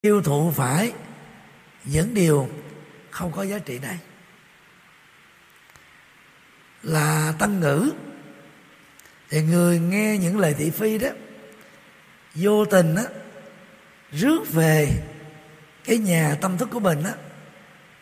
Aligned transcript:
tiêu 0.00 0.22
thụ 0.22 0.50
phải. 0.50 0.92
Những 1.84 2.14
điều 2.14 2.48
không 3.10 3.32
có 3.32 3.42
giá 3.42 3.58
trị 3.58 3.78
này. 3.78 3.98
Là 6.82 7.34
tăng 7.38 7.60
ngữ. 7.60 7.90
Thì 9.30 9.42
người 9.42 9.78
nghe 9.78 10.18
những 10.18 10.38
lời 10.38 10.54
thị 10.58 10.70
phi 10.70 10.98
đó 10.98 11.08
vô 12.34 12.64
tình 12.64 12.94
á 12.94 13.04
rước 14.12 14.52
về 14.52 14.88
cái 15.84 15.98
nhà 15.98 16.36
tâm 16.40 16.58
thức 16.58 16.68
của 16.72 16.80
mình 16.80 17.02
á 17.02 17.12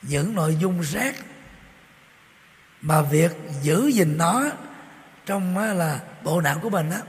những 0.03 0.35
nội 0.35 0.57
dung 0.61 0.81
rác 0.81 1.15
mà 2.81 3.03
việc 3.03 3.33
giữ 3.63 3.87
gìn 3.87 4.19
nó 4.19 4.45
trong 5.27 5.59
á, 5.59 5.75
là 5.75 6.01
bộ 6.25 6.41
não 6.41 6.59
của 6.63 6.71
mình 6.71 6.91
á 6.91 7.01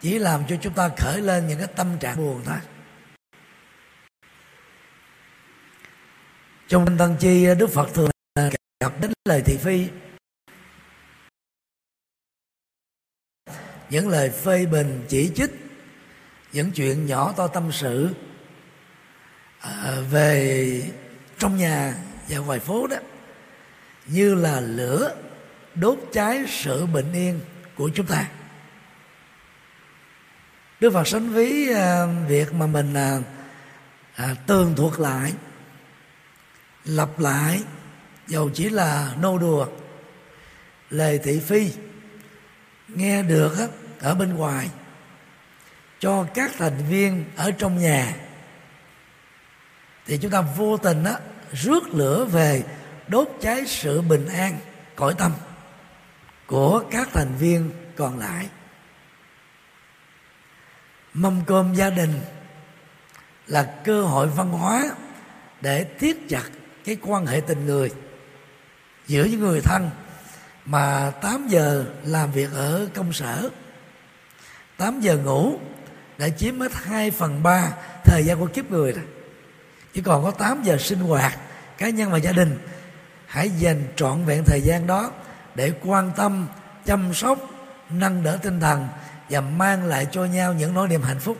chỉ 0.00 0.18
làm 0.18 0.42
cho 0.48 0.56
chúng 0.60 0.72
ta 0.72 0.90
khởi 0.98 1.20
lên 1.20 1.46
những 1.46 1.58
cái 1.58 1.68
tâm 1.76 1.98
trạng 1.98 2.16
buồn 2.16 2.42
thôi. 2.44 2.58
Trong 6.68 6.98
tăng 6.98 7.16
chi 7.20 7.46
đức 7.58 7.70
phật 7.70 7.88
thường 7.94 8.10
gặp 8.80 8.92
đến 9.00 9.12
lời 9.24 9.42
thị 9.42 9.56
phi. 9.56 9.88
Những 13.90 14.08
lời 14.08 14.30
phê 14.30 14.66
bình 14.66 15.04
chỉ 15.08 15.30
trích 15.34 15.50
những 16.52 16.70
chuyện 16.70 17.06
nhỏ 17.06 17.32
to 17.36 17.46
tâm 17.46 17.72
sự 17.72 18.14
à, 19.60 19.96
về 20.10 20.82
trong 21.38 21.56
nhà 21.56 21.94
và 22.28 22.38
ngoài 22.38 22.58
phố 22.58 22.86
đó 22.86 22.96
như 24.06 24.34
là 24.34 24.60
lửa 24.60 25.14
đốt 25.74 25.98
cháy 26.12 26.44
sự 26.48 26.86
bình 26.86 27.12
yên 27.12 27.40
của 27.74 27.90
chúng 27.94 28.06
ta. 28.06 28.28
Đức 30.80 30.90
Phật 30.92 31.06
sánh 31.08 31.28
ví 31.28 31.72
à, 31.72 32.06
việc 32.28 32.54
mà 32.54 32.66
mình 32.66 32.94
à, 32.94 33.20
à, 34.14 34.34
tường 34.46 34.74
thuật 34.76 35.00
lại 35.00 35.32
lặp 36.86 37.18
lại, 37.18 37.62
dầu 38.26 38.50
chỉ 38.54 38.68
là 38.68 39.14
nô 39.20 39.38
đùa. 39.38 39.66
Lời 40.90 41.20
thị 41.24 41.40
phi 41.40 41.72
nghe 42.88 43.22
được 43.22 43.52
ở 44.00 44.14
bên 44.14 44.34
ngoài, 44.34 44.70
cho 45.98 46.26
các 46.34 46.50
thành 46.58 46.78
viên 46.90 47.24
ở 47.36 47.50
trong 47.50 47.78
nhà. 47.78 48.16
Thì 50.06 50.18
chúng 50.18 50.30
ta 50.30 50.40
vô 50.40 50.76
tình 50.76 51.04
á, 51.04 51.14
rước 51.52 51.88
lửa 51.88 52.24
về, 52.24 52.62
đốt 53.08 53.28
cháy 53.40 53.66
sự 53.66 54.02
bình 54.02 54.26
an, 54.26 54.58
cõi 54.96 55.14
tâm 55.18 55.32
của 56.46 56.84
các 56.90 57.08
thành 57.12 57.34
viên 57.38 57.70
còn 57.96 58.18
lại. 58.18 58.48
Mâm 61.14 61.44
cơm 61.46 61.74
gia 61.74 61.90
đình 61.90 62.20
là 63.46 63.74
cơ 63.84 64.02
hội 64.02 64.26
văn 64.26 64.50
hóa 64.50 64.84
để 65.60 65.86
thiết 65.98 66.28
chặt 66.28 66.44
cái 66.86 66.96
quan 67.02 67.26
hệ 67.26 67.40
tình 67.40 67.66
người 67.66 67.90
giữa 69.06 69.24
những 69.24 69.40
người 69.40 69.60
thân 69.60 69.90
mà 70.64 71.12
8 71.22 71.48
giờ 71.48 71.84
làm 72.04 72.32
việc 72.32 72.52
ở 72.52 72.88
công 72.94 73.12
sở. 73.12 73.50
8 74.76 75.00
giờ 75.00 75.16
ngủ 75.16 75.58
đã 76.18 76.28
chiếm 76.28 76.60
hết 76.60 76.72
2 76.74 77.10
phần 77.10 77.42
3 77.42 77.72
thời 78.04 78.24
gian 78.24 78.40
của 78.40 78.46
kiếp 78.46 78.70
người 78.70 78.92
rồi. 78.92 79.04
Chỉ 79.92 80.02
còn 80.02 80.24
có 80.24 80.30
8 80.30 80.62
giờ 80.62 80.76
sinh 80.78 80.98
hoạt, 80.98 81.38
cá 81.78 81.88
nhân 81.88 82.10
và 82.10 82.18
gia 82.18 82.32
đình. 82.32 82.58
Hãy 83.26 83.50
dành 83.50 83.84
trọn 83.96 84.24
vẹn 84.24 84.44
thời 84.46 84.60
gian 84.60 84.86
đó 84.86 85.10
để 85.54 85.72
quan 85.84 86.12
tâm, 86.16 86.46
chăm 86.84 87.14
sóc, 87.14 87.38
nâng 87.90 88.22
đỡ 88.22 88.38
tinh 88.42 88.60
thần 88.60 88.88
và 89.30 89.40
mang 89.40 89.84
lại 89.84 90.06
cho 90.12 90.24
nhau 90.24 90.52
những 90.52 90.74
nỗi 90.74 90.88
niềm 90.88 91.02
hạnh 91.02 91.20
phúc. 91.20 91.38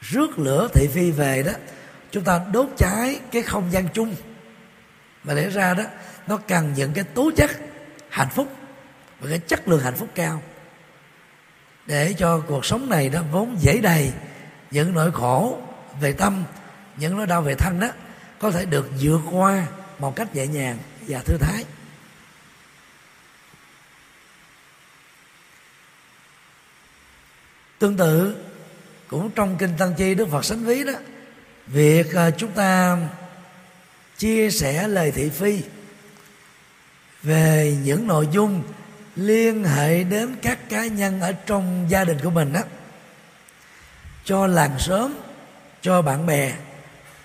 Rước 0.00 0.38
lửa 0.38 0.68
thị 0.74 0.88
phi 0.94 1.10
về 1.10 1.42
đó 1.42 1.52
chúng 2.10 2.24
ta 2.24 2.40
đốt 2.52 2.68
cháy 2.76 3.20
cái 3.32 3.42
không 3.42 3.72
gian 3.72 3.88
chung. 3.94 4.14
Mà 5.24 5.34
lẽ 5.34 5.50
ra 5.50 5.74
đó, 5.74 5.84
nó 6.26 6.36
cần 6.36 6.72
những 6.76 6.92
cái 6.92 7.04
tố 7.04 7.30
chất 7.36 7.50
hạnh 8.08 8.28
phúc 8.34 8.52
và 9.20 9.30
cái 9.30 9.38
chất 9.38 9.68
lượng 9.68 9.80
hạnh 9.80 9.96
phúc 9.96 10.08
cao. 10.14 10.42
Để 11.86 12.14
cho 12.18 12.40
cuộc 12.40 12.64
sống 12.64 12.90
này 12.90 13.08
nó 13.08 13.22
vốn 13.32 13.56
dễ 13.60 13.78
đầy 13.82 14.12
những 14.70 14.94
nỗi 14.94 15.12
khổ 15.12 15.58
về 16.00 16.12
tâm, 16.12 16.44
những 16.96 17.16
nỗi 17.16 17.26
đau 17.26 17.42
về 17.42 17.54
thân 17.54 17.80
đó, 17.80 17.88
có 18.38 18.50
thể 18.50 18.64
được 18.64 18.90
vượt 19.00 19.20
qua 19.30 19.66
một 19.98 20.16
cách 20.16 20.34
nhẹ 20.34 20.46
nhàng 20.46 20.78
và 21.08 21.20
thư 21.24 21.36
thái. 21.40 21.64
Tương 27.78 27.96
tự, 27.96 28.36
cũng 29.08 29.30
trong 29.30 29.56
kinh 29.58 29.74
tăng 29.78 29.94
chi 29.94 30.14
đức 30.14 30.28
phật 30.30 30.44
sánh 30.44 30.64
ví 30.64 30.84
đó 30.84 30.92
việc 31.72 32.14
à, 32.14 32.30
chúng 32.30 32.52
ta 32.52 32.98
chia 34.18 34.50
sẻ 34.50 34.88
lời 34.88 35.10
thị 35.10 35.28
phi 35.28 35.62
về 37.22 37.76
những 37.84 38.06
nội 38.06 38.28
dung 38.32 38.62
liên 39.16 39.64
hệ 39.64 40.04
đến 40.04 40.36
các 40.42 40.68
cá 40.68 40.86
nhân 40.86 41.20
ở 41.20 41.32
trong 41.32 41.86
gia 41.88 42.04
đình 42.04 42.18
của 42.22 42.30
mình 42.30 42.52
đó 42.52 42.60
cho 44.24 44.46
làng 44.46 44.78
xóm 44.78 45.14
cho 45.82 46.02
bạn 46.02 46.26
bè 46.26 46.52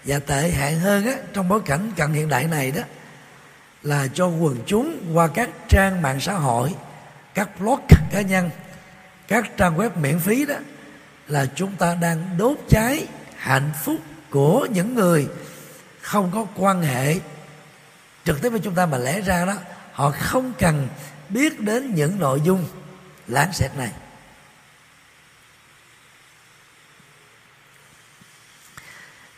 và 0.03 0.19
tệ 0.19 0.49
hại 0.49 0.75
hơn 0.75 1.05
á, 1.05 1.13
trong 1.33 1.49
bối 1.49 1.61
cảnh 1.65 1.91
cận 1.95 2.13
hiện 2.13 2.29
đại 2.29 2.47
này 2.47 2.71
đó 2.71 2.81
là 3.83 4.07
cho 4.13 4.27
quần 4.27 4.57
chúng 4.65 5.11
qua 5.13 5.27
các 5.27 5.49
trang 5.69 6.01
mạng 6.01 6.19
xã 6.19 6.33
hội 6.33 6.73
các 7.33 7.59
blog 7.59 7.79
cá 8.11 8.21
nhân 8.21 8.49
các 9.27 9.57
trang 9.57 9.77
web 9.77 9.89
miễn 9.95 10.19
phí 10.19 10.45
đó 10.45 10.55
là 11.27 11.45
chúng 11.55 11.75
ta 11.75 11.95
đang 12.01 12.37
đốt 12.37 12.57
cháy 12.69 13.07
hạnh 13.37 13.71
phúc 13.83 13.97
của 14.33 14.67
những 14.71 14.95
người 14.95 15.27
không 16.01 16.31
có 16.33 16.45
quan 16.55 16.81
hệ 16.81 17.19
trực 18.25 18.41
tiếp 18.41 18.49
với 18.49 18.59
chúng 18.59 18.75
ta 18.75 18.85
mà 18.85 18.97
lẽ 18.97 19.21
ra 19.21 19.45
đó, 19.45 19.53
họ 19.91 20.13
không 20.19 20.53
cần 20.59 20.87
biết 21.29 21.59
đến 21.59 21.95
những 21.95 22.19
nội 22.19 22.41
dung 22.43 22.65
lãng 23.27 23.53
xẹt 23.53 23.71
này. 23.77 23.91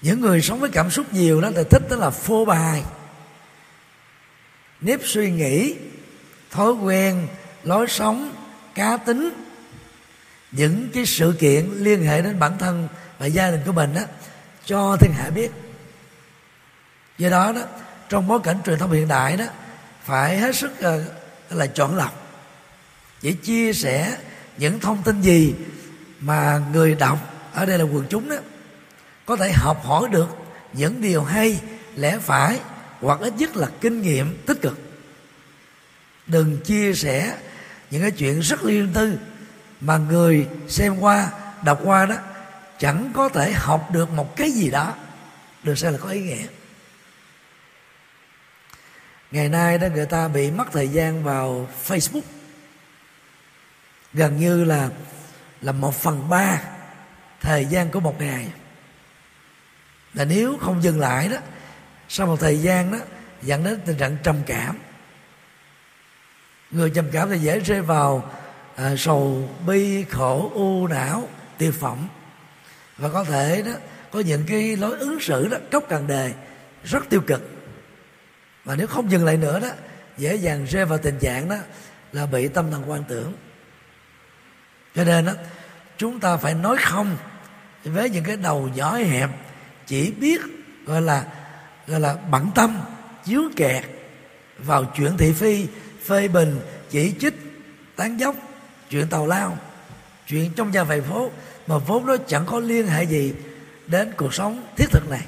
Những 0.02 0.22
người 0.22 0.42
sống 0.42 0.60
với 0.60 0.70
cảm 0.70 0.92
xúc 0.92 1.14
nhiều 1.14 1.42
đó 1.42 1.50
thì 1.56 1.64
thích 1.70 1.84
đó 1.90 1.96
là 1.96 2.10
phô 2.10 2.46
bài 2.46 2.84
nếp 4.82 5.00
suy 5.04 5.32
nghĩ, 5.32 5.76
thói 6.52 6.74
quen, 6.74 7.28
lối 7.64 7.88
sống, 7.88 8.36
cá 8.76 8.98
tính, 8.98 9.30
những 10.52 10.90
cái 10.94 11.06
sự 11.06 11.36
kiện 11.40 11.70
liên 11.72 12.04
hệ 12.04 12.22
đến 12.22 12.40
bản 12.40 12.58
thân 12.58 12.88
và 13.20 13.26
gia 13.26 13.52
đình 13.52 13.62
của 13.66 13.72
mình 13.72 13.94
đó 13.94 14.02
cho 14.66 14.98
thiên 15.00 15.14
hạ 15.14 15.30
biết. 15.30 15.52
Do 17.18 17.30
đó 17.30 17.52
đó 17.52 17.62
trong 18.10 18.28
bối 18.28 18.40
cảnh 18.44 18.58
truyền 18.66 18.80
thông 18.80 18.92
hiện 18.92 19.08
đại 19.08 19.38
đó 19.38 19.46
phải 20.04 20.38
hết 20.38 20.56
sức 20.56 20.72
uh, 20.80 21.02
là 21.50 21.68
chọn 21.68 21.96
lọc 21.96 22.26
chỉ 23.22 23.34
chia 23.34 23.74
sẻ 23.74 24.18
những 24.58 24.80
thông 24.80 25.04
tin 25.04 25.22
gì 25.22 25.56
mà 26.20 26.62
người 26.74 26.96
đọc 26.96 27.20
ở 27.54 27.66
đây 27.66 27.78
là 27.78 27.84
quần 27.84 28.06
chúng 28.10 28.30
đó 28.30 28.36
có 29.26 29.36
thể 29.36 29.52
học 29.52 29.86
hỏi 29.86 30.10
được 30.12 30.28
những 30.74 31.02
điều 31.02 31.24
hay 31.24 31.60
lẽ 31.96 32.20
phải 32.20 32.60
hoặc 33.02 33.20
ít 33.20 33.34
nhất 33.38 33.58
là 33.58 33.68
kinh 33.82 34.02
nghiệm 34.02 34.38
tích 34.46 34.62
cực. 34.62 34.80
Đừng 36.28 36.58
chia 36.58 36.94
sẻ 36.94 37.36
những 37.92 38.02
cái 38.02 38.12
chuyện 38.12 38.40
rất 38.40 38.64
riêng 38.64 38.92
tư 38.94 39.18
mà 39.82 39.98
người 39.98 40.48
xem 40.68 41.00
qua 41.00 41.30
đọc 41.64 41.80
qua 41.84 42.06
đó 42.06 42.16
chẳng 42.80 43.12
có 43.14 43.30
thể 43.30 43.52
học 43.52 43.92
được 43.92 44.12
một 44.12 44.36
cái 44.36 44.52
gì 44.52 44.72
đó. 44.72 44.94
Được 45.64 45.78
xem 45.78 45.94
là 45.94 46.00
có 46.00 46.10
ý 46.10 46.22
nghĩa? 46.22 46.46
Ngày 49.32 49.50
nay 49.50 49.78
đó 49.78 49.88
người 49.94 50.06
ta 50.06 50.28
bị 50.28 50.52
mất 50.52 50.66
thời 50.72 50.88
gian 50.88 51.24
vào 51.24 51.70
facebook. 51.88 52.22
Gần 54.14 54.38
như 54.38 54.64
là 54.64 54.90
là 55.62 55.72
một 55.72 55.96
phần 55.96 56.30
ba 56.30 56.62
thời 57.42 57.66
gian 57.66 57.92
của 57.92 58.00
một 58.00 58.20
ngày. 58.20 58.48
Là 60.14 60.26
nếu 60.26 60.58
không 60.62 60.84
dừng 60.84 61.00
lại 61.00 61.30
đó 61.30 61.38
sau 62.10 62.28
một 62.28 62.38
thời 62.40 62.62
gian 62.62 62.92
đó 62.92 62.98
dẫn 63.42 63.64
đến 63.64 63.80
tình 63.86 63.98
trạng 63.98 64.18
trầm 64.24 64.36
cảm. 64.46 64.78
Người 66.72 66.92
trầm 66.96 67.06
cảm 67.12 67.30
thì 67.30 67.40
dễ 67.40 67.60
rơi 67.60 67.82
vào 67.82 68.32
à, 68.76 68.96
sầu 68.98 69.50
bi 69.68 70.04
khổ 70.04 70.52
u 70.54 70.88
não 70.88 71.28
tiêu 71.58 71.72
phẩm 71.80 72.08
và 72.98 73.10
có 73.10 73.24
thể 73.24 73.62
đó, 73.62 73.72
có 74.12 74.20
những 74.20 74.44
cái 74.48 74.76
lối 74.76 74.98
ứng 74.98 75.20
xử 75.20 75.48
đó 75.48 75.58
cốc 75.72 75.84
cần 75.90 76.08
đề, 76.08 76.34
rất 76.84 77.10
tiêu 77.10 77.22
cực. 77.22 77.50
Và 78.64 78.76
nếu 78.76 78.88
không 78.88 79.12
dừng 79.12 79.26
lại 79.26 79.38
nữa 79.38 79.60
đó, 79.60 79.70
dễ 80.18 80.36
dàng 80.36 80.66
rơi 80.66 80.86
vào 80.86 80.98
tình 80.98 81.20
trạng 81.20 81.50
đó 81.50 81.56
là 82.12 82.26
bị 82.26 82.48
tâm 82.48 82.72
thần 82.72 82.84
quan 82.92 83.04
tưởng. 83.04 83.34
Cho 84.96 85.04
nên 85.04 85.26
đó, 85.26 85.34
chúng 85.98 86.20
ta 86.20 86.38
phải 86.38 86.54
nói 86.54 86.78
không 86.82 87.18
với 87.84 88.10
những 88.10 88.24
cái 88.24 88.38
đầu 88.38 88.70
nhỏ 88.76 88.96
hẹp, 88.96 89.30
chỉ 89.86 90.12
biết, 90.12 90.42
gọi 90.86 91.02
là 91.02 91.26
gọi 91.88 92.00
là 92.00 92.14
bận 92.14 92.52
tâm, 92.56 92.80
dướng 93.26 93.54
kẹt 93.56 93.84
vào 94.58 94.86
chuyện 94.96 95.18
thị 95.18 95.34
phi, 95.34 95.68
phê 96.06 96.28
bình, 96.28 96.60
chỉ 96.90 97.14
trích, 97.20 97.34
tán 97.96 98.20
dốc, 98.20 98.36
chuyện 98.90 99.08
tàu 99.08 99.28
lao, 99.28 99.58
chuyện 100.28 100.52
trong 100.56 100.72
nhà 100.72 100.84
vầy 100.84 101.02
phố 101.02 101.32
mà 101.68 101.78
vốn 101.78 102.06
nó 102.06 102.18
chẳng 102.28 102.46
có 102.46 102.60
liên 102.60 102.88
hệ 102.88 103.04
gì 103.04 103.34
đến 103.88 104.14
cuộc 104.18 104.34
sống 104.34 104.68
thiết 104.78 104.86
thực 104.92 105.10
này. 105.10 105.26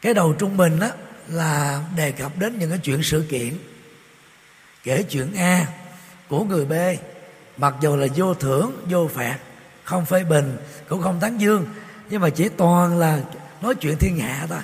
Cái 0.00 0.14
đầu 0.14 0.32
trung 0.32 0.56
bình 0.56 0.78
đó 0.78 0.88
là 1.28 1.84
đề 1.96 2.12
cập 2.12 2.38
đến 2.38 2.58
những 2.58 2.70
cái 2.70 2.78
chuyện 2.78 3.02
sự 3.02 3.26
kiện, 3.30 3.58
kể 4.82 5.02
chuyện 5.02 5.34
a 5.36 5.66
của 6.28 6.44
người 6.44 6.64
b. 6.64 6.72
Mặc 7.56 7.74
dù 7.80 7.96
là 7.96 8.06
vô 8.16 8.34
thưởng, 8.34 8.86
vô 8.90 9.10
phạt, 9.14 9.38
không 9.84 10.06
phê 10.06 10.24
bình, 10.24 10.56
cũng 10.88 11.02
không 11.02 11.20
tán 11.20 11.40
dương, 11.40 11.66
nhưng 12.10 12.20
mà 12.20 12.30
chỉ 12.30 12.48
toàn 12.48 12.98
là 12.98 13.20
nói 13.60 13.74
chuyện 13.74 13.96
thiên 13.98 14.18
hạ 14.18 14.46
thôi. 14.48 14.58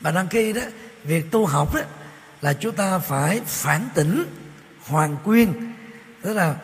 Bà 0.00 0.10
đăng 0.10 0.28
ký 0.28 0.52
đó, 0.52 0.62
việc 1.04 1.30
tu 1.30 1.46
học 1.46 1.74
đó, 1.74 1.80
là 2.40 2.52
chúng 2.52 2.76
ta 2.76 2.98
phải 2.98 3.40
phản 3.46 3.88
tỉnh, 3.94 4.24
hoàn 4.84 5.16
quyên 5.24 5.74
tức 6.28 6.34
là 6.34 6.54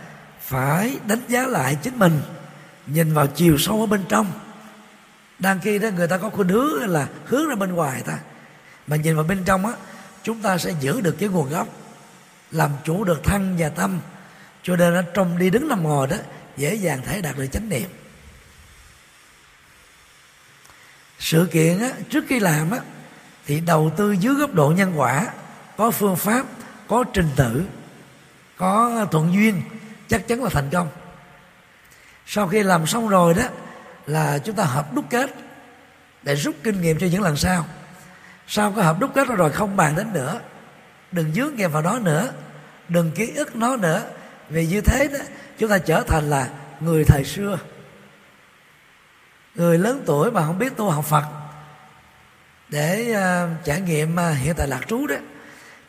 phải 0.40 0.98
đánh 1.06 1.20
giá 1.28 1.46
lại 1.46 1.76
chính 1.82 1.98
mình 1.98 2.20
nhìn 2.86 3.14
vào 3.14 3.26
chiều 3.26 3.58
sâu 3.58 3.80
ở 3.80 3.86
bên 3.86 4.04
trong. 4.08 4.32
Đang 5.38 5.60
khi 5.60 5.78
đó 5.78 5.88
người 5.96 6.08
ta 6.08 6.18
có 6.18 6.30
khuynh 6.30 6.48
hướng 6.48 6.88
là 6.88 7.08
hướng 7.24 7.48
ra 7.48 7.54
bên 7.54 7.74
ngoài 7.74 8.02
ta. 8.06 8.18
Mà 8.86 8.96
nhìn 8.96 9.16
vào 9.16 9.24
bên 9.24 9.44
trong 9.44 9.66
á 9.66 9.72
chúng 10.22 10.42
ta 10.42 10.58
sẽ 10.58 10.74
giữ 10.80 11.00
được 11.00 11.16
cái 11.18 11.28
nguồn 11.28 11.50
gốc 11.50 11.68
làm 12.50 12.70
chủ 12.84 13.04
được 13.04 13.24
thân 13.24 13.54
và 13.58 13.68
tâm. 13.68 14.00
Cho 14.62 14.76
nên 14.76 14.94
ở 14.94 15.02
trong 15.02 15.38
đi 15.38 15.50
đứng 15.50 15.68
nằm 15.68 15.82
ngồi 15.82 16.06
đó 16.06 16.16
dễ 16.56 16.74
dàng 16.74 17.02
thể 17.04 17.20
đạt 17.20 17.36
được 17.36 17.46
chánh 17.52 17.68
niệm. 17.68 17.90
Sự 21.18 21.48
kiện 21.52 21.78
á, 21.78 21.90
trước 22.10 22.24
khi 22.28 22.40
làm 22.40 22.70
á, 22.70 22.78
thì 23.46 23.60
đầu 23.60 23.92
tư 23.96 24.12
dưới 24.12 24.34
góc 24.34 24.54
độ 24.54 24.72
nhân 24.76 24.92
quả 24.96 25.26
có 25.76 25.90
phương 25.90 26.16
pháp 26.16 26.46
có 26.88 27.04
trình 27.12 27.28
tự 27.36 27.64
có 28.56 29.06
thuận 29.10 29.32
duyên 29.34 29.62
chắc 30.08 30.28
chắn 30.28 30.42
là 30.42 30.50
thành 30.50 30.70
công. 30.72 30.88
Sau 32.26 32.48
khi 32.48 32.62
làm 32.62 32.86
xong 32.86 33.08
rồi 33.08 33.34
đó 33.34 33.42
là 34.06 34.38
chúng 34.38 34.56
ta 34.56 34.64
hợp 34.64 34.94
đúc 34.94 35.04
kết 35.10 35.30
để 36.22 36.34
rút 36.34 36.54
kinh 36.62 36.80
nghiệm 36.80 36.98
cho 36.98 37.06
những 37.06 37.22
lần 37.22 37.36
sau. 37.36 37.66
Sau 38.46 38.72
cái 38.72 38.84
hợp 38.84 38.96
đúc 39.00 39.10
kết 39.14 39.28
rồi 39.28 39.52
không 39.52 39.76
bàn 39.76 39.96
đến 39.96 40.12
nữa 40.12 40.40
đừng 41.12 41.32
dướng 41.32 41.56
kèm 41.56 41.72
vào 41.72 41.82
đó 41.82 41.98
nữa 42.02 42.32
đừng 42.88 43.12
ký 43.12 43.32
ức 43.36 43.56
nó 43.56 43.76
nữa. 43.76 44.02
Vì 44.48 44.66
như 44.66 44.80
thế 44.80 45.08
đó 45.08 45.18
chúng 45.58 45.70
ta 45.70 45.78
trở 45.78 46.02
thành 46.02 46.30
là 46.30 46.48
người 46.80 47.04
thời 47.04 47.24
xưa. 47.24 47.58
Người 49.54 49.78
lớn 49.78 50.02
tuổi 50.06 50.30
mà 50.30 50.46
không 50.46 50.58
biết 50.58 50.76
tu 50.76 50.90
học 50.90 51.04
phật. 51.04 51.24
Để 52.68 53.14
uh, 53.14 53.64
trải 53.64 53.80
nghiệm 53.80 54.14
uh, 54.14 54.38
hiện 54.38 54.54
tại 54.56 54.68
lạc 54.68 54.80
trú 54.88 55.06
đó 55.06 55.16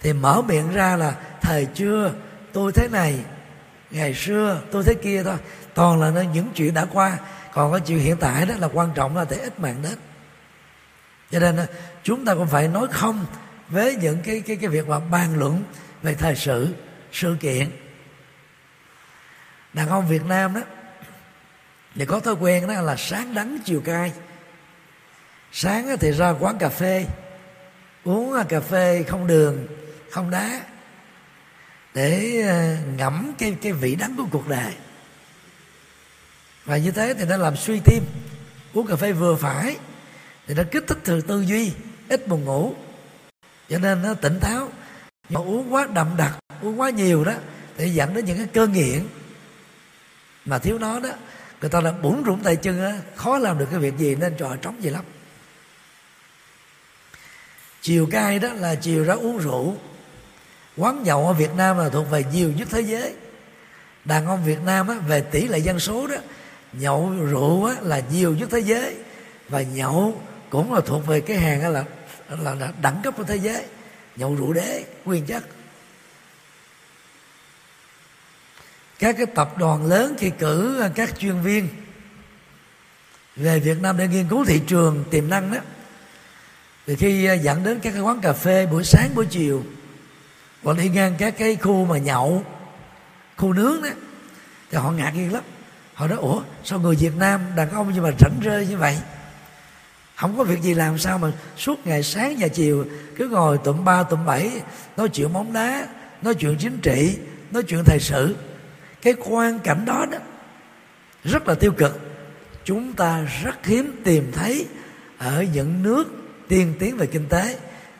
thì 0.01 0.13
mở 0.13 0.41
miệng 0.41 0.73
ra 0.73 0.95
là 0.95 1.15
thời 1.41 1.65
chưa 1.65 2.11
tôi 2.55 2.71
thế 2.71 2.87
này, 2.87 3.19
ngày 3.91 4.13
xưa 4.13 4.61
tôi 4.71 4.83
thế 4.83 4.93
kia 4.93 5.23
thôi. 5.23 5.37
Toàn 5.73 6.01
là 6.01 6.23
những 6.23 6.49
chuyện 6.55 6.73
đã 6.73 6.85
qua. 6.93 7.17
Còn 7.53 7.71
cái 7.71 7.81
chuyện 7.87 7.99
hiện 7.99 8.17
tại 8.17 8.45
đó 8.45 8.55
là 8.59 8.67
quan 8.73 8.91
trọng, 8.95 9.17
là 9.17 9.25
để 9.29 9.37
ít 9.37 9.59
mạng 9.59 9.81
đến. 9.83 9.97
Cho 11.31 11.39
nên 11.39 11.57
à, 11.57 11.67
chúng 12.03 12.25
ta 12.25 12.35
cũng 12.35 12.47
phải 12.47 12.67
nói 12.67 12.87
không 12.91 13.25
với 13.69 13.95
những 13.95 14.17
cái 14.25 14.41
cái 14.47 14.55
cái 14.55 14.69
việc 14.69 14.87
mà 14.87 14.99
bàn 14.99 15.39
luận 15.39 15.63
về 16.01 16.15
thời 16.15 16.35
sự 16.35 16.67
sự 17.11 17.37
kiện. 17.39 17.69
Đàn 19.73 19.89
ông 19.89 20.07
Việt 20.07 20.25
Nam 20.25 20.53
đó, 20.53 20.61
thì 21.95 22.05
có 22.05 22.19
thói 22.19 22.33
quen 22.33 22.67
đó 22.67 22.81
là 22.81 22.95
sáng 22.95 23.33
đắng 23.33 23.57
chiều 23.65 23.81
cay. 23.81 24.13
Sáng 25.51 25.97
thì 25.99 26.11
ra 26.11 26.29
quán 26.39 26.57
cà 26.57 26.69
phê, 26.69 27.05
uống 28.03 28.33
cà 28.49 28.59
phê 28.59 29.03
không 29.07 29.27
đường, 29.27 29.67
không 30.11 30.29
đá 30.29 30.61
để 31.95 32.41
ờ, 32.47 32.75
ngẫm 32.97 33.33
cái 33.37 33.57
cái 33.61 33.71
vị 33.71 33.95
đắng 33.95 34.15
của 34.17 34.25
cuộc 34.31 34.47
đời. 34.47 34.73
Và 36.65 36.77
như 36.77 36.91
thế 36.91 37.13
thì 37.13 37.25
nó 37.25 37.37
làm 37.37 37.57
suy 37.57 37.79
tim. 37.85 38.03
Uống 38.73 38.87
cà 38.87 38.95
phê 38.95 39.11
vừa 39.11 39.35
phải 39.35 39.77
thì 40.47 40.53
nó 40.53 40.63
kích 40.71 40.83
thích 40.87 40.97
từ 41.03 41.21
tư 41.21 41.41
duy, 41.41 41.71
ít 42.09 42.27
buồn 42.27 42.45
ngủ. 42.45 42.73
Cho 43.69 43.77
nên 43.79 44.01
nó 44.01 44.13
tỉnh 44.13 44.39
táo. 44.41 44.71
Nhưng 45.29 45.39
mà 45.39 45.39
uống 45.39 45.73
quá 45.73 45.87
đậm 45.93 46.17
đặc, 46.17 46.37
uống 46.61 46.79
quá 46.79 46.89
nhiều 46.89 47.23
đó 47.23 47.33
thì 47.77 47.89
dẫn 47.89 48.13
đến 48.13 48.25
những 48.25 48.37
cái 48.37 48.47
cơ 48.53 48.67
nghiện. 48.67 49.07
Mà 50.45 50.59
thiếu 50.59 50.77
nó 50.77 50.99
đó, 50.99 51.09
người 51.61 51.69
ta 51.69 51.81
là 51.81 51.91
bủn 51.91 52.23
rủn 52.25 52.43
tay 52.43 52.55
chân 52.55 52.85
á, 52.85 52.99
khó 53.15 53.37
làm 53.37 53.57
được 53.57 53.67
cái 53.71 53.79
việc 53.79 53.97
gì 53.97 54.15
nên 54.15 54.35
trò 54.37 54.55
trống 54.61 54.83
gì 54.83 54.89
lắm. 54.89 55.05
Chiều 57.81 58.07
cai 58.11 58.39
đó 58.39 58.53
là 58.53 58.75
chiều 58.75 59.03
ra 59.03 59.13
uống 59.13 59.37
rượu 59.37 59.77
quán 60.77 61.03
nhậu 61.03 61.27
ở 61.27 61.33
Việt 61.33 61.53
Nam 61.57 61.77
là 61.77 61.89
thuộc 61.89 62.09
về 62.09 62.23
nhiều 62.33 62.51
nhất 62.51 62.67
thế 62.71 62.81
giới. 62.81 63.13
Đàn 64.05 64.27
ông 64.27 64.45
Việt 64.45 64.61
Nam 64.65 64.87
á, 64.87 64.95
về 64.95 65.21
tỷ 65.21 65.47
lệ 65.47 65.57
dân 65.57 65.79
số 65.79 66.07
đó 66.07 66.15
nhậu 66.73 67.09
rượu 67.09 67.65
á, 67.65 67.75
là 67.81 68.01
nhiều 68.11 68.35
nhất 68.35 68.49
thế 68.51 68.59
giới. 68.59 68.95
Và 69.49 69.61
nhậu 69.61 70.21
cũng 70.49 70.73
là 70.73 70.81
thuộc 70.85 71.07
về 71.07 71.21
cái 71.21 71.37
hàng 71.37 71.73
là 71.73 71.83
là, 72.29 72.55
là 72.55 72.71
đẳng 72.81 72.99
cấp 73.03 73.13
của 73.17 73.23
thế 73.23 73.35
giới. 73.35 73.63
Nhậu 74.15 74.35
rượu 74.35 74.53
đế 74.53 74.83
nguyên 75.05 75.25
chất. 75.25 75.43
Các 78.99 79.15
cái 79.17 79.25
tập 79.25 79.57
đoàn 79.57 79.85
lớn 79.85 80.15
khi 80.19 80.29
cử 80.29 80.83
các 80.95 81.19
chuyên 81.19 81.41
viên 81.41 81.67
về 83.35 83.59
Việt 83.59 83.81
Nam 83.81 83.97
để 83.97 84.07
nghiên 84.07 84.27
cứu 84.27 84.45
thị 84.45 84.61
trường 84.67 85.03
tiềm 85.11 85.29
năng 85.29 85.51
đó 85.51 85.59
thì 86.87 86.95
khi 86.95 87.29
dẫn 87.41 87.63
đến 87.63 87.79
các 87.79 87.91
cái 87.91 88.01
quán 88.01 88.21
cà 88.21 88.33
phê 88.33 88.65
buổi 88.65 88.83
sáng 88.83 89.15
buổi 89.15 89.25
chiều 89.25 89.63
và 90.65 90.73
đi 90.73 90.89
ngang 90.89 91.15
các 91.17 91.37
cái 91.37 91.55
khu 91.55 91.85
mà 91.85 91.97
nhậu 91.97 92.43
khu 93.37 93.53
nướng 93.53 93.81
đó. 93.81 93.89
Thì 94.71 94.77
họ 94.77 94.91
ngạc 94.91 95.11
nhiên 95.15 95.33
lắm. 95.33 95.43
Họ 95.93 96.07
nói 96.07 96.17
ủa 96.17 96.41
sao 96.63 96.79
người 96.79 96.95
việt 96.95 97.15
nam 97.17 97.41
đàn 97.55 97.69
ông 97.69 97.91
nhưng 97.93 98.03
mà 98.03 98.11
rảnh 98.19 98.39
rơi 98.41 98.67
như 98.67 98.77
vậy? 98.77 98.97
Không 100.15 100.37
có 100.37 100.43
việc 100.43 100.61
gì 100.61 100.73
làm 100.73 100.97
sao 100.97 101.17
mà 101.17 101.31
suốt 101.57 101.87
ngày 101.87 102.03
sáng 102.03 102.35
và 102.39 102.47
chiều 102.47 102.85
cứ 103.15 103.29
ngồi 103.29 103.57
tụm 103.57 103.85
ba 103.85 104.03
tụm 104.03 104.25
bảy 104.25 104.61
nói 104.97 105.09
chuyện 105.09 105.33
bóng 105.33 105.53
đá 105.53 105.87
nói 106.21 106.35
chuyện 106.35 106.55
chính 106.59 106.77
trị 106.77 107.17
nói 107.51 107.63
chuyện 107.63 107.83
thời 107.85 107.99
sự. 107.99 108.35
Cái 109.01 109.13
quan 109.25 109.59
cảnh 109.59 109.85
đó 109.85 110.05
đó 110.11 110.17
rất 111.23 111.47
là 111.47 111.55
tiêu 111.55 111.71
cực. 111.71 111.99
Chúng 112.63 112.93
ta 112.93 113.21
rất 113.43 113.65
hiếm 113.65 114.01
tìm 114.03 114.31
thấy 114.31 114.67
ở 115.17 115.45
những 115.53 115.83
nước 115.83 116.07
tiên 116.47 116.73
tiến 116.79 116.97
về 116.97 117.05
kinh 117.05 117.29
tế 117.29 117.57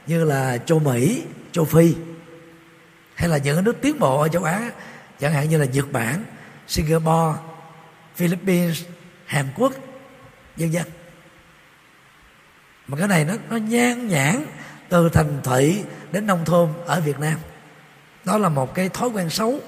như 0.07 0.23
là 0.23 0.57
châu 0.57 0.79
Mỹ, 0.79 1.23
châu 1.51 1.65
Phi 1.65 1.94
hay 3.15 3.29
là 3.29 3.38
những 3.38 3.63
nước 3.63 3.77
tiến 3.81 4.00
bộ 4.00 4.21
ở 4.21 4.27
châu 4.27 4.44
Á 4.44 4.71
chẳng 5.19 5.33
hạn 5.33 5.50
như 5.50 5.57
là 5.57 5.65
Nhật 5.65 5.91
Bản, 5.91 6.23
Singapore, 6.67 7.39
Philippines, 8.15 8.83
Hàn 9.25 9.47
Quốc, 9.56 9.73
vân 10.57 10.72
vân. 10.72 10.84
Mà 12.88 12.98
cái 12.98 13.07
này 13.07 13.25
nó 13.25 13.34
nó 13.50 13.57
nhan 13.57 14.07
nhản 14.07 14.45
từ 14.89 15.10
thành 15.10 15.41
thị 15.43 15.84
đến 16.12 16.27
nông 16.27 16.45
thôn 16.45 16.74
ở 16.86 17.01
Việt 17.01 17.19
Nam. 17.19 17.38
Đó 18.25 18.38
là 18.38 18.50
một 18.50 18.74
cái 18.74 18.89
thói 18.89 19.10
quen 19.10 19.29
xấu 19.29 19.60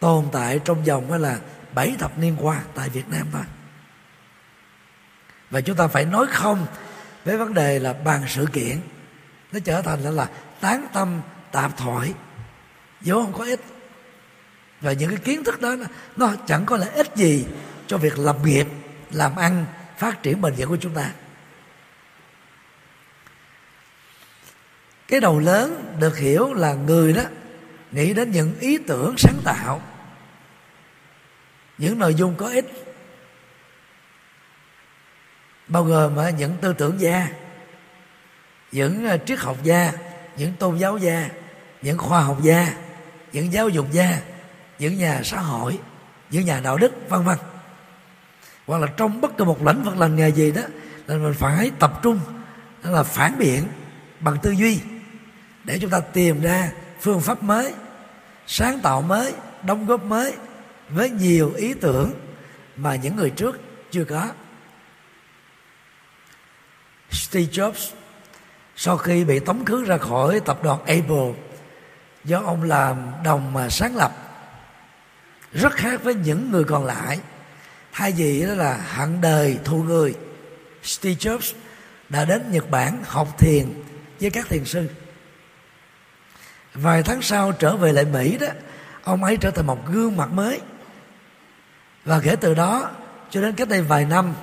tồn 0.00 0.24
tại 0.32 0.60
trong 0.64 0.84
vòng 0.84 1.12
là 1.12 1.38
bảy 1.74 1.94
thập 1.98 2.18
niên 2.18 2.36
qua 2.40 2.60
tại 2.74 2.88
Việt 2.88 3.08
Nam 3.08 3.26
thôi. 3.32 3.42
Và 5.50 5.60
chúng 5.60 5.76
ta 5.76 5.86
phải 5.86 6.04
nói 6.04 6.26
không 6.30 6.66
với 7.24 7.36
vấn 7.36 7.54
đề 7.54 7.78
là 7.78 7.92
bàn 7.92 8.22
sự 8.28 8.46
kiện 8.52 8.80
nó 9.52 9.58
trở 9.64 9.82
thành 9.82 10.00
là, 10.00 10.10
là 10.10 10.28
tán 10.60 10.86
tâm 10.92 11.20
tạp 11.52 11.76
thoại 11.76 12.14
vô 13.00 13.22
không 13.22 13.32
có 13.32 13.44
ích. 13.44 13.60
Và 14.80 14.92
những 14.92 15.10
cái 15.10 15.18
kiến 15.18 15.44
thức 15.44 15.60
đó 15.60 15.76
nó 16.16 16.32
chẳng 16.46 16.66
có 16.66 16.76
lợi 16.76 16.90
ích 16.90 17.16
gì 17.16 17.46
cho 17.86 17.98
việc 17.98 18.18
lập 18.18 18.36
nghiệp, 18.44 18.66
làm 19.10 19.36
ăn, 19.36 19.66
phát 19.98 20.22
triển 20.22 20.40
bền 20.40 20.54
vững 20.54 20.68
của 20.68 20.76
chúng 20.80 20.94
ta. 20.94 21.10
Cái 25.08 25.20
đầu 25.20 25.38
lớn 25.38 25.96
được 26.00 26.18
hiểu 26.18 26.54
là 26.54 26.74
người 26.74 27.12
đó 27.12 27.22
nghĩ 27.92 28.14
đến 28.14 28.30
những 28.30 28.58
ý 28.60 28.78
tưởng 28.78 29.14
sáng 29.18 29.40
tạo. 29.44 29.82
Những 31.78 31.98
nội 31.98 32.14
dung 32.14 32.34
có 32.36 32.48
ích. 32.48 32.66
Bao 35.68 35.84
gồm 35.84 36.16
những 36.38 36.56
tư 36.60 36.72
tưởng 36.72 37.00
gia, 37.00 37.28
những 38.72 39.08
triết 39.26 39.38
học 39.38 39.56
gia, 39.62 39.92
những 40.36 40.52
tôn 40.58 40.78
giáo 40.78 40.98
gia, 40.98 41.28
những 41.82 41.98
khoa 41.98 42.20
học 42.20 42.38
gia 42.42 42.74
những 43.32 43.52
giáo 43.52 43.68
dục 43.68 43.86
gia, 43.92 44.20
những 44.78 44.98
nhà 44.98 45.20
xã 45.24 45.40
hội, 45.40 45.78
những 46.30 46.46
nhà 46.46 46.60
đạo 46.60 46.76
đức, 46.76 46.92
vân 47.08 47.24
vân. 47.24 47.38
Hoặc 48.66 48.78
là 48.78 48.86
trong 48.96 49.20
bất 49.20 49.36
cứ 49.36 49.44
một 49.44 49.66
lĩnh 49.66 49.82
vực 49.82 49.96
lành 49.96 50.16
nghề 50.16 50.28
gì 50.28 50.52
đó, 50.52 50.62
là 51.06 51.16
mình 51.16 51.34
phải 51.34 51.70
tập 51.78 52.00
trung, 52.02 52.20
đó 52.82 52.90
là 52.90 53.02
phản 53.02 53.38
biện 53.38 53.64
bằng 54.20 54.36
tư 54.42 54.50
duy 54.50 54.80
để 55.64 55.78
chúng 55.80 55.90
ta 55.90 56.00
tìm 56.00 56.40
ra 56.40 56.72
phương 57.00 57.20
pháp 57.20 57.42
mới, 57.42 57.72
sáng 58.46 58.80
tạo 58.80 59.02
mới, 59.02 59.34
đóng 59.62 59.86
góp 59.86 60.04
mới 60.04 60.34
với 60.88 61.10
nhiều 61.10 61.52
ý 61.56 61.74
tưởng 61.74 62.12
mà 62.76 62.94
những 62.94 63.16
người 63.16 63.30
trước 63.30 63.60
chưa 63.90 64.04
có. 64.04 64.28
Steve 67.10 67.52
Jobs, 67.52 67.90
sau 68.76 68.96
khi 68.96 69.24
bị 69.24 69.38
tống 69.38 69.64
khứ 69.64 69.84
ra 69.84 69.98
khỏi 69.98 70.40
tập 70.40 70.62
đoàn 70.62 70.78
Apple 70.78 71.32
do 72.24 72.42
ông 72.44 72.62
làm 72.62 73.12
đồng 73.24 73.52
mà 73.52 73.68
sáng 73.68 73.96
lập. 73.96 74.12
Rất 75.52 75.72
khác 75.72 76.02
với 76.02 76.14
những 76.14 76.50
người 76.50 76.64
còn 76.64 76.84
lại. 76.84 77.18
Thay 77.92 78.12
vì 78.12 78.46
đó 78.46 78.54
là 78.54 78.76
hận 78.76 79.20
đời 79.20 79.58
thù 79.64 79.82
người 79.82 80.14
Steve 80.82 81.14
Jobs 81.14 81.52
đã 82.08 82.24
đến 82.24 82.52
Nhật 82.52 82.70
Bản 82.70 83.02
học 83.06 83.38
thiền 83.38 83.82
với 84.20 84.30
các 84.30 84.48
thiền 84.48 84.64
sư. 84.64 84.88
Vài 86.74 87.02
tháng 87.02 87.22
sau 87.22 87.52
trở 87.52 87.76
về 87.76 87.92
lại 87.92 88.04
Mỹ 88.04 88.38
đó 88.38 88.46
ông 89.02 89.24
ấy 89.24 89.36
trở 89.36 89.50
thành 89.50 89.66
một 89.66 89.86
gương 89.86 90.16
mặt 90.16 90.32
mới. 90.32 90.60
Và 92.04 92.20
kể 92.24 92.36
từ 92.36 92.54
đó 92.54 92.90
cho 93.30 93.40
đến 93.40 93.54
cách 93.54 93.68
đây 93.68 93.82
vài 93.82 94.04
năm 94.04 94.34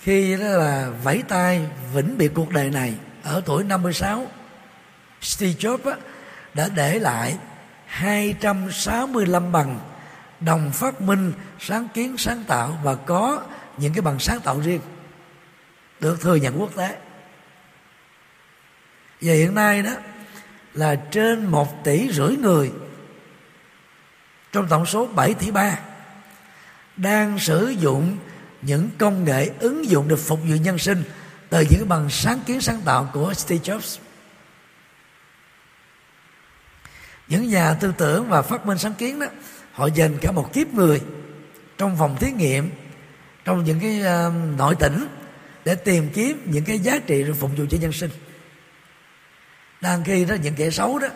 khi 0.00 0.36
đó 0.36 0.46
là 0.46 0.90
vẫy 1.02 1.22
tay 1.28 1.66
vĩnh 1.94 2.18
biệt 2.18 2.30
cuộc 2.34 2.50
đời 2.50 2.70
này 2.70 2.94
ở 3.22 3.42
tuổi 3.44 3.64
56 3.64 4.26
Steve 5.20 5.52
Jobs 5.52 5.90
á, 5.90 5.96
đã 6.54 6.68
để 6.74 6.98
lại 6.98 7.36
265 7.86 9.52
bằng 9.52 9.80
đồng 10.40 10.70
phát 10.72 11.00
minh, 11.00 11.32
sáng 11.60 11.88
kiến, 11.94 12.16
sáng 12.18 12.44
tạo 12.44 12.78
và 12.82 12.94
có 12.94 13.42
những 13.76 13.92
cái 13.92 14.02
bằng 14.02 14.18
sáng 14.18 14.40
tạo 14.40 14.60
riêng 14.60 14.80
được 16.00 16.20
thừa 16.20 16.34
nhận 16.34 16.60
quốc 16.60 16.70
tế 16.76 16.98
và 19.20 19.32
hiện 19.32 19.54
nay 19.54 19.82
đó 19.82 19.90
là 20.74 20.94
trên 20.94 21.46
một 21.46 21.84
tỷ 21.84 22.12
rưỡi 22.12 22.36
người 22.36 22.72
trong 24.52 24.68
tổng 24.68 24.86
số 24.86 25.06
7 25.06 25.34
tỷ 25.34 25.50
ba 25.50 25.78
đang 26.96 27.38
sử 27.38 27.68
dụng 27.68 28.16
những 28.62 28.88
công 28.98 29.24
nghệ 29.24 29.50
ứng 29.58 29.90
dụng 29.90 30.08
được 30.08 30.18
phục 30.18 30.40
vụ 30.40 30.54
nhân 30.54 30.78
sinh 30.78 31.02
từ 31.50 31.64
những 31.70 31.88
bằng 31.88 32.10
sáng 32.10 32.40
kiến, 32.46 32.60
sáng 32.60 32.80
tạo 32.84 33.10
của 33.12 33.34
Steve 33.34 33.64
Jobs. 33.64 33.98
Những 37.34 37.48
nhà 37.48 37.74
tư 37.74 37.94
tưởng 37.98 38.28
và 38.28 38.42
phát 38.42 38.66
minh 38.66 38.78
sáng 38.78 38.94
kiến 38.94 39.20
đó 39.20 39.26
họ 39.72 39.86
dành 39.86 40.18
cả 40.20 40.32
một 40.32 40.52
kiếp 40.52 40.74
người 40.74 41.00
trong 41.78 41.96
phòng 41.98 42.16
thí 42.16 42.32
nghiệm 42.32 42.70
trong 43.44 43.64
những 43.64 43.80
cái 43.80 44.00
uh, 44.00 44.58
nội 44.58 44.74
tỉnh 44.74 45.06
để 45.64 45.74
tìm 45.74 46.08
kiếm 46.14 46.42
những 46.44 46.64
cái 46.64 46.78
giá 46.78 46.98
trị 47.06 47.22
rồi 47.22 47.36
phục 47.40 47.50
vụ 47.56 47.64
cho 47.70 47.78
nhân 47.80 47.92
sinh. 47.92 48.10
Đang 49.80 50.04
khi 50.04 50.24
đó 50.24 50.34
những 50.42 50.54
kẻ 50.54 50.70
xấu 50.70 50.98
đó 50.98 51.08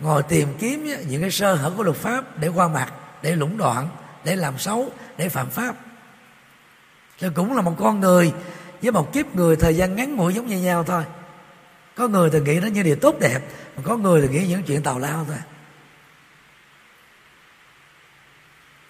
ngồi 0.00 0.22
tìm 0.22 0.48
kiếm 0.58 0.88
những 1.08 1.20
cái 1.20 1.30
sơ 1.30 1.54
hở 1.54 1.72
của 1.76 1.82
luật 1.82 1.96
pháp 1.96 2.38
để 2.38 2.48
qua 2.48 2.68
mặt 2.68 2.92
để 3.22 3.36
lũng 3.36 3.56
đoạn 3.56 3.88
để 4.24 4.36
làm 4.36 4.58
xấu 4.58 4.90
để 5.16 5.28
phạm 5.28 5.50
pháp. 5.50 5.76
Thì 7.20 7.28
cũng 7.34 7.56
là 7.56 7.62
một 7.62 7.74
con 7.78 8.00
người 8.00 8.32
với 8.82 8.92
một 8.92 9.12
kiếp 9.12 9.34
người 9.34 9.56
thời 9.56 9.76
gian 9.76 9.96
ngắn 9.96 10.16
ngủi 10.16 10.34
giống 10.34 10.46
như 10.46 10.58
nhau 10.58 10.84
thôi. 10.84 11.02
Có 11.94 12.08
người 12.08 12.30
thì 12.30 12.40
nghĩ 12.40 12.60
nó 12.60 12.66
như 12.66 12.82
điều 12.82 12.96
tốt 12.96 13.16
đẹp 13.20 13.40
mà 13.76 13.82
có 13.84 13.96
người 13.96 14.22
thì 14.22 14.28
nghĩ 14.28 14.46
những 14.46 14.62
chuyện 14.62 14.82
tào 14.82 14.98
lao 14.98 15.24
thôi. 15.28 15.36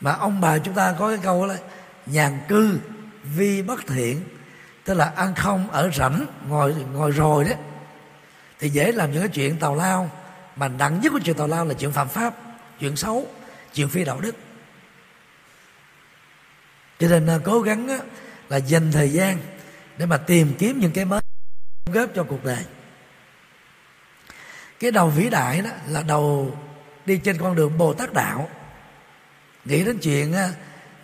Mà 0.04 0.12
ông 0.12 0.40
bà 0.40 0.58
chúng 0.58 0.74
ta 0.74 0.94
có 0.98 1.08
cái 1.08 1.18
câu 1.22 1.46
là 1.46 1.58
nhàn 2.06 2.38
cư 2.48 2.78
vi 3.22 3.62
bất 3.62 3.86
thiện. 3.86 4.24
Tức 4.84 4.94
là 4.94 5.12
ăn 5.16 5.34
không 5.34 5.70
ở 5.70 5.90
rảnh 5.94 6.26
ngồi 6.48 6.74
ngồi 6.92 7.10
rồi 7.10 7.44
đấy. 7.44 7.54
Thì 8.58 8.68
dễ 8.68 8.92
làm 8.92 9.12
những 9.12 9.22
cái 9.22 9.28
chuyện 9.28 9.58
tào 9.58 9.74
lao 9.74 10.10
mà 10.56 10.68
nặng 10.68 11.00
nhất 11.00 11.12
của 11.12 11.20
chuyện 11.24 11.36
tào 11.36 11.46
lao 11.46 11.64
là 11.64 11.74
chuyện 11.74 11.92
phạm 11.92 12.08
pháp 12.08 12.34
chuyện 12.80 12.96
xấu 12.96 13.26
chuyện 13.74 13.88
phi 13.88 14.04
đạo 14.04 14.20
đức. 14.20 14.36
Cho 16.98 17.08
nên 17.08 17.26
à, 17.26 17.38
cố 17.44 17.60
gắng 17.60 17.88
á, 17.88 17.98
là 18.48 18.56
dành 18.56 18.92
thời 18.92 19.12
gian 19.12 19.38
để 19.96 20.06
mà 20.06 20.16
tìm 20.16 20.54
kiếm 20.58 20.78
những 20.78 20.92
cái 20.92 21.04
mới 21.04 21.20
góp 21.92 22.10
cho 22.14 22.24
cuộc 22.24 22.44
đời. 22.44 22.64
Cái 24.80 24.90
đầu 24.90 25.08
vĩ 25.08 25.30
đại 25.30 25.60
đó 25.60 25.70
là 25.88 26.02
đầu 26.02 26.58
đi 27.06 27.18
trên 27.18 27.38
con 27.38 27.56
đường 27.56 27.78
bồ 27.78 27.94
tát 27.94 28.12
đạo 28.12 28.48
nghĩ 29.64 29.84
đến 29.84 29.98
chuyện 29.98 30.34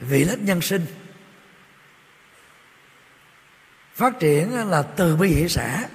vị 0.00 0.25
lết 0.25 0.38
nhân 0.38 0.61
sinh. 0.61 0.87
Phát 3.95 4.21
triển 4.21 4.71
là 4.71 4.83
từ 4.83 5.17
bi 5.17 5.29
hỷ 5.29 5.49
xã. 5.49 5.88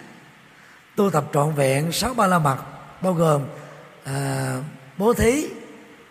Tu 0.96 1.10
tập 1.10 1.26
trọn 1.34 1.56
vẹn 1.56 1.92
sáu 1.92 2.14
ba 2.14 2.28
la 2.28 2.40
mật 2.40 2.58
bao 3.02 3.14
gồm 3.14 3.48
à, 4.04 4.62
bố 4.98 5.14
thí 5.14 5.48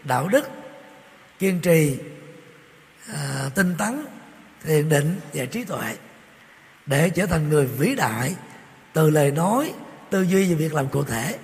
đạo 0.04 0.28
đức 0.28 0.48
kiên 1.38 1.60
trì 1.60 1.98
à, 3.14 3.50
tinh 3.54 3.74
tấn 3.78 4.06
thiền 4.64 4.88
định 4.88 5.20
và 5.34 5.44
trí 5.44 5.64
tuệ 5.64 5.96
để 6.86 7.10
trở 7.10 7.26
thành 7.26 7.48
người 7.48 7.66
vĩ 7.66 7.94
đại 7.94 8.34
từ 8.92 9.10
lời 9.10 9.30
nói 9.30 9.72
tư 10.10 10.22
duy 10.22 10.52
và 10.52 10.56
việc 10.58 10.74
làm 10.74 10.88
cụ 10.88 11.04
thể 11.04 11.38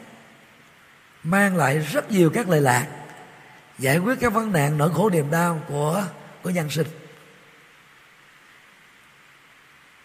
mang 1.22 1.56
lại 1.56 1.78
rất 1.78 2.10
nhiều 2.10 2.30
các 2.34 2.48
lời 2.48 2.60
lạc 2.60 2.86
giải 3.80 3.98
quyết 3.98 4.20
các 4.20 4.32
vấn 4.32 4.52
nạn 4.52 4.78
nỗi 4.78 4.90
khổ 4.94 5.10
niềm 5.10 5.30
đau 5.30 5.60
của 5.68 6.04
của 6.42 6.50
nhân 6.50 6.70
sinh. 6.70 6.86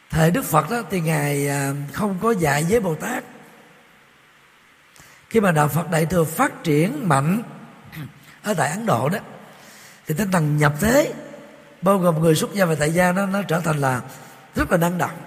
Thời 0.09 0.31
đức 0.31 0.45
phật 0.45 0.69
đó 0.69 0.81
thì 0.89 1.01
ngài 1.01 1.47
à, 1.47 1.73
không 1.93 2.19
có 2.21 2.31
dạy 2.31 2.65
với 2.69 2.79
bồ 2.79 2.95
tát. 2.95 3.23
Khi 5.29 5.39
mà 5.39 5.51
đạo 5.51 5.67
phật 5.67 5.91
đại 5.91 6.05
thừa 6.05 6.23
phát 6.23 6.63
triển 6.63 7.09
mạnh 7.09 7.43
ở 8.43 8.53
tại 8.53 8.69
ấn 8.69 8.85
độ 8.85 9.09
đó 9.09 9.19
thì 10.07 10.15
tinh 10.17 10.31
thần 10.31 10.57
nhập 10.57 10.73
thế 10.79 11.13
bao 11.81 11.97
gồm 11.97 12.21
người 12.21 12.35
xuất 12.35 12.53
gia 12.53 12.65
và 12.65 12.75
tại 12.75 12.91
gia 12.91 13.11
nó 13.11 13.25
nó 13.25 13.41
trở 13.41 13.59
thành 13.59 13.77
là 13.77 14.01
rất 14.55 14.71
là 14.71 14.77
năng 14.77 14.97
động. 14.97 15.17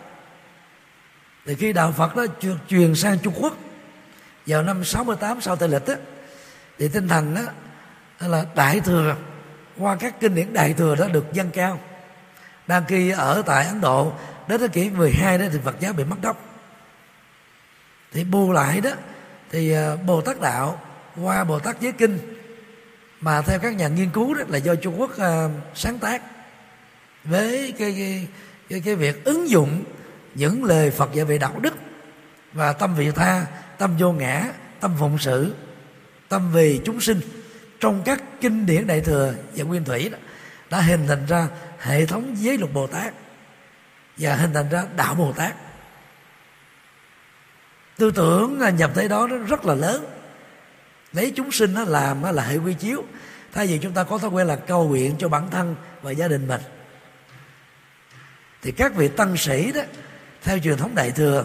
Thì 1.46 1.54
khi 1.54 1.72
đạo 1.72 1.92
Phật 1.92 2.16
đó 2.16 2.26
truyền 2.68 2.94
sang 2.94 3.18
Trung 3.18 3.34
Quốc 3.40 3.56
vào 4.46 4.62
năm 4.62 4.84
68 4.84 5.40
sau 5.40 5.56
Tây 5.56 5.68
lịch 5.68 5.86
đó, 5.86 5.94
thì 6.78 6.88
tinh 6.88 7.08
thần 7.08 7.34
đó 7.34 7.42
là 8.20 8.44
đại 8.54 8.80
thừa 8.80 9.16
qua 9.78 9.96
các 9.96 10.20
kinh 10.20 10.34
điển 10.34 10.52
đại 10.52 10.72
thừa 10.72 10.94
đó 10.94 11.08
được 11.12 11.32
dâng 11.32 11.50
cao. 11.50 11.80
Đang 12.66 12.84
khi 12.84 13.10
ở 13.10 13.42
tại 13.46 13.66
Ấn 13.66 13.80
Độ 13.80 14.12
đến 14.48 14.60
thế 14.60 14.68
kỷ 14.68 14.90
12 14.90 15.38
đó 15.38 15.44
thì 15.52 15.58
Phật 15.64 15.80
giáo 15.80 15.92
bị 15.92 16.04
mất 16.04 16.16
gốc. 16.22 16.44
Thì 18.12 18.24
bù 18.24 18.52
lại 18.52 18.80
đó 18.80 18.90
thì 19.50 19.72
ờ, 19.72 19.96
Bồ 19.96 20.20
Tát 20.20 20.40
đạo 20.40 20.80
qua 21.22 21.44
Bồ 21.44 21.58
Tát 21.58 21.80
giới 21.80 21.92
kinh 21.92 22.18
mà 23.20 23.42
theo 23.42 23.58
các 23.58 23.74
nhà 23.74 23.88
nghiên 23.88 24.10
cứu 24.10 24.34
đó 24.34 24.42
là 24.48 24.58
do 24.58 24.74
Trung 24.74 25.00
Quốc 25.00 25.10
uh, 25.10 25.50
sáng 25.74 25.98
tác 25.98 26.22
với 27.24 27.74
cái 27.78 27.94
cái, 27.98 28.28
cái 28.68 28.80
cái 28.80 28.94
việc 28.94 29.24
ứng 29.24 29.50
dụng 29.50 29.84
những 30.34 30.64
lời 30.64 30.90
Phật 30.90 31.14
dạy 31.14 31.24
về 31.24 31.38
đạo 31.38 31.54
đức 31.60 31.74
và 32.52 32.72
tâm 32.72 32.94
vị 32.94 33.10
tha, 33.10 33.46
tâm 33.78 33.96
vô 33.98 34.12
ngã, 34.12 34.44
tâm 34.80 34.94
phụng 34.98 35.18
sự, 35.18 35.54
tâm 36.28 36.50
vì 36.52 36.80
chúng 36.84 37.00
sinh 37.00 37.20
trong 37.80 38.02
các 38.04 38.22
kinh 38.40 38.66
điển 38.66 38.86
đại 38.86 39.00
thừa 39.00 39.34
và 39.54 39.64
nguyên 39.64 39.84
thủy 39.84 40.08
đó, 40.08 40.18
đã 40.70 40.80
hình 40.80 41.06
thành 41.06 41.26
ra 41.26 41.48
hệ 41.78 42.06
thống 42.06 42.34
giới 42.38 42.58
luật 42.58 42.72
Bồ 42.72 42.86
Tát 42.86 43.14
và 44.16 44.34
hình 44.34 44.52
thành 44.54 44.68
ra 44.68 44.84
đạo 44.96 45.14
Bồ 45.14 45.32
Tát. 45.32 45.54
Tư 47.96 48.10
tưởng 48.10 48.60
nhập 48.76 48.90
thế 48.94 49.08
đó 49.08 49.26
rất 49.26 49.64
là 49.64 49.74
lớn 49.74 50.18
lấy 51.12 51.32
chúng 51.36 51.52
sinh 51.52 51.74
nó 51.74 51.84
làm 51.84 52.22
là 52.22 52.42
hệ 52.42 52.56
quy 52.56 52.74
chiếu 52.74 53.04
thay 53.52 53.66
vì 53.66 53.78
chúng 53.78 53.92
ta 53.92 54.04
có 54.04 54.18
thói 54.18 54.30
quen 54.30 54.46
là 54.46 54.56
cầu 54.56 54.88
nguyện 54.88 55.14
cho 55.18 55.28
bản 55.28 55.50
thân 55.50 55.76
và 56.02 56.10
gia 56.10 56.28
đình 56.28 56.48
mình 56.48 56.60
thì 58.62 58.72
các 58.72 58.94
vị 58.94 59.08
tăng 59.08 59.36
sĩ 59.36 59.72
đó 59.72 59.80
theo 60.42 60.58
truyền 60.58 60.76
thống 60.76 60.94
đại 60.94 61.10
thừa 61.10 61.44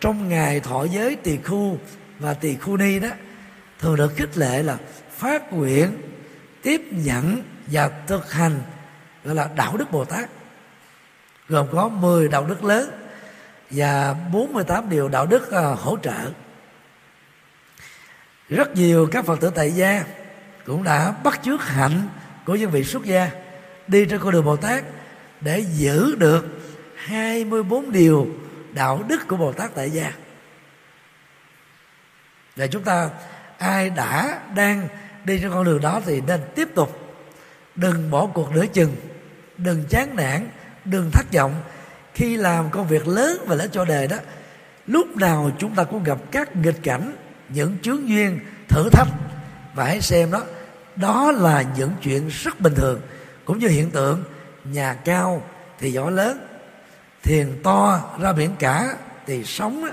trong 0.00 0.28
ngày 0.28 0.60
thọ 0.60 0.84
giới 0.84 1.16
tỳ 1.16 1.36
khu 1.36 1.78
và 2.18 2.34
tỳ 2.34 2.56
khu 2.56 2.76
ni 2.76 2.98
đó 2.98 3.08
thường 3.78 3.96
được 3.96 4.12
khích 4.16 4.38
lệ 4.38 4.62
là 4.62 4.76
phát 5.18 5.52
nguyện, 5.52 5.98
tiếp 6.62 6.82
nhận 6.90 7.42
và 7.66 7.90
thực 8.06 8.32
hành, 8.32 8.60
gọi 9.24 9.34
là 9.34 9.48
đạo 9.56 9.76
đức 9.76 9.90
Bồ 9.90 10.04
Tát 10.04 10.28
gồm 11.48 11.66
có 11.72 11.88
10 11.88 12.28
đạo 12.28 12.46
đức 12.46 12.64
lớn 12.64 12.90
và 13.70 14.14
48 14.32 14.90
điều 14.90 15.08
đạo 15.08 15.26
đức 15.26 15.50
ờ, 15.50 15.74
hỗ 15.74 15.98
trợ 16.02 16.30
rất 18.48 18.76
nhiều 18.76 19.08
các 19.12 19.24
phật 19.24 19.40
tử 19.40 19.50
tại 19.54 19.72
gia 19.72 20.04
cũng 20.66 20.82
đã 20.82 21.12
bắt 21.24 21.40
chước 21.44 21.62
hạnh 21.62 22.08
của 22.46 22.54
những 22.54 22.70
vị 22.70 22.84
xuất 22.84 23.04
gia 23.04 23.30
đi 23.86 24.04
trên 24.04 24.20
con 24.20 24.32
đường 24.32 24.44
Bồ 24.44 24.56
Tát 24.56 24.84
để 25.40 25.58
giữ 25.58 26.14
được 26.18 26.46
24 26.96 27.92
điều 27.92 28.26
đạo 28.72 29.04
đức 29.08 29.28
của 29.28 29.36
Bồ 29.36 29.52
Tát 29.52 29.74
tại 29.74 29.90
gia. 29.90 30.12
Và 32.56 32.66
chúng 32.66 32.82
ta, 32.82 33.10
ai 33.58 33.90
đã 33.90 34.40
đang 34.54 34.88
đi 35.28 35.38
trên 35.42 35.50
con 35.50 35.64
đường 35.64 35.80
đó 35.80 36.00
thì 36.06 36.20
nên 36.20 36.40
tiếp 36.54 36.68
tục. 36.74 37.00
Đừng 37.74 38.10
bỏ 38.10 38.26
cuộc 38.26 38.52
nửa 38.52 38.66
chừng, 38.66 38.96
đừng 39.58 39.84
chán 39.88 40.16
nản, 40.16 40.48
đừng 40.84 41.10
thất 41.10 41.26
vọng. 41.32 41.54
Khi 42.14 42.36
làm 42.36 42.70
công 42.70 42.86
việc 42.86 43.08
lớn 43.08 43.44
và 43.46 43.54
lớn 43.54 43.68
cho 43.72 43.84
đời 43.84 44.06
đó. 44.06 44.16
Lúc 44.86 45.16
nào 45.16 45.50
chúng 45.58 45.74
ta 45.74 45.84
cũng 45.84 46.04
gặp 46.04 46.18
các 46.30 46.56
nghịch 46.56 46.82
cảnh, 46.82 47.16
những 47.48 47.76
chướng 47.82 48.08
duyên, 48.08 48.40
thử 48.68 48.88
thách. 48.92 49.08
Và 49.74 49.84
hãy 49.84 50.00
xem 50.00 50.30
đó 50.30 50.42
đó 50.96 51.32
là 51.32 51.64
những 51.76 51.90
chuyện 52.02 52.28
rất 52.28 52.60
bình 52.60 52.74
thường. 52.74 53.00
Cũng 53.44 53.58
như 53.58 53.68
hiện 53.68 53.90
tượng 53.90 54.24
nhà 54.64 54.94
cao 54.94 55.42
thì 55.78 55.92
gió 55.92 56.10
lớn 56.10 56.46
thiền 57.22 57.60
to 57.62 58.00
ra 58.20 58.32
biển 58.32 58.50
cả 58.58 58.96
thì 59.26 59.44
sóng 59.44 59.88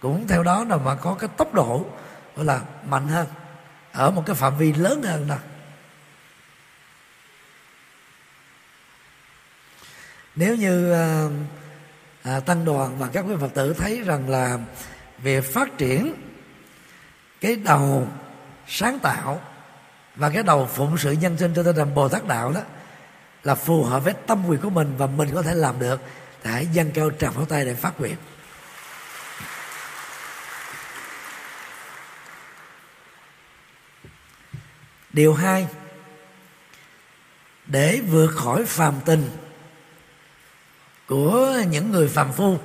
cũng 0.00 0.26
theo 0.28 0.42
đó 0.42 0.64
là 0.68 0.76
mà 0.76 0.94
có 0.94 1.14
cái 1.14 1.28
tốc 1.36 1.54
độ 1.54 1.84
gọi 2.36 2.44
là 2.44 2.60
mạnh 2.88 3.08
hơn 3.08 3.26
ở 3.96 4.10
một 4.10 4.22
cái 4.26 4.36
phạm 4.36 4.58
vi 4.58 4.72
lớn 4.72 5.02
hơn 5.02 5.28
đó. 5.28 5.36
Nếu 10.34 10.56
như 10.56 10.92
à, 10.92 11.28
à, 12.22 12.40
tăng 12.40 12.64
đoàn 12.64 12.98
và 12.98 13.08
các 13.12 13.20
quý 13.20 13.34
phật 13.40 13.54
tử 13.54 13.74
thấy 13.74 14.02
rằng 14.02 14.28
là 14.28 14.58
việc 15.18 15.54
phát 15.54 15.78
triển 15.78 16.14
cái 17.40 17.56
đầu 17.56 18.08
sáng 18.66 18.98
tạo 18.98 19.40
và 20.16 20.30
cái 20.30 20.42
đầu 20.42 20.66
phụng 20.66 20.98
sự 20.98 21.12
nhân 21.12 21.38
sinh 21.38 21.52
cho 21.54 21.62
tinh 21.62 21.76
thần 21.76 21.94
bồ 21.94 22.08
tát 22.08 22.26
đạo 22.26 22.52
đó 22.52 22.60
là 23.44 23.54
phù 23.54 23.84
hợp 23.84 24.04
với 24.04 24.14
tâm 24.26 24.46
quyền 24.48 24.60
của 24.60 24.70
mình 24.70 24.94
và 24.98 25.06
mình 25.06 25.28
có 25.34 25.42
thể 25.42 25.54
làm 25.54 25.78
được 25.78 26.00
thì 26.42 26.50
hãy 26.50 26.66
dâng 26.72 26.90
cao 26.90 27.10
tràng 27.10 27.32
pháo 27.32 27.44
tay 27.44 27.64
để 27.64 27.74
phát 27.74 28.00
nguyện. 28.00 28.16
Điều 35.16 35.34
hai, 35.34 35.66
để 37.66 38.00
vượt 38.10 38.26
khỏi 38.26 38.64
phàm 38.66 38.94
tình 39.04 39.30
của 41.06 41.62
những 41.70 41.90
người 41.90 42.08
phàm 42.08 42.32
phu. 42.32 42.58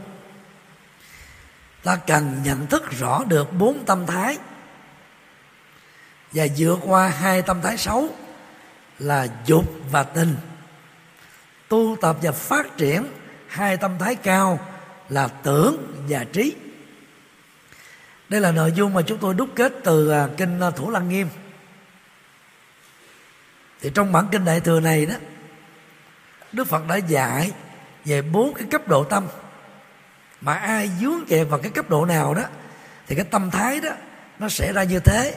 Ta 1.84 1.96
cần 1.96 2.43
nhận 2.43 2.67
thức 2.67 2.91
rõ 3.00 3.24
được 3.24 3.53
bốn 3.53 3.86
tâm 3.86 4.05
thái 4.05 4.38
và 6.31 6.46
vượt 6.58 6.79
qua 6.86 7.08
hai 7.08 7.41
tâm 7.41 7.62
thái 7.62 7.77
xấu 7.77 8.10
là 9.00 9.27
dục 9.46 9.65
và 9.91 10.03
tình. 10.03 10.36
Tu 11.67 11.98
tập 12.01 12.17
và 12.22 12.31
phát 12.31 12.77
triển 12.77 13.05
hai 13.48 13.77
tâm 13.77 13.98
thái 14.00 14.15
cao 14.15 14.60
là 15.10 15.27
tưởng 15.27 16.05
và 16.10 16.24
trí. 16.24 16.55
Đây 18.29 18.41
là 18.41 18.51
nội 18.51 18.72
dung 18.72 18.93
mà 18.93 19.01
chúng 19.01 19.17
tôi 19.17 19.34
đúc 19.34 19.50
kết 19.55 19.74
từ 19.84 20.10
à, 20.10 20.27
kinh 20.38 20.60
thủ 20.75 20.89
lăng 20.89 21.10
nghiêm 21.10 21.27
thì 23.81 23.91
trong 23.95 24.11
bản 24.11 24.27
kinh 24.31 24.45
đại 24.45 24.59
thừa 24.59 24.79
này 24.79 25.05
đó, 25.05 25.15
đức 26.51 26.67
phật 26.67 26.88
đã 26.88 26.95
dạy 26.95 27.51
về 28.05 28.21
bốn 28.21 28.53
cái 28.53 28.67
cấp 28.71 28.88
độ 28.88 29.03
tâm. 29.03 29.27
Mà 30.41 30.53
ai 30.53 30.91
dướng 31.00 31.25
kẹt 31.27 31.47
vào 31.50 31.59
cái 31.59 31.71
cấp 31.71 31.89
độ 31.89 32.05
nào 32.05 32.33
đó, 32.33 32.43
thì 33.07 33.15
cái 33.15 33.25
tâm 33.25 33.51
thái 33.51 33.79
đó, 33.79 33.91
nó 34.39 34.50
sẽ 34.50 34.73
ra 34.73 34.83
như 34.83 35.00
thế. 35.00 35.35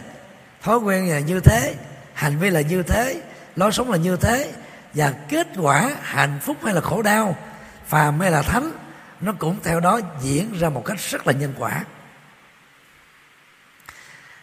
Thói 0.63 0.79
quen 0.79 1.11
là 1.11 1.19
như 1.19 1.41
thế, 1.41 1.75
hành 2.15 2.39
vi 2.39 2.51
là 2.51 2.61
như 2.61 2.83
thế, 2.83 3.23
lối 3.57 3.73
sống 3.73 3.91
là 3.91 3.97
như 3.97 4.17
thế. 4.17 4.53
Và 4.95 5.13
kết 5.29 5.47
quả 5.57 5.91
hạnh 6.03 6.39
phúc 6.43 6.57
hay 6.65 6.75
là 6.75 6.81
khổ 6.81 7.03
đau, 7.03 7.37
phàm 7.87 8.21
hay 8.21 8.31
là 8.31 8.43
thánh, 8.43 8.71
nó 9.21 9.33
cũng 9.39 9.57
theo 9.63 9.81
đó 9.81 10.01
diễn 10.21 10.59
ra 10.59 10.69
một 10.69 10.85
cách 10.85 10.99
rất 10.99 11.27
là 11.27 11.33
nhân 11.33 11.55
quả. 11.59 11.85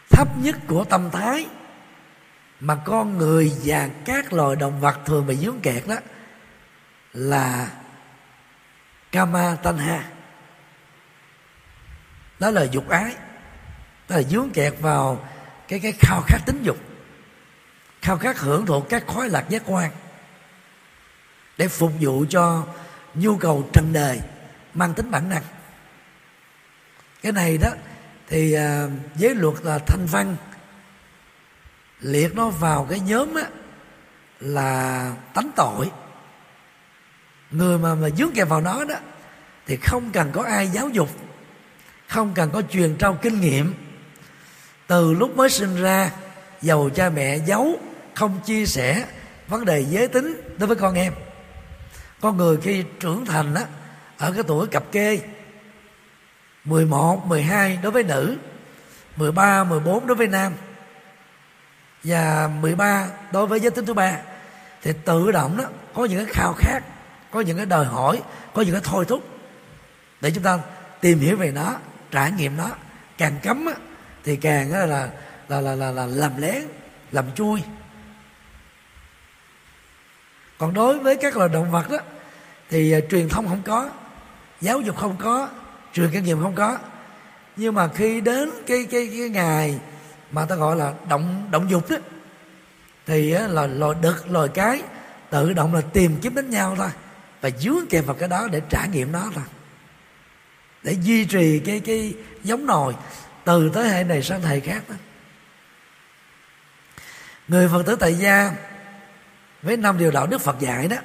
Thấp 0.10 0.28
nhất 0.38 0.56
của 0.68 0.84
tâm 0.84 1.10
thái 1.12 1.48
mà 2.62 2.76
con 2.76 3.18
người 3.18 3.52
và 3.64 3.90
các 4.06 4.34
loài 4.34 4.56
động 4.56 4.80
vật 4.80 5.00
thường 5.06 5.28
bị 5.28 5.36
dướng 5.36 5.60
kẹt 5.60 5.88
đó 5.88 5.96
là 7.14 7.72
kama 9.12 9.56
tanha 9.64 10.12
đó 12.42 12.50
là 12.50 12.64
dục 12.64 12.90
ái. 12.90 13.16
Đó 14.10 14.16
là 14.16 14.24
dướng 14.24 14.50
kẹt 14.50 14.74
vào 14.80 15.28
cái 15.68 15.80
cái 15.80 15.94
khao 16.00 16.22
khát 16.28 16.40
tính 16.46 16.60
dục, 16.64 16.78
khao 18.02 18.18
khát 18.18 18.38
hưởng 18.38 18.66
thụ 18.66 18.82
các 18.82 19.08
khói 19.08 19.30
lạc 19.30 19.50
giác 19.50 19.64
quan 19.66 19.92
để 21.58 21.68
phục 21.68 21.92
vụ 22.00 22.26
cho 22.30 22.66
nhu 23.14 23.38
cầu 23.38 23.70
trần 23.74 23.94
đời 23.94 24.22
mang 24.74 24.94
tính 24.94 25.12
bản 25.12 25.30
năng. 25.30 25.44
Cái 27.22 27.32
này 27.32 27.58
đó 27.58 27.70
thì 28.28 28.54
à, 28.54 28.88
giới 29.16 29.36
luật 29.36 29.56
là 29.64 29.80
thanh 29.88 30.06
văn 30.06 30.36
liệt 32.02 32.36
nó 32.36 32.50
vào 32.50 32.88
cái 32.90 33.00
nhóm 33.00 33.36
á, 33.36 33.44
là 34.40 35.14
tánh 35.34 35.52
tội. 35.56 35.92
Người 37.52 37.78
mà 37.78 37.96
mà 37.96 38.10
dướng 38.10 38.32
kẹp 38.32 38.50
vào 38.50 38.62
nó 38.62 38.86
đó 38.86 38.96
thì 39.68 39.78
không 39.78 40.12
cần 40.12 40.32
có 40.34 40.44
ai 40.44 40.68
giáo 40.68 40.90
dục 40.90 41.10
không 42.12 42.34
cần 42.36 42.50
có 42.54 42.62
truyền 42.62 42.96
trao 42.96 43.14
kinh 43.22 43.42
nghiệm. 43.42 43.74
Từ 44.88 45.14
lúc 45.14 45.38
mới 45.38 45.50
sinh 45.50 45.82
ra 45.82 46.12
giàu 46.62 46.90
cha 46.96 47.10
mẹ 47.10 47.38
giấu 47.38 47.80
không 48.14 48.40
chia 48.46 48.66
sẻ 48.66 49.06
vấn 49.48 49.66
đề 49.66 49.86
giới 49.90 50.08
tính 50.08 50.42
đối 50.58 50.68
với 50.68 50.78
con 50.78 50.96
em. 50.96 51.14
Con 52.22 52.38
người 52.38 52.58
khi 52.58 52.84
trưởng 53.00 53.26
thành 53.26 53.56
á 53.56 53.66
ở 54.18 54.32
cái 54.32 54.44
tuổi 54.48 54.68
cặp 54.68 54.92
kê 54.92 55.20
11, 56.64 57.26
12 57.26 57.80
đối 57.84 57.92
với 57.92 58.04
nữ 58.04 58.38
13, 59.16 59.64
14 59.64 60.08
đối 60.08 60.16
với 60.16 60.28
nam 60.28 60.54
và 62.04 62.50
13 62.62 63.08
đối 63.32 63.48
với 63.48 63.60
giới 63.60 63.72
tính 63.72 63.86
thứ 63.86 63.94
ba 63.94 64.18
thì 64.82 64.94
tự 65.06 65.32
động 65.32 65.58
đó 65.58 65.64
có 65.94 66.06
những 66.06 66.26
cái 66.26 66.34
khao 66.34 66.54
khát 66.58 66.80
có 67.32 67.42
những 67.42 67.58
cái 67.58 67.66
đòi 67.66 67.86
hỏi 67.86 68.22
có 68.54 68.62
những 68.62 68.74
cái 68.74 68.82
thôi 68.84 69.06
thúc. 69.08 69.24
Để 70.22 70.32
chúng 70.32 70.44
ta 70.44 70.60
tìm 71.02 71.20
hiểu 71.20 71.38
về 71.38 71.52
nó 71.52 71.76
trải 72.12 72.32
nghiệm 72.32 72.58
nó 72.58 72.70
càng 73.18 73.40
cấm 73.44 73.66
á, 73.66 73.74
thì 74.24 74.36
càng 74.36 74.72
là 74.72 74.86
là 74.86 75.10
là 75.48 75.62
là, 75.62 75.76
là, 75.76 75.92
là 75.92 76.06
làm 76.06 76.42
lén 76.42 76.64
làm 77.12 77.26
chui. 77.36 77.64
Còn 80.58 80.74
đối 80.74 81.00
với 81.00 81.16
các 81.16 81.38
loài 81.38 81.50
động 81.50 81.72
vật 81.72 81.90
đó 81.90 81.98
thì 82.70 82.98
uh, 82.98 83.04
truyền 83.10 83.30
thông 83.30 83.48
không 83.48 83.62
có 83.66 83.90
giáo 84.62 84.82
dục 84.82 84.98
không 84.98 85.16
có 85.20 85.50
truyền 85.94 86.10
kinh 86.12 86.24
nghiệm 86.24 86.42
không 86.42 86.56
có. 86.56 86.78
Nhưng 87.56 87.76
mà 87.76 87.88
khi 87.88 88.22
đến 88.22 88.52
cái 88.68 88.88
cái 88.92 89.08
cái 89.08 89.30
ngày 89.30 89.80
mà 90.32 90.46
ta 90.46 90.56
gọi 90.56 90.76
là 90.76 90.94
động 91.10 91.48
động 91.52 91.70
dục 91.70 91.90
đó. 91.90 91.98
Thì 93.06 93.32
là 93.32 93.68
loài 93.68 93.96
đực 94.02 94.32
loài 94.32 94.48
cái, 94.54 94.84
tự 95.30 95.54
động 95.54 95.76
là 95.76 95.82
tìm 95.82 96.16
kiếm 96.22 96.36
đến 96.36 96.50
nhau 96.50 96.76
thôi. 96.78 96.90
Và 97.42 97.50
dướng 97.50 97.88
kèm 97.90 98.06
vào 98.06 98.16
cái 98.16 98.30
đó 98.30 98.48
để 98.52 98.62
trải 98.70 98.88
nghiệm 98.90 99.12
nó 99.12 99.32
thôi. 99.36 99.44
Để 100.84 100.96
duy 101.02 101.26
trì 101.26 101.60
cái 101.60 101.80
cái 101.80 102.14
giống 102.44 102.66
nòi 102.66 102.94
từ 103.44 103.72
thế 103.74 103.82
hệ 103.82 104.04
này 104.04 104.24
sang 104.24 104.42
thế 104.42 104.48
hệ 104.48 104.60
khác 104.60 104.84
đó. 104.90 104.96
Người 107.48 107.68
phật 107.68 107.84
tử 107.86 107.96
tại 107.96 108.14
gia 108.14 108.52
với 109.62 109.78
năm 109.78 109.98
điều 109.98 110.12
đạo 110.12 110.28
đức 110.28 110.42
phật 110.42 110.60
dạy 110.60 110.88
đó, 110.88 110.98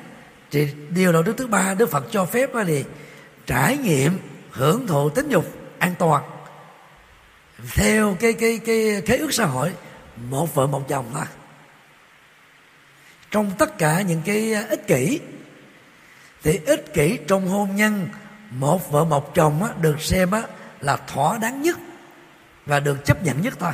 thì 0.51 0.69
điều 0.91 1.12
đạo 1.12 1.23
đức 1.23 1.35
thứ 1.37 1.47
ba, 1.47 1.75
đức 1.75 1.91
phật 1.91 2.05
cho 2.11 2.25
phép 2.25 2.55
là 2.55 2.65
gì 2.65 2.85
trải 3.47 3.77
nghiệm 3.77 4.19
hưởng 4.51 4.87
thụ 4.87 5.11
tính 5.11 5.29
dục 5.29 5.47
an 5.79 5.95
toàn 5.99 6.23
theo 7.75 8.16
cái 8.21 8.33
cái 8.33 8.61
cái 8.66 9.03
khế 9.07 9.16
ước 9.16 9.35
xã 9.35 9.45
hội 9.45 9.73
một 10.29 10.55
vợ 10.55 10.66
một 10.66 10.88
chồng 10.88 11.11
thôi. 11.14 11.25
Trong 13.31 13.51
tất 13.59 13.79
cả 13.79 14.03
những 14.03 14.23
cái 14.25 14.53
ích 14.53 14.87
kỷ 14.87 15.21
thì 16.42 16.61
ích 16.66 16.95
kỷ 16.95 17.19
trong 17.29 17.49
hôn 17.49 17.77
nhân 17.77 18.09
một 18.51 18.90
vợ 18.90 19.05
một 19.05 19.35
chồng 19.35 19.62
á, 19.62 19.71
được 19.81 20.01
xem 20.01 20.31
á, 20.31 20.42
là 20.81 20.97
thỏa 20.97 21.38
đáng 21.38 21.62
nhất 21.62 21.79
và 22.66 22.81
được 22.81 23.05
chấp 23.05 23.23
nhận 23.23 23.42
nhất 23.42 23.55
thôi. 23.59 23.73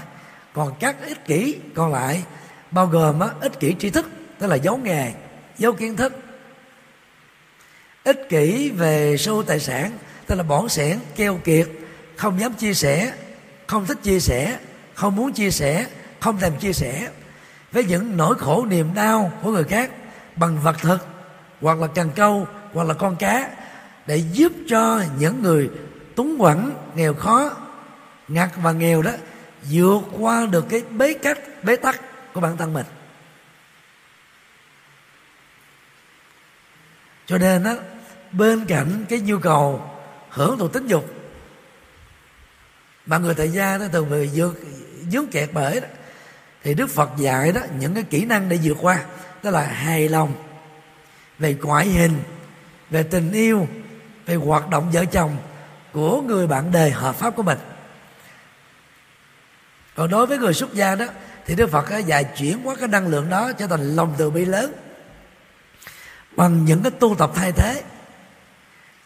Còn 0.52 0.74
các 0.80 0.96
ích 1.06 1.26
kỷ 1.26 1.56
còn 1.74 1.92
lại 1.92 2.24
bao 2.70 2.86
gồm 2.86 3.20
á, 3.20 3.28
ích 3.40 3.60
kỷ 3.60 3.74
tri 3.78 3.90
thức 3.90 4.10
tức 4.38 4.46
là 4.46 4.56
giấu 4.56 4.76
nghề 4.76 5.12
giấu 5.58 5.72
kiến 5.72 5.96
thức. 5.96 6.12
Ích 8.04 8.26
kỷ 8.28 8.70
về 8.70 9.16
sưu 9.16 9.42
tài 9.42 9.60
sản 9.60 9.98
tức 10.26 10.34
là 10.34 10.42
bỏn 10.42 10.68
sẻn 10.68 10.98
keo 11.16 11.40
kiệt 11.44 11.68
không 12.16 12.40
dám 12.40 12.54
chia 12.54 12.74
sẻ 12.74 13.12
không 13.72 13.86
thích 13.86 13.98
chia 14.02 14.20
sẻ, 14.20 14.58
không 14.94 15.16
muốn 15.16 15.32
chia 15.32 15.50
sẻ, 15.50 15.86
không 16.20 16.38
thèm 16.38 16.58
chia 16.58 16.72
sẻ 16.72 17.08
với 17.72 17.84
những 17.84 18.16
nỗi 18.16 18.34
khổ 18.38 18.66
niềm 18.66 18.94
đau 18.94 19.32
của 19.42 19.50
người 19.50 19.64
khác 19.64 19.90
bằng 20.36 20.58
vật 20.62 20.76
thực 20.80 21.06
hoặc 21.60 21.78
là 21.78 21.86
cần 21.86 22.10
câu 22.16 22.46
hoặc 22.72 22.84
là 22.84 22.94
con 22.94 23.16
cá 23.16 23.50
để 24.06 24.16
giúp 24.16 24.52
cho 24.68 25.02
những 25.18 25.42
người 25.42 25.70
túng 26.14 26.38
quẫn, 26.38 26.72
nghèo 26.94 27.14
khó, 27.14 27.50
ngặt 28.28 28.50
và 28.62 28.72
nghèo 28.72 29.02
đó 29.02 29.10
vượt 29.70 30.00
qua 30.18 30.46
được 30.46 30.64
cái 30.68 30.82
bế 30.90 31.14
cách, 31.14 31.38
bế 31.62 31.76
tắc 31.76 32.00
của 32.32 32.40
bản 32.40 32.56
thân 32.56 32.72
mình. 32.72 32.86
Cho 37.26 37.38
nên 37.38 37.64
đó 37.64 37.74
bên 38.32 38.64
cạnh 38.64 39.04
cái 39.08 39.20
nhu 39.20 39.38
cầu 39.38 39.90
hưởng 40.30 40.58
thụ 40.58 40.68
tính 40.68 40.86
dục 40.86 41.21
mà 43.06 43.18
người 43.18 43.34
tại 43.34 43.48
gia 43.48 43.78
đó 43.78 43.84
thường 43.92 44.08
người 44.08 44.30
vượt 44.34 44.60
dướng 45.10 45.26
kẹt 45.26 45.50
bởi 45.52 45.80
đó, 45.80 45.86
thì 46.62 46.74
đức 46.74 46.90
phật 46.90 47.10
dạy 47.16 47.52
đó, 47.52 47.60
những 47.78 47.94
cái 47.94 48.02
kỹ 48.02 48.24
năng 48.24 48.48
để 48.48 48.58
vượt 48.62 48.76
qua, 48.80 49.04
đó 49.42 49.50
là 49.50 49.62
hài 49.62 50.08
lòng 50.08 50.34
về 51.38 51.56
ngoại 51.62 51.86
hình, 51.86 52.22
về 52.90 53.02
tình 53.02 53.32
yêu, 53.32 53.68
về 54.26 54.34
hoạt 54.34 54.68
động 54.68 54.90
vợ 54.92 55.04
chồng 55.04 55.36
của 55.92 56.22
người 56.22 56.46
bạn 56.46 56.72
đời 56.72 56.90
hợp 56.90 57.16
pháp 57.16 57.36
của 57.36 57.42
mình. 57.42 57.58
Còn 59.94 60.10
đối 60.10 60.26
với 60.26 60.38
người 60.38 60.54
xuất 60.54 60.74
gia 60.74 60.94
đó, 60.94 61.06
thì 61.46 61.54
đức 61.54 61.70
phật 61.70 62.06
dạy 62.06 62.24
chuyển 62.24 62.62
hóa 62.62 62.74
cái 62.78 62.88
năng 62.88 63.08
lượng 63.08 63.30
đó 63.30 63.52
trở 63.52 63.66
thành 63.66 63.96
lòng 63.96 64.14
từ 64.18 64.30
bi 64.30 64.44
lớn, 64.44 64.72
bằng 66.36 66.64
những 66.64 66.82
cái 66.82 66.90
tu 66.90 67.14
tập 67.18 67.30
thay 67.34 67.52
thế, 67.52 67.82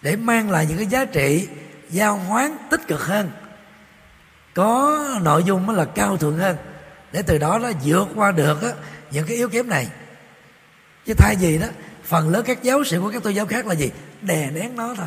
để 0.02 0.16
mang 0.16 0.50
lại 0.50 0.66
những 0.68 0.78
cái 0.78 0.86
giá 0.86 1.04
trị 1.04 1.48
giao 1.90 2.16
hoán 2.16 2.56
tích 2.70 2.80
cực 2.86 3.00
hơn 3.00 3.30
có 4.56 5.04
nội 5.22 5.44
dung 5.44 5.66
mới 5.66 5.76
là 5.76 5.84
cao 5.84 6.16
thượng 6.16 6.38
hơn. 6.38 6.56
Để 7.12 7.22
từ 7.22 7.38
đó 7.38 7.58
nó 7.58 7.70
vượt 7.84 8.08
qua 8.14 8.32
được 8.32 8.62
á, 8.62 8.68
những 9.10 9.26
cái 9.26 9.36
yếu 9.36 9.48
kém 9.48 9.68
này. 9.68 9.88
Chứ 11.06 11.14
thay 11.18 11.36
vì 11.40 11.58
đó 11.58 11.66
phần 12.04 12.28
lớn 12.28 12.44
các 12.46 12.62
giáo 12.62 12.84
sĩ 12.84 12.96
của 12.96 13.10
các 13.10 13.22
tôn 13.22 13.34
giáo 13.34 13.46
khác 13.46 13.66
là 13.66 13.74
gì? 13.74 13.90
Đè 14.22 14.50
nén 14.50 14.76
nó 14.76 14.94
thôi. 14.94 15.06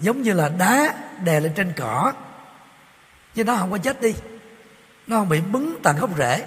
Giống 0.00 0.22
như 0.22 0.32
là 0.32 0.48
đá 0.48 0.94
đè 1.24 1.40
lên 1.40 1.52
trên 1.54 1.72
cỏ. 1.76 2.12
Chứ 3.34 3.44
nó 3.44 3.56
không 3.56 3.70
có 3.70 3.78
chết 3.78 4.00
đi. 4.00 4.14
Nó 5.06 5.16
không 5.16 5.28
bị 5.28 5.40
bứng 5.40 5.76
tận 5.82 5.98
gốc 5.98 6.10
rễ. 6.18 6.46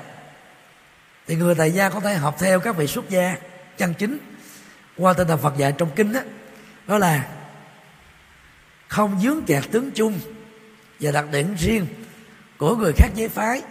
Thì 1.27 1.35
người 1.35 1.55
tại 1.55 1.71
gia 1.71 1.89
có 1.89 1.99
thể 1.99 2.13
học 2.13 2.35
theo 2.39 2.59
các 2.59 2.75
vị 2.75 2.87
xuất 2.87 3.09
gia 3.09 3.35
chân 3.77 3.93
chính 3.93 4.17
qua 4.97 5.13
tinh 5.13 5.27
thần 5.27 5.39
Phật 5.39 5.57
dạy 5.57 5.73
trong 5.77 5.89
kinh 5.95 6.13
đó, 6.13 6.19
đó 6.87 6.97
là 6.97 7.27
không 8.87 9.19
dướng 9.21 9.41
kẹt 9.41 9.63
tướng 9.71 9.91
chung 9.91 10.19
và 11.03 11.11
đặc 11.11 11.25
điểm 11.31 11.55
riêng 11.59 11.87
của 12.57 12.75
người 12.75 12.93
khác 12.97 13.09
giới 13.15 13.29
phái. 13.29 13.61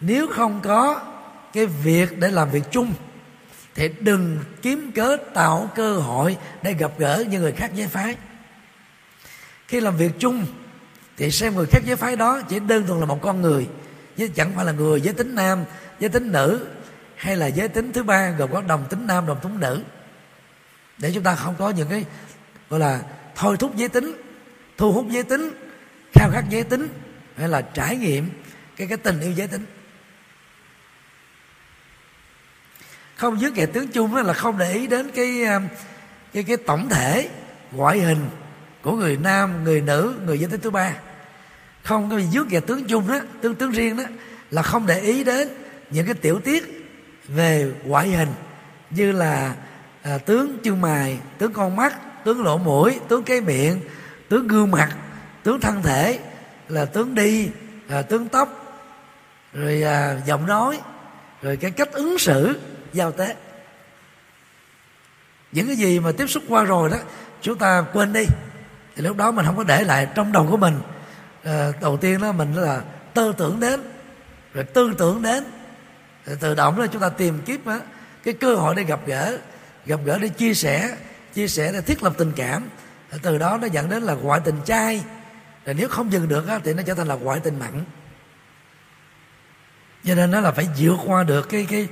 Nếu 0.00 0.26
không 0.28 0.60
có 0.64 1.00
cái 1.52 1.66
việc 1.66 2.18
để 2.18 2.30
làm 2.30 2.50
việc 2.50 2.62
chung, 2.70 2.94
thì 3.74 3.88
đừng 4.00 4.38
kiếm 4.62 4.92
cớ 4.94 5.16
tạo 5.34 5.70
cơ 5.74 5.98
hội 5.98 6.36
để 6.62 6.72
gặp 6.72 6.92
gỡ 6.98 7.24
những 7.28 7.42
người 7.42 7.52
khác 7.52 7.70
giới 7.74 7.86
phái. 7.86 8.16
Khi 9.68 9.80
làm 9.80 9.96
việc 9.96 10.12
chung, 10.18 10.46
thì 11.16 11.30
xem 11.30 11.54
người 11.54 11.66
khác 11.66 11.82
giới 11.84 11.96
phái 11.96 12.16
đó 12.16 12.40
chỉ 12.48 12.60
đơn 12.60 12.86
thuần 12.86 13.00
là 13.00 13.06
một 13.06 13.18
con 13.22 13.42
người, 13.42 13.68
chứ 14.16 14.28
chẳng 14.34 14.52
phải 14.56 14.64
là 14.64 14.72
người 14.72 15.00
giới 15.00 15.14
tính 15.14 15.34
nam, 15.34 15.64
giới 16.00 16.10
tính 16.10 16.32
nữ, 16.32 16.66
hay 17.16 17.36
là 17.36 17.46
giới 17.46 17.68
tính 17.68 17.92
thứ 17.92 18.02
ba 18.02 18.30
gồm 18.30 18.52
có 18.52 18.62
đồng 18.62 18.84
tính 18.90 19.06
nam, 19.06 19.26
đồng 19.26 19.40
tính 19.42 19.60
nữ. 19.60 19.82
Để 20.98 21.12
chúng 21.14 21.22
ta 21.22 21.34
không 21.34 21.54
có 21.58 21.70
những 21.70 21.88
cái, 21.88 22.04
gọi 22.70 22.80
là, 22.80 23.00
thôi 23.34 23.56
thúc 23.56 23.76
giới 23.76 23.88
tính, 23.88 24.12
thu 24.76 24.92
hút 24.92 25.06
giới 25.08 25.22
tính 25.22 25.50
khao 26.14 26.30
khát 26.30 26.44
giới 26.48 26.62
tính 26.62 26.88
hay 27.36 27.48
là 27.48 27.60
trải 27.60 27.96
nghiệm 27.96 28.30
cái 28.76 28.86
cái 28.86 28.98
tình 28.98 29.20
yêu 29.20 29.32
giới 29.32 29.46
tính. 29.46 29.64
Không 33.16 33.40
dưới 33.40 33.50
kẻ 33.54 33.66
tướng 33.66 33.88
chung 33.88 34.14
là 34.14 34.32
không 34.32 34.58
để 34.58 34.72
ý 34.72 34.86
đến 34.86 35.10
cái 35.14 35.44
à, 35.44 35.60
cái 36.32 36.42
cái 36.42 36.56
tổng 36.56 36.88
thể 36.88 37.28
ngoại 37.72 38.00
hình 38.00 38.28
của 38.82 38.92
người 38.92 39.16
nam 39.16 39.64
người 39.64 39.80
nữ 39.80 40.14
người 40.26 40.38
giới 40.38 40.50
tính 40.50 40.60
thứ 40.60 40.70
ba. 40.70 40.92
Không 41.82 42.10
có 42.10 42.18
dưới 42.18 42.44
kẻ 42.50 42.60
tướng 42.60 42.84
chung 42.84 43.08
đó 43.08 43.20
tướng 43.40 43.54
tướng 43.54 43.70
riêng 43.70 43.96
đó 43.96 44.04
là 44.50 44.62
không 44.62 44.86
để 44.86 45.00
ý 45.00 45.24
đến 45.24 45.48
những 45.90 46.06
cái 46.06 46.14
tiểu 46.14 46.40
tiết 46.40 46.90
về 47.28 47.72
ngoại 47.84 48.08
hình 48.08 48.28
như 48.90 49.12
là 49.12 49.54
à, 50.02 50.18
tướng 50.18 50.58
chân 50.62 50.80
mày 50.80 51.18
tướng 51.38 51.52
con 51.52 51.76
mắt 51.76 52.24
tướng 52.24 52.44
lỗ 52.44 52.58
mũi 52.58 53.00
tướng 53.08 53.22
cái 53.22 53.40
miệng 53.40 53.80
tướng 54.28 54.48
gương 54.48 54.70
mặt 54.70 54.96
tướng 55.44 55.60
thân 55.60 55.82
thể 55.82 56.18
là 56.68 56.84
tướng 56.84 57.14
đi 57.14 57.48
à, 57.88 58.02
tướng 58.02 58.28
tóc 58.28 58.76
rồi 59.52 59.82
à, 59.82 60.16
giọng 60.26 60.46
nói 60.46 60.80
rồi 61.42 61.56
cái 61.56 61.70
cách 61.70 61.92
ứng 61.92 62.18
xử 62.18 62.60
giao 62.92 63.12
tế. 63.12 63.34
Những 65.52 65.66
cái 65.66 65.76
gì 65.76 66.00
mà 66.00 66.12
tiếp 66.12 66.26
xúc 66.26 66.42
qua 66.48 66.64
rồi 66.64 66.90
đó 66.90 66.96
chúng 67.42 67.58
ta 67.58 67.84
quên 67.92 68.12
đi. 68.12 68.26
Thì 68.96 69.02
lúc 69.02 69.16
đó 69.16 69.30
mình 69.30 69.46
không 69.46 69.56
có 69.56 69.64
để 69.64 69.84
lại 69.84 70.08
trong 70.14 70.32
đầu 70.32 70.46
của 70.50 70.56
mình. 70.56 70.80
À, 71.44 71.72
đầu 71.80 71.96
tiên 71.96 72.20
đó 72.20 72.32
mình 72.32 72.54
là 72.54 72.80
tư 73.14 73.34
tưởng 73.38 73.60
đến 73.60 73.80
rồi 74.54 74.64
tư 74.64 74.94
tưởng 74.98 75.22
đến. 75.22 75.44
Rồi 76.26 76.36
tự 76.40 76.54
động 76.54 76.78
đó 76.78 76.86
chúng 76.86 77.02
ta 77.02 77.08
tìm 77.08 77.38
kiếm 77.46 77.60
đó, 77.64 77.80
cái 78.24 78.34
cơ 78.34 78.54
hội 78.54 78.74
để 78.74 78.82
gặp 78.82 79.00
gỡ 79.06 79.38
gặp 79.86 80.00
gỡ 80.04 80.18
để 80.18 80.28
chia 80.28 80.54
sẻ 80.54 80.96
chia 81.34 81.48
sẻ 81.48 81.72
để 81.72 81.80
thiết 81.80 82.02
lập 82.02 82.12
tình 82.18 82.32
cảm. 82.36 82.62
Từ 83.22 83.38
đó 83.38 83.58
nó 83.62 83.66
dẫn 83.66 83.90
đến 83.90 84.02
là 84.02 84.14
ngoại 84.14 84.40
tình 84.44 84.60
trai 84.64 85.02
rồi 85.64 85.74
nếu 85.74 85.88
không 85.88 86.12
dừng 86.12 86.28
được 86.28 86.44
thì 86.64 86.74
nó 86.74 86.82
trở 86.82 86.94
thành 86.94 87.06
là 87.06 87.14
ngoại 87.14 87.40
tình 87.40 87.58
mặn. 87.58 87.84
Cho 90.04 90.14
nên 90.14 90.30
nó 90.30 90.40
là 90.40 90.52
phải 90.52 90.68
vượt 90.78 90.96
qua 91.06 91.22
được 91.22 91.48
cái 91.48 91.66
cái 91.70 91.88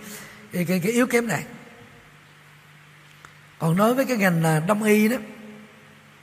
cái 0.52 0.64
cái, 0.64 0.80
cái 0.80 0.92
yếu 0.92 1.06
kém 1.06 1.26
này. 1.26 1.44
Còn 3.58 3.76
nói 3.76 3.94
với 3.94 4.04
cái 4.04 4.16
ngành 4.16 4.42
là 4.42 4.60
đông 4.60 4.82
y 4.82 5.08
đó 5.08 5.16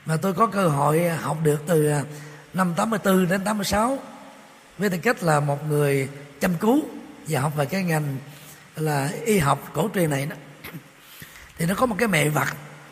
mà 0.06 0.16
tôi 0.16 0.34
có 0.34 0.46
cơ 0.46 0.68
hội 0.68 1.08
học 1.08 1.38
được 1.42 1.62
từ 1.66 1.90
à, 1.90 2.02
năm 2.54 2.74
84 2.76 3.28
đến 3.28 3.44
86 3.44 3.98
với 4.78 4.90
tư 4.90 4.98
cách 4.98 5.22
là 5.22 5.40
một 5.40 5.68
người 5.68 6.08
chăm 6.40 6.54
cứu 6.54 6.84
và 7.28 7.40
học 7.40 7.56
về 7.56 7.66
cái 7.66 7.84
ngành 7.84 8.16
là 8.76 9.10
y 9.24 9.38
học 9.38 9.70
cổ 9.72 9.90
truyền 9.94 10.10
này 10.10 10.26
đó. 10.26 10.36
Thì 11.58 11.66
nó 11.66 11.74
có 11.74 11.86
một 11.86 11.96
cái 11.98 12.08
mẹ 12.08 12.28
vật 12.28 12.48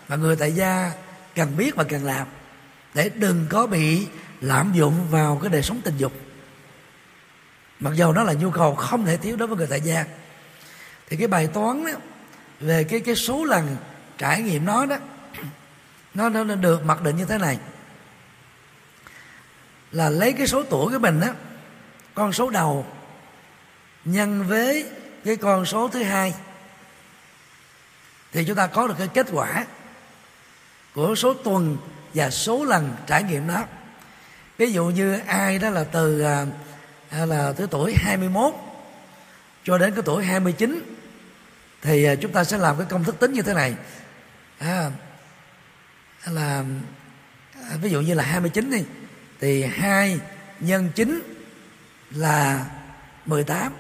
mà 0.09 0.17
người 0.17 0.37
tại 0.37 0.53
gia 0.53 0.93
cần 1.35 1.57
biết 1.57 1.77
và 1.77 1.85
cần 1.85 2.05
làm 2.05 2.27
để 2.95 3.11
đừng 3.15 3.47
có 3.49 3.67
bị 3.67 4.07
lạm 4.41 4.73
dụng 4.73 5.07
vào 5.11 5.39
cái 5.43 5.51
đời 5.51 5.63
sống 5.63 5.81
tình 5.85 5.97
dục. 5.97 6.13
Mặc 7.81 7.91
dù 7.95 8.13
nó 8.13 8.23
là 8.23 8.33
nhu 8.33 8.51
cầu 8.51 8.75
không 8.75 9.05
thể 9.05 9.17
thiếu 9.17 9.37
đối 9.37 9.49
với 9.49 9.57
người 9.57 9.67
tại 9.71 9.81
gia 9.81 10.05
thì 11.09 11.17
cái 11.17 11.29
bài 11.29 11.47
toán 11.47 11.87
đó, 11.87 11.93
về 12.61 12.85
cái 12.85 13.01
cái 13.01 13.15
số 13.15 13.45
lần 13.45 13.77
trải 14.19 14.43
nghiệm 14.43 14.65
nó 14.65 14.87
đó 14.87 14.97
nó 16.15 16.29
nó 16.29 16.55
được 16.55 16.85
mặc 16.85 17.03
định 17.03 17.17
như 17.17 17.25
thế 17.25 17.39
này. 17.39 17.59
Là 19.93 20.11
lấy 20.11 20.33
cái 20.33 20.47
số 20.47 20.63
tuổi 20.63 20.93
của 20.93 20.99
mình 20.99 21.21
đó 21.21 21.29
con 22.15 22.33
số 22.33 22.51
đầu 22.51 22.87
nhân 24.05 24.47
với 24.49 24.91
cái 25.25 25.37
con 25.37 25.67
số 25.67 25.89
thứ 25.89 26.03
hai 26.03 26.35
thì 28.33 28.45
chúng 28.45 28.57
ta 28.57 28.67
có 28.67 28.87
được 28.87 28.95
cái 28.99 29.09
kết 29.09 29.27
quả 29.33 29.67
của 30.95 31.15
số 31.15 31.35
tuần 31.35 31.77
và 32.15 32.31
số 32.31 32.65
lần 32.65 32.97
trải 33.07 33.23
nghiệm 33.23 33.49
đó 33.49 33.65
ví 34.59 34.73
dụ 34.73 34.85
như 34.85 35.19
ai 35.27 35.59
đó 35.59 35.71
là 35.71 35.85
từ 35.85 36.21
à, 36.21 36.47
à 37.11 37.27
là 37.27 37.53
từ 37.57 37.67
tuổi 37.71 37.95
21 37.97 38.55
cho 39.65 39.79
đến 39.79 39.95
cái 39.95 40.03
tuổi 40.07 40.25
29 40.25 40.97
thì 41.83 42.05
à, 42.05 42.15
chúng 42.15 42.33
ta 42.33 42.45
sẽ 42.45 42.59
làm 42.59 42.79
cái 42.79 42.87
công 42.91 43.05
thức 43.05 43.19
tính 43.19 43.33
như 43.33 43.43
thế 43.43 43.55
này. 43.55 43.75
À, 44.59 44.91
là 46.25 46.65
à, 47.71 47.77
ví 47.83 47.91
dụ 47.91 48.01
như 48.01 48.15
là 48.15 48.25
29 48.25 48.71
đi 48.71 48.85
thì 49.41 49.65
2 49.65 50.21
nhân 50.61 50.91
9 50.95 51.23
là 52.11 52.67
18 53.27 53.73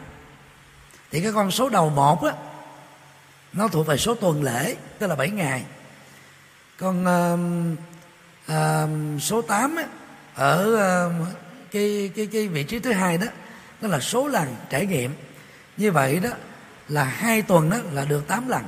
thì 1.10 1.20
cái 1.20 1.32
con 1.32 1.50
số 1.50 1.68
đầu 1.68 1.90
một 1.90 2.24
á 2.24 2.32
nó 3.52 3.68
thuộc 3.68 3.86
về 3.86 3.96
số 3.96 4.14
tuần 4.14 4.42
lễ 4.42 4.76
tức 4.98 5.06
là 5.06 5.16
7 5.16 5.30
ngày. 5.30 5.64
Còn 6.78 7.04
uh, 7.04 7.40
uh, 8.52 9.22
số 9.22 9.42
8 9.42 9.76
á, 9.76 9.84
ở 10.38 10.76
ờ, 10.76 11.12
cái 11.70 12.10
cái 12.16 12.26
cái 12.26 12.48
vị 12.48 12.64
trí 12.64 12.78
thứ 12.78 12.92
hai 12.92 13.18
đó 13.18 13.26
đó 13.80 13.88
là 13.88 14.00
số 14.00 14.28
lần 14.28 14.56
trải 14.70 14.86
nghiệm. 14.86 15.14
Như 15.76 15.92
vậy 15.92 16.20
đó 16.20 16.30
là 16.88 17.04
hai 17.04 17.42
tuần 17.42 17.70
đó 17.70 17.76
là 17.92 18.04
được 18.04 18.28
8 18.28 18.48
lần. 18.48 18.62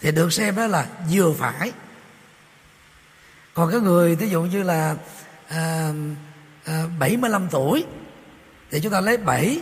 Thì 0.00 0.12
được 0.12 0.32
xem 0.32 0.56
đó 0.56 0.66
là 0.66 0.86
vừa 1.10 1.32
phải. 1.32 1.72
Còn 3.54 3.70
cái 3.70 3.80
người 3.80 4.16
ví 4.16 4.30
dụ 4.30 4.42
như 4.42 4.62
là 4.62 4.96
à, 5.48 5.92
à, 6.64 6.84
75 6.98 7.48
tuổi 7.50 7.84
thì 8.70 8.80
chúng 8.80 8.92
ta 8.92 9.00
lấy 9.00 9.16
7 9.16 9.60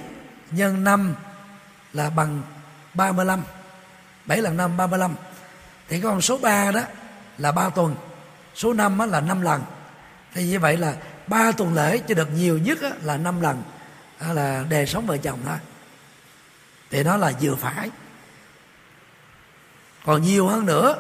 nhân 0.51 0.85
5 0.85 1.15
là 1.93 2.11
bằng 2.11 2.43
35 2.95 3.43
7 4.27 4.39
lần 4.39 4.57
5 4.57 4.77
35 4.77 5.15
thì 5.89 6.01
cái 6.01 6.01
con 6.01 6.21
số 6.21 6.39
3 6.39 6.71
đó 6.71 6.81
là 7.39 7.53
3 7.53 7.69
tuần 7.69 7.97
số 8.55 8.73
5 8.73 8.99
là 9.11 9.21
5 9.21 9.41
lần. 9.43 9.63
Thì 10.35 10.47
như 10.47 10.59
vậy 10.59 10.77
là 10.77 10.97
ba 11.27 11.53
tuần 11.53 11.75
lễ 11.75 11.99
cho 11.99 12.15
được 12.15 12.29
nhiều 12.35 12.59
nhất 12.59 12.79
là 13.03 13.17
5 13.17 13.41
lần. 13.41 13.63
Là 14.21 14.65
đề 14.69 14.87
sống 14.87 15.07
vợ 15.07 15.17
chồng 15.17 15.39
thôi. 15.47 15.59
Thì 16.91 17.03
nó 17.03 17.17
là 17.17 17.33
vừa 17.41 17.55
phải. 17.55 17.91
Còn 20.05 20.23
nhiều 20.23 20.49
hơn 20.49 20.67
nữa, 20.67 20.97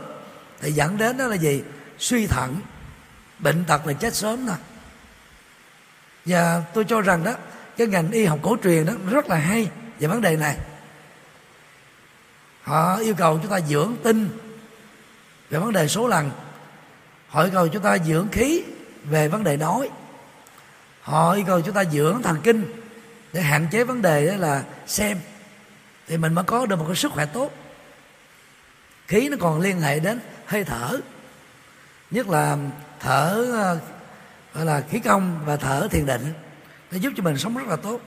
thì 0.60 0.72
dẫn 0.72 0.98
đến 0.98 1.16
đó 1.18 1.26
là 1.26 1.36
gì? 1.36 1.62
Suy 1.98 2.26
thận. 2.26 2.60
Bệnh 3.38 3.64
tật 3.64 3.86
là 3.86 3.92
chết 3.92 4.14
sớm 4.14 4.46
thôi 4.46 4.56
và 6.24 6.62
tôi 6.74 6.84
cho 6.84 7.00
rằng 7.00 7.24
đó, 7.24 7.34
cái 7.76 7.86
ngành 7.86 8.10
y 8.10 8.24
học 8.24 8.38
cổ 8.42 8.56
truyền 8.62 8.86
đó 8.86 8.92
rất 9.10 9.26
là 9.26 9.36
hay 9.36 9.70
về 9.98 10.08
vấn 10.08 10.20
đề 10.20 10.36
này. 10.36 10.56
Họ 12.62 12.96
yêu 12.96 13.14
cầu 13.14 13.38
chúng 13.42 13.50
ta 13.50 13.60
dưỡng 13.60 13.96
tinh 14.02 14.28
về 15.50 15.58
vấn 15.58 15.72
đề 15.72 15.88
số 15.88 16.08
lần 16.08 16.30
họ 17.34 17.46
cầu 17.52 17.68
chúng 17.68 17.82
ta 17.82 17.98
dưỡng 17.98 18.28
khí 18.28 18.62
về 19.04 19.28
vấn 19.28 19.44
đề 19.44 19.56
nói. 19.56 19.90
Họ 21.02 21.32
yêu 21.32 21.44
cầu 21.46 21.60
chúng 21.60 21.74
ta 21.74 21.84
dưỡng 21.84 22.22
thần 22.22 22.40
kinh 22.42 22.64
để 23.32 23.40
hạn 23.40 23.66
chế 23.70 23.84
vấn 23.84 24.02
đề 24.02 24.26
đó 24.26 24.36
là 24.36 24.62
xem. 24.86 25.18
Thì 26.06 26.16
mình 26.16 26.34
mới 26.34 26.44
có 26.44 26.66
được 26.66 26.78
một 26.78 26.84
cái 26.86 26.96
sức 26.96 27.12
khỏe 27.12 27.26
tốt. 27.26 27.50
Khí 29.06 29.28
nó 29.28 29.36
còn 29.40 29.60
liên 29.60 29.80
hệ 29.80 30.00
đến 30.00 30.20
hơi 30.46 30.64
thở. 30.64 31.00
Nhất 32.10 32.28
là 32.28 32.56
thở 33.00 33.46
ờ, 33.52 33.78
gọi 34.54 34.64
là 34.64 34.80
khí 34.90 34.98
công 34.98 35.40
và 35.44 35.56
thở 35.56 35.88
thiền 35.90 36.06
định. 36.06 36.32
Để 36.90 36.98
giúp 36.98 37.12
cho 37.16 37.22
mình 37.22 37.38
sống 37.38 37.56
rất 37.56 37.66
là 37.66 37.76
tốt. 37.76 38.00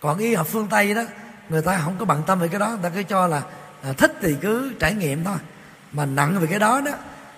Còn 0.00 0.18
y 0.18 0.34
học 0.34 0.46
phương 0.50 0.68
tây 0.68 0.94
đó, 0.94 1.02
người 1.48 1.62
ta 1.62 1.80
không 1.84 1.96
có 1.98 2.04
bận 2.04 2.22
tâm 2.26 2.38
về 2.38 2.48
cái 2.48 2.60
đó. 2.60 2.68
Người 2.68 2.82
ta 2.82 2.88
cứ 2.88 3.02
cho 3.02 3.26
là 3.26 3.42
à, 3.82 3.92
thích 3.92 4.12
thì 4.20 4.36
cứ 4.40 4.72
trải 4.80 4.94
nghiệm 4.94 5.24
thôi. 5.24 5.38
Mà 5.92 6.06
nặng 6.06 6.38
về 6.40 6.46
cái 6.46 6.58
đó 6.58 6.80
đó 6.80 6.92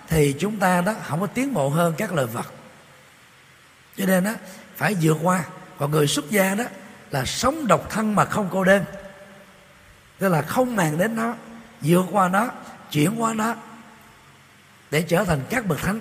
thì 0.09 0.35
chúng 0.39 0.57
ta 0.57 0.81
đó 0.81 0.93
không 1.07 1.19
có 1.19 1.27
tiến 1.27 1.53
bộ 1.53 1.69
hơn 1.69 1.93
các 1.97 2.13
loài 2.13 2.27
vật. 2.27 2.45
Cho 3.97 4.05
nên 4.05 4.23
đó 4.23 4.31
phải 4.75 4.95
vượt 5.01 5.17
qua. 5.23 5.43
Còn 5.77 5.91
người 5.91 6.07
xuất 6.07 6.29
gia 6.29 6.55
đó 6.55 6.63
là 7.11 7.25
sống 7.25 7.67
độc 7.67 7.89
thân 7.89 8.15
mà 8.15 8.25
không 8.25 8.49
cô 8.51 8.63
đơn. 8.63 8.83
Tức 10.19 10.29
là 10.29 10.41
không 10.41 10.75
màng 10.75 10.97
đến 10.97 11.15
nó, 11.15 11.33
vượt 11.81 12.05
qua 12.11 12.27
nó, 12.27 12.47
chuyển 12.91 13.21
qua 13.21 13.33
nó 13.33 13.55
để 14.91 15.01
trở 15.01 15.23
thành 15.23 15.39
các 15.49 15.65
bậc 15.65 15.79
thánh. 15.79 15.99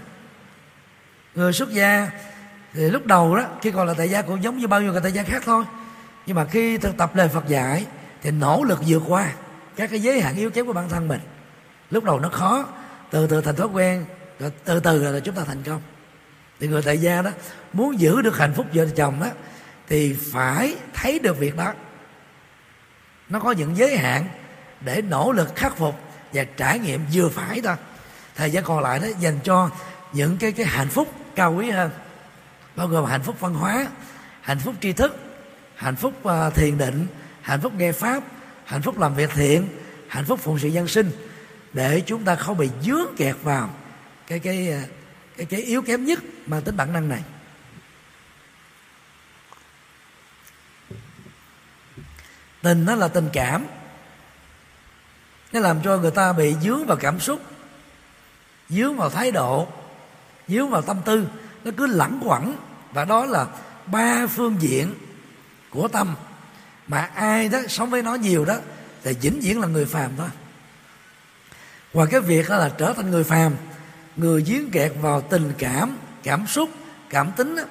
Người 1.34 1.52
xuất 1.52 1.70
gia 1.70 2.10
thì 2.72 2.90
lúc 2.90 3.06
đầu 3.06 3.36
đó, 3.36 3.44
khi 3.62 3.70
còn 3.70 3.86
là 3.86 3.94
tại 3.98 4.10
gia 4.10 4.22
cũng 4.22 4.42
giống 4.42 4.58
như 4.58 4.66
bao 4.66 4.80
nhiêu 4.80 4.92
người 4.92 5.00
tại 5.00 5.12
gia 5.12 5.22
khác 5.22 5.42
thôi. 5.44 5.64
Nhưng 6.26 6.36
mà 6.36 6.44
khi 6.44 6.78
thực 6.78 6.96
tập 6.96 7.16
lời 7.16 7.28
Phật 7.28 7.48
dạy 7.48 7.86
thì 8.22 8.30
nỗ 8.30 8.64
lực 8.64 8.80
vượt 8.86 9.02
qua 9.06 9.32
các 9.76 9.90
cái 9.90 10.00
giới 10.00 10.20
hạn 10.20 10.36
yếu 10.36 10.50
kém 10.50 10.66
của 10.66 10.72
bản 10.72 10.88
thân 10.88 11.08
mình. 11.08 11.20
Lúc 11.90 12.04
đầu 12.04 12.20
nó 12.20 12.28
khó 12.28 12.66
từ 13.10 13.26
từ 13.26 13.40
thành 13.40 13.56
thói 13.56 13.66
quen 13.66 14.04
rồi 14.38 14.52
từ 14.64 14.80
từ 14.80 15.12
là 15.12 15.20
chúng 15.20 15.34
ta 15.34 15.44
thành 15.44 15.62
công. 15.62 15.82
Thì 16.60 16.68
người 16.68 16.82
tại 16.82 16.98
gia 16.98 17.22
đó 17.22 17.30
muốn 17.72 18.00
giữ 18.00 18.22
được 18.22 18.38
hạnh 18.38 18.52
phúc 18.56 18.66
vợ 18.72 18.86
chồng 18.96 19.20
đó 19.20 19.26
thì 19.88 20.16
phải 20.32 20.76
thấy 20.94 21.18
được 21.18 21.38
việc 21.38 21.56
đó. 21.56 21.74
Nó 23.28 23.40
có 23.40 23.52
những 23.52 23.76
giới 23.76 23.96
hạn 23.96 24.24
để 24.80 25.02
nỗ 25.02 25.32
lực 25.32 25.56
khắc 25.56 25.76
phục 25.76 25.94
và 26.32 26.44
trải 26.44 26.78
nghiệm 26.78 27.00
vừa 27.12 27.28
phải 27.28 27.60
thôi. 27.60 27.76
Thời 28.36 28.50
gian 28.50 28.64
còn 28.64 28.82
lại 28.82 28.98
đó 28.98 29.08
dành 29.20 29.38
cho 29.44 29.70
những 30.12 30.36
cái 30.36 30.52
cái 30.52 30.66
hạnh 30.66 30.88
phúc 30.88 31.08
cao 31.34 31.54
quý 31.54 31.70
hơn. 31.70 31.90
Bao 32.76 32.86
gồm 32.86 33.04
hạnh 33.04 33.22
phúc 33.22 33.40
văn 33.40 33.54
hóa 33.54 33.86
hạnh 34.40 34.58
phúc 34.58 34.74
tri 34.80 34.92
thức 34.92 35.16
hạnh 35.74 35.96
phúc 35.96 36.14
uh, 36.22 36.54
thiền 36.54 36.78
định 36.78 37.06
hạnh 37.42 37.60
phúc 37.60 37.72
nghe 37.74 37.92
pháp 37.92 38.22
hạnh 38.64 38.82
phúc 38.82 38.98
làm 38.98 39.14
việc 39.14 39.30
thiện 39.34 39.68
hạnh 40.08 40.24
phúc 40.24 40.40
phụng 40.42 40.58
sự 40.58 40.68
dân 40.68 40.88
sinh 40.88 41.10
để 41.72 42.02
chúng 42.06 42.24
ta 42.24 42.36
không 42.36 42.56
bị 42.56 42.70
dướng 42.82 43.16
kẹt 43.16 43.36
vào 43.42 43.70
cái 44.26 44.38
cái 44.38 44.70
ờ, 44.70 44.80
cái 45.36 45.46
cái 45.46 45.60
yếu 45.60 45.82
kém 45.82 46.04
nhất 46.04 46.18
mang 46.46 46.62
tính 46.62 46.76
bản 46.76 46.92
năng 46.92 47.08
này. 47.08 47.22
Tình 52.62 52.84
nó 52.84 52.94
là 52.94 53.08
tình 53.08 53.28
cảm. 53.32 53.66
Nó 55.52 55.60
làm 55.60 55.80
cho 55.84 55.98
người 55.98 56.10
ta 56.10 56.32
bị 56.32 56.54
dướng 56.62 56.86
vào 56.86 56.96
cảm 56.96 57.20
xúc, 57.20 57.42
dướng 58.68 58.96
vào 58.96 59.10
thái 59.10 59.30
độ, 59.30 59.68
dướng 60.48 60.70
vào 60.70 60.82
tâm 60.82 60.96
tư. 61.04 61.28
Nó 61.64 61.70
cứ 61.76 61.86
lẳng 61.86 62.20
quẩn 62.24 62.56
và 62.92 63.04
đó 63.04 63.26
là 63.26 63.46
ba 63.86 64.26
phương 64.26 64.56
diện 64.60 64.94
của 65.70 65.88
tâm. 65.88 66.16
Mà 66.86 67.10
ai 67.14 67.48
đó 67.48 67.58
sống 67.68 67.90
với 67.90 68.02
nó 68.02 68.14
nhiều 68.14 68.44
đó, 68.44 68.56
thì 69.02 69.14
vĩnh 69.20 69.40
viễn 69.40 69.60
là 69.60 69.66
người 69.66 69.86
phàm 69.86 70.10
thôi 70.16 70.28
ngoài 71.98 72.08
cái 72.10 72.20
việc 72.20 72.48
đó 72.48 72.56
là 72.56 72.70
trở 72.78 72.92
thành 72.92 73.10
người 73.10 73.24
phàm 73.24 73.56
người 74.16 74.42
dướng 74.42 74.70
kẹt 74.70 74.92
vào 75.00 75.20
tình 75.20 75.52
cảm 75.58 75.96
cảm 76.22 76.46
xúc 76.46 76.70
cảm 77.10 77.32
tính 77.32 77.56
đó, 77.56 77.62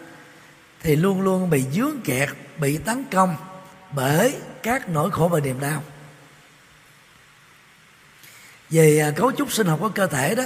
thì 0.81 0.95
luôn 0.95 1.21
luôn 1.21 1.49
bị 1.49 1.65
dướng 1.73 2.01
kẹt 2.01 2.29
bị 2.57 2.77
tấn 2.77 3.03
công 3.11 3.35
bởi 3.91 4.35
các 4.63 4.89
nỗi 4.89 5.11
khổ 5.11 5.27
và 5.27 5.39
niềm 5.39 5.59
đau. 5.59 5.83
Về 8.69 8.99
à, 8.99 9.11
cấu 9.11 9.31
trúc 9.31 9.51
sinh 9.51 9.67
học 9.67 9.79
của 9.81 9.89
cơ 9.89 10.07
thể 10.07 10.35
đó 10.35 10.43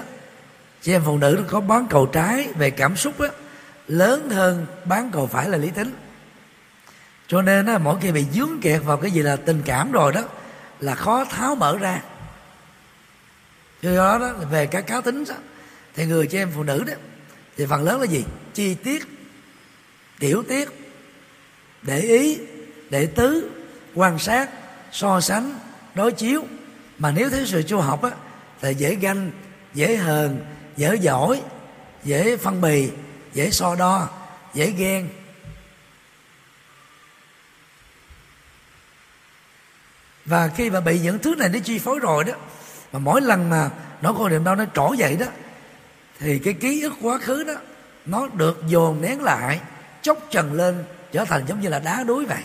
chị 0.82 0.92
em 0.92 1.02
phụ 1.06 1.18
nữ 1.18 1.44
có 1.48 1.60
bán 1.60 1.88
cầu 1.90 2.06
trái 2.06 2.48
về 2.56 2.72
cảm 2.72 2.96
xúc 2.96 3.20
đó, 3.20 3.28
lớn 3.88 4.30
hơn 4.30 4.66
bán 4.86 5.10
cầu 5.14 5.28
phải 5.28 5.50
là 5.50 5.58
lý 5.58 5.70
tính. 5.70 5.94
Cho 7.28 7.42
nên 7.42 7.66
đó, 7.66 7.78
mỗi 7.78 8.00
khi 8.02 8.12
bị 8.12 8.26
dướng 8.34 8.60
kẹt 8.62 8.82
vào 8.84 8.98
cái 8.98 9.12
gì 9.12 9.22
là 9.22 9.36
tình 9.36 9.62
cảm 9.66 9.92
rồi 9.92 10.14
đó 10.14 10.22
là 10.80 10.96
khó 10.96 11.26
tháo 11.26 11.56
mở 11.56 11.78
ra 11.78 12.02
do 13.82 13.96
đó, 13.96 14.18
đó 14.20 14.34
về 14.52 14.66
các 14.66 14.82
cá 14.88 15.02
tính 15.02 15.24
đó, 15.30 15.36
thì 15.96 16.06
người 16.06 16.28
chị 16.28 16.38
em 16.38 16.52
phụ 16.56 16.64
nữ 16.64 16.84
đó 16.84 16.94
thì 17.58 17.66
phần 17.66 17.84
lớn 17.84 18.00
là 18.00 18.06
gì? 18.06 18.26
Chi 18.54 18.76
tiết 18.76 19.04
tiểu 20.20 20.44
tiết 20.48 20.70
để 21.82 22.00
ý 22.00 22.40
để 22.90 23.06
tứ 23.06 23.52
quan 23.96 24.20
sát 24.20 24.50
so 24.92 25.22
sánh 25.22 25.60
đối 25.96 26.12
chiếu. 26.12 26.44
Mà 26.98 27.12
nếu 27.12 27.30
thiếu 27.30 27.46
sự 27.46 27.64
chu 27.64 27.80
học 27.80 28.04
á 28.04 28.12
thì 28.62 28.74
dễ 28.74 28.96
ganh 28.96 29.32
dễ 29.74 29.96
hờn 29.96 30.46
dễ 30.78 30.96
giỏi 30.96 31.42
dễ 32.04 32.38
phân 32.38 32.62
bì 32.62 32.90
dễ 33.34 33.52
so 33.52 33.76
đo 33.76 34.10
dễ 34.54 34.72
ghen. 34.72 35.10
Và 40.26 40.48
khi 40.48 40.70
mà 40.70 40.82
bị 40.82 41.00
những 41.00 41.20
thứ 41.20 41.36
này 41.36 41.50
nó 41.50 41.60
chi 41.60 41.80
phối 41.80 42.00
rồi 42.00 42.24
đó 42.24 42.34
mà 42.92 43.00
mỗi 43.00 43.22
lần 43.22 43.50
mà 43.50 43.70
nó 44.02 44.14
có 44.14 44.30
niềm 44.30 44.44
đau 44.44 44.56
nó 44.56 44.66
trỗi 44.74 44.98
dậy 44.98 45.18
đó, 45.20 45.26
thì 46.20 46.40
cái 46.40 46.54
ký 46.54 46.82
ức 46.82 46.94
quá 47.02 47.18
khứ 47.18 47.44
đó, 47.44 47.54
nó 48.06 48.28
được 48.28 48.64
dồn 48.68 49.02
nén 49.02 49.22
lại, 49.22 49.60
chốc 50.02 50.18
trần 50.30 50.54
lên, 50.54 50.84
trở 51.12 51.26
thành 51.26 51.44
giống 51.48 51.62
như 51.62 51.70
là 51.70 51.80
đá 51.80 52.04
đuối 52.04 52.26
vậy. 52.26 52.44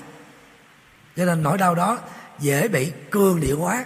Cho 1.17 1.25
nên 1.25 1.43
nỗi 1.43 1.59
đau 1.59 1.75
đó 1.75 1.99
dễ 2.39 2.69
bị 2.69 2.93
cường 3.11 3.41
điệu 3.41 3.59
hóa, 3.59 3.85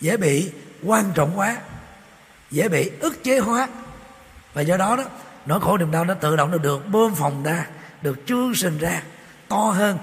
dễ 0.00 0.16
bị 0.16 0.50
quan 0.82 1.04
trọng 1.14 1.30
hóa, 1.30 1.56
dễ 2.50 2.68
bị 2.68 2.90
ức 3.00 3.24
chế 3.24 3.38
hóa. 3.38 3.68
Và 4.54 4.62
do 4.62 4.76
đó 4.76 4.96
đó 4.96 5.04
nỗi 5.46 5.60
khổ 5.60 5.78
niềm 5.78 5.90
đau 5.90 6.04
nó 6.04 6.14
tự 6.14 6.36
động 6.36 6.50
nó 6.50 6.58
được 6.58 6.88
bơm 6.88 7.14
phòng 7.14 7.42
ra, 7.42 7.66
được 8.02 8.18
trương 8.26 8.54
sinh 8.54 8.78
ra, 8.78 9.02
to 9.48 9.56
hơn 9.56 9.98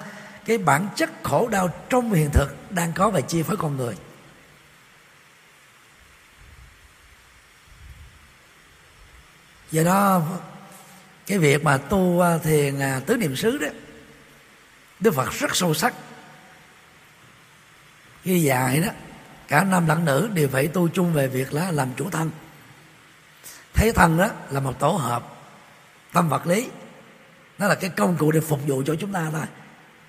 cái 0.45 0.57
bản 0.57 0.87
chất 0.95 1.09
khổ 1.23 1.47
đau 1.47 1.69
trong 1.89 2.13
hiện 2.13 2.29
thực 2.33 2.47
đang 2.69 2.93
có 2.93 3.09
và 3.09 3.21
chia 3.21 3.43
phối 3.43 3.57
con 3.57 3.77
người. 3.77 3.95
Do 9.71 9.83
đó, 9.83 10.21
cái 11.27 11.37
việc 11.37 11.63
mà 11.63 11.77
tu 11.77 12.23
thiền 12.43 12.79
à, 12.79 13.01
tứ 13.05 13.17
niệm 13.17 13.35
xứ 13.35 13.57
đó, 13.57 13.67
đức 14.99 15.13
phật 15.13 15.31
rất 15.31 15.55
sâu 15.55 15.73
sắc. 15.73 15.93
Khi 18.23 18.41
dạy 18.41 18.79
đó, 18.79 18.89
cả 19.47 19.63
nam 19.63 19.87
lẫn 19.87 20.05
nữ 20.05 20.29
đều 20.33 20.47
phải 20.47 20.67
tu 20.67 20.87
chung 20.87 21.13
về 21.13 21.27
việc 21.27 21.53
là 21.53 21.71
làm 21.71 21.89
chủ 21.97 22.09
thân. 22.09 22.31
Thấy 23.73 23.91
thân 23.91 24.17
đó 24.17 24.29
là 24.49 24.59
một 24.59 24.79
tổ 24.79 24.89
hợp, 24.89 25.23
tâm 26.13 26.29
vật 26.29 26.47
lý. 26.47 26.67
Nó 27.57 27.67
là 27.67 27.75
cái 27.75 27.89
công 27.89 28.17
cụ 28.17 28.31
để 28.31 28.39
phục 28.39 28.59
vụ 28.67 28.83
cho 28.85 28.95
chúng 28.95 29.13
ta 29.13 29.27
thôi. 29.31 29.45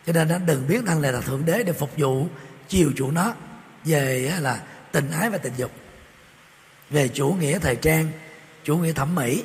Cho 0.07 0.12
nên 0.12 0.29
nó 0.29 0.38
đừng 0.38 0.68
biến 0.68 0.87
thân 0.87 1.03
này 1.03 1.12
là 1.12 1.20
thượng 1.20 1.44
đế 1.44 1.62
để 1.62 1.72
phục 1.72 1.90
vụ, 1.96 2.27
chiều 2.68 2.92
chủ 2.96 3.11
nó 3.11 3.35
về 3.85 4.33
à, 4.37 4.40
là 4.40 4.61
tình 4.92 5.11
ái 5.11 5.31
và 5.31 5.38
tình 5.38 5.53
dục. 5.57 5.70
Về 6.90 7.09
chủ 7.09 7.37
nghĩa 7.40 7.59
thời 7.59 7.77
trang 7.77 8.09
chủ 8.64 8.77
nghĩa 8.77 8.92
thẩm 8.92 9.14
mỹ. 9.14 9.44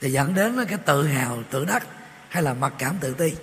Thì 0.00 0.12
dẫn 0.12 0.34
đến 0.34 0.64
cái 0.68 0.78
tự 0.78 1.06
hào, 1.06 1.42
tự 1.50 1.64
đắc 1.64 1.86
hay 2.28 2.42
là 2.42 2.54
mặc 2.54 2.72
cảm 2.78 2.96
tự 3.00 3.14
ti. 3.14 3.34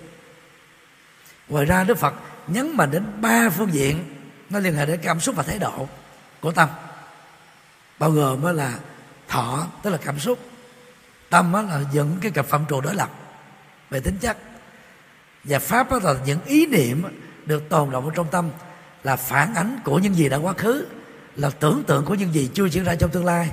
Ngoài 1.47 1.65
ra 1.65 1.83
đức 1.83 1.97
phật 1.97 2.13
nhấn 2.47 2.77
mạnh 2.77 2.91
đến 2.91 3.03
ba 3.21 3.49
phương 3.49 3.73
diện 3.73 4.15
nó 4.49 4.59
liên 4.59 4.75
hệ 4.75 4.85
đến 4.85 4.99
cảm 5.03 5.19
xúc 5.19 5.35
và 5.35 5.43
thái 5.43 5.59
độ 5.59 5.87
của 6.39 6.51
tâm. 6.51 6.69
Bao 7.99 8.11
gồm 8.11 8.41
đó 8.41 8.51
là 8.51 8.79
thọ, 9.27 9.67
tức 9.83 9.89
là 9.89 9.97
cảm 9.97 10.19
xúc. 10.19 10.39
Tâm 11.29 11.51
đó 11.51 11.61
là 11.61 11.81
những 11.93 12.17
cái 12.21 12.31
cặp 12.31 12.45
phạm 12.45 12.65
trù 12.69 12.81
đối 12.81 12.95
lập 12.95 13.09
về 13.89 13.99
tính 13.99 14.17
chất. 14.17 14.37
Và 15.43 15.59
pháp 15.59 15.91
đó 15.91 15.99
là 16.03 16.15
những 16.25 16.39
ý 16.45 16.65
niệm 16.65 17.03
được 17.45 17.69
tồn 17.69 17.91
động 17.91 18.05
ở 18.05 18.11
trong 18.15 18.27
tâm 18.31 18.49
là 19.03 19.15
phản 19.15 19.55
ánh 19.55 19.79
của 19.83 19.99
những 19.99 20.15
gì 20.15 20.29
đã 20.29 20.37
quá 20.37 20.53
khứ, 20.53 20.85
là 21.35 21.49
tưởng 21.49 21.83
tượng 21.87 22.05
của 22.05 22.15
những 22.15 22.33
gì 22.33 22.49
chưa 22.53 22.65
diễn 22.65 22.83
ra 22.83 22.95
trong 22.95 23.11
tương 23.11 23.25
lai 23.25 23.49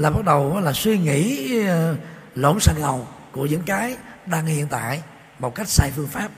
là 0.00 0.10
bắt 0.10 0.24
đầu 0.24 0.60
là 0.60 0.72
suy 0.72 0.98
nghĩ 0.98 1.50
ờ, 1.66 1.96
lộn 2.34 2.60
xộn 2.60 2.74
ngầu 2.78 3.08
của 3.32 3.46
những 3.46 3.62
cái 3.62 3.96
đang 4.26 4.46
hiện 4.46 4.66
tại 4.70 5.02
một 5.38 5.54
cách 5.54 5.68
sai 5.68 5.92
phương 5.96 6.08
pháp. 6.08 6.28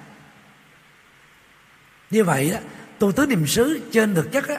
Như 2.11 2.25
vậy 2.25 2.51
đó 2.51 2.59
tu 2.99 3.13
tứ 3.13 3.27
niệm 3.27 3.47
xứ 3.47 3.81
trên 3.93 4.15
thực 4.15 4.33
chất 4.33 4.49
đó, 4.49 4.57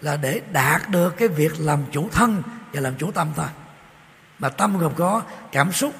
là 0.00 0.16
để 0.16 0.40
đạt 0.52 0.90
được 0.90 1.16
cái 1.16 1.28
việc 1.28 1.52
làm 1.60 1.84
chủ 1.92 2.08
thân 2.12 2.42
và 2.72 2.80
làm 2.80 2.94
chủ 2.98 3.10
tâm 3.10 3.32
thôi 3.36 3.46
mà 4.38 4.48
tâm 4.48 4.78
gồm 4.78 4.94
có 4.94 5.22
cảm 5.52 5.72
xúc 5.72 5.94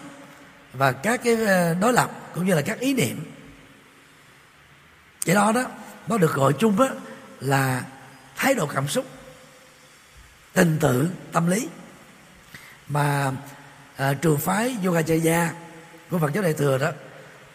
và 0.73 0.93
các 0.93 1.21
cái 1.25 1.37
ờ, 1.47 1.75
đối 1.75 1.93
lập 1.93 2.11
cũng 2.35 2.47
như 2.47 2.55
là 2.55 2.63
các 2.63 2.79
ý 2.79 2.95
niệm. 2.95 3.33
Cái 5.27 5.35
đó 5.35 5.53
đó 5.53 5.65
nó 6.09 6.19
được 6.19 6.35
gọi 6.35 6.53
chung 6.59 6.77
đó 6.77 6.89
là 7.41 7.85
thái 8.37 8.55
độ 8.55 8.67
cảm 8.67 8.89
xúc 8.89 9.07
tình 10.53 10.79
tự 10.81 11.09
tâm 11.33 11.47
lý 11.47 11.69
mà 12.91 13.33
à, 13.97 14.15
trường 14.15 14.39
phái 14.39 14.77
Yogacharya 14.85 15.53
của 16.11 16.19
Phật 16.19 16.33
giáo 16.33 16.43
Đại 16.43 16.53
thừa 16.53 16.79
đó 16.79 16.91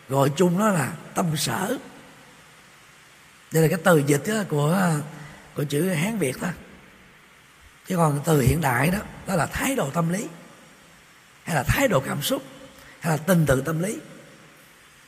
gọi 0.09 0.31
chung 0.35 0.59
nó 0.59 0.69
là 0.69 0.93
tâm 1.15 1.37
sở. 1.37 1.77
Đây 3.51 3.63
là 3.63 3.69
cái 3.69 3.79
từ 3.83 3.97
dịch 3.97 4.23
đó 4.27 4.33
của 4.49 4.91
của 5.55 5.63
chữ 5.63 5.89
hán 5.89 6.17
việt 6.17 6.41
đó. 6.41 6.47
Chứ 7.87 7.97
còn 7.97 8.19
từ 8.25 8.41
hiện 8.41 8.61
đại 8.61 8.89
đó 8.91 8.97
đó 9.27 9.35
là 9.35 9.45
thái 9.45 9.75
độ 9.75 9.89
tâm 9.89 10.09
lý 10.09 10.27
hay 11.43 11.55
là 11.55 11.63
thái 11.63 11.87
độ 11.87 11.99
cảm 11.99 12.21
xúc 12.21 12.43
hay 12.99 13.17
là 13.17 13.23
tình 13.23 13.45
tự 13.45 13.61
tâm 13.61 13.79
lý. 13.79 13.97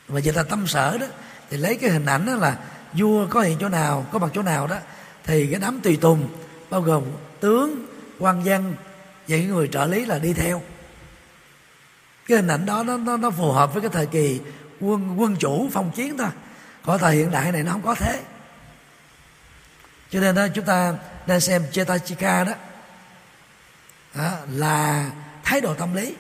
Mà 0.08 0.20
dịch 0.20 0.36
là 0.36 0.44
tâm 0.44 0.68
sở 0.68 0.98
đó 0.98 1.08
thì 1.50 1.58
lấy 1.58 1.76
cái 1.76 1.90
hình 1.90 2.06
ảnh 2.06 2.26
đó 2.26 2.36
là 2.36 2.58
vua 2.94 3.28
có 3.28 3.42
hiện 3.42 3.58
chỗ 3.60 3.70
nào 3.70 4.06
có 4.12 4.20
mặt 4.20 4.32
chỗ 4.34 4.42
nào 4.42 4.68
đó 4.68 4.78
thì 5.24 5.48
cái 5.52 5.60
đám 5.60 5.80
tùy 5.82 5.98
tùng 6.02 6.30
bao 6.70 6.82
gồm 6.82 7.04
tướng 7.40 7.86
quan 8.20 8.44
văn 8.44 8.74
vậy 9.28 9.42
những 9.42 9.56
người 9.56 9.68
trợ 9.68 9.86
lý 9.86 10.06
là 10.06 10.20
đi 10.20 10.34
theo. 10.34 10.62
Cái 12.28 12.38
hình 12.38 12.48
ảnh 12.48 12.66
đó 12.66 12.84
nó, 12.84 12.98
nó, 12.98 13.18
nó 13.18 13.32
phù 13.32 13.52
hợp 13.52 13.74
với 13.74 13.82
cái 13.82 13.92
thời 13.94 14.06
kỳ 14.06 14.40
quân 14.80 15.20
quân 15.20 15.36
chủ 15.36 15.70
phong 15.74 15.92
chiến 15.92 16.18
thôi. 16.18 16.30
Còn 16.86 17.00
thời 17.00 17.16
hiện 17.16 17.32
đại 17.32 17.52
này 17.52 17.63
nó 17.63 17.72
không 17.72 17.82
có 17.82 17.96
thế. 17.96 18.22
Cho 20.10 20.20
nên 20.20 20.36
đó 20.36 20.48
chúng 20.54 20.66
ta 20.66 20.94
nên 21.28 21.42
xem 21.42 21.63
Chetachika 21.72 22.44
đó, 22.44 22.54
đó 24.16 24.32
là 24.52 25.12
thái 25.44 25.62
độ 25.62 25.74
tâm 25.74 25.96
lý. 25.96 26.16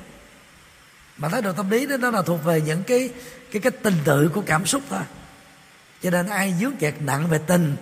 Mà 1.17 1.29
thái 1.29 1.41
độ 1.41 1.53
tâm 1.53 1.69
lý 1.69 1.85
đó 1.85 1.97
nó 1.97 2.11
là 2.11 2.21
thuộc 2.21 2.43
về 2.43 2.61
những 2.61 2.83
cái 2.83 3.09
cái 3.51 3.61
cái 3.61 3.71
tình 3.71 3.95
tự 4.05 4.31
của 4.33 4.43
cảm 4.45 4.65
xúc 4.65 4.81
thôi. 4.89 5.03
Cho 6.03 6.09
nên 6.09 6.27
ai 6.27 6.53
dướng 6.59 6.75
kẹt 6.75 6.93
nặng 6.99 7.27
về 7.27 7.39
tình 7.47 7.75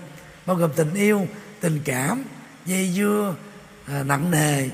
bao 0.45 0.55
gồm 0.55 0.71
tình 0.75 0.93
yêu 0.93 1.27
tình 1.59 1.81
cảm 1.85 2.23
dây 2.65 2.91
dưa 2.95 3.35
à, 3.87 4.03
nặng 4.03 4.31
nề 4.31 4.69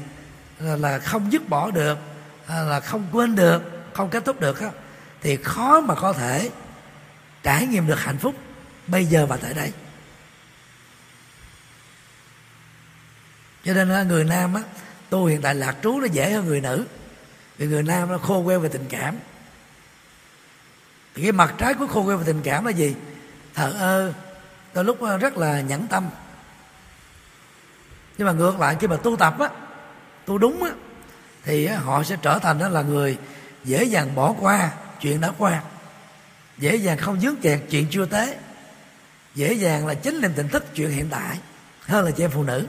là, 0.61 0.99
không 0.99 1.31
dứt 1.31 1.49
bỏ 1.49 1.71
được 1.71 1.97
à, 2.47 2.61
là 2.61 2.79
không 2.79 3.07
quên 3.11 3.35
được 3.35 3.61
không 3.93 4.09
kết 4.09 4.25
thúc 4.25 4.39
được 4.39 4.59
thì 5.21 5.37
khó 5.37 5.81
mà 5.81 5.95
có 5.95 6.13
thể 6.13 6.49
trải 7.43 7.67
nghiệm 7.67 7.87
được 7.87 7.99
hạnh 7.99 8.17
phúc 8.17 8.35
bây 8.87 9.05
giờ 9.05 9.25
và 9.25 9.37
tại 9.37 9.53
đây. 9.53 9.71
Cho 13.63 13.73
nên 13.73 14.07
người 14.07 14.23
nam 14.23 14.53
á 14.53 14.61
tu 15.09 15.25
hiện 15.25 15.41
tại 15.41 15.55
lạc 15.55 15.75
trú 15.83 15.99
nó 15.99 16.05
dễ 16.05 16.31
hơn 16.31 16.45
người 16.45 16.61
nữ 16.61 16.85
vì 17.57 17.67
người 17.67 17.83
nam 17.83 18.09
nó 18.09 18.17
khô 18.17 18.43
queo 18.43 18.59
về 18.59 18.69
tình 18.69 18.85
cảm. 18.89 19.15
Thì 21.15 21.23
cái 21.23 21.31
mặt 21.31 21.53
trái 21.57 21.73
của 21.73 21.87
khô 21.87 22.03
queo 22.03 22.17
về 22.17 22.23
tình 22.25 22.41
cảm 22.43 22.65
là 22.65 22.71
gì? 22.71 22.95
Thờ 23.53 23.73
ơ 23.79 24.13
đôi 24.73 24.83
lúc 24.85 24.97
rất 25.21 25.37
là 25.37 25.61
nhẫn 25.61 25.87
tâm. 25.87 26.09
Nhưng 28.17 28.27
mà 28.27 28.33
ngược 28.33 28.59
lại 28.59 28.77
khi 28.79 28.87
mà 28.87 28.97
tu 28.97 29.15
tập 29.15 29.39
á 29.39 29.49
tu 30.25 30.37
đúng 30.37 30.63
á 30.63 30.71
thì 31.43 31.67
họ 31.67 32.03
sẽ 32.03 32.17
trở 32.21 32.39
thành 32.39 32.59
đó 32.59 32.67
là 32.67 32.81
người 32.81 33.17
dễ 33.63 33.83
dàng 33.83 34.15
bỏ 34.15 34.33
qua 34.39 34.71
chuyện 35.01 35.21
đã 35.21 35.31
qua. 35.37 35.61
Dễ 36.57 36.75
dàng 36.75 36.97
không 36.97 37.19
dướng 37.21 37.35
kẹt 37.35 37.59
chuyện 37.69 37.87
chưa 37.91 38.05
tới. 38.05 38.35
Dễ 39.35 39.53
dàng 39.53 39.87
là 39.87 39.93
chính 39.93 40.21
niềm 40.21 40.33
tỉnh 40.35 40.47
thức 40.47 40.65
chuyện 40.75 40.89
hiện 40.89 41.07
tại 41.09 41.37
hơn 41.81 42.05
là 42.05 42.11
chị 42.11 42.23
em 42.23 42.31
phụ 42.31 42.43
nữ. 42.43 42.67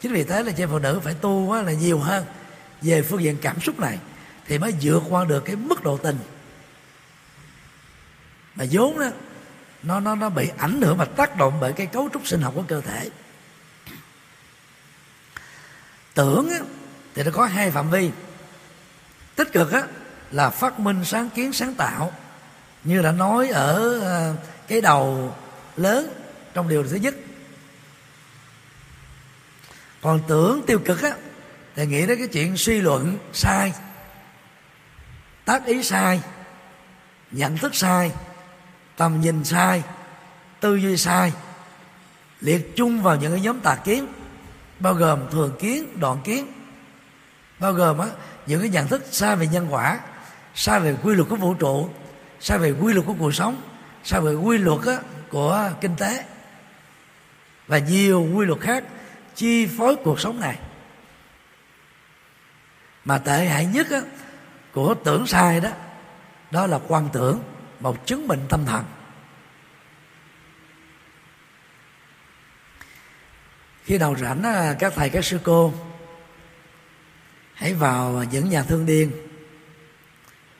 Chính 0.00 0.12
vì 0.12 0.24
thế 0.24 0.42
là 0.42 0.52
chị 0.52 0.62
em 0.62 0.68
phụ 0.68 0.78
nữ 0.78 1.00
phải 1.04 1.14
tu 1.14 1.54
là 1.54 1.72
nhiều 1.72 1.98
hơn 1.98 2.24
về 2.82 3.02
phương 3.02 3.22
diện 3.22 3.36
cảm 3.42 3.60
xúc 3.60 3.80
này 3.80 3.98
thì 4.46 4.58
mới 4.58 4.74
vượt 4.80 5.02
qua 5.08 5.24
được 5.24 5.44
cái 5.44 5.56
mức 5.56 5.82
độ 5.82 5.96
tình. 5.96 6.18
Mà 8.54 8.64
vốn 8.70 8.98
đó 8.98 9.10
nó 9.82 10.00
nó 10.00 10.14
nó 10.14 10.28
bị 10.28 10.50
ảnh 10.58 10.82
hưởng 10.82 10.96
và 10.96 11.04
tác 11.04 11.36
động 11.36 11.58
bởi 11.60 11.72
cái 11.72 11.86
cấu 11.86 12.08
trúc 12.12 12.26
sinh 12.26 12.40
học 12.40 12.52
của 12.56 12.64
cơ 12.68 12.80
thể. 12.80 13.10
Tưởng 16.14 16.50
á, 16.50 16.58
thì 17.14 17.22
nó 17.22 17.30
có 17.30 17.46
hai 17.46 17.70
phạm 17.70 17.90
vi. 17.90 18.10
Tích 19.36 19.52
cực 19.52 19.72
á, 19.72 19.82
là 20.30 20.50
phát 20.50 20.80
minh 20.80 21.04
sáng 21.04 21.30
kiến 21.30 21.52
sáng 21.52 21.74
tạo. 21.74 22.12
Như 22.84 23.02
đã 23.02 23.12
nói 23.12 23.48
ở 23.48 24.00
à, 24.00 24.34
cái 24.68 24.80
đầu 24.80 25.34
lớn 25.76 26.12
trong 26.54 26.68
điều 26.68 26.88
thứ 26.88 26.96
nhất. 26.96 27.14
Còn 30.02 30.20
tưởng 30.28 30.62
tiêu 30.66 30.78
cực 30.84 31.02
á 31.02 31.12
thì 31.76 31.86
nghĩ 31.86 32.06
đến 32.06 32.18
cái 32.18 32.28
chuyện 32.28 32.56
suy 32.56 32.80
luận 32.80 33.18
sai 33.32 33.72
tác 35.44 35.66
ý 35.66 35.82
sai 35.82 36.20
nhận 37.30 37.58
thức 37.58 37.74
sai 37.74 38.12
tầm 38.96 39.20
nhìn 39.20 39.44
sai 39.44 39.82
tư 40.60 40.76
duy 40.76 40.96
sai 40.96 41.32
liệt 42.40 42.76
chung 42.76 43.02
vào 43.02 43.16
những 43.16 43.32
cái 43.32 43.40
nhóm 43.40 43.60
tà 43.60 43.76
kiến 43.76 44.06
bao 44.78 44.94
gồm 44.94 45.30
thường 45.30 45.56
kiến 45.58 46.00
đoạn 46.00 46.18
kiến 46.24 46.46
bao 47.62 47.72
gồm 47.72 47.98
á, 47.98 48.06
những 48.46 48.60
cái 48.60 48.68
nhận 48.68 48.88
thức 48.88 49.02
xa 49.10 49.34
về 49.34 49.46
nhân 49.46 49.66
quả 49.70 50.00
xa 50.54 50.78
về 50.78 50.96
quy 51.02 51.14
luật 51.14 51.28
của 51.28 51.36
vũ 51.36 51.54
trụ 51.54 51.88
xa 52.40 52.56
về 52.56 52.70
quy 52.70 52.92
luật 52.92 53.06
của 53.06 53.14
cuộc 53.18 53.34
sống 53.34 53.62
xa 54.04 54.20
về 54.20 54.34
quy 54.34 54.58
luật 54.58 54.86
á, 54.86 54.96
của 55.30 55.70
kinh 55.80 55.96
tế. 55.96 56.24
Và 57.66 57.78
nhiều 57.78 58.28
quy 58.34 58.46
luật 58.46 58.60
khác 58.60 58.84
chi 59.34 59.66
phối 59.78 59.96
cuộc 59.96 60.20
sống 60.20 60.40
này. 60.40 60.58
Mà 63.04 63.18
tệ 63.18 63.44
hại 63.44 63.66
nhất 63.66 63.86
á, 63.90 64.00
của 64.72 64.94
tưởng 65.04 65.26
sai 65.26 65.60
đó 65.60 65.70
đó 66.50 66.66
là 66.66 66.80
quan 66.88 67.08
tưởng 67.12 67.42
một 67.80 68.06
chứng 68.06 68.28
bệnh 68.28 68.40
tâm 68.48 68.64
thần. 68.66 68.84
Khi 73.84 73.98
nào 73.98 74.16
rảnh 74.16 74.42
các 74.78 74.92
thầy 74.96 75.10
các 75.10 75.24
sư 75.24 75.40
cô 75.44 75.72
hãy 77.62 77.74
vào 77.74 78.24
những 78.32 78.50
nhà 78.50 78.62
thương 78.62 78.86
điên. 78.86 79.12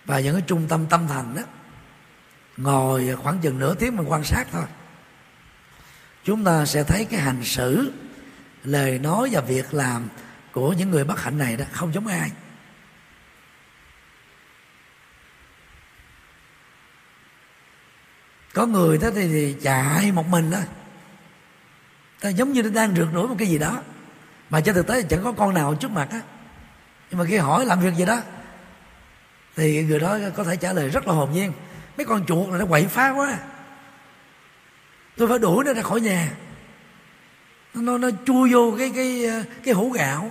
Và 0.05 0.21
những 0.21 0.35
cái 0.35 0.45
trung 0.47 0.67
tâm 0.69 0.87
tâm 0.87 1.07
thành 1.09 1.35
đó. 1.37 1.43
Ngồi 2.57 3.17
khoảng 3.17 3.38
chừng 3.38 3.59
nửa 3.59 3.75
tiếng 3.75 3.97
mình 3.97 4.07
quan 4.07 4.25
sát 4.25 4.47
thôi. 4.53 4.65
Chúng 6.25 6.45
ta 6.45 6.67
sẽ 6.67 6.85
thấy 6.85 7.05
cái 7.05 7.21
hành 7.21 7.45
xử 7.45 7.93
lời 8.65 8.99
nói 8.99 9.29
và 9.33 9.41
việc 9.41 9.75
làm 9.75 10.09
của 10.53 10.73
những 10.73 10.91
người 10.91 11.05
bất 11.05 11.21
hạnh 11.21 11.38
này 11.38 11.57
đó 11.57 11.65
không 11.73 11.93
giống 11.95 12.07
ai. 12.07 12.31
Có 18.55 18.67
người 18.67 18.99
đó 18.99 19.09
thì, 19.15 19.29
thì 19.29 19.57
chạy 19.62 20.12
một 20.12 20.27
mình 20.27 20.51
đó. 20.51 20.59
Ta 22.21 22.29
giống 22.29 22.53
như 22.53 22.62
đang 22.62 22.97
rượt 22.97 23.09
đuổi 23.15 23.29
một 23.29 23.37
cái 23.38 23.49
gì 23.49 23.59
đó. 23.59 23.83
Mà 24.51 24.61
trên 24.61 24.75
thực 24.75 24.87
tế 24.87 25.03
chẳng 25.03 25.25
có 25.25 25.33
con 25.33 25.55
nào 25.55 25.75
trước 25.75 25.91
mặt 25.91 26.09
á 26.11 26.21
nhưng 27.12 27.18
mà 27.18 27.25
khi 27.25 27.37
hỏi 27.37 27.66
làm 27.66 27.81
việc 27.81 27.94
gì 27.94 28.05
đó, 28.05 28.20
thì 29.57 29.83
người 29.83 30.01
đó 30.01 30.18
có 30.37 30.44
thể 30.44 30.57
trả 30.57 30.72
lời 30.72 30.88
rất 30.88 31.07
là 31.07 31.14
hồn 31.14 31.33
nhiên. 31.33 31.53
Mấy 31.96 32.07
con 32.07 32.27
chuột 32.27 32.48
này 32.48 32.59
nó 32.59 32.66
quậy 32.66 32.87
phá 32.87 33.11
quá. 33.11 33.38
Tôi 35.16 35.29
phải 35.29 35.38
đuổi 35.38 35.64
nó 35.64 35.72
ra 35.72 35.83
khỏi 35.83 36.01
nhà. 36.01 36.33
Nó 37.75 37.98
nó 37.98 38.09
chui 38.27 38.53
vô 38.53 38.75
cái 38.79 38.92
cái 38.96 39.27
cái 39.64 39.75
hũ 39.75 39.90
gạo. 39.90 40.31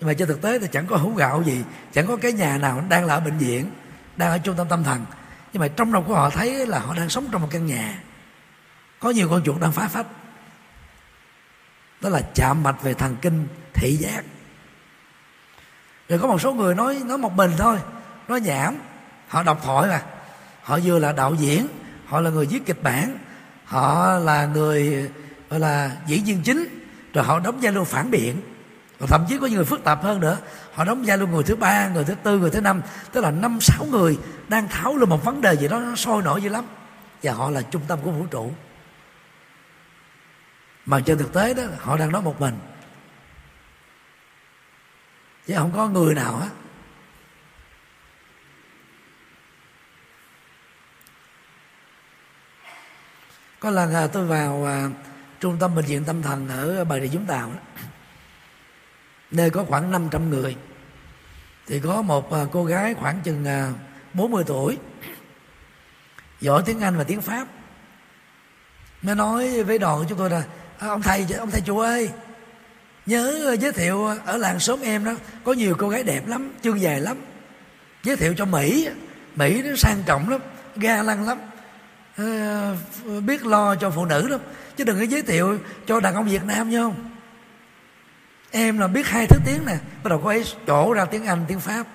Nhưng 0.00 0.06
mà 0.06 0.14
trên 0.14 0.28
thực 0.28 0.42
tế 0.42 0.58
thì 0.58 0.66
chẳng 0.72 0.86
có 0.86 0.96
hũ 0.96 1.14
gạo 1.14 1.42
gì. 1.42 1.64
Chẳng 1.92 2.06
có 2.06 2.16
cái 2.16 2.32
nhà 2.32 2.58
nào 2.58 2.84
đang 2.88 3.04
là 3.04 3.14
ở 3.14 3.20
bệnh 3.20 3.38
viện, 3.38 3.70
đang 4.16 4.30
ở 4.30 4.38
trung 4.38 4.56
tâm 4.56 4.68
tâm 4.68 4.84
thần. 4.84 5.04
Nhưng 5.52 5.60
mà 5.60 5.68
trong 5.68 5.92
lòng 5.92 6.04
của 6.04 6.14
họ 6.14 6.30
thấy 6.30 6.66
là 6.66 6.78
họ 6.78 6.94
đang 6.94 7.08
sống 7.08 7.28
trong 7.32 7.42
một 7.42 7.48
căn 7.50 7.66
nhà. 7.66 7.98
Có 9.00 9.10
nhiều 9.10 9.28
con 9.28 9.42
chuột 9.44 9.60
đang 9.60 9.72
phá 9.72 9.88
phách. 9.88 10.06
Đó 12.00 12.08
là 12.08 12.20
chạm 12.34 12.62
mạch 12.62 12.82
về 12.82 12.94
thần 12.94 13.16
kinh 13.22 13.46
thị 13.74 13.96
giác 14.00 14.24
rồi 16.12 16.20
có 16.20 16.28
một 16.28 16.40
số 16.40 16.52
người 16.52 16.74
nói 16.74 17.02
nói 17.04 17.18
một 17.18 17.32
mình 17.32 17.50
thôi, 17.58 17.78
nói 18.28 18.40
nhảm. 18.40 18.76
Họ 19.28 19.42
đọc 19.42 19.60
thoại 19.64 19.88
mà. 19.88 20.02
Họ 20.62 20.78
vừa 20.84 20.98
là 20.98 21.12
đạo 21.12 21.34
diễn, 21.34 21.66
họ 22.06 22.20
là 22.20 22.30
người 22.30 22.46
viết 22.46 22.66
kịch 22.66 22.82
bản, 22.82 23.18
họ 23.64 24.12
là 24.18 24.46
người, 24.46 25.10
gọi 25.50 25.60
là, 25.60 25.90
diễn 26.06 26.24
viên 26.24 26.42
chính, 26.42 26.84
rồi 27.14 27.24
họ 27.24 27.40
đóng 27.40 27.58
vai 27.60 27.72
luôn 27.72 27.84
phản 27.84 28.10
biện. 28.10 28.40
Rồi 29.00 29.08
thậm 29.08 29.24
chí 29.28 29.38
có 29.38 29.46
những 29.46 29.56
người 29.56 29.64
phức 29.64 29.84
tạp 29.84 30.02
hơn 30.02 30.20
nữa, 30.20 30.38
họ 30.74 30.84
đóng 30.84 31.02
vai 31.06 31.18
luôn 31.18 31.30
người 31.30 31.42
thứ 31.42 31.56
ba, 31.56 31.88
người 31.88 32.04
thứ 32.04 32.14
tư, 32.14 32.38
người 32.38 32.50
thứ 32.50 32.60
năm. 32.60 32.82
Tức 33.12 33.20
là 33.20 33.30
năm, 33.30 33.58
sáu 33.60 33.86
người 33.90 34.18
đang 34.48 34.68
thảo 34.68 34.96
luận 34.96 35.10
một 35.10 35.24
vấn 35.24 35.40
đề 35.40 35.56
gì 35.56 35.68
đó 35.68 35.78
nó 35.78 35.96
sôi 35.96 36.22
nổi 36.22 36.42
dữ 36.42 36.48
lắm. 36.48 36.64
Và 37.22 37.32
họ 37.32 37.50
là 37.50 37.62
trung 37.62 37.82
tâm 37.88 37.98
của 38.02 38.10
vũ 38.10 38.26
trụ. 38.30 38.52
Mà 40.86 41.00
trên 41.00 41.18
thực 41.18 41.32
tế 41.32 41.54
đó, 41.54 41.62
họ 41.78 41.96
đang 41.96 42.12
nói 42.12 42.22
một 42.22 42.40
mình 42.40 42.54
chứ 45.46 45.54
không 45.56 45.72
có 45.74 45.88
người 45.88 46.14
nào 46.14 46.36
hết. 46.36 46.48
Có 53.60 53.70
lần 53.70 53.94
à, 53.94 54.06
tôi 54.06 54.26
vào 54.26 54.66
à, 54.66 54.88
trung 55.40 55.56
tâm 55.60 55.74
bệnh 55.74 55.84
viện 55.84 56.04
tâm 56.04 56.22
thần 56.22 56.48
ở 56.48 56.84
bà 56.84 57.00
rịa 57.00 57.06
vũng 57.06 57.26
tàu 57.26 57.48
đó. 57.48 57.82
Nơi 59.30 59.50
có 59.50 59.64
khoảng 59.64 59.90
500 59.90 60.30
người. 60.30 60.56
Thì 61.66 61.80
có 61.80 62.02
một 62.02 62.32
à, 62.32 62.46
cô 62.52 62.64
gái 62.64 62.94
khoảng 62.94 63.20
chừng 63.20 63.44
à, 63.44 63.72
40 64.14 64.44
tuổi 64.46 64.78
giỏi 66.40 66.62
tiếng 66.66 66.80
Anh 66.80 66.96
và 66.96 67.04
tiếng 67.04 67.20
Pháp. 67.20 67.48
Mới 69.02 69.14
nói 69.14 69.62
với 69.62 69.78
đoàn 69.78 69.98
của 69.98 70.04
chúng 70.08 70.18
tôi 70.18 70.30
là 70.30 70.44
ờ, 70.78 70.88
ông 70.88 71.02
thầy 71.02 71.26
ông 71.38 71.50
thầy 71.50 71.60
chùa 71.60 71.80
ơi 71.80 72.10
nhớ 73.06 73.56
giới 73.60 73.72
thiệu 73.72 74.06
ở 74.24 74.36
làng 74.36 74.60
xóm 74.60 74.80
em 74.82 75.04
đó 75.04 75.12
có 75.44 75.52
nhiều 75.52 75.74
cô 75.78 75.88
gái 75.88 76.02
đẹp 76.02 76.28
lắm 76.28 76.52
chân 76.62 76.80
dài 76.80 77.00
lắm. 77.00 77.16
Giới 78.02 78.16
thiệu 78.16 78.34
cho 78.36 78.44
mỹ 78.44 78.88
mỹ 79.36 79.62
nó 79.62 79.76
sang 79.76 80.02
trọng 80.06 80.28
lắm 80.28 80.40
ga 80.76 81.02
lăng 81.02 81.26
lắm. 81.26 81.38
À, 82.16 82.76
biết 83.26 83.46
lo 83.46 83.74
cho 83.74 83.90
phụ 83.90 84.04
nữ 84.04 84.28
lắm 84.28 84.40
chứ 84.76 84.84
đừng 84.84 84.98
có 84.98 85.04
giới 85.04 85.22
thiệu 85.22 85.58
cho 85.86 86.00
đàn 86.00 86.14
ông 86.14 86.28
việt 86.28 86.44
nam 86.44 86.70
nha 86.70 86.78
không? 86.78 87.10
Em 88.50 88.78
là 88.78 88.86
biết 88.86 89.06
hai 89.06 89.26
thứ 89.26 89.38
tiếng 89.46 89.66
nè 89.66 89.76
bắt 90.04 90.08
đầu 90.10 90.20
cô 90.22 90.28
ấy 90.28 90.44
chỗ 90.66 90.92
ra 90.92 91.04
tiếng 91.04 91.26
anh 91.26 91.44
tiếng 91.48 91.60
pháp. 91.60 91.86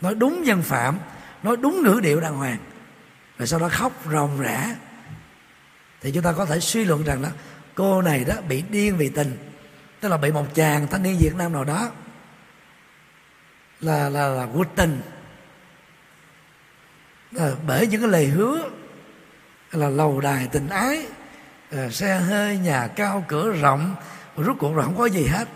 Nói 0.00 0.14
đúng 0.14 0.42
nhân 0.42 0.62
phạm 0.62 0.98
nói 1.42 1.56
đúng 1.56 1.82
ngữ 1.82 2.00
điệu 2.02 2.20
đàng 2.20 2.36
hoàng 2.36 2.58
rồi 3.38 3.46
sau 3.46 3.60
đó 3.60 3.68
khóc 3.68 3.92
ròng 4.12 4.40
rã. 4.40 4.76
Thì 6.00 6.10
chúng 6.12 6.22
ta 6.22 6.32
có 6.32 6.46
thể 6.46 6.60
suy 6.60 6.84
luận 6.84 7.04
rằng 7.04 7.22
đó 7.22 7.28
cô 7.74 8.02
này 8.02 8.24
đó 8.24 8.34
bị 8.48 8.62
điên 8.70 8.96
vì 8.96 9.08
tình 9.08 9.51
tức 10.02 10.08
là 10.08 10.16
bị 10.16 10.32
một 10.32 10.46
chàng 10.54 10.86
thanh 10.88 11.02
niên 11.02 11.18
việt 11.20 11.34
nam 11.34 11.52
nào 11.52 11.64
đó 11.64 11.90
là 13.80 14.08
là 14.08 14.28
là 14.28 14.46
vô 14.46 14.64
tình 14.76 15.00
là 17.32 17.52
bởi 17.66 17.86
những 17.86 18.00
cái 18.00 18.10
lời 18.10 18.26
hứa 18.26 18.70
là 19.72 19.88
lầu 19.88 20.20
đài 20.20 20.48
tình 20.52 20.68
ái 20.68 21.06
ờ, 21.70 21.90
xe 21.90 22.16
hơi 22.16 22.58
nhà 22.58 22.86
cao 22.86 23.24
cửa 23.28 23.50
rộng 23.50 23.94
rút 24.36 24.56
cuộc 24.58 24.74
rồi 24.74 24.84
không 24.84 24.98
có 24.98 25.06
gì 25.06 25.26
hết. 25.26 25.48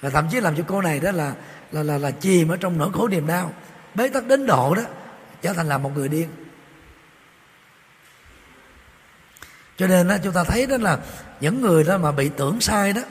Và 0.00 0.10
thậm 0.10 0.28
chí 0.30 0.40
làm 0.40 0.56
cho 0.56 0.64
cô 0.66 0.82
này 0.82 1.00
đó 1.00 1.12
là 1.12 1.34
là 1.72 1.82
là 1.82 1.98
là 1.98 2.10
chìm 2.10 2.48
ở 2.48 2.56
trong 2.56 2.78
nỗi 2.78 2.92
khổ 2.92 3.08
niềm 3.08 3.26
đau 3.26 3.52
bế 3.94 4.08
tắc 4.08 4.26
đến 4.26 4.46
độ 4.46 4.74
đó 4.74 4.82
trở 5.42 5.52
thành 5.52 5.68
là 5.68 5.78
một 5.78 5.90
người 5.94 6.08
điên. 6.08 6.28
Cho 9.76 9.86
nên 9.86 10.08
đó, 10.08 10.16
chúng 10.24 10.32
ta 10.32 10.44
thấy 10.44 10.66
đó 10.66 10.76
là 10.76 10.98
những 11.40 11.60
người 11.60 11.84
đó 11.84 11.98
mà 11.98 12.12
bị 12.12 12.30
tưởng 12.36 12.60
sai 12.60 12.92
đó 12.92 13.02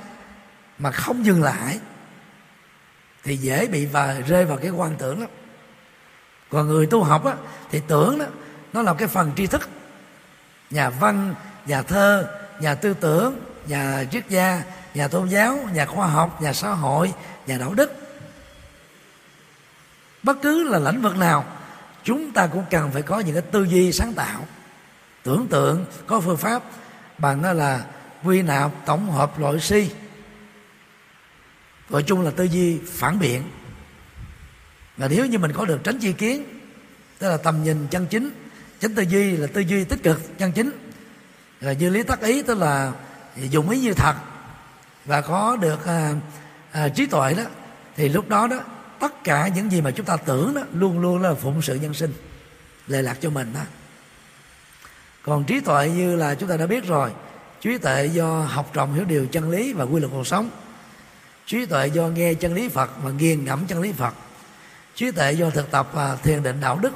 mà 0.79 0.91
không 0.91 1.25
dừng 1.25 1.43
lại 1.43 1.79
thì 3.23 3.37
dễ 3.37 3.67
bị 3.67 3.85
và 3.85 4.19
rơi 4.27 4.45
vào 4.45 4.57
cái 4.57 4.69
quan 4.69 4.95
tưởng 4.97 5.19
lắm. 5.19 5.29
Còn 6.49 6.67
người 6.67 6.85
tu 6.85 7.03
học 7.03 7.25
á, 7.25 7.33
thì 7.71 7.81
tưởng 7.87 8.19
đó 8.19 8.25
nó 8.73 8.81
là 8.81 8.93
cái 8.93 9.07
phần 9.07 9.31
tri 9.35 9.47
thức. 9.47 9.69
Nhà 10.69 10.89
văn 10.89 11.35
nhà 11.65 11.81
thơ 11.81 12.27
nhà 12.59 12.75
tư 12.75 12.93
tưởng 12.93 13.39
nhà 13.67 14.03
triết 14.11 14.29
gia 14.29 14.63
nhà 14.93 15.07
tôn 15.07 15.27
giáo 15.27 15.59
nhà 15.73 15.85
khoa 15.85 16.07
học 16.07 16.41
nhà 16.41 16.53
xã 16.53 16.69
hội 16.69 17.13
nhà 17.47 17.57
đạo 17.57 17.73
đức. 17.73 17.91
Bất 20.23 20.37
cứ 20.41 20.63
là 20.63 20.79
lĩnh 20.79 21.01
vực 21.01 21.17
nào 21.17 21.45
chúng 22.03 22.31
ta 22.31 22.47
cũng 22.47 22.65
cần 22.69 22.91
phải 22.91 23.01
có 23.01 23.19
những 23.19 23.35
cái 23.35 23.43
tư 23.51 23.63
duy 23.63 23.91
sáng 23.91 24.13
tạo 24.13 24.47
tưởng 25.23 25.47
tượng 25.47 25.85
có 26.07 26.19
phương 26.19 26.37
pháp. 26.37 26.63
Bằng 27.17 27.41
đó 27.41 27.53
là 27.53 27.85
quy 28.23 28.41
nạp 28.41 28.71
tổng 28.85 29.11
hợp 29.11 29.39
loại 29.39 29.59
suy 29.59 29.89
gọi 31.89 32.03
chung 32.03 32.21
là 32.21 32.31
tư 32.31 32.43
duy 32.43 32.79
phản 32.85 33.19
biện. 33.19 33.43
Và 34.97 35.07
nếu 35.07 35.25
như 35.25 35.37
mình 35.37 35.53
có 35.53 35.65
được 35.65 35.83
tránh 35.83 35.99
chi 35.99 36.13
kiến 36.13 36.43
tức 37.19 37.29
là 37.29 37.37
tầm 37.37 37.63
nhìn 37.63 37.87
chân 37.87 38.07
chính 38.07 38.29
tránh 38.79 38.95
tư 38.95 39.03
duy 39.03 39.37
là 39.37 39.47
tư 39.47 39.61
duy 39.61 39.83
tích 39.83 40.03
cực 40.03 40.37
chân 40.37 40.51
chính. 40.51 40.71
Là 41.61 41.73
như 41.73 41.89
lý 41.89 42.03
tác 42.03 42.21
ý 42.21 42.41
tức 42.41 42.57
là 42.57 42.91
dùng 43.49 43.69
ý 43.69 43.79
như 43.79 43.93
thật 43.93 44.15
và 45.05 45.21
có 45.21 45.55
được 45.55 45.85
à, 45.85 46.13
à, 46.71 46.89
trí 46.89 47.05
tuệ 47.05 47.33
đó 47.33 47.43
thì 47.95 48.09
lúc 48.09 48.29
đó 48.29 48.47
đó 48.47 48.59
tất 48.99 49.23
cả 49.23 49.47
những 49.47 49.71
gì 49.71 49.81
mà 49.81 49.91
chúng 49.91 50.05
ta 50.05 50.17
tưởng 50.17 50.53
đó 50.53 50.61
luôn 50.73 50.99
luôn 50.99 51.21
là 51.21 51.33
phụng 51.33 51.61
sự 51.61 51.75
nhân 51.75 51.93
sinh 51.93 52.13
lệ 52.87 53.01
lạc 53.01 53.17
cho 53.21 53.29
mình 53.29 53.53
đó. 53.53 53.61
Còn 55.23 55.43
trí 55.43 55.59
tuệ 55.59 55.89
như 55.89 56.15
là 56.15 56.35
chúng 56.35 56.49
ta 56.49 56.57
đã 56.57 56.67
biết 56.67 56.85
rồi 56.87 57.11
trí 57.61 57.77
tuệ 57.77 58.05
do 58.05 58.41
học 58.41 58.69
trồng 58.73 58.93
hiểu 58.93 59.05
điều 59.05 59.25
chân 59.25 59.49
lý 59.49 59.73
và 59.73 59.83
quy 59.83 59.99
luật 59.99 60.11
cuộc 60.11 60.27
sống 60.27 60.49
trí 61.47 61.65
tuệ 61.65 61.87
do 61.87 62.07
nghe 62.07 62.33
chân 62.33 62.53
lý 62.53 62.69
phật 62.69 62.91
và 63.01 63.11
nghiền 63.11 63.45
ngẫm 63.45 63.67
chân 63.67 63.81
lý 63.81 63.91
phật. 63.91 64.13
Trí 64.95 65.11
tuệ 65.11 65.31
do 65.31 65.49
thực 65.49 65.71
tập 65.71 65.89
và 65.93 66.15
thiền 66.15 66.43
định 66.43 66.61
đạo 66.61 66.79
đức. 66.79 66.93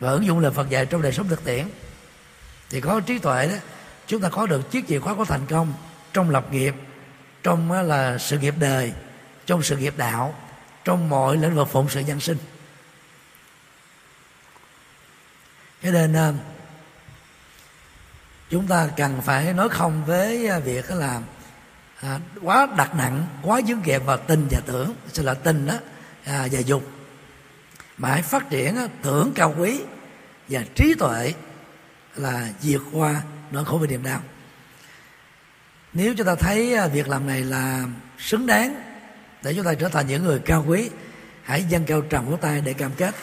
Và 0.00 0.10
ứng 0.10 0.26
dụng 0.26 0.38
lời 0.38 0.52
phật 0.52 0.68
dạy 0.68 0.86
trong 0.86 1.02
đời 1.02 1.12
sống 1.12 1.28
thực 1.28 1.44
tiễn. 1.44 1.68
Thì 2.70 2.80
có 2.80 3.00
trí 3.00 3.18
tuệ 3.18 3.48
đó, 3.48 3.54
chúng 4.06 4.20
ta 4.20 4.28
có 4.28 4.46
được 4.46 4.70
chiếc 4.70 4.88
chìa 4.88 4.98
khóa 4.98 5.14
của 5.14 5.24
thành 5.24 5.46
công 5.46 5.74
trong 6.12 6.30
lập 6.30 6.52
nghiệp, 6.52 6.74
trong 7.42 7.72
là 7.72 8.18
sự 8.18 8.38
nghiệp 8.38 8.54
đời, 8.58 8.92
trong 9.46 9.62
sự 9.62 9.76
nghiệp 9.76 9.94
đạo, 9.96 10.34
trong 10.84 11.08
mọi 11.08 11.36
lĩnh 11.36 11.54
vực 11.54 11.68
phụng 11.68 11.88
sự 11.88 12.00
nhân 12.00 12.20
sinh. 12.20 12.38
Cho 15.82 15.90
nên 15.90 16.12
à, 16.12 16.32
chúng 18.50 18.66
ta 18.66 18.88
cần 18.96 19.22
phải 19.22 19.52
nói 19.52 19.68
không 19.68 20.04
với 20.04 20.48
à, 20.48 20.58
việc 20.58 20.90
làm 20.90 21.22
à, 22.00 22.20
quá 22.42 22.68
đặt 22.76 22.94
nặng 22.94 23.26
quá 23.42 23.60
dướng 23.68 23.80
kẹt 23.80 24.02
vào 24.04 24.16
tình 24.16 24.48
và 24.50 24.60
tưởng. 24.66 24.94
Sẽ 25.12 25.22
là 25.22 25.34
tình 25.34 25.66
đó 25.66 25.74
à, 26.24 26.48
và 26.52 26.60
dục. 26.60 26.88
Mà 27.98 28.08
hãy 28.08 28.22
phát 28.22 28.50
triển 28.50 28.76
tưởng 29.02 29.32
cao 29.34 29.54
quý 29.58 29.80
và 30.48 30.64
trí 30.74 30.94
tuệ 30.94 31.32
là 32.16 32.48
vượt 32.62 32.82
qua 32.92 33.22
nỗi 33.50 33.64
khổ 33.64 33.78
về 33.78 33.86
niềm 33.86 34.02
đau. 34.02 34.20
Nếu 35.92 36.14
chúng 36.14 36.26
ta 36.26 36.34
thấy 36.34 36.74
à, 36.74 36.86
việc 36.86 37.08
làm 37.08 37.26
này 37.26 37.40
là 37.40 37.84
xứng 38.18 38.46
đáng 38.46 38.82
để 39.42 39.54
chúng 39.54 39.64
ta 39.64 39.74
trở 39.74 39.88
thành 39.88 40.06
những 40.06 40.24
người 40.24 40.38
cao 40.38 40.64
quý 40.68 40.90
hãy 41.42 41.64
dâng 41.68 41.84
cao 41.84 42.00
trầm 42.00 42.30
của 42.30 42.36
tay 42.36 42.60
để 42.60 42.72
cam 42.72 42.90
kết. 42.96 43.14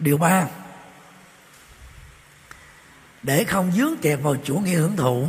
Điều 0.00 0.18
ba. 0.18 0.46
Để 3.22 3.44
không 3.44 3.72
dướng 3.72 3.96
kẹt 4.02 4.18
vào 4.22 4.36
chủ 4.44 4.54
nghĩa 4.54 4.76
hưởng 4.76 4.96
thụ, 4.96 5.28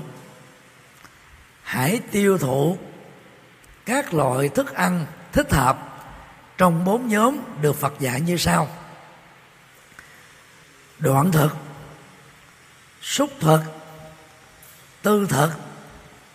hãy 1.64 2.00
tiêu 2.12 2.38
thụ 2.38 2.78
các 3.86 4.14
loại 4.14 4.50
thức 4.50 4.74
ăn 4.74 5.06
thích 5.32 5.54
hợp 5.54 5.88
trong 6.58 6.86
bốn 6.86 7.08
nhóm 7.08 7.38
được 7.62 7.76
Phật 7.76 7.94
dạy 8.00 8.22
như 8.22 8.38
sau. 8.38 8.68
Đoạn 11.00 11.32
thực, 11.32 11.56
xúc 13.02 13.30
thực, 13.40 13.62
tư 15.02 15.28
thực 15.30 15.52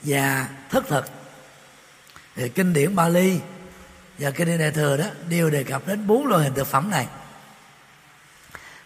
và 0.03 0.49
thất 0.71 0.89
thực. 0.89 1.07
Thì 2.35 2.49
kinh 2.49 2.73
điển 2.73 2.97
Bali 2.97 3.41
và 4.19 4.31
kinh 4.31 4.47
điển 4.47 4.59
Đại 4.59 4.71
thừa 4.71 4.97
đó, 4.97 5.05
đều 5.29 5.51
đề 5.51 5.65
cập 5.65 5.87
đến 5.87 6.07
bốn 6.07 6.27
loại 6.27 6.45
hình 6.45 6.55
thực 6.55 6.67
phẩm 6.67 6.91
này 6.91 7.07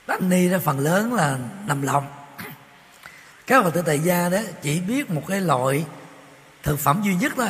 tăng 0.07 0.29
ni 0.29 0.51
đó 0.51 0.59
phần 0.65 0.79
lớn 0.79 1.15
là 1.15 1.39
nằm 1.67 1.83
lòng. 1.83 2.07
Các 3.47 3.63
phật 3.63 3.71
tử 3.71 3.83
tại 3.87 3.99
gia 3.99 4.29
đó 4.29 4.39
chỉ 4.63 4.81
biết 4.81 5.11
một 5.11 5.23
cái 5.29 5.41
loại 5.41 5.85
thực 6.63 6.79
phẩm 6.79 7.01
duy 7.05 7.15
nhất 7.15 7.37
đó 7.37 7.47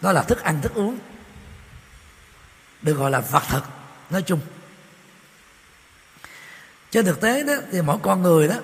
đó 0.00 0.12
là 0.12 0.22
thức 0.22 0.42
ăn, 0.42 0.60
thức 0.62 0.74
uống. 0.74 0.98
Được 2.82 2.94
gọi 2.94 3.10
là 3.10 3.20
vật 3.20 3.42
thực, 3.48 3.64
nói 4.10 4.22
chung. 4.22 4.40
Trên 6.90 7.04
thực 7.04 7.20
tế 7.20 7.42
đó, 7.42 7.54
thì 7.72 7.82
mỗi 7.82 7.98
con 8.02 8.22
người 8.22 8.48
đó 8.48 8.54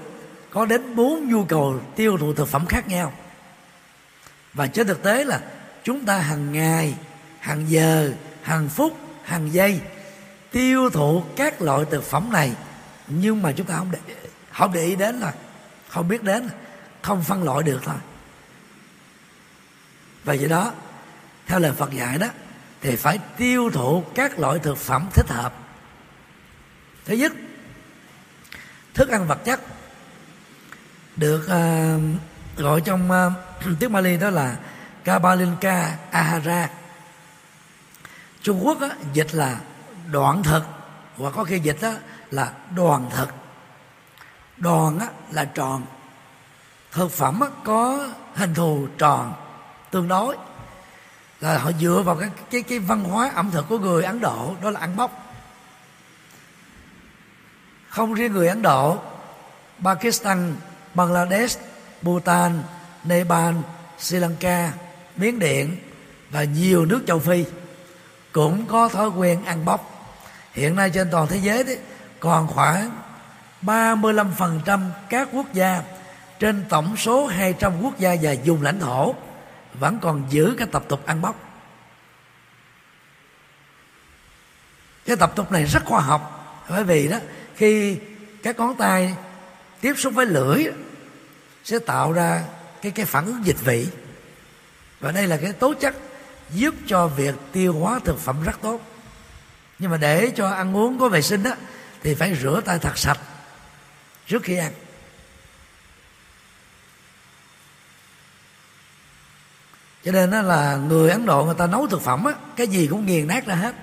có 0.50 0.64
đến 0.64 0.96
bốn 0.96 1.28
nhu 1.28 1.44
cầu 1.44 1.80
tiêu 1.96 2.18
thụ 2.18 2.34
thực 2.34 2.48
phẩm 2.48 2.66
khác 2.66 2.88
nhau. 2.88 3.12
Và 4.54 4.66
trên 4.66 4.86
thực 4.86 5.02
tế 5.02 5.24
là 5.24 5.40
chúng 5.84 6.04
ta 6.04 6.18
hàng 6.18 6.52
ngày, 6.52 6.94
hàng 7.40 7.70
giờ, 7.70 8.12
hàng 8.42 8.68
phút, 8.68 8.98
hàng 9.24 9.52
giây 9.52 9.80
tiêu 10.50 10.90
thụ 10.90 11.22
các 11.36 11.62
loại 11.62 11.84
thực 11.90 12.04
phẩm 12.04 12.32
này 12.32 12.52
nhưng 13.08 13.42
mà 13.42 13.52
chúng 13.52 13.66
ta 13.66 13.76
không 13.76 13.90
để 13.90 13.98
không 14.52 14.72
để 14.72 14.82
ý 14.82 14.96
đến 14.96 15.20
là 15.20 15.34
không 15.88 16.08
biết 16.08 16.22
đến 16.22 16.48
không 17.02 17.22
phân 17.22 17.42
loại 17.42 17.62
được 17.62 17.80
thôi. 17.84 17.94
Và 20.24 20.36
vậy 20.38 20.48
đó 20.48 20.72
theo 21.46 21.58
lời 21.58 21.72
Phật 21.72 21.92
dạy 21.92 22.18
đó 22.18 22.26
thì 22.80 22.96
phải 22.96 23.18
tiêu 23.36 23.70
thụ 23.70 24.04
các 24.14 24.38
loại 24.38 24.58
thực 24.58 24.78
phẩm 24.78 25.08
thích 25.14 25.28
hợp. 25.28 25.54
Thứ 27.04 27.14
nhất 27.14 27.32
thức 28.94 29.08
ăn 29.08 29.26
vật 29.26 29.38
chất 29.44 29.60
được 31.16 31.44
uh, 31.44 32.20
gọi 32.56 32.80
trong 32.80 33.10
uh, 33.10 33.32
tiếng 33.80 33.92
Mali 33.92 34.16
đó 34.16 34.30
là 34.30 34.56
Kabalinka 35.04 35.96
Ahara. 36.10 36.70
Trung 38.42 38.66
Quốc 38.66 38.80
á, 38.80 38.88
dịch 39.12 39.34
là 39.34 39.60
đoạn 40.10 40.42
thực 40.42 40.62
và 41.16 41.30
có 41.30 41.44
khi 41.44 41.58
dịch 41.58 41.76
đó 41.80 41.92
là 42.30 42.52
đoàn 42.74 43.10
thực. 43.10 43.28
Đoàn 44.56 44.98
á, 44.98 45.06
là 45.30 45.44
tròn. 45.44 45.82
Thực 46.92 47.12
phẩm 47.12 47.40
á, 47.40 47.48
có 47.64 48.08
hình 48.34 48.54
thù 48.54 48.86
tròn 48.98 49.34
tương 49.90 50.08
đối. 50.08 50.36
Là 51.40 51.58
họ 51.58 51.72
dựa 51.80 52.02
vào 52.04 52.16
cái 52.16 52.30
cái 52.50 52.62
cái 52.62 52.78
văn 52.78 53.04
hóa 53.04 53.30
ẩm 53.34 53.50
thực 53.50 53.68
của 53.68 53.78
người 53.78 54.04
Ấn 54.04 54.20
Độ 54.20 54.54
đó 54.62 54.70
là 54.70 54.80
ăn 54.80 54.96
bóc 54.96 55.28
không 57.88 58.14
riêng 58.14 58.32
người 58.32 58.48
Ấn 58.48 58.62
Độ 58.62 58.98
Pakistan 59.82 60.56
Bangladesh 60.94 61.60
Bhutan 62.02 62.62
Nepal 63.04 63.54
Sri 63.98 64.16
Lanka 64.16 64.72
Miến 65.16 65.38
Điện 65.38 65.76
và 66.30 66.44
nhiều 66.44 66.86
nước 66.86 67.02
châu 67.06 67.18
Phi 67.18 67.44
cũng 68.32 68.66
có 68.66 68.88
thói 68.88 69.08
quen 69.08 69.44
ăn 69.44 69.64
bóc 69.64 70.08
hiện 70.52 70.76
nay 70.76 70.90
trên 70.90 71.08
toàn 71.10 71.26
thế 71.26 71.36
giới 71.36 71.64
đấy 71.64 71.78
còn 72.20 72.46
khoảng 72.46 72.90
35% 73.62 74.90
các 75.08 75.28
quốc 75.32 75.46
gia 75.52 75.82
trên 76.38 76.64
tổng 76.68 76.96
số 76.96 77.26
200 77.26 77.72
quốc 77.82 77.98
gia 77.98 78.16
và 78.22 78.34
vùng 78.44 78.62
lãnh 78.62 78.80
thổ 78.80 79.14
vẫn 79.74 79.98
còn 80.00 80.24
giữ 80.30 80.54
cái 80.58 80.68
tập 80.72 80.84
tục 80.88 81.06
ăn 81.06 81.20
bóc. 81.20 81.48
Cái 85.06 85.16
tập 85.16 85.32
tục 85.36 85.52
này 85.52 85.64
rất 85.64 85.84
khoa 85.84 86.00
học, 86.00 86.34
bởi 86.70 86.84
vì 86.84 87.08
đó, 87.08 87.18
khi 87.56 87.98
các 88.42 88.58
ngón 88.58 88.76
tay 88.76 89.14
tiếp 89.80 89.94
xúc 89.96 90.14
với 90.14 90.26
lưỡi 90.26 90.64
sẽ 91.64 91.78
tạo 91.78 92.12
ra 92.12 92.42
cái 92.82 92.92
cái 92.92 93.06
phản 93.06 93.26
ứng 93.26 93.46
dịch 93.46 93.64
vị. 93.64 93.88
Và 95.00 95.12
đây 95.12 95.26
là 95.26 95.36
cái 95.36 95.52
tố 95.52 95.74
chất 95.74 95.94
giúp 96.50 96.74
cho 96.86 97.06
việc 97.06 97.34
tiêu 97.52 97.72
hóa 97.72 98.00
thực 98.04 98.18
phẩm 98.18 98.42
rất 98.44 98.58
tốt. 98.62 98.80
Nhưng 99.78 99.90
mà 99.90 99.96
để 99.96 100.32
cho 100.36 100.48
ăn 100.50 100.76
uống 100.76 100.98
có 100.98 101.08
vệ 101.08 101.22
sinh 101.22 101.42
đó 101.42 101.50
thì 102.02 102.14
phải 102.14 102.36
rửa 102.42 102.60
tay 102.64 102.78
thật 102.78 102.98
sạch 102.98 103.18
trước 104.26 104.42
khi 104.42 104.56
ăn. 104.56 104.72
Cho 110.04 110.12
nên 110.12 110.30
đó 110.30 110.42
là 110.42 110.76
người 110.76 111.10
ấn 111.10 111.26
độ 111.26 111.44
người 111.44 111.54
ta 111.58 111.66
nấu 111.66 111.86
thực 111.86 112.02
phẩm 112.02 112.24
á, 112.24 112.32
cái 112.56 112.66
gì 112.66 112.86
cũng 112.86 113.06
nghiền 113.06 113.26
nát 113.26 113.46
ra 113.46 113.54
hết. 113.54 113.74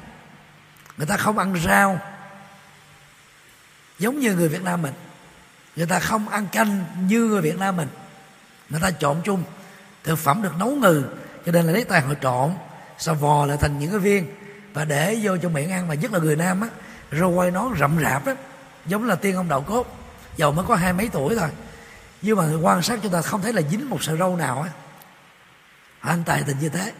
Người 0.97 1.07
ta 1.07 1.18
không 1.18 1.38
ăn 1.38 1.55
rau, 1.66 1.99
giống 3.99 4.20
như 4.20 4.36
người 4.36 4.49
việt 4.49 4.63
nam 4.63 4.82
mình. 4.82 4.93
Người 5.76 5.86
ta 5.86 5.99
không 5.99 6.30
ăn 6.30 6.47
canh 6.51 6.86
như 7.01 7.20
người 7.20 7.41
việt 7.41 7.57
nam 7.57 7.78
mình. 7.78 7.88
Người 8.70 8.82
ta 8.82 8.91
trộn 8.91 9.22
chung, 9.24 9.43
thực 10.03 10.20
phẩm 10.20 10.41
được 10.41 10.55
nấu 10.59 10.76
ngừ, 10.76 11.03
cho 11.45 11.51
nên 11.51 11.66
là 11.66 11.74
lấy 11.74 11.84
tay 11.84 12.01
họ 12.01 12.13
trộn 12.22 12.53
sau 12.97 13.16
vò 13.16 13.45
lại 13.45 13.57
thành 13.61 13.80
những 13.80 13.91
cái 13.91 13.99
viên 13.99 14.36
và 14.74 14.86
để 14.86 15.20
vô 15.24 15.38
trong 15.38 15.53
miệng 15.53 15.72
ăn. 15.72 15.88
Mà 15.88 15.93
nhất 15.93 16.13
là 16.13 16.20
người 16.20 16.36
nam 16.36 16.61
á 16.61 16.68
râu 17.12 17.30
quay 17.30 17.51
nó 17.51 17.72
rậm 17.80 17.99
rạp 18.03 18.26
đó 18.26 18.34
giống 18.86 19.03
là 19.03 19.16
tiên 19.16 19.36
ông 19.36 19.49
đậu 19.49 19.62
cốt. 19.62 19.97
Dầu 20.38 20.51
mới 20.51 20.66
có 20.66 20.76
hai 20.76 20.93
mấy 20.93 21.10
tuổi 21.12 21.36
thôi. 21.36 21.49
Nhưng 22.22 22.38
mà 22.38 22.43
quan 22.62 22.82
sát 22.82 22.99
chúng 23.03 23.12
ta 23.12 23.22
không 23.22 23.41
thấy 23.41 23.53
là 23.53 23.62
dính 23.62 23.89
một 23.89 24.03
sợi 24.03 24.18
râu 24.18 24.36
nào 24.36 24.62
á. 24.62 24.70
Anh 25.99 26.24
tài 26.26 26.43
tình 26.47 26.60
như 26.60 26.70
thế. 26.70 26.91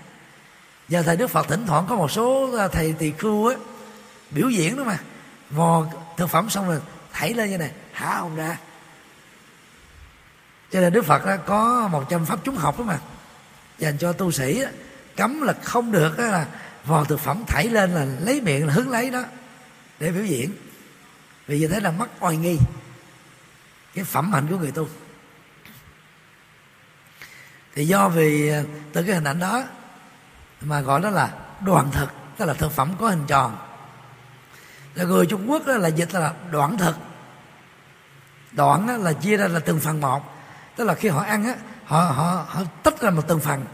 Và 0.88 1.01
thầy 1.01 1.18
đức 1.18 1.28
phật 1.28 1.47
thỉnh 1.47 1.66
thoảng 1.68 1.86
có 1.89 1.95
một 1.95 2.12
số 2.12 2.56
à, 2.58 2.68
thầy 2.68 2.93
tỳ 2.99 3.12
khưu 3.12 3.47
á 3.47 3.56
biểu 4.32 4.49
diễn 4.49 4.78
đó 4.78 4.84
mà. 4.84 4.97
Vò 5.49 5.86
thực 6.18 6.30
phẩm 6.30 6.49
xong 6.49 6.68
rồi 6.68 6.80
thảy 7.12 7.34
lên 7.34 7.49
như 7.49 7.58
này 7.58 7.72
hả 7.91 8.18
ông 8.18 8.36
ra? 8.36 8.58
Cho 10.72 10.82
nên 10.82 10.93
đức 10.93 11.06
phật 11.06 11.26
đó 11.26 11.38
có 11.45 11.88
một 11.91 12.06
trăm 12.10 12.26
pháp 12.26 12.39
chúng 12.43 12.56
học 12.56 12.80
đó 12.80 12.86
mà. 12.86 12.99
Dành 13.78 13.97
cho 13.97 14.14
tu 14.14 14.32
sĩ 14.32 14.62
đó, 14.62 14.68
cấm 15.16 15.41
là 15.41 15.53
không 15.64 15.91
được 15.91 16.18
đó 16.18 16.24
là 16.24 16.45
vò 16.86 17.03
thực 17.03 17.20
phẩm 17.20 17.43
thảy 17.47 17.68
lên 17.68 17.91
là 17.91 18.06
lấy 18.20 18.41
miệng 18.41 18.68
là 18.68 18.74
hứng 18.74 18.89
lấy 18.89 19.10
đó 19.10 19.24
để 19.99 20.11
biểu 20.11 20.23
diễn. 20.23 20.53
Vì 21.47 21.59
như 21.59 21.67
thế 21.67 21.79
là 21.79 21.91
mất 21.91 22.07
oai 22.19 22.37
nghi 22.37 22.57
cái 23.93 24.03
phẩm 24.03 24.33
hạnh 24.33 24.47
của 24.49 24.57
người 24.57 24.71
tu. 24.71 24.87
Thì 27.75 27.87
do 27.87 28.09
vì 28.09 28.49
à, 28.49 28.63
từ 28.93 29.03
cái 29.03 29.15
hình 29.15 29.23
ảnh 29.23 29.39
đó 29.39 29.63
mà 30.61 30.81
gọi 30.81 31.01
đó 31.01 31.09
là 31.09 31.31
đoàn 31.61 31.91
thực, 31.91 32.09
tức 32.37 32.45
là 32.45 32.53
thực 32.53 32.71
phẩm 32.71 32.93
có 32.99 33.09
hình 33.09 33.23
tròn. 33.27 33.57
Là 34.95 35.03
người 35.03 35.25
Trung 35.25 35.51
Quốc 35.51 35.65
đó 35.67 35.73
là 35.73 35.87
dịch 35.87 36.13
là 36.13 36.33
đoạn 36.51 36.77
thực. 36.77 36.95
Đoạn 38.51 39.03
là 39.03 39.13
chia 39.13 39.37
ra 39.37 39.47
là 39.47 39.59
từng 39.59 39.79
phần 39.79 40.01
một. 40.01 40.35
Tức 40.75 40.83
là 40.83 40.95
khi 40.95 41.09
họ 41.09 41.21
ăn 41.21 41.45
á, 41.45 41.55
họ 41.85 41.99
họ 41.99 42.45
họ 42.49 42.61
tách 42.83 43.01
ra 43.01 43.09
một 43.09 43.21
từng 43.27 43.39
phần. 43.39 43.65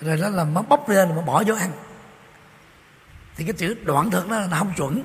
Rồi 0.00 0.16
đó 0.16 0.28
là 0.28 0.44
mới 0.44 0.64
bóc 0.68 0.88
lên 0.88 1.16
mà 1.16 1.22
bỏ 1.22 1.42
vô 1.46 1.54
ăn. 1.54 1.72
Thì 3.36 3.44
cái 3.44 3.52
chữ 3.52 3.74
đoạn 3.84 4.10
thực 4.10 4.28
đó 4.28 4.38
là 4.38 4.58
không 4.58 4.72
chuẩn 4.76 5.04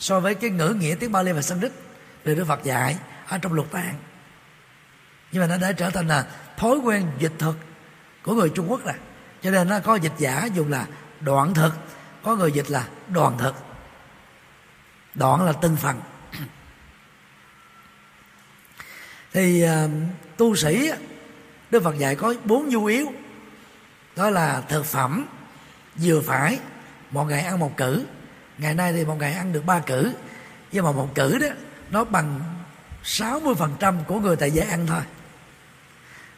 so 0.00 0.20
với 0.20 0.34
cái 0.34 0.50
ngữ 0.50 0.76
nghĩa 0.80 0.94
tiếng 1.00 1.12
Bali 1.12 1.32
và 1.32 1.42
Sanskrit 1.42 1.72
được 2.24 2.34
Đức 2.34 2.44
Phật 2.44 2.64
dạy 2.64 2.96
ở 3.26 3.38
trong 3.38 3.52
luật 3.52 3.70
tạng. 3.70 3.94
Nhưng 5.32 5.42
mà 5.42 5.46
nó 5.46 5.56
đã 5.56 5.72
trở 5.72 5.90
thành 5.90 6.08
là 6.08 6.26
thói 6.56 6.78
quen 6.78 7.06
dịch 7.18 7.32
thực 7.38 7.56
của 8.22 8.34
người 8.34 8.48
Trung 8.54 8.70
Quốc 8.70 8.84
rồi. 8.84 8.94
Cho 9.42 9.50
nên 9.50 9.68
nó 9.68 9.80
có 9.80 9.94
dịch 9.94 10.12
giả 10.18 10.48
dùng 10.54 10.70
là 10.70 10.86
đoạn 11.20 11.54
thực 11.54 11.72
có 12.22 12.36
người 12.36 12.52
dịch 12.52 12.70
là 12.70 12.88
đoàn 13.08 13.38
thực. 13.38 13.54
Đoạn 15.14 15.46
là 15.46 15.52
từng 15.52 15.76
phần. 15.76 16.00
Thì 19.32 19.64
uh, 19.64 19.90
tu 20.36 20.56
sĩ 20.56 20.90
Đức 21.70 21.82
Phật 21.82 21.98
dạy 21.98 22.14
có 22.14 22.34
bốn 22.44 22.68
nhu 22.68 22.84
yếu. 22.84 23.12
Đó 24.16 24.30
là 24.30 24.62
thực 24.68 24.84
phẩm 24.84 25.26
vừa 25.96 26.20
phải 26.20 26.58
một 27.10 27.24
ngày 27.24 27.42
ăn 27.42 27.58
một 27.58 27.76
cử 27.76 28.06
ngày 28.60 28.74
nay 28.74 28.92
thì 28.92 29.04
một 29.04 29.16
ngày 29.18 29.32
ăn 29.32 29.52
được 29.52 29.66
ba 29.66 29.78
cử. 29.78 30.12
Nhưng 30.72 30.84
mà 30.84 30.92
một 30.92 31.14
cử 31.14 31.38
đó 31.38 31.46
nó 31.90 32.04
bằng 32.04 32.40
60% 33.04 34.04
của 34.04 34.20
người 34.20 34.36
tại 34.36 34.50
gia 34.50 34.64
ăn 34.64 34.86
thôi. 34.86 35.02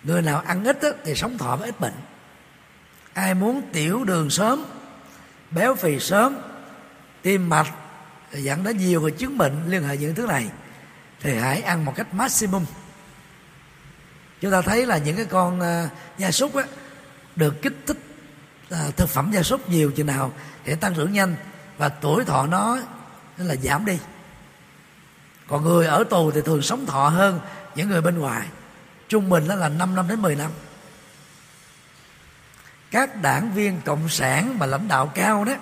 Người 0.02 0.22
nào 0.22 0.42
ăn 0.46 0.64
ít 0.64 0.82
đó, 0.82 0.88
thì 1.04 1.14
sống 1.14 1.38
thọ 1.38 1.56
với 1.56 1.68
ít 1.68 1.80
bệnh. 1.80 1.94
Ai 3.14 3.34
muốn 3.34 3.62
tiểu 3.72 4.04
đường 4.04 4.30
sớm 4.30 4.64
béo 5.50 5.74
phì 5.74 5.98
sớm 6.00 6.38
tim 7.22 7.48
mạch 7.48 7.72
dẫn 8.32 8.64
đến 8.64 8.78
nhiều 8.78 9.02
cái 9.02 9.10
chứng 9.10 9.38
bệnh 9.38 9.52
liên 9.66 9.82
hệ 9.82 9.96
những 9.96 10.14
thứ 10.14 10.26
này 10.26 10.46
thì 11.20 11.38
hãy 11.38 11.62
ăn 11.62 11.84
một 11.84 11.92
cách 11.96 12.14
maximum. 12.14 12.64
Chúng 14.40 14.50
ta 14.50 14.62
thấy 14.62 14.86
là 14.86 14.98
những 14.98 15.16
cái 15.16 15.24
con 15.24 15.60
uh, 15.60 15.90
gia 16.18 16.30
súc 16.30 16.56
á, 16.56 16.64
được 17.36 17.62
kích 17.62 17.76
thích 17.86 17.98
uh, 18.74 18.96
thực 18.96 19.08
phẩm 19.08 19.30
gia 19.34 19.42
súc 19.42 19.68
nhiều 19.68 19.90
chừng 19.90 20.06
nào 20.06 20.32
để 20.64 20.74
tăng 20.74 20.94
trưởng 20.94 21.12
nhanh 21.12 21.34
và 21.78 21.88
tuổi 21.88 22.24
thọ 22.24 22.46
nó 22.46 22.78
là 23.36 23.56
giảm 23.56 23.84
đi. 23.84 23.98
Còn 25.48 25.64
người 25.64 25.86
ở 25.86 26.04
tù 26.04 26.30
thì 26.30 26.40
thường 26.44 26.62
sống 26.62 26.86
thọ 26.86 27.08
hơn 27.08 27.40
những 27.74 27.88
người 27.88 28.00
bên 28.00 28.18
ngoài. 28.18 28.46
Trung 29.08 29.30
bình 29.30 29.48
đó 29.48 29.54
là 29.54 29.68
5 29.68 29.94
năm 29.94 30.08
đến 30.08 30.22
10 30.22 30.34
năm. 30.34 30.50
Các 32.90 33.22
đảng 33.22 33.54
viên 33.54 33.80
cộng 33.84 34.08
sản 34.08 34.58
mà 34.58 34.66
lãnh 34.66 34.88
đạo 34.88 35.12
cao 35.14 35.44
đó 35.44 35.52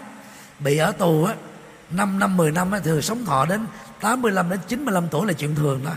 bị 0.58 0.76
ở 0.76 0.92
tù 0.92 1.24
á 1.24 1.34
5 1.90 2.18
năm 2.18 2.36
10 2.36 2.52
năm 2.52 2.70
á, 2.70 2.80
thường 2.80 3.02
sống 3.02 3.24
thọ 3.24 3.46
đến 3.46 3.66
85 4.00 4.50
đến 4.50 4.60
95 4.68 5.08
tuổi 5.08 5.26
là 5.26 5.32
chuyện 5.32 5.54
thường 5.54 5.84
đó 5.84 5.92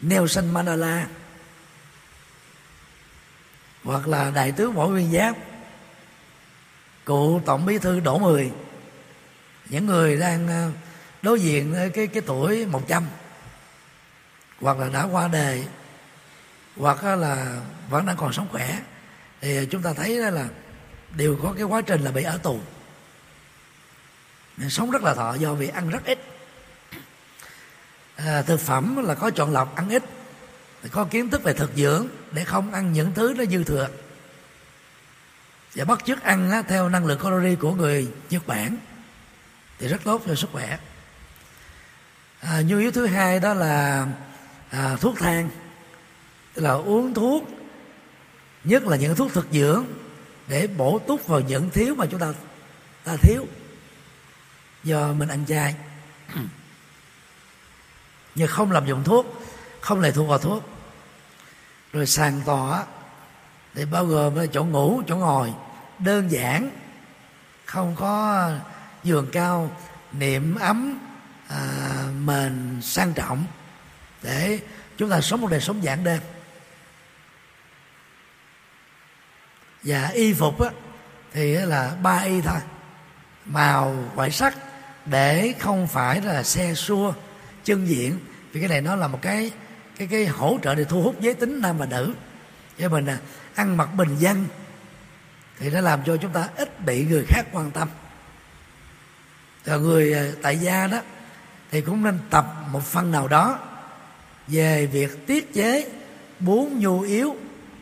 Nelson 0.00 0.50
Mandela 0.50 1.06
hoặc 3.88 4.08
là 4.08 4.30
đại 4.30 4.52
tướng 4.52 4.72
võ 4.72 4.86
nguyên 4.86 5.12
giáp 5.12 5.36
cụ 7.04 7.40
tổng 7.46 7.66
bí 7.66 7.78
thư 7.78 8.00
đỗ 8.00 8.18
mười 8.18 8.50
những 9.68 9.86
người 9.86 10.16
đang 10.16 10.48
ờ, 10.48 10.70
đối 11.22 11.40
diện 11.40 11.90
cái 11.94 12.06
cái 12.06 12.22
tuổi 12.26 12.66
100 12.66 13.06
hoặc 14.60 14.78
là 14.78 14.88
đã 14.88 15.04
qua 15.04 15.28
đời 15.28 15.64
hoặc 16.76 17.04
là 17.04 17.60
vẫn 17.90 18.06
đang 18.06 18.16
còn 18.16 18.32
sống 18.32 18.48
khỏe 18.52 18.78
thì 19.40 19.66
chúng 19.70 19.82
ta 19.82 19.92
thấy 19.92 20.20
đó 20.20 20.30
là 20.30 20.48
đều 21.16 21.38
có 21.42 21.52
cái 21.52 21.64
quá 21.64 21.80
trình 21.80 22.00
là 22.00 22.10
bị 22.10 22.22
ở 22.22 22.38
tù. 22.38 22.60
Sống 24.68 24.90
rất 24.90 25.02
là 25.02 25.14
thọ 25.14 25.34
do 25.34 25.54
vì 25.54 25.68
ăn 25.68 25.90
rất 25.90 26.04
ít. 26.04 26.18
À, 28.16 28.42
thực 28.42 28.60
phẩm 28.60 29.06
là 29.06 29.14
có 29.14 29.30
chọn 29.30 29.52
lọc 29.52 29.76
ăn 29.76 29.88
ít 29.88 30.02
có 30.90 31.04
kiến 31.04 31.30
thức 31.30 31.42
về 31.42 31.52
thực 31.52 31.70
dưỡng 31.76 32.06
để 32.32 32.44
không 32.44 32.72
ăn 32.72 32.92
những 32.92 33.14
thứ 33.14 33.34
nó 33.38 33.44
dư 33.44 33.64
thừa. 33.64 33.88
Và 35.74 35.84
bắt 35.84 35.98
chước 36.04 36.22
ăn 36.22 36.50
á, 36.50 36.62
theo 36.62 36.88
năng 36.88 37.06
lượng 37.06 37.18
calorie 37.22 37.54
của 37.54 37.74
người 37.74 38.08
Nhật 38.30 38.46
Bản 38.46 38.76
thì 39.78 39.88
rất 39.88 40.00
tốt 40.04 40.22
cho 40.26 40.34
sức 40.34 40.50
khỏe. 40.52 40.78
À, 42.40 42.60
nhu 42.60 42.78
yếu 42.78 42.90
thứ 42.90 43.06
hai 43.06 43.40
đó 43.40 43.54
là 43.54 44.06
à, 44.70 44.96
thuốc 45.00 45.18
thang 45.18 45.50
tức 46.54 46.62
là 46.62 46.70
uống 46.70 47.14
thuốc 47.14 47.48
nhất 48.64 48.86
là 48.86 48.96
những 48.96 49.14
thuốc 49.14 49.32
thực 49.32 49.46
dưỡng 49.52 49.84
để 50.48 50.66
bổ 50.66 50.98
túc 50.98 51.26
vào 51.26 51.40
những 51.40 51.70
thiếu 51.70 51.94
mà 51.94 52.06
chúng 52.06 52.20
ta 52.20 52.32
ta 53.04 53.16
thiếu 53.16 53.46
do 54.84 55.12
mình 55.12 55.28
ăn 55.28 55.44
chay. 55.48 55.74
Nhưng 58.34 58.48
không 58.48 58.72
làm 58.72 58.86
dụng 58.86 59.04
thuốc 59.04 59.26
không 59.80 60.00
lệ 60.00 60.10
thuộc 60.10 60.28
vào 60.28 60.38
thuốc 60.38 60.77
rồi 61.92 62.06
sàn 62.06 62.40
tòa 62.44 62.84
thì 63.74 63.84
bao 63.84 64.04
gồm 64.04 64.34
là 64.34 64.46
chỗ 64.52 64.64
ngủ 64.64 65.02
chỗ 65.06 65.16
ngồi. 65.16 65.52
Đơn 65.98 66.30
giản. 66.30 66.70
Không 67.64 67.96
có 67.96 68.50
giường 69.04 69.28
cao. 69.32 69.70
Niệm 70.12 70.54
ấm 70.54 70.98
à, 71.48 71.58
mền 72.24 72.80
sang 72.82 73.12
trọng. 73.12 73.44
Để 74.22 74.60
chúng 74.96 75.10
ta 75.10 75.20
sống 75.20 75.40
một 75.40 75.50
đời 75.50 75.60
sống 75.60 75.82
giản 75.82 76.04
đơn 76.04 76.20
và 79.82 80.08
y 80.08 80.34
phục 80.34 80.60
á, 80.60 80.70
thì 81.32 81.52
là 81.54 81.94
ba 82.02 82.18
y 82.18 82.40
thôi. 82.40 82.60
Màu 83.44 84.04
ngoại 84.14 84.30
sắc. 84.30 84.56
Để 85.06 85.54
không 85.60 85.86
phải 85.86 86.20
là 86.22 86.42
xe 86.42 86.74
xua 86.74 87.12
chân 87.64 87.88
diện. 87.88 88.18
Vì 88.52 88.60
cái 88.60 88.68
này 88.68 88.80
nó 88.80 88.96
là 88.96 89.08
một 89.08 89.18
cái 89.22 89.50
cái 89.98 90.08
cái 90.08 90.26
hỗ 90.26 90.58
trợ 90.62 90.74
để 90.74 90.84
thu 90.84 91.02
hút 91.02 91.20
giới 91.20 91.34
tính 91.34 91.60
nam 91.60 91.78
và 91.78 91.86
nữ. 91.86 92.14
Cho 92.78 92.88
mình 92.88 93.06
à, 93.06 93.18
ăn 93.54 93.76
mặc 93.76 93.88
bình 93.94 94.16
dân 94.18 94.46
thì 95.58 95.70
nó 95.70 95.80
làm 95.80 96.00
cho 96.06 96.16
chúng 96.16 96.32
ta 96.32 96.48
ít 96.56 96.80
bị 96.84 97.04
người 97.04 97.24
khác 97.28 97.42
quan 97.52 97.70
tâm. 97.70 97.88
Rồi 99.64 99.80
người 99.80 100.12
à, 100.14 100.24
tại 100.42 100.58
gia 100.58 100.86
đó 100.86 101.00
thì 101.70 101.80
cũng 101.80 102.02
nên 102.02 102.18
tập 102.30 102.46
một 102.72 102.82
phần 102.82 103.10
nào 103.10 103.28
đó 103.28 103.58
về 104.46 104.86
việc 104.86 105.26
tiết 105.26 105.54
chế 105.54 105.90
bốn 106.40 106.78
nhu 106.78 107.00
yếu 107.00 107.36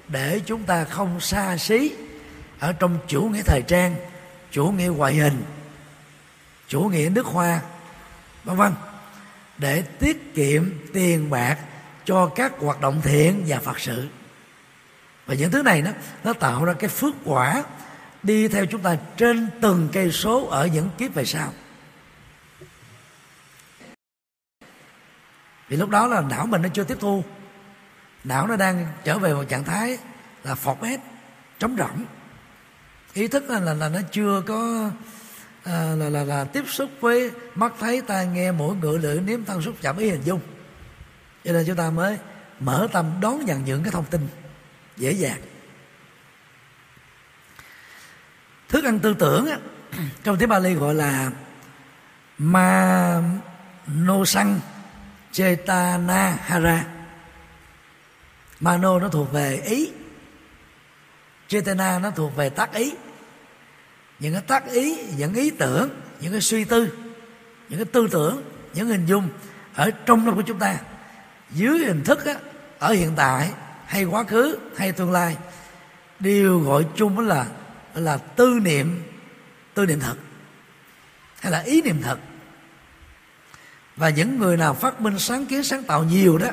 để 0.09 0.41
chúng 0.47 0.62
ta 0.62 0.85
không 0.85 1.21
xa 1.21 1.57
xí 1.57 1.93
ở 2.59 2.73
trong 2.73 2.99
chủ 3.09 3.23
nghĩa 3.23 3.43
thời 3.43 3.62
trang 3.62 3.97
chủ 4.51 4.67
nghĩa 4.71 4.89
ngoại 4.89 5.14
hình 5.14 5.43
chủ 6.69 6.81
nghĩa 6.81 7.11
nước 7.12 7.27
hoa 7.27 7.61
vân 8.45 8.57
vân 8.57 8.73
để 9.59 9.83
tiết 9.83 10.35
kiệm 10.35 10.71
tiền 10.93 11.31
bạc 11.31 11.59
cho 12.07 12.27
các 12.27 12.53
hoạt 12.59 12.81
động 12.81 13.01
thiện 13.03 13.45
và 13.47 13.59
phật 13.59 13.81
sự. 13.81 14.09
Và 15.27 15.35
những 15.35 15.51
thứ 15.51 15.63
này 15.63 15.83
nó 15.83 15.91
nó 16.25 16.33
tạo 16.33 16.65
ra 16.65 16.73
cái 16.73 16.91
phước 16.91 17.15
quả 17.25 17.65
đi 18.23 18.49
theo 18.49 18.67
chúng 18.67 18.81
ta 18.81 18.97
trên 19.17 19.49
từng 19.61 19.89
cây 19.93 20.13
số 20.13 20.47
ở 20.47 20.67
những 20.67 20.91
kiếp 20.99 21.15
về 21.15 21.25
sau. 21.25 21.53
Vì 25.69 25.77
lúc 25.77 25.91
đó 25.91 26.07
là 26.07 26.21
não 26.21 26.47
mình 26.47 26.63
nó 26.63 26.69
chưa 26.69 26.85
tiếp 26.85 26.97
thu. 27.01 27.25
Não 28.25 28.47
nó 28.47 28.57
đang 28.57 28.87
trở 29.05 29.19
về 29.19 29.35
một 29.35 29.45
trạng 29.49 29.65
thái 29.65 29.99
là 30.45 30.55
phọt 30.55 30.77
ép 30.83 31.01
trống 31.59 31.77
rỗng. 31.79 32.05
Ý 33.15 33.29
thức 33.29 33.51
là 33.51 33.61
là, 33.61 33.75
là 33.75 33.89
nó 33.89 34.01
chưa 34.13 34.43
có 34.47 34.91
à, 35.65 35.95
là, 35.99 36.09
là 36.09 36.25
là 36.25 36.45
tiếp 36.45 36.65
xúc 36.69 36.91
với 37.01 37.31
mắt 37.55 37.73
thấy 37.81 38.03
tai 38.03 38.27
nghe 38.27 38.53
mũi 38.53 38.77
ngửi 38.77 38.99
lưỡi 38.99 39.21
nếm 39.21 39.45
thân 39.45 39.63
xúc 39.63 39.75
chạm 39.83 39.97
ý 39.97 40.11
hình 40.11 40.23
dung 40.25 40.41
cho 41.47 41.53
nên 41.53 41.66
chúng 41.66 41.76
ta 41.76 41.90
mới 41.90 42.18
mở 42.61 42.88
tâm 42.92 43.12
đón 43.20 43.44
nhận 43.44 43.64
những 43.64 43.82
cái 43.82 43.92
thông 43.92 44.05
tin 44.05 44.28
dễ 44.97 45.12
dàng. 45.12 45.40
Thức 48.68 48.84
ăn 48.84 48.99
tư 48.99 49.14
tưởng 49.18 49.47
á, 49.47 49.59
trong 50.24 50.36
tiếng 50.38 50.49
Bali 50.49 50.74
gọi 50.74 50.94
là 50.94 51.30
ma 52.38 53.22
no 53.86 54.24
sang 54.24 54.61
chetana 55.32 56.38
hara 56.42 56.84
mano 58.61 58.99
nó 58.99 59.09
thuộc 59.09 59.32
về 59.32 59.61
ý 59.64 59.92
chetana 61.49 61.99
nó 61.99 62.11
thuộc 62.11 62.36
về 62.36 62.49
tác 62.51 62.74
ý. 62.74 62.94
Những 64.18 64.32
cái 64.32 64.42
tác 64.42 64.70
ý 64.70 64.99
những 65.16 65.34
ý 65.34 65.51
tưởng 65.51 65.90
những 66.20 66.32
cái 66.32 66.40
suy 66.40 66.64
tư 66.64 66.92
những 67.68 67.78
cái 67.78 67.86
tư 67.92 68.09
tưởng 68.11 68.42
những 68.74 68.88
hình 68.88 69.07
dung 69.07 69.28
ở 69.74 69.90
trong 70.07 70.26
lòng 70.26 70.36
của 70.36 70.42
chúng 70.42 70.59
ta 70.59 70.78
dưới 71.51 71.78
hình 71.78 72.05
thức 72.05 72.24
á, 72.24 72.34
ở 72.78 72.92
hiện 72.92 73.12
tại 73.16 73.51
hay 73.86 74.05
quá 74.05 74.24
khứ 74.24 74.59
hay 74.76 74.92
tương 74.92 75.12
lai 75.12 75.36
đều 76.20 76.61
gọi 76.61 76.86
chung 76.97 77.18
là 77.18 77.47
là 77.94 78.16
tư 78.16 78.59
niệm 78.62 79.03
tư 79.74 79.86
niệm 79.86 80.01
thật 80.01 80.16
hay 81.40 81.53
là 81.53 81.59
ý 81.59 81.82
niệm 81.82 82.03
thật. 82.03 82.18
Và 83.97 84.09
những 84.09 84.38
người 84.38 84.57
nào 84.57 84.74
phát 84.74 85.01
minh 85.01 85.18
sáng 85.18 85.47
kiến 85.47 85.64
sáng 85.64 85.82
tạo 85.82 86.05
nhiều 86.05 86.38
đó 86.38 86.49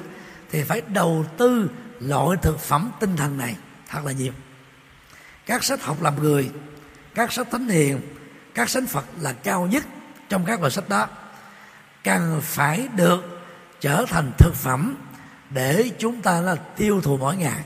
thì 0.51 0.63
phải 0.63 0.81
đầu 0.87 1.25
tư 1.37 1.69
loại 1.99 2.37
thực 2.41 2.59
phẩm 2.59 2.91
tinh 2.99 3.17
thần 3.17 3.37
này 3.37 3.55
thật 3.89 3.99
là 4.05 4.11
nhiều. 4.11 4.33
Các 5.45 5.63
sách 5.63 5.81
học 5.83 6.01
làm 6.01 6.23
người 6.23 6.51
các 7.15 7.31
sách 7.31 7.47
thánh 7.51 7.67
hiền 7.67 8.01
các 8.53 8.69
sách 8.69 8.83
phật 8.89 9.05
là 9.21 9.33
cao 9.33 9.67
nhất 9.67 9.83
trong 10.29 10.45
các 10.45 10.59
loại 10.59 10.71
sách 10.71 10.89
đó. 10.89 11.07
Cần 12.03 12.41
phải 12.43 12.87
được 12.95 13.32
trở 13.83 14.05
thành 14.07 14.31
thực 14.37 14.55
phẩm 14.55 14.95
để 15.49 15.91
chúng 15.99 16.21
ta 16.21 16.41
là 16.41 16.55
tiêu 16.55 17.01
thụ 17.01 17.17
mỗi 17.17 17.37
ngày. 17.37 17.61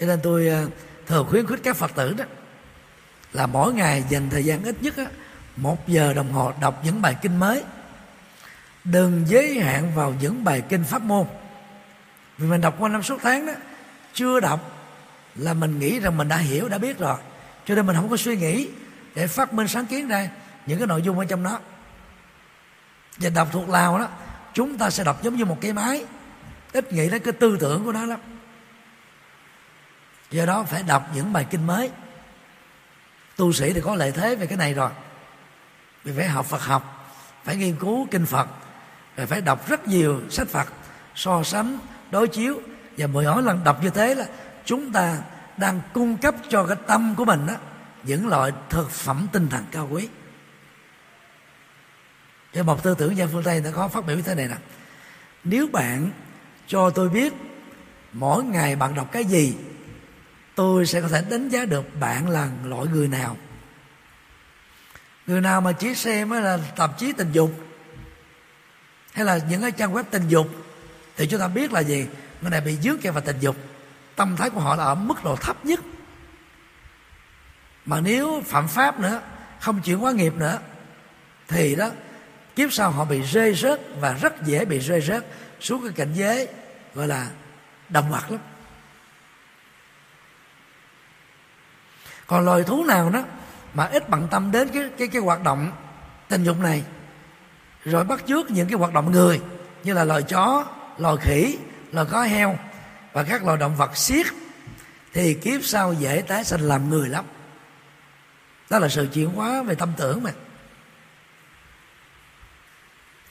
Cho 0.00 0.06
nên 0.06 0.20
tôi 0.22 0.48
ờ, 0.48 0.68
thường 1.06 1.26
khuyến 1.30 1.46
khích 1.46 1.60
các 1.62 1.76
phật 1.76 1.94
tử 1.94 2.14
đó 2.18 2.24
là 3.32 3.46
mỗi 3.46 3.72
ngày 3.72 4.04
dành 4.08 4.30
thời 4.30 4.44
gian 4.44 4.64
ít 4.64 4.82
nhất 4.82 4.94
một 5.56 5.88
giờ 5.88 6.12
đồng 6.12 6.32
hồ 6.32 6.52
đọc 6.60 6.80
những 6.84 7.02
bài 7.02 7.16
kinh 7.22 7.36
mới. 7.36 7.62
Đừng 8.84 9.24
giới 9.26 9.60
hạn 9.60 9.92
vào 9.94 10.14
những 10.20 10.44
bài 10.44 10.62
kinh 10.68 10.84
pháp 10.84 11.02
môn. 11.02 11.26
Vì 12.38 12.48
mình 12.48 12.60
đọc 12.60 12.74
qua 12.78 12.88
năm 12.88 13.02
suốt 13.02 13.18
tháng 13.22 13.46
đó, 13.46 13.52
chưa 14.14 14.40
đọc 14.40 14.60
là 15.34 15.54
mình 15.54 15.78
nghĩ 15.78 16.00
rằng 16.00 16.16
mình 16.16 16.28
đã 16.28 16.36
hiểu, 16.36 16.68
đã 16.68 16.78
biết 16.78 16.98
rồi. 16.98 17.18
Cho 17.64 17.74
nên 17.74 17.86
mình 17.86 17.96
không 17.96 18.08
có 18.08 18.16
suy 18.16 18.36
nghĩ 18.36 18.68
để 19.14 19.26
phát 19.26 19.54
minh 19.54 19.68
sáng 19.68 19.86
kiến 19.86 20.08
ra 20.08 20.28
những 20.66 20.78
cái 20.78 20.86
nội 20.86 21.02
dung 21.02 21.18
ở 21.18 21.24
trong 21.24 21.42
đó. 21.42 21.58
Và 23.16 23.30
đọc 23.30 23.48
thuộc 23.52 23.68
lào 23.68 23.98
đó 23.98 24.08
chúng 24.54 24.78
ta 24.78 24.90
sẽ 24.90 25.04
đọc 25.04 25.22
giống 25.22 25.36
như 25.36 25.44
một 25.44 25.58
cái 25.60 25.72
máy. 25.72 26.04
Ít 26.72 26.92
nghĩ 26.92 27.10
đến 27.10 27.22
cái 27.22 27.32
tư 27.32 27.56
tưởng 27.60 27.84
của 27.84 27.92
nó 27.92 28.06
lắm. 28.06 28.20
Do 30.30 30.46
đó 30.46 30.62
phải 30.62 30.82
đọc 30.82 31.08
những 31.14 31.32
bài 31.32 31.46
kinh 31.50 31.66
mới. 31.66 31.90
Tu 33.36 33.52
sĩ 33.52 33.72
thì 33.72 33.80
có 33.80 33.94
lợi 33.94 34.12
thế 34.12 34.36
về 34.36 34.46
cái 34.46 34.58
này 34.58 34.74
rồi. 34.74 34.90
Vì 36.04 36.12
phải 36.16 36.28
học 36.28 36.46
phật 36.46 36.62
học, 36.62 37.14
phải 37.44 37.56
nghiên 37.56 37.76
cứu 37.76 38.06
kinh 38.10 38.26
phật, 38.26 38.48
rồi 39.16 39.26
phải 39.26 39.40
đọc 39.40 39.68
rất 39.68 39.88
nhiều 39.88 40.20
sách 40.30 40.48
phật, 40.48 40.68
so 41.14 41.42
sánh, 41.42 41.78
đối 42.10 42.28
chiếu. 42.28 42.60
Và 42.96 43.06
mỗi 43.06 43.24
mỗi 43.24 43.42
lần 43.42 43.64
đọc 43.64 43.82
như 43.82 43.90
thế 43.90 44.14
là 44.14 44.26
chúng 44.64 44.92
ta 44.92 45.18
đang 45.56 45.80
cung 45.92 46.16
cấp 46.16 46.34
cho 46.48 46.66
cái 46.66 46.76
tâm 46.86 47.14
của 47.14 47.24
mình 47.24 47.46
đó 47.46 47.54
những 48.02 48.28
loại 48.28 48.52
thực 48.70 48.90
phẩm 48.90 49.26
tinh 49.32 49.48
thần 49.48 49.64
cao 49.70 49.88
quý 49.90 50.08
thì 52.52 52.62
một 52.62 52.82
tư 52.82 52.94
tưởng 52.98 53.16
gia 53.16 53.26
phương 53.26 53.42
tây 53.42 53.60
đã 53.60 53.70
có 53.70 53.88
phát 53.88 54.06
biểu 54.06 54.16
như 54.16 54.22
thế 54.22 54.34
này 54.34 54.48
nè. 54.48 54.56
Nếu 55.44 55.66
bạn 55.66 56.10
cho 56.66 56.90
tôi 56.90 57.08
biết 57.08 57.32
mỗi 58.12 58.44
ngày 58.44 58.76
bạn 58.76 58.94
đọc 58.94 59.12
cái 59.12 59.24
gì, 59.24 59.54
tôi 60.54 60.86
sẽ 60.86 61.00
có 61.00 61.08
thể 61.08 61.24
đánh 61.30 61.48
giá 61.48 61.64
được 61.64 62.00
bạn 62.00 62.28
là 62.28 62.48
loại 62.64 62.86
người 62.86 63.08
nào. 63.08 63.36
Người 65.26 65.40
nào 65.40 65.60
mà 65.60 65.72
chỉ 65.72 65.94
xem 65.94 66.30
là 66.30 66.58
tạp 66.76 66.98
chí 66.98 67.12
tình 67.12 67.32
dục, 67.32 67.50
hay 69.12 69.24
là 69.24 69.38
những 69.48 69.60
cái 69.60 69.72
trang 69.72 69.94
web 69.94 70.04
tình 70.10 70.28
dục, 70.28 70.48
thì 71.16 71.26
chúng 71.26 71.40
ta 71.40 71.48
biết 71.48 71.72
là 71.72 71.80
gì? 71.80 72.06
Người 72.40 72.50
này 72.50 72.60
bị 72.60 72.76
dướng 72.76 72.98
kẹo 72.98 73.12
vào 73.12 73.22
tình 73.22 73.38
dục. 73.40 73.56
Tâm 74.16 74.36
thái 74.36 74.50
của 74.50 74.60
họ 74.60 74.76
là 74.76 74.84
ở 74.84 74.94
mức 74.94 75.24
độ 75.24 75.36
thấp 75.36 75.64
nhất. 75.64 75.80
Mà 77.86 78.00
nếu 78.00 78.42
phạm 78.46 78.68
pháp 78.68 79.00
nữa, 79.00 79.20
không 79.60 79.80
chuyển 79.80 79.98
hóa 79.98 80.12
nghiệp 80.12 80.34
nữa, 80.34 80.58
thì 81.48 81.74
đó 81.74 81.90
kiếp 82.56 82.72
sau 82.72 82.90
họ 82.90 83.04
bị 83.04 83.22
rơi 83.22 83.54
rớt 83.54 83.80
và 84.00 84.12
rất 84.12 84.42
dễ 84.42 84.64
bị 84.64 84.78
rơi 84.78 85.00
rớt 85.00 85.26
xuống 85.60 85.82
cái 85.82 85.92
cảnh 85.92 86.12
giới 86.14 86.48
gọi 86.94 87.06
là 87.08 87.28
đồng 87.88 88.10
hoạt 88.10 88.30
lắm. 88.30 88.40
Còn 92.26 92.44
loài 92.44 92.62
thú 92.62 92.84
nào 92.84 93.10
đó 93.10 93.24
mà 93.74 93.84
ít 93.84 94.08
bận 94.08 94.28
tâm 94.30 94.50
đến 94.52 94.68
cái 94.68 94.90
cái 94.98 95.08
cái 95.08 95.22
hoạt 95.22 95.42
động 95.42 95.72
tình 96.28 96.44
dục 96.44 96.58
này, 96.58 96.84
rồi 97.84 98.04
bắt 98.04 98.22
chước 98.26 98.50
những 98.50 98.68
cái 98.68 98.78
hoạt 98.78 98.92
động 98.92 99.12
người 99.12 99.40
như 99.84 99.94
là 99.94 100.04
loài 100.04 100.22
chó, 100.22 100.64
loài 100.98 101.16
khỉ, 101.20 101.58
loài 101.92 102.06
có 102.10 102.22
heo 102.22 102.58
và 103.12 103.22
các 103.22 103.44
loài 103.44 103.58
động 103.58 103.76
vật 103.76 103.96
xiết, 103.96 104.26
thì 105.12 105.34
kiếp 105.34 105.64
sau 105.64 105.92
dễ 105.92 106.22
tái 106.26 106.44
sinh 106.44 106.60
làm 106.60 106.90
người 106.90 107.08
lắm. 107.08 107.24
Đó 108.70 108.78
là 108.78 108.88
sự 108.88 109.08
chuyển 109.12 109.28
hóa 109.28 109.62
về 109.62 109.74
tâm 109.74 109.92
tưởng 109.96 110.22
mà 110.22 110.30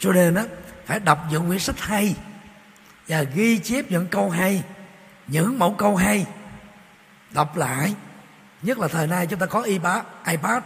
cho 0.01 0.13
nên 0.13 0.33
đó 0.33 0.41
phải 0.85 0.99
đọc 0.99 1.19
những 1.29 1.47
quyển 1.47 1.59
sách 1.59 1.79
hay 1.79 2.15
và 3.07 3.21
ghi 3.21 3.59
chép 3.59 3.85
những 3.89 4.07
câu 4.07 4.29
hay 4.29 4.63
những 5.27 5.59
mẫu 5.59 5.75
câu 5.77 5.95
hay. 5.95 6.25
Đọc 7.31 7.57
lại 7.57 7.95
nhất 8.61 8.79
là 8.79 8.87
thời 8.87 9.07
nay 9.07 9.27
chúng 9.27 9.39
ta 9.39 9.45
có 9.45 9.61
iPad, 9.61 10.03
iPad. 10.27 10.63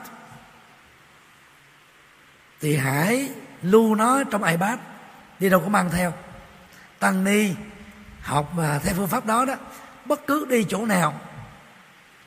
Thì 2.62 2.78
hãy 2.78 3.30
lưu 3.62 3.96
nó 3.96 4.24
trong 4.24 4.44
iPad 4.44 4.80
đi 5.40 5.50
đâu 5.50 5.60
cũng 5.60 5.72
mang 5.72 5.90
theo. 5.92 6.14
Tăng 7.00 7.24
ni 7.24 7.52
học 8.22 8.52
mà 8.56 8.80
theo 8.84 8.94
phương 8.96 9.08
pháp 9.08 9.26
đó 9.26 9.46
đó 9.46 9.56
bất 10.06 10.28
cứ 10.28 10.46
đi 10.50 10.66
chỗ 10.70 10.86
nào 10.86 11.14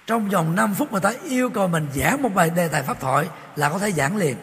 trong 0.06 0.28
vòng 0.28 0.54
5 0.54 0.74
phút 0.74 0.92
người 0.92 1.00
ta 1.00 1.12
yêu 1.24 1.50
cầu 1.50 1.68
mình 1.68 1.88
giảng 1.94 2.22
một 2.22 2.34
bài 2.34 2.50
đề 2.50 2.68
tài 2.68 2.82
pháp 2.82 3.00
thoại 3.00 3.28
là 3.56 3.68
có 3.68 3.78
thể 3.78 3.92
giảng 3.92 4.16
liền 4.16 4.36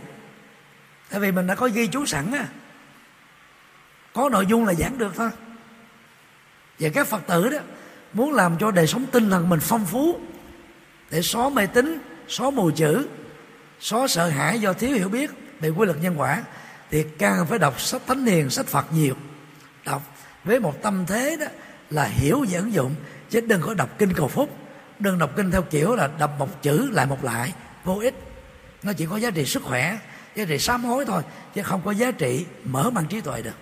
tại 1.09 1.19
vì 1.19 1.31
mình 1.31 1.47
đã 1.47 1.55
có 1.55 1.69
ghi 1.73 1.87
chú 1.87 2.05
sẵn 2.05 2.31
á. 2.31 2.47
Có 4.13 4.29
nội 4.29 4.45
dung 4.45 4.65
là 4.65 4.73
giảng 4.73 4.97
được 4.97 5.13
thôi. 5.15 5.29
Và 6.79 6.89
các 6.93 7.07
phật 7.07 7.21
tử 7.27 7.49
đó 7.49 7.57
muốn 8.13 8.33
làm 8.33 8.57
cho 8.59 8.71
đời 8.71 8.87
sống 8.87 9.05
tinh 9.11 9.29
thần 9.29 9.49
mình 9.49 9.59
phong 9.59 9.85
phú, 9.85 10.19
để 11.09 11.21
xóa 11.21 11.49
mê 11.49 11.65
tín, 11.65 11.99
xóa 12.27 12.49
mù 12.49 12.71
chữ, 12.71 13.07
xóa 13.79 14.07
sợ 14.07 14.29
hãi 14.29 14.59
do 14.59 14.73
thiếu 14.73 14.95
hiểu 14.95 15.09
biết 15.09 15.31
về 15.59 15.69
quy 15.69 15.85
luật 15.85 15.97
nhân 16.01 16.19
quả, 16.19 16.43
thì 16.91 17.05
càng 17.17 17.45
phải 17.47 17.59
đọc 17.59 17.81
sách 17.81 18.01
thánh 18.07 18.25
hiền, 18.25 18.49
sách 18.49 18.65
phật 18.65 18.93
nhiều. 18.93 19.15
Đọc 19.85 20.01
với 20.43 20.59
một 20.59 20.81
tâm 20.81 21.05
thế 21.05 21.37
đó 21.39 21.45
là 21.89 22.03
hiểu 22.03 22.45
và 22.49 22.59
ứng 22.59 22.73
dụng, 22.73 22.95
chứ 23.29 23.41
đừng 23.41 23.61
có 23.61 23.73
đọc 23.73 23.89
kinh 23.97 24.13
cầu 24.13 24.27
phúc. 24.27 24.57
Đừng 24.99 25.19
đọc 25.19 25.31
kinh 25.35 25.51
theo 25.51 25.61
kiểu 25.61 25.95
là 25.95 26.09
đọc 26.19 26.31
một 26.39 26.61
chữ 26.61 26.89
lại 26.91 27.05
một 27.05 27.23
lại, 27.23 27.53
vô 27.83 27.99
ích. 27.99 28.13
Nó 28.83 28.93
chỉ 28.93 29.05
có 29.05 29.17
giá 29.17 29.31
trị 29.31 29.45
sức 29.45 29.63
khỏe 29.63 29.97
giá 30.35 30.45
trị 30.45 30.59
sám 30.59 30.83
hối 30.83 31.05
thôi, 31.05 31.23
chứ 31.53 31.63
không 31.63 31.81
có 31.85 31.91
giá 31.91 32.11
trị 32.11 32.45
mở 32.63 32.89
mang 32.89 33.05
trí 33.07 33.21
tuệ 33.21 33.41
được. 33.41 33.55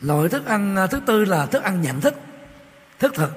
Loại 0.00 0.28
thức 0.28 0.46
ăn 0.46 0.76
à, 0.76 0.86
thứ 0.86 1.00
tư 1.06 1.24
là 1.24 1.46
thức 1.46 1.62
ăn 1.62 1.82
nhận 1.82 2.00
thức 2.00 2.14
thức 2.98 3.14
thực. 3.14 3.30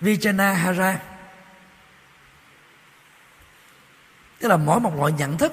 Vijayana 0.00 0.96
tức 4.38 4.48
là 4.48 4.56
mỗi 4.56 4.80
một 4.80 4.94
loại 4.96 5.12
nhận 5.12 5.38
thức, 5.38 5.52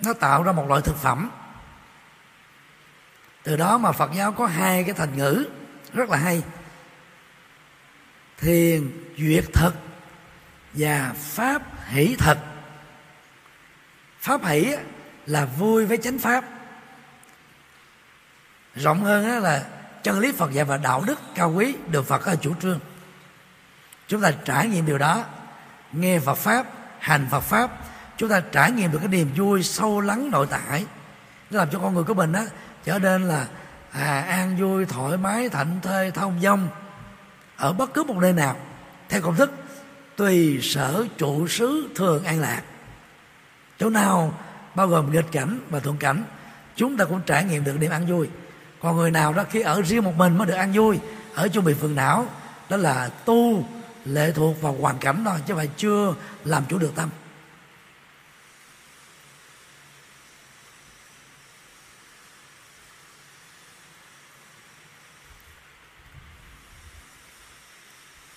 nó 0.00 0.12
tạo 0.12 0.42
ra 0.42 0.52
một 0.52 0.68
loại 0.68 0.82
thực 0.82 0.96
phẩm. 0.96 1.30
Từ 3.42 3.56
đó 3.56 3.78
mà 3.78 3.92
phật 3.92 4.10
giáo 4.14 4.32
có 4.32 4.46
hai 4.46 4.84
cái 4.84 4.94
thành 4.94 5.16
ngữ 5.16 5.44
rất 5.92 6.10
là 6.10 6.16
hay. 6.16 6.42
Thiền, 8.38 8.90
duyệt 9.16 9.44
thực 9.52 9.74
và 10.72 11.12
pháp 11.16 11.62
hỷ 11.88 12.16
thật. 12.18 12.38
Pháp 14.20 14.44
hỷ 14.44 14.74
là 15.26 15.44
vui 15.44 15.86
với 15.86 15.96
chánh 15.96 16.18
pháp. 16.18 16.44
Rộng 18.74 19.04
hơn 19.04 19.42
là 19.42 19.64
chân 20.02 20.18
lý 20.18 20.32
phật 20.32 20.52
dạy 20.52 20.64
và 20.64 20.76
đạo 20.76 21.02
đức 21.06 21.20
cao 21.34 21.52
quý 21.56 21.74
được 21.90 22.06
phật 22.06 22.24
ở 22.24 22.36
chủ 22.36 22.54
trương. 22.62 22.80
Chúng 24.08 24.20
ta 24.20 24.32
trải 24.44 24.68
nghiệm 24.68 24.86
điều 24.86 24.98
đó 24.98 25.24
nghe 25.92 26.18
phật 26.18 26.34
pháp 26.34 26.66
hành 26.98 27.26
phật 27.30 27.40
pháp 27.40 27.70
chúng 28.16 28.28
ta 28.28 28.40
trải 28.40 28.70
nghiệm 28.70 28.92
được 28.92 28.98
cái 28.98 29.08
niềm 29.08 29.30
vui 29.36 29.62
sâu 29.62 30.00
lắng 30.00 30.30
nội 30.30 30.46
tại. 30.50 30.86
Nó 31.50 31.58
làm 31.58 31.68
cho 31.70 31.78
con 31.78 31.94
người 31.94 32.04
của 32.04 32.14
mình 32.14 32.32
á 32.32 32.44
trở 32.84 32.98
nên 32.98 33.28
là 33.28 33.46
à, 33.92 34.20
an 34.28 34.56
vui 34.56 34.86
thoải 34.86 35.16
mái 35.16 35.48
thạnh 35.48 35.80
thơi 35.82 36.10
thông 36.10 36.40
dong 36.40 36.68
ở 37.56 37.72
bất 37.72 37.94
cứ 37.94 38.04
một 38.04 38.16
nơi 38.16 38.32
nào 38.32 38.56
theo 39.08 39.20
công 39.20 39.36
thức 39.36 39.52
tùy 40.16 40.58
sở 40.62 41.04
trụ 41.18 41.48
xứ 41.48 41.88
thường 41.94 42.24
an 42.24 42.40
lạc. 42.40 42.62
Chỗ 43.78 43.90
nào 43.90 44.34
bao 44.74 44.88
gồm 44.88 45.12
nghịch 45.12 45.32
cảnh 45.32 45.58
và 45.70 45.80
thuận 45.80 45.96
cảnh, 45.96 46.24
chúng 46.76 46.96
ta 46.96 47.04
cũng 47.04 47.20
trải 47.26 47.44
nghiệm 47.44 47.64
được 47.64 47.76
niềm 47.80 47.90
ăn 47.90 48.06
vui. 48.06 48.28
Còn 48.80 48.96
người 48.96 49.10
nào 49.10 49.32
đó 49.32 49.44
khi 49.50 49.60
ở 49.60 49.82
riêng 49.82 50.04
một 50.04 50.16
mình 50.16 50.38
mới 50.38 50.46
được 50.46 50.54
ăn 50.54 50.72
vui, 50.72 50.98
ở 51.34 51.48
chung 51.48 51.64
bị 51.64 51.74
phiền 51.74 51.94
não, 51.94 52.26
đó 52.68 52.76
là 52.76 53.08
tu, 53.08 53.64
lệ 54.04 54.32
thuộc 54.32 54.62
vào 54.62 54.76
hoàn 54.80 54.98
cảnh 54.98 55.22
thôi 55.24 55.38
chứ 55.46 55.54
phải 55.54 55.68
chưa 55.76 56.14
làm 56.44 56.62
chủ 56.68 56.78
được 56.78 56.92
tâm. 56.94 57.08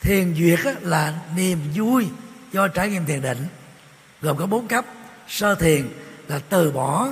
Thiền 0.05 0.35
duyệt 0.35 0.59
là 0.81 1.13
niềm 1.35 1.59
vui 1.75 2.07
do 2.51 2.67
trải 2.67 2.89
nghiệm 2.89 3.05
thiền 3.05 3.21
định. 3.21 3.47
Gồm 4.21 4.37
có 4.37 4.45
bốn 4.45 4.67
cấp. 4.67 4.85
Sơ 5.27 5.55
thiền 5.55 5.89
là 6.27 6.39
từ 6.49 6.71
bỏ 6.71 7.07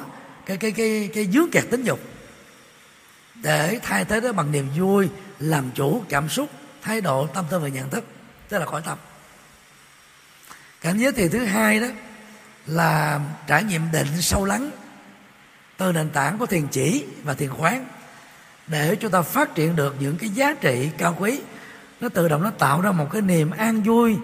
cái 0.45 0.57
cái 0.57 0.71
cái 0.71 1.09
cái 1.13 1.27
dướng 1.33 1.51
kẹt 1.51 1.63
tính 1.71 1.83
dục 1.83 1.99
để 3.35 3.79
thay 3.83 4.05
thế 4.05 4.19
đó 4.19 4.31
bằng 4.31 4.51
niềm 4.51 4.69
vui, 4.77 5.09
làm 5.39 5.71
chủ 5.75 6.03
cảm 6.09 6.29
xúc, 6.29 6.49
thái 6.81 7.01
độ, 7.01 7.27
tâm 7.27 7.45
tư 7.49 7.59
và 7.59 7.67
nhận 7.67 7.89
thức, 7.89 8.03
tức 8.49 8.59
là 8.59 8.65
khỏi 8.65 8.81
tâm. 8.85 8.97
Cảnh 10.81 10.97
giới 10.97 11.11
thiền 11.11 11.29
thứ 11.29 11.45
hai 11.45 11.79
đó 11.79 11.87
là 12.67 13.19
trải 13.47 13.63
nghiệm 13.63 13.91
định 13.91 14.21
sâu 14.21 14.45
lắng 14.45 14.71
từ 15.77 15.91
nền 15.91 16.09
tảng 16.09 16.37
của 16.37 16.45
thiền 16.45 16.67
chỉ 16.67 17.05
và 17.23 17.33
thiền 17.33 17.49
khoáng 17.49 17.85
để 18.67 18.95
chúng 18.95 19.11
ta 19.11 19.21
phát 19.21 19.55
triển 19.55 19.75
được 19.75 19.95
những 19.99 20.17
cái 20.17 20.29
giá 20.29 20.53
trị 20.61 20.89
cao 20.97 21.15
quý 21.19 21.39
nó 22.03 22.09
tự 22.09 22.27
động 22.27 22.43
nó 22.43 22.49
tạo 22.49 22.81
ra 22.81 22.91
một 22.91 23.07
cái 23.11 23.21
niềm 23.21 23.51
an 23.51 23.83
vui. 23.83 24.17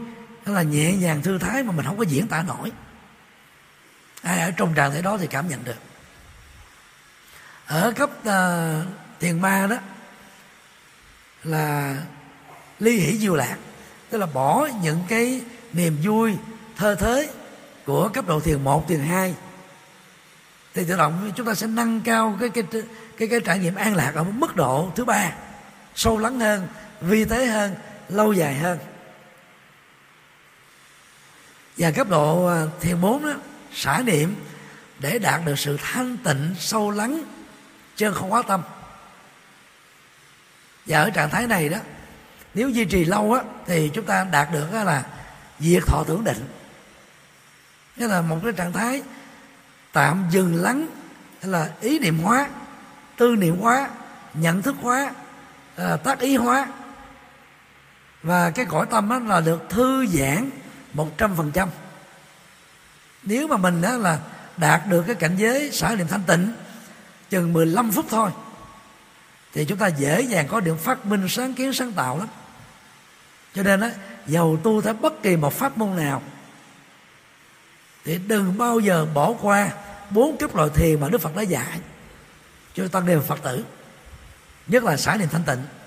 Nó 0.45 0.53
là 0.53 0.61
nhẹ 0.61 0.93
nhàng 0.93 1.21
thư 1.21 1.37
thái 1.37 1.63
mà 1.63 1.71
mình 1.71 1.85
không 1.85 1.97
có 1.97 2.03
diễn 2.03 2.27
tả 2.27 2.43
nổi. 2.47 2.71
Ai 4.21 4.39
ở 4.39 4.51
trong 4.51 4.73
trạng 4.73 4.91
thái 4.91 5.01
đó 5.01 5.17
thì 5.17 5.27
cảm 5.27 5.47
nhận 5.47 5.63
được. 5.63 5.77
Ở 7.65 7.93
cấp 7.95 8.09
ờ, 8.23 8.81
uh, 8.81 9.19
thiền 9.19 9.41
ma 9.41 9.67
đó 9.69 9.77
là 11.43 11.97
ly 12.79 12.99
hỷ 12.99 13.17
diệu 13.17 13.35
lạc 13.35 13.57
tức 14.09 14.17
là 14.17 14.25
bỏ 14.25 14.67
những 14.81 14.99
cái 15.07 15.41
niềm 15.73 15.97
vui 16.03 16.37
thơ 16.77 16.95
thới 16.95 17.29
của 17.85 18.09
cấp 18.09 18.27
độ 18.27 18.39
thiền 18.39 18.63
một 18.63 18.87
thiền 18.87 18.99
hai. 18.99 19.35
Thì 20.73 20.85
tự 20.85 20.97
động 20.97 21.31
chúng 21.35 21.45
ta 21.47 21.53
sẽ 21.53 21.67
nâng 21.67 22.01
cao 22.01 22.37
cái 22.39 22.49
cái 22.49 22.63
cái 23.17 23.27
cái 23.27 23.39
trải 23.45 23.59
nghiệm 23.59 23.75
an 23.75 23.95
lạc 23.95 24.11
ở 24.15 24.23
mức 24.23 24.55
độ 24.55 24.91
thứ 24.95 25.05
ba 25.05 25.31
sâu 25.95 26.17
lắng 26.17 26.39
hơn 26.39 26.67
vi 27.01 27.25
tế 27.25 27.45
hơn, 27.45 27.75
lâu 28.09 28.33
dài 28.33 28.55
hơn. 28.55 28.79
Và 31.77 31.91
cấp 31.91 32.09
độ 32.09 32.45
à, 32.45 32.65
thiền 32.81 33.01
bốn 33.01 33.25
đó, 33.25 33.33
xả 33.73 34.01
niệm 34.05 34.35
để 34.99 35.19
đạt 35.19 35.41
được 35.45 35.59
sự 35.59 35.77
thanh 35.81 36.17
tịnh, 36.17 36.55
sâu 36.59 36.91
lắng 36.91 37.23
chân 37.95 38.13
không 38.13 38.33
quá 38.33 38.41
tâm. 38.41 38.61
Và 40.85 41.01
ở 41.01 41.09
trạng 41.09 41.29
thái 41.29 41.47
này 41.47 41.69
đó, 41.69 41.77
nếu 42.53 42.69
duy 42.69 42.85
trì 42.85 43.05
lâu 43.05 43.33
á, 43.33 43.41
thì 43.65 43.91
chúng 43.93 44.05
ta 44.05 44.23
đạt 44.31 44.51
được 44.51 44.73
đó 44.73 44.83
là 44.83 45.03
diệt 45.59 45.83
thọ 45.87 46.03
tưởng 46.07 46.23
định. 46.23 46.47
Nghĩa 47.95 48.07
là 48.07 48.21
một 48.21 48.39
cái 48.43 48.53
trạng 48.53 48.73
thái 48.73 49.01
tạm 49.91 50.25
dừng 50.31 50.63
lắng 50.63 50.87
hay 51.41 51.51
là 51.51 51.69
ý 51.81 51.99
niệm 51.99 52.19
hóa, 52.19 52.49
tư 53.17 53.35
niệm 53.35 53.59
hóa, 53.59 53.89
nhận 54.33 54.61
thức 54.61 54.75
hóa 54.81 55.11
à, 55.75 55.97
tác 55.97 56.19
ý 56.19 56.35
hóa 56.35 56.67
và 58.23 58.51
cái 58.51 58.65
cõi 58.65 58.85
tâm 58.89 59.09
đó 59.09 59.19
là 59.19 59.41
được 59.41 59.69
thư 59.69 60.05
giãn 60.07 60.49
một 60.93 61.17
trăm 61.17 61.35
phần 61.35 61.51
trăm. 61.51 61.69
Nếu 63.23 63.47
mà 63.47 63.57
mình 63.57 63.81
đó 63.81 63.97
là 63.97 64.19
đạt 64.57 64.87
được 64.87 65.03
cái 65.07 65.15
cảnh 65.15 65.35
giới 65.37 65.71
sở 65.71 65.95
niệm 65.95 66.07
thanh 66.07 66.23
tịnh 66.23 66.53
chừng 67.29 67.53
15 67.53 67.91
phút 67.91 68.05
thôi, 68.09 68.29
thì 69.53 69.65
chúng 69.65 69.77
ta 69.77 69.87
dễ 69.87 70.21
dàng 70.21 70.47
có 70.47 70.59
được 70.59 70.75
phát 70.79 71.05
minh 71.05 71.29
sáng 71.29 71.53
kiến 71.53 71.73
sáng 71.73 71.91
tạo 71.91 72.17
lắm. 72.17 72.27
Cho 73.55 73.63
nên 73.63 73.81
á, 73.81 73.91
giàu 74.27 74.57
tu 74.63 74.81
theo 74.81 74.93
bất 74.93 75.23
kỳ 75.23 75.35
một 75.35 75.53
pháp 75.53 75.77
môn 75.77 75.95
nào, 75.95 76.21
thì 78.05 78.17
đừng 78.27 78.57
bao 78.57 78.79
giờ 78.79 79.05
bỏ 79.13 79.33
qua 79.41 79.69
bốn 80.09 80.37
cấp 80.37 80.55
loại 80.55 80.69
thiền 80.75 80.99
mà 80.99 81.09
Đức 81.09 81.21
Phật 81.21 81.35
đã 81.35 81.41
dạy. 81.41 81.79
Cho 82.73 82.87
tăng 82.87 83.05
đều 83.05 83.21
Phật 83.21 83.39
tử, 83.43 83.65
nhất 84.67 84.83
là 84.83 84.97
xã 84.97 85.15
niệm 85.15 85.27
thanh 85.31 85.43
tịnh 85.43 85.78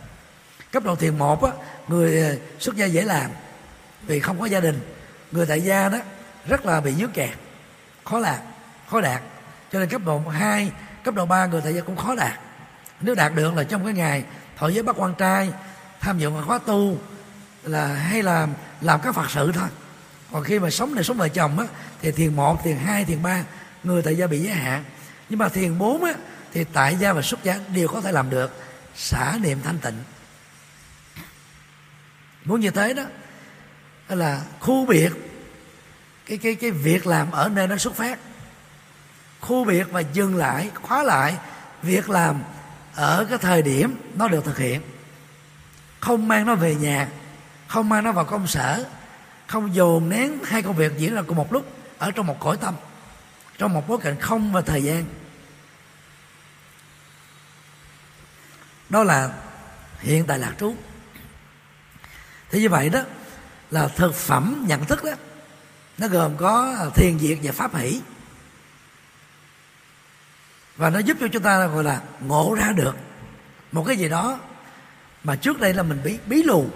cấp 0.73 0.85
độ 0.85 0.97
thiền 0.97 1.18
một 1.18 1.45
á, 1.45 1.51
người 1.89 2.23
ờ, 2.23 2.37
xuất 2.59 2.77
gia 2.77 2.87
dễ 2.87 3.03
làm 3.03 3.31
vì 4.03 4.20
không 4.20 4.41
có 4.41 4.47
gia 4.47 4.61
đình. 4.61 4.81
Người 5.33 5.47
tại 5.47 5.61
gia 5.61 5.89
đó 5.89 5.99
rất 6.47 6.66
là 6.66 6.81
bị 6.81 6.95
dướng 6.95 7.11
kẹt, 7.11 7.31
khó 8.05 8.18
làm, 8.18 8.39
khó 8.91 9.01
đạt. 9.01 9.23
Cho 9.73 9.79
nên 9.81 9.89
cấp 9.89 10.03
độ 10.05 10.18
2 10.18 10.73
cấp 11.05 11.14
độ 11.14 11.27
3 11.27 11.47
người 11.47 11.61
tại 11.64 11.75
gia 11.75 11.81
cũng 11.81 11.97
khó 11.97 12.14
đạt. 12.14 12.41
Nếu 13.01 13.14
đạt 13.14 13.35
được 13.35 13.55
là 13.55 13.64
trong 13.64 13.85
cái 13.85 13.95
ngày 13.95 14.25
thọ 14.57 14.68
giới 14.68 14.83
bắt 14.83 14.97
quan 14.99 15.14
trai, 15.14 15.53
tham 16.01 16.18
dự 16.18 16.31
khóa 16.47 16.59
tu 16.59 16.97
là 17.62 17.87
hay 17.87 18.23
là 18.23 18.49
làm 18.81 19.01
các 19.01 19.14
phật 19.14 19.31
sự 19.31 19.53
thôi. 19.55 19.68
Còn 20.33 20.45
khi 20.45 20.59
mà 20.59 20.70
sống 20.70 20.95
này 20.95 21.05
sống 21.05 21.16
vợ 21.16 21.29
chồng 21.29 21.59
á, 21.59 21.66
thì 22.03 22.12
thiền 22.12 22.37
một, 22.37 22.64
thiền 22.64 22.77
hai, 22.77 23.05
thiền 23.05 23.23
ba, 23.23 23.45
người 23.85 24.03
tại 24.03 24.16
gia 24.16 24.27
bị 24.27 24.39
giới 24.39 24.55
hạn. 24.55 24.85
Nhưng 25.29 25.39
mà 25.39 25.49
thiền 25.49 25.79
bốn 25.79 26.05
á, 26.05 26.14
thì 26.53 26.64
tại 26.64 26.97
gia 26.97 27.12
và 27.12 27.23
xuất 27.23 27.45
gia 27.45 27.59
đều 27.75 27.89
có 27.89 28.01
thể 28.01 28.12
làm 28.12 28.31
được, 28.31 28.61
xả 28.95 29.39
niệm 29.43 29.59
thanh 29.64 29.79
tịnh 29.79 30.03
muốn 32.45 32.61
như 32.61 32.70
thế 32.70 32.95
đó 32.95 33.03
là 34.09 34.43
khu 34.61 34.86
biệt. 34.86 35.12
Cái 36.26 36.38
cái 36.38 36.55
cái 36.55 36.70
việc 36.70 37.07
làm 37.07 37.30
ở 37.30 37.49
nơi 37.49 37.68
nó 37.68 37.76
xuất 37.76 37.95
phát. 37.95 38.18
Khu 39.40 39.64
biệt 39.64 39.86
và 39.90 40.01
dừng 40.01 40.36
lại, 40.36 40.70
khóa 40.74 41.03
lại, 41.03 41.36
việc 41.82 42.11
làm 42.11 42.43
ở 42.95 43.26
cái 43.28 43.38
thời 43.38 43.62
điểm 43.62 43.97
nó 44.14 44.28
được 44.28 44.45
thực 44.45 44.59
hiện. 44.59 44.80
Không 46.01 46.28
mang 46.28 46.47
nó 46.47 46.55
về 46.55 46.74
nhà, 46.74 47.09
không 47.66 47.88
mang 47.88 48.05
nó 48.05 48.12
vào 48.12 48.24
công 48.24 48.47
sở, 48.47 48.84
không 49.47 49.74
dồn 49.74 50.09
nén 50.09 50.38
hai 50.45 50.62
công 50.62 50.76
việc 50.76 50.93
diễn 50.99 51.14
ra 51.14 51.22
cùng 51.26 51.36
một 51.36 51.53
lúc 51.53 51.72
ở 51.99 52.11
trong 52.11 52.26
một 52.26 52.36
cõi 52.40 52.57
tâm, 52.57 52.74
trong 53.59 53.72
một 53.72 53.88
bối 53.88 53.99
cảnh 54.03 54.20
không 54.20 54.53
và 54.53 54.61
thời 54.61 54.82
gian. 54.82 55.05
Đó 58.88 59.05
là 59.05 59.30
hiện 60.01 60.26
tại 60.26 60.38
lạc 60.38 60.53
trú 60.61 60.74
thế 62.53 62.61
như 62.61 62.68
vậy 62.68 62.88
đó 62.88 63.00
là 63.70 63.88
thực 63.88 64.14
phẩm 64.14 64.64
nhận 64.68 64.84
thức 64.84 65.05
đó 65.05 65.12
nó 65.98 66.09
gồm 66.09 66.36
có 66.36 66.76
thiền 66.94 67.18
diệt 67.18 67.38
và 67.42 67.53
pháp 67.53 67.76
hỷ. 67.76 68.00
Và 70.76 70.90
nó 70.90 70.98
giúp 70.98 71.16
cho 71.20 71.28
chúng 71.28 71.42
ta 71.42 71.66
gọi 71.66 71.84
là 71.84 72.00
ngộ 72.20 72.55
ra 72.59 72.72
được 72.72 72.96
một 73.72 73.84
cái 73.86 73.96
gì 73.96 74.09
đó 74.09 74.38
mà 75.24 75.36
trước 75.36 75.61
đây 75.61 75.74
là 75.74 75.82
mình 75.82 76.00
bí 76.05 76.18
bí 76.26 76.42
lù. 76.42 76.66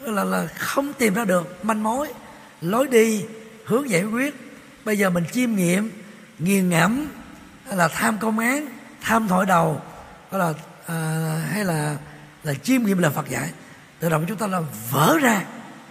Là 0.00 0.24
là 0.24 0.46
không 0.46 0.92
tìm 0.92 1.14
ra 1.14 1.24
được 1.24 1.64
manh 1.64 1.82
mối 1.82 2.08
lối 2.60 2.88
đi 2.88 3.24
hướng 3.64 3.90
giải 3.90 4.04
quyết. 4.04 4.34
Bây 4.84 4.98
giờ 4.98 5.10
mình 5.10 5.24
chiêm 5.32 5.54
nghiệm 5.54 5.90
nghiền 6.38 6.68
ngẫm 6.68 7.08
là 7.66 7.88
tham 7.88 8.18
công 8.18 8.38
án 8.38 8.66
tham 9.00 9.28
thổi 9.28 9.46
đầu 9.46 9.82
hay 10.30 10.40
là 10.40 10.52
à, 10.86 10.96
hay 11.52 11.64
là 11.64 11.96
là 12.42 12.54
chiêm 12.54 12.82
nghiệm 12.82 12.98
là 12.98 13.10
Phật 13.10 13.28
dạy 13.28 13.50
tự 13.98 14.08
động 14.08 14.24
chúng 14.28 14.38
ta 14.38 14.46
là 14.46 14.60
vỡ 14.90 15.18
ra 15.22 15.44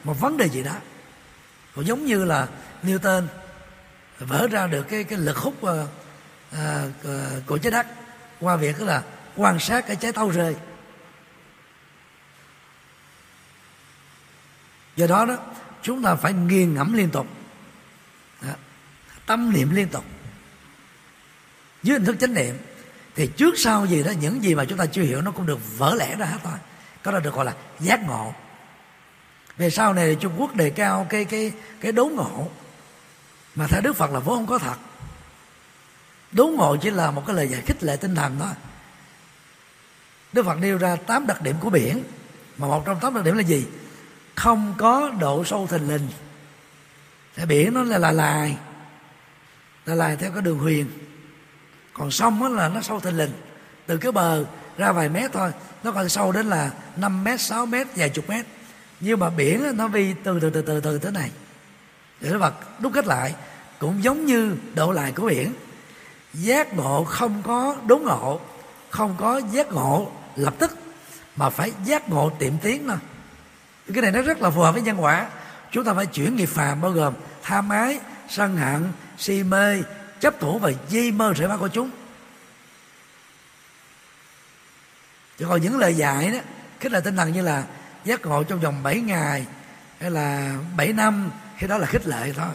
một 0.04 0.20
vấn 0.20 0.38
đề 0.38 0.50
gì 0.50 0.64
đó. 0.64 0.76
Cũng 1.76 1.86
giống 1.86 2.06
như 2.06 2.26
là 2.26 2.48
Newton 2.84 3.28
vỡ 4.20 4.48
ra 4.52 4.68
được 4.68 4.84
cái 4.84 5.04
cái 5.04 5.20
lực 5.20 5.38
hút 5.38 5.54
uh, 5.62 5.70
uh, 6.52 7.46
của 7.46 7.58
trái 7.58 7.72
đất 7.72 7.88
qua 8.40 8.56
việc 8.56 8.80
đó 8.80 8.86
là 8.86 9.04
quan 9.36 9.60
sát 9.60 9.88
cái 9.88 9.96
trái 9.96 10.12
tàu 10.12 10.30
rơi. 10.30 10.56
Do 14.96 15.08
đó 15.08 15.26
đó 15.26 15.38
chúng 15.82 16.04
ta 16.04 16.16
phải 16.16 16.34
nghiền 16.34 16.74
ngẫm 16.74 16.94
liên 16.94 17.10
tục. 17.10 17.28
Đó. 18.42 18.54
tâm 19.26 19.54
niệm 19.54 19.76
liên 19.76 19.88
tục. 19.88 20.06
Dưới 21.84 21.98
hình 21.98 22.06
thức 22.06 22.16
chánh 22.20 22.34
niệm 22.34 22.58
thì 23.16 23.28
trước 23.28 23.54
sau 23.58 23.86
gì 23.86 24.04
đó 24.04 24.12
những 24.12 24.44
gì 24.44 24.56
mà 24.56 24.66
chúng 24.66 24.78
ta 24.78 24.86
chưa 24.86 25.02
hiểu 25.02 25.22
nó 25.22 25.32
cũng 25.32 25.46
được 25.46 25.78
vỡ 25.78 25.96
lẽ 25.96 26.16
ra 26.16 26.26
hết 26.26 26.38
thôi 26.44 26.58
có 27.04 27.12
đó 27.12 27.20
được 27.20 27.34
gọi 27.34 27.46
là 27.46 27.54
giác 27.80 28.08
ngộ. 28.08 28.34
Về 29.58 29.70
sau 29.70 29.94
này 29.94 30.16
Trung 30.16 30.34
Quốc 30.38 30.56
đề 30.56 30.70
cao 30.70 31.08
cái 31.10 31.26
cái 31.26 31.52
cái 31.82 31.92
đố 31.92 32.06
ngộ. 32.06 32.48
Mà 33.56 33.68
theo 33.68 33.82
Đức 33.82 33.94
Phật 33.94 34.12
là 34.12 34.20
vốn 34.20 34.38
không 34.38 34.48
có 34.48 34.58
thật. 34.58 34.78
Đố 36.32 36.48
ngộ 36.48 36.78
chỉ 36.82 36.90
là 36.90 37.12
một 37.12 37.24
cái 37.28 37.36
lời 37.36 37.48
giải 37.48 37.62
khích 37.62 37.84
lệ 37.84 37.96
tinh 37.96 38.16
thần 38.16 38.38
thôi. 38.40 38.52
Đức 40.34 40.46
Phật 40.46 40.58
nêu 40.60 40.78
ra 40.78 40.96
tám 40.96 41.28
đặc 41.28 41.42
điểm 41.42 41.56
của 41.60 41.70
biển. 41.70 42.04
Mà 42.58 42.68
một 42.68 42.86
trong 42.86 43.00
tám 43.00 43.14
đặc 43.14 43.24
điểm 43.24 43.36
là 43.38 43.44
gì? 43.44 43.66
Không 44.36 44.74
có 44.78 45.12
độ 45.20 45.46
sâu 45.46 45.68
thình 45.68 45.90
lình. 45.90 46.08
Tại 47.36 47.46
biển 47.46 47.74
nó 47.74 47.84
là 47.84 47.98
là 47.98 48.12
lài. 48.12 48.58
Là 49.86 49.96
lài 49.96 50.16
theo 50.16 50.32
cái 50.32 50.42
đường 50.42 50.60
huyền. 50.60 50.86
Còn 51.94 52.12
sông 52.12 52.56
là 52.56 52.70
nó 52.70 52.82
sâu 52.82 53.00
thình 53.00 53.18
lình. 53.18 53.32
Từ 53.86 53.98
cái 53.98 54.12
bờ 54.12 54.46
ra 54.78 54.92
vài 54.92 55.10
mét 55.10 55.32
thôi. 55.34 55.52
Nó 55.84 55.92
còn 55.92 56.10
sâu 56.10 56.32
đến 56.32 56.46
là 56.46 56.72
5 56.96 57.24
mét 57.24 57.42
6 57.42 57.66
mét, 57.66 57.88
vài 57.96 58.10
chục 58.10 58.30
mét. 58.30 58.46
Nhưng 59.00 59.20
mà 59.20 59.30
biển 59.30 59.78
nó 59.78 59.88
vi 59.88 60.14
từ 60.24 60.40
từ 60.40 60.50
từ 60.50 60.62
từ 60.62 60.80
từ 60.80 61.00
thế 61.00 61.12
này. 61.12 61.32
Để 62.22 62.30
nó 62.30 62.38
vật 62.38 62.54
đúc 62.80 62.92
kết 62.96 63.06
lại, 63.06 63.36
cũng 63.80 64.04
giống 64.04 64.26
như 64.26 64.56
độ 64.76 64.92
lại 64.92 65.12
của 65.12 65.28
biển. 65.28 65.54
Giác 66.34 66.74
ngộ 66.74 67.04
không 67.04 67.42
có 67.44 67.76
đốn 67.88 68.02
ngộ, 68.02 68.40
không 68.90 69.16
có 69.20 69.42
giác 69.52 69.72
ngộ 69.72 70.12
lập 70.36 70.54
tức, 70.60 70.72
mà 71.36 71.50
phải 71.50 71.72
giác 71.86 72.10
ngộ 72.10 72.30
tiệm 72.40 72.58
tiến 72.58 72.88
thôi. 72.88 72.98
Cái 73.94 74.02
này 74.02 74.12
nó 74.12 74.22
rất 74.22 74.42
là 74.42 74.50
phù 74.50 74.62
hợp 74.62 74.72
với 74.72 74.82
nhân 74.82 75.04
quả. 75.04 75.28
Chúng 75.72 75.84
ta 75.84 75.94
phải 75.94 76.06
chuyển 76.06 76.36
nghiệp 76.36 76.46
phàm 76.46 76.82
bao 76.82 76.92
gồm 76.92 77.14
tham 77.44 77.70
ái, 77.70 78.00
sân 78.30 78.58
hận, 78.58 78.92
si 79.18 79.44
mê, 79.44 79.82
chấp 80.20 80.40
thủ 80.40 80.60
và 80.60 80.72
di 80.90 81.12
mơ 81.12 81.34
rễ 81.38 81.48
mắt 81.48 81.58
của 81.58 81.68
chúng. 81.68 81.90
Chứ 85.38 85.46
còn 85.50 85.62
những 85.62 85.78
lời 85.78 85.94
dạy 85.96 86.32
đó, 86.32 86.40
khích 86.80 86.92
lệ 86.92 87.02
tinh 87.04 87.16
thần 87.16 87.34
như 87.34 87.42
là 87.42 87.64
giác 88.04 88.22
ngộ 88.22 88.44
trong 88.44 88.60
vòng 88.60 88.84
7 88.84 89.00
ngày 89.00 89.46
hay 90.00 90.12
là 90.12 90.56
7 90.78 90.94
năm 90.94 91.32
khi 91.58 91.68
đó 91.68 91.78
là 91.78 91.88
khích 91.88 92.08
lệ 92.08 92.34
thôi. 92.36 92.54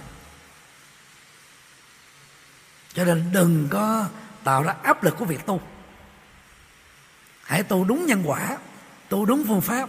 Cho 2.93 3.05
nên 3.05 3.33
đừng 3.33 3.68
có 3.70 4.07
tạo 4.45 4.62
ra 4.62 4.74
áp 4.83 5.05
lực 5.05 5.16
của 5.18 5.24
việc 5.24 5.47
tu. 5.47 5.61
Hãy 7.43 7.62
tu 7.62 7.85
đúng 7.85 8.07
nhân 8.07 8.22
quả, 8.26 8.57
tu 9.09 9.24
đúng 9.24 9.45
phương 9.49 9.61
pháp, 9.61 9.89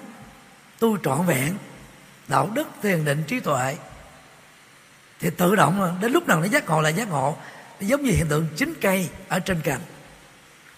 tu 0.79 0.97
trọn 0.97 1.25
vẹn, 1.25 1.57
đạo 2.27 2.49
đức, 2.53 2.67
thiền 2.81 3.05
định, 3.05 3.23
trí 3.27 3.39
tuệ. 3.39 3.77
Thì 5.19 5.29
tự 5.29 5.55
động 5.55 5.97
đến 6.01 6.11
lúc 6.11 6.27
nào 6.27 6.39
nó 6.39 6.45
giác 6.45 6.65
ngộ 6.65 6.81
là 6.81 6.89
giác 6.89 7.09
ngộ. 7.09 7.37
Giống 7.79 8.01
như 8.01 8.11
hiện 8.11 8.27
tượng 8.29 8.47
chính 8.55 8.73
cây 8.81 9.09
ở 9.27 9.39
trên 9.39 9.61
cành. 9.61 9.81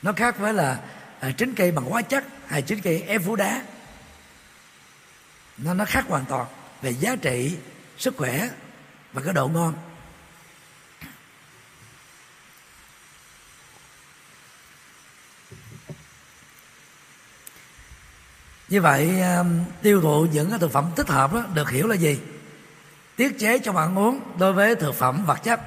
Nó 0.01 0.14
khác 0.14 0.39
với 0.39 0.53
là 0.53 0.80
à, 1.22 1.32
chính 1.38 1.55
cây 1.55 1.72
bằng 1.72 1.86
hóa 1.86 2.01
chất 2.01 2.24
hay 2.47 2.61
chính 2.61 2.82
cây 2.82 3.01
ép 3.01 3.24
vú 3.24 3.36
đá. 3.36 3.63
Nó 5.57 5.74
nó 5.74 5.86
khác 5.86 6.05
hoàn 6.07 6.26
toàn 6.26 6.47
về 6.82 6.91
giá 6.91 7.15
trị 7.15 7.57
sức 7.97 8.17
khỏe 8.17 8.49
và 9.13 9.22
cái 9.22 9.34
độ 9.34 9.47
ngon. 9.47 9.74
Như 18.69 18.82
vậy 18.82 19.22
um, 19.22 19.63
tiêu 19.82 20.01
thụ 20.01 20.26
những 20.26 20.49
cái 20.49 20.59
thực 20.59 20.72
phẩm 20.72 20.91
thích 20.95 21.07
hợp 21.07 21.34
đó, 21.34 21.45
được 21.53 21.69
hiểu 21.69 21.88
là 21.88 21.95
gì? 21.95 22.19
Tiết 23.15 23.39
chế 23.39 23.59
trong 23.59 23.78
ăn 23.78 23.97
uống 23.97 24.19
đối 24.38 24.53
với 24.53 24.76
thực 24.76 24.95
phẩm 24.95 25.26
vật 25.26 25.38
chất. 25.43 25.59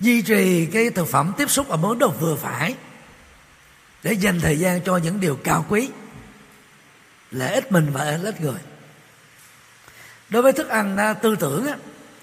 Duy 0.00 0.22
trì 0.22 0.66
cái 0.66 0.90
thực 0.90 1.08
phẩm 1.08 1.32
tiếp 1.36 1.50
xúc 1.50 1.68
ở 1.68 1.76
mức 1.76 1.94
độ 1.98 2.08
vừa 2.08 2.36
phải 2.36 2.74
để 4.02 4.12
dành 4.12 4.40
thời 4.40 4.58
gian 4.58 4.80
cho 4.80 4.96
những 4.96 5.20
điều 5.20 5.36
cao 5.36 5.64
quý, 5.68 5.90
lợi 7.30 7.54
ích 7.54 7.72
mình 7.72 7.90
và 7.92 8.04
lợi 8.04 8.24
ích 8.24 8.40
người. 8.40 8.60
Đối 10.28 10.42
với 10.42 10.52
thức 10.52 10.68
ăn 10.68 10.96
à, 10.96 11.12
tư 11.12 11.36
tưởng 11.36 11.66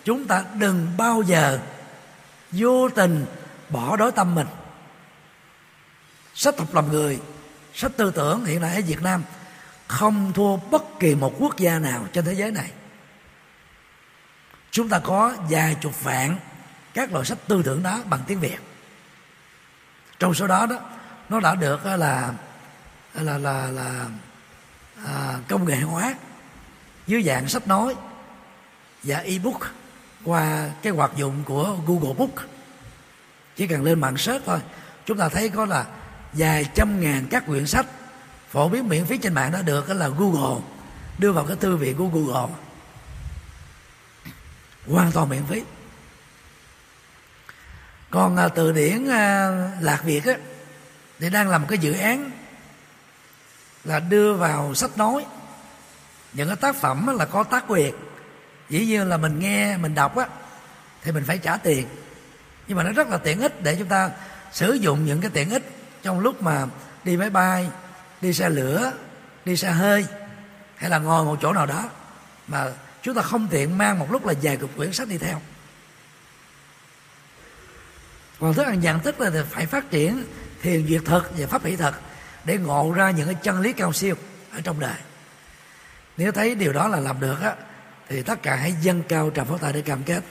chúng 0.03 0.27
ta 0.27 0.43
đừng 0.59 0.97
bao 0.97 1.21
giờ 1.21 1.59
vô 2.51 2.89
tình 2.89 3.25
bỏ 3.69 3.95
đối 3.97 4.11
tâm 4.11 4.35
mình. 4.35 4.47
Sách 6.33 6.59
học 6.59 6.75
làm 6.75 6.91
người, 6.91 7.19
sách 7.73 7.91
tư 7.97 8.11
tưởng 8.11 8.45
hiện 8.45 8.61
nay 8.61 8.75
ở 8.75 8.81
Việt 8.87 9.01
Nam 9.01 9.23
không 9.87 10.33
thua 10.33 10.57
bất 10.57 10.99
kỳ 10.99 11.15
một 11.15 11.35
quốc 11.39 11.57
gia 11.57 11.79
nào 11.79 12.07
trên 12.13 12.25
thế 12.25 12.33
giới 12.33 12.51
này. 12.51 12.71
Chúng 14.71 14.89
ta 14.89 14.99
có 14.99 15.33
vài 15.49 15.75
chục 15.81 16.03
vạn 16.03 16.37
các 16.97 17.13
loại 17.13 17.25
sách 17.25 17.37
tư 17.47 17.61
tưởng 17.65 17.83
đó 17.83 17.99
bằng 18.09 18.19
tiếng 18.27 18.39
Việt. 18.39 18.57
Trong 20.19 20.33
số 20.33 20.47
đó 20.47 20.65
đó 20.65 20.79
nó 21.29 21.39
đã 21.39 21.55
được 21.55 21.83
ờ, 21.83 21.95
là 21.95 22.33
là 23.13 23.23
là 23.23 23.37
là, 23.37 23.71
là 23.71 24.05
à, 25.05 25.39
công 25.47 25.65
nghệ 25.65 25.77
hóa 25.77 26.15
dưới 27.07 27.23
dạng 27.23 27.47
sách 27.47 27.67
nói 27.67 27.95
và 29.03 29.17
ebook 29.17 29.59
qua 30.23 30.69
cái 30.81 30.93
hoạt 30.93 31.11
dụng 31.15 31.43
của 31.45 31.77
Google 31.87 32.13
Book. 32.13 32.31
Chỉ 33.55 33.67
cần 33.67 33.83
lên 33.83 34.01
mạng 34.01 34.17
search 34.17 34.45
thôi 34.45 34.59
chúng 35.05 35.17
ta 35.17 35.29
thấy 35.29 35.49
có 35.49 35.65
là 35.65 35.85
vài 36.33 36.65
trăm 36.75 37.01
ngàn 37.01 37.27
các 37.29 37.45
quyển 37.45 37.67
sách 37.67 37.85
phổ 38.49 38.69
biến 38.69 38.89
miễn 38.89 39.05
phí 39.05 39.17
trên 39.17 39.33
mạng 39.33 39.51
đã 39.51 39.61
được 39.61 39.87
ờ, 39.87 39.93
là 39.93 40.07
Google 40.07 40.61
đưa 41.17 41.31
vào 41.31 41.45
cái 41.45 41.57
thư 41.57 41.77
viện 41.77 41.97
của 41.97 42.07
Google. 42.07 42.53
Hoàn 44.87 45.11
toàn 45.11 45.29
miễn 45.29 45.43
phí 45.49 45.61
còn 48.09 48.37
à, 48.37 48.47
từ 48.47 48.71
điển 48.71 49.09
à, 49.09 49.49
lạc 49.81 50.01
việt 50.03 50.25
á 50.25 50.33
thì 51.19 51.29
đang 51.29 51.49
làm 51.49 51.61
một 51.61 51.67
cái 51.69 51.77
dự 51.77 51.93
án 51.93 52.31
là 53.83 53.99
đưa 53.99 54.33
vào 54.33 54.73
sách 54.73 54.97
nói. 54.97 55.25
Những 56.33 56.47
cái 56.47 56.57
tác 56.57 56.75
phẩm 56.75 57.17
là 57.17 57.25
có 57.25 57.43
tác 57.43 57.63
quyền. 57.67 57.95
Dĩ 58.69 58.85
nhiên 58.85 59.09
là 59.09 59.17
mình 59.17 59.39
nghe 59.39 59.77
mình 59.77 59.95
đọc 59.95 60.17
á 60.17 60.27
thì 61.03 61.11
mình 61.11 61.23
phải 61.27 61.37
trả 61.37 61.57
tiền. 61.57 61.87
Nhưng 62.67 62.77
mà 62.77 62.83
nó 62.83 62.91
rất 62.91 63.07
là 63.07 63.17
tiện 63.17 63.41
ích 63.41 63.63
để 63.63 63.75
chúng 63.75 63.87
ta 63.87 64.11
sử 64.51 64.73
dụng 64.73 65.05
những 65.05 65.21
cái 65.21 65.31
tiện 65.33 65.49
ích 65.49 65.63
trong 66.03 66.19
lúc 66.19 66.41
mà 66.41 66.65
đi 67.03 67.17
máy 67.17 67.29
bay 67.29 67.69
đi 68.21 68.33
xe 68.33 68.49
lửa 68.49 68.91
đi 69.45 69.57
xe 69.57 69.71
hơi 69.71 70.05
hay 70.75 70.89
là 70.89 70.97
ngồi 70.99 71.25
một 71.25 71.37
chỗ 71.41 71.53
nào 71.53 71.65
đó 71.65 71.89
mà 72.47 72.65
chúng 73.01 73.15
ta 73.15 73.21
không 73.21 73.47
tiện 73.47 73.77
mang 73.77 73.99
một 73.99 74.11
lúc 74.11 74.25
là 74.25 74.33
vài 74.41 74.57
cục 74.57 74.75
quyển 74.75 74.93
sách 74.93 75.07
đi 75.07 75.17
theo 75.17 75.41
còn 78.39 78.53
thức 78.53 78.63
ăn 78.63 78.79
nhận 78.79 78.99
thức 78.99 79.19
là 79.19 79.31
phải 79.49 79.65
phát 79.65 79.91
triển 79.91 80.23
thiền 80.61 80.87
duyệt 80.87 81.01
thực 81.05 81.31
và 81.37 81.47
pháp 81.47 81.63
hỷ 81.63 81.75
thực 81.75 81.95
để 82.45 82.57
ngộ 82.57 82.93
ra 82.95 83.11
những 83.11 83.25
cái 83.25 83.35
chân 83.43 83.61
lý 83.61 83.73
cao 83.73 83.93
siêu 83.93 84.15
ở 84.51 84.61
trong 84.61 84.79
đời. 84.79 84.95
Nếu 86.17 86.31
thấy 86.31 86.55
điều 86.55 86.73
đó 86.73 86.87
là 86.87 86.99
làm 86.99 87.19
được 87.19 87.41
á 87.41 87.55
thì 88.09 88.23
tất 88.23 88.43
cả 88.43 88.55
hãy 88.55 88.75
dâng 88.81 89.03
cao 89.03 89.29
trầm 89.29 89.47
pháo 89.47 89.57
tay 89.57 89.73
để 89.73 89.81
cam 89.81 90.03
kết. 90.03 90.21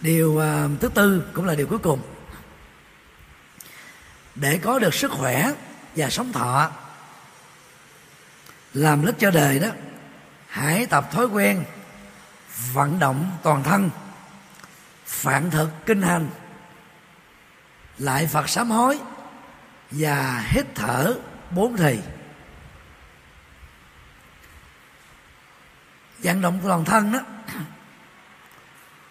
Điều 0.00 0.30
uh, 0.30 0.80
thứ 0.80 0.88
tư 0.94 1.22
cũng 1.34 1.44
là 1.44 1.54
điều 1.54 1.66
cuối 1.66 1.78
cùng. 1.78 2.02
Để 4.34 4.58
có 4.62 4.78
được 4.78 4.94
sức 4.94 5.10
khỏe 5.10 5.52
và 5.96 6.10
sống 6.10 6.32
thọ 6.32 6.70
làm 8.74 9.06
lích 9.06 9.14
cho 9.18 9.30
đời 9.30 9.58
đó 9.58 9.68
hãy 10.50 10.86
tập 10.86 11.08
thói 11.12 11.26
quen 11.26 11.64
vận 12.72 12.98
động 12.98 13.30
toàn 13.42 13.62
thân. 13.62 13.90
Phản 15.06 15.50
thực 15.50 15.70
kinh 15.86 16.02
hành. 16.02 16.28
Lại 17.98 18.26
phật 18.26 18.48
sám 18.48 18.70
hối 18.70 18.98
và 19.90 20.44
hít 20.48 20.66
thở 20.74 21.14
bốn 21.50 21.76
thì 21.76 21.98
vận 26.18 26.40
động 26.40 26.60
toàn 26.62 26.84
thân 26.84 27.12
đó, 27.12 27.18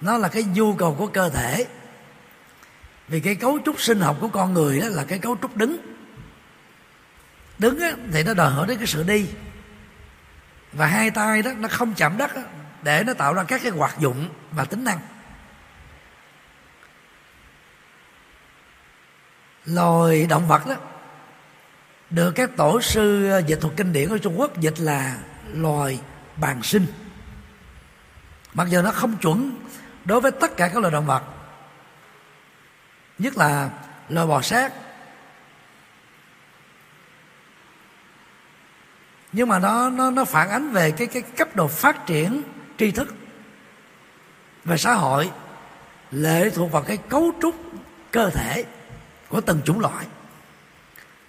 nó 0.02 0.18
là 0.18 0.28
cái 0.28 0.44
nhu 0.44 0.76
cầu 0.76 0.96
của 0.96 1.08
cơ 1.08 1.30
thể. 1.30 1.68
Vì 3.08 3.20
cái 3.20 3.36
cấu 3.36 3.60
trúc 3.66 3.82
sinh 3.82 4.00
học 4.00 4.18
của 4.22 4.28
con 4.28 4.54
người 4.54 4.80
đó 4.80 4.88
là 4.90 5.04
cái 5.04 5.20
cấu 5.20 5.38
trúc 5.42 5.58
đứng. 5.58 5.78
Đứng 7.58 7.80
thì 8.14 8.24
nó 8.24 8.34
đòi 8.34 8.52
hỏi 8.52 8.68
đến 8.68 8.78
cái 8.78 8.88
sự 8.88 9.04
đi 9.04 9.28
và 10.74 10.86
hai 10.86 11.12
tay 11.12 11.42
đó 11.42 11.52
nó 11.58 11.68
không 11.68 11.94
chạm 11.94 12.18
đất 12.18 12.36
đó, 12.36 12.42
để 12.84 13.04
nó 13.04 13.14
tạo 13.14 13.34
ra 13.34 13.44
các 13.44 13.62
cái 13.64 13.72
hoạt 13.72 14.00
dụng 14.00 14.30
và 14.52 14.66
tính 14.66 14.84
năng. 14.84 15.00
Loài 19.66 20.26
động 20.30 20.48
vật 20.48 20.68
đó 20.68 20.76
được 22.10 22.32
các 22.32 22.50
tổ 22.58 22.82
sư 22.82 23.30
ờ, 23.30 23.40
dịch 23.40 23.62
thuật 23.62 23.74
kinh 23.78 23.94
điển 23.94 24.10
ở 24.10 24.18
Trung 24.18 24.40
Quốc 24.40 24.60
dịch 24.60 24.80
là 24.80 25.18
loài 25.54 26.00
bàn 26.38 26.64
sinh. 26.64 26.86
Mặc 28.54 28.68
dù 28.70 28.82
nó 28.82 28.92
không 28.92 29.18
chuẩn 29.18 29.52
đối 30.06 30.22
với 30.22 30.32
tất 30.32 30.58
cả 30.58 30.68
các 30.68 30.80
loài 30.80 30.92
động 30.92 31.06
vật 31.06 31.24
nhất 33.18 33.38
là 33.38 33.70
loài 34.10 34.28
bò 34.28 34.42
sát 34.42 34.74
nhưng 39.32 39.48
mà 39.48 39.60
nó 39.60 39.90
nó 39.90 40.12
nó 40.12 40.26
phản 40.26 40.50
ánh 40.50 40.72
về 40.72 40.92
cái 40.92 41.08
cái 41.08 41.22
cấp 41.22 41.56
độ 41.56 41.68
phát 41.68 42.06
triển 42.06 42.42
tri 42.78 42.92
thức 42.92 43.16
về 44.66 44.78
xã 44.78 44.94
hội 44.94 45.32
lệ 46.12 46.50
thuộc 46.50 46.72
vào 46.72 46.82
cái 46.82 46.98
cấu 46.98 47.32
trúc 47.42 47.56
cơ 48.12 48.30
thể 48.30 48.66
của 49.30 49.42
từng 49.42 49.62
chủng 49.66 49.80
loại. 49.80 50.06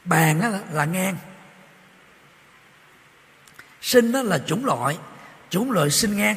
Bàn 0.04 0.40
là, 0.40 0.60
là 0.72 0.84
ngang 0.84 1.16
sinh 3.80 4.12
đó 4.12 4.22
là 4.22 4.38
chủng 4.38 4.64
loại 4.64 4.98
chủng 5.50 5.70
loại 5.70 5.90
sinh 5.90 6.16
ngang 6.16 6.36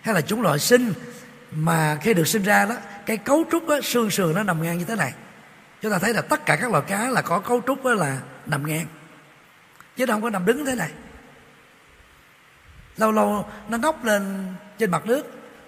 hay 0.00 0.14
là 0.14 0.20
chủng 0.20 0.42
loại 0.42 0.58
sinh 0.58 0.92
mà 1.50 1.98
khi 2.02 2.14
được 2.14 2.28
sinh 2.28 2.42
ra 2.42 2.64
đó 2.64 2.74
cái 3.06 3.16
cấu 3.16 3.44
trúc 3.50 3.68
đó, 3.68 3.80
xương 3.82 4.10
sườn 4.10 4.34
nó 4.34 4.42
nằm 4.42 4.62
ngang 4.62 4.78
như 4.78 4.84
thế 4.84 4.94
này. 4.94 5.12
Chúng 5.82 5.92
ta 5.92 5.98
thấy 5.98 6.14
là 6.14 6.22
tất 6.22 6.46
cả 6.46 6.56
các 6.56 6.70
loài 6.70 6.84
cá 6.88 7.08
là 7.08 7.22
có 7.22 7.38
cấu 7.38 7.62
trúc 7.66 7.84
đó 7.84 7.94
là 7.94 8.18
nằm 8.46 8.66
ngang 8.66 8.86
chứ 9.96 10.06
không 10.06 10.22
có 10.22 10.30
nằm 10.30 10.46
đứng 10.46 10.66
thế 10.66 10.74
này. 10.74 10.90
Lâu 12.96 13.12
lâu 13.12 13.48
nó 13.68 13.78
ngóc 13.78 14.04
lên 14.04 14.54
trên 14.78 14.90
mặt 14.90 15.06
nước 15.06 15.26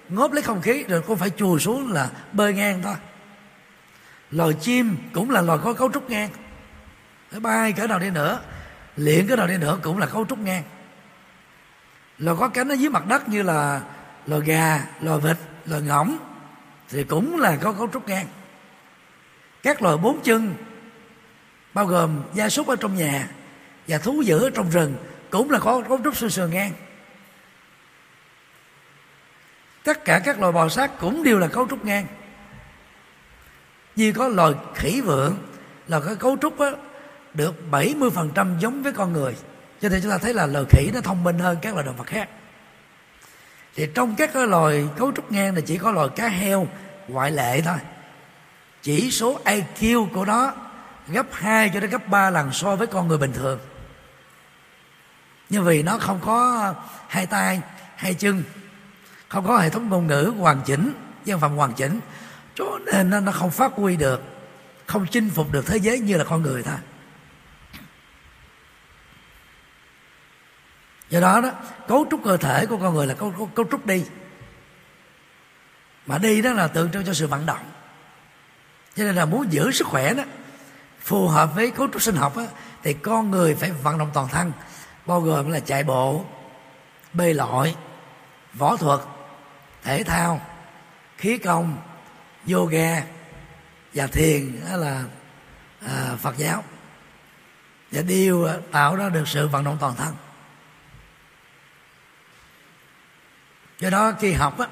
ngóp 0.09 0.33
lấy 0.33 0.43
không 0.43 0.63
khí, 0.63 0.85
rồi 0.89 1.03
cũng 1.03 1.17
phải 1.17 1.31
chùa 1.31 1.59
xuống 1.59 1.93
là 1.93 2.11
bơi 2.33 2.55
ngang 2.55 2.81
thôi. 2.83 2.97
Loài 4.31 4.55
chim 4.61 4.97
cũng 5.13 5.31
là 5.31 5.41
loài 5.41 5.59
có 5.65 5.73
cấu 5.73 5.93
trúc 5.93 6.11
ngang. 6.11 6.31
Bay 7.41 7.73
cỡ 7.73 7.87
nào 7.87 7.99
đi 7.99 8.11
nữa 8.11 8.41
luyện 8.97 9.27
cỡ 9.27 9.37
nào 9.37 9.47
đi 9.47 9.57
nữa 9.57 9.79
cũng 9.83 9.99
là 9.99 10.07
cấu 10.07 10.27
trúc 10.27 10.39
ngang. 10.39 10.63
Loài 12.19 12.37
có 12.41 12.49
cánh 12.49 12.69
ở 12.69 12.75
dưới 12.75 12.91
mặt 12.91 13.07
đất 13.07 13.29
như 13.29 13.43
là 13.43 13.81
loài 14.27 14.43
gà, 14.45 14.85
loài 15.01 15.21
vịt, 15.21 15.37
loài 15.67 15.83
ngỗng 15.83 16.19
thì 16.89 17.05
cũng 17.05 17.37
là 17.37 17.57
có 17.57 17.73
cấu 17.73 17.89
trúc 17.93 18.09
ngang. 18.09 18.27
Các 19.63 19.83
loài 19.83 19.97
bốn 19.97 20.21
chân 20.23 20.55
bao 21.75 21.87
gồm 21.87 22.23
gia 22.35 22.49
súc 22.49 22.67
ở 22.67 22.77
trong 22.77 22.97
nhà 22.97 23.29
và 23.89 23.99
thú 23.99 24.23
dữ 24.23 24.43
ở 24.43 24.51
trong 24.51 24.71
rừng 24.71 24.97
cũng 25.31 25.51
là 25.51 25.59
có 25.59 25.83
cấu 25.89 25.99
trúc 26.05 26.17
xương 26.17 26.31
sườn 26.31 26.51
ngang. 26.51 26.73
Tất 29.85 30.05
cả 30.05 30.21
các 30.25 30.41
loài 30.41 30.53
bò 30.53 30.69
sát 30.69 30.91
cũng 31.01 31.23
đều 31.23 31.39
là 31.39 31.49
cấu 31.49 31.69
trúc 31.69 31.85
ngang. 31.85 32.07
Như 33.97 34.13
có 34.13 34.29
loài 34.29 34.53
khỉ 34.75 35.01
vượng 35.01 35.37
là 35.87 36.01
cái 36.01 36.17
cấu 36.17 36.37
trúc 36.43 36.59
đó, 36.59 36.71
được 37.35 37.55
70% 37.71 38.59
giống 38.59 38.83
với 38.83 38.93
con 38.93 39.13
người. 39.13 39.37
Cho 39.81 39.89
nên 39.89 40.01
chúng 40.03 40.11
ta 40.11 40.19
thấy 40.19 40.35
là 40.35 40.47
loài 40.47 40.65
khỉ 40.71 40.91
nó 40.95 41.01
thông 41.01 41.25
minh 41.25 41.39
hơn 41.39 41.59
các 41.63 41.75
loài 41.75 41.87
động 41.87 41.97
vật 41.97 42.07
khác. 42.07 42.29
Thì 43.75 43.87
trong 43.95 44.15
các 44.15 44.31
cái 44.35 44.47
loài 44.47 44.89
cấu 44.97 45.13
trúc 45.13 45.33
ngang 45.33 45.55
là 45.55 45.61
chỉ 45.61 45.79
có 45.79 45.93
loài 45.93 46.09
cá 46.17 46.29
heo 46.29 46.67
ngoại 47.09 47.31
lệ 47.31 47.61
thôi. 47.61 47.79
Chỉ 48.83 49.11
số 49.11 49.41
IQ 49.45 50.09
của 50.09 50.25
nó 50.25 50.53
gấp 51.09 51.27
2 51.33 51.71
cho 51.75 51.81
đến 51.81 51.91
gấp 51.91 52.09
3 52.09 52.31
lần 52.31 52.53
so 52.53 52.77
với 52.77 52.87
con 52.87 53.09
người 53.09 53.19
bình 53.19 53.33
thường 53.33 53.59
nhưng 55.51 55.65
vì 55.65 55.83
nó 55.83 55.99
không 55.99 56.21
có 56.25 56.75
hai 57.09 57.27
tay 57.27 57.61
hai 57.97 58.15
chân 58.15 58.43
không 59.29 59.47
có 59.47 59.59
hệ 59.59 59.71
thống 59.71 59.89
ngôn 59.89 60.07
ngữ 60.07 60.33
hoàn 60.39 60.63
chỉnh 60.67 60.93
dân 61.25 61.41
phòng 61.41 61.57
hoàn 61.57 61.73
chỉnh 61.73 62.01
cho 62.55 62.65
nên 62.87 63.25
nó 63.25 63.33
không 63.33 63.51
phát 63.51 63.73
huy 63.73 63.97
được 63.97 64.23
không 64.89 65.07
chinh 65.07 65.31
phục 65.31 65.53
được 65.53 65.67
thế 65.67 65.77
giới 65.77 65.99
như 65.99 66.17
là 66.17 66.25
con 66.25 66.43
người 66.43 66.63
thôi. 66.63 66.77
Do 71.11 71.21
đó 71.21 71.41
đó 71.41 71.51
cấu 71.89 72.07
trúc 72.11 72.21
cơ 72.25 72.37
thể 72.37 72.67
của 72.67 72.77
con 72.77 72.95
người 72.95 73.07
là 73.07 73.15
cấu, 73.15 73.31
cấu, 73.31 73.47
cấu 73.47 73.67
trúc 73.71 73.87
đi. 73.87 74.05
Mà 76.07 76.19
đi 76.19 76.43
đó 76.43 76.53
là 76.53 76.69
tượng 76.69 76.93
trưng 76.93 77.05
cho 77.05 77.15
sự 77.15 77.27
vận 77.27 77.47
động. 77.47 77.71
Cho 78.97 79.05
nên 79.05 79.15
là 79.15 79.25
muốn 79.25 79.53
giữ 79.53 79.71
sức 79.73 79.87
khỏe 79.87 80.15
đó 80.15 80.23
phù 81.01 81.29
hợp 81.29 81.55
với 81.55 81.71
cấu 81.71 81.89
trúc 81.93 82.03
sinh 82.03 82.17
học 82.17 82.37
đó, 82.37 82.47
thì 82.83 82.93
con 82.93 83.31
người 83.31 83.55
phải 83.55 83.71
vận 83.71 83.99
động 83.99 84.11
toàn 84.15 84.29
thân 84.29 84.53
bao 85.09 85.21
gồm 85.21 85.51
là 85.51 85.61
chạy 85.61 85.85
bộ 85.85 86.25
bơi 87.13 87.35
lội 87.35 87.75
võ 88.55 88.77
thuật 88.77 89.01
thể 89.83 90.05
thao 90.05 90.41
khí 91.17 91.39
công 91.39 91.77
yoga 92.53 93.03
và 93.95 94.07
thiền 94.07 94.61
đó 94.71 94.77
là 94.77 95.05
à, 95.87 96.17
phật 96.19 96.37
giáo. 96.37 96.65
Và 97.93 98.03
điều 98.03 98.49
tạo 98.73 98.97
ra 98.97 99.09
được 99.09 99.29
sự 99.29 99.49
vận 99.49 99.65
động 99.65 99.77
toàn 99.81 99.95
thân. 99.97 100.15
Do 103.79 103.91
đó 103.91 104.13
khi 104.21 104.33
học 104.33 104.59
á 104.59 104.67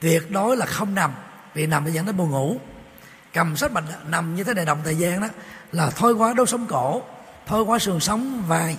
tuyệt 0.00 0.30
đối 0.30 0.56
là 0.56 0.66
không 0.66 0.94
nằm 0.94 1.12
vì 1.54 1.66
nằm 1.66 1.84
thì 1.84 1.92
dẫn 1.92 2.06
đến 2.06 2.16
buồn 2.16 2.30
ngủ. 2.30 2.60
Cầm 3.32 3.56
sách 3.56 3.72
mà 3.72 3.82
nằm 4.06 4.34
như 4.34 4.44
thế 4.44 4.54
này 4.54 4.64
đồng 4.64 4.80
thời 4.84 4.96
gian 4.96 5.20
đó 5.20 5.28
là 5.72 5.90
thôi 5.90 6.12
quá 6.12 6.34
đốt 6.34 6.48
sống 6.48 6.66
cổ 6.66 7.02
thôi 7.46 7.62
quá 7.62 7.78
sườn 7.78 8.00
sống 8.00 8.42
vai 8.46 8.78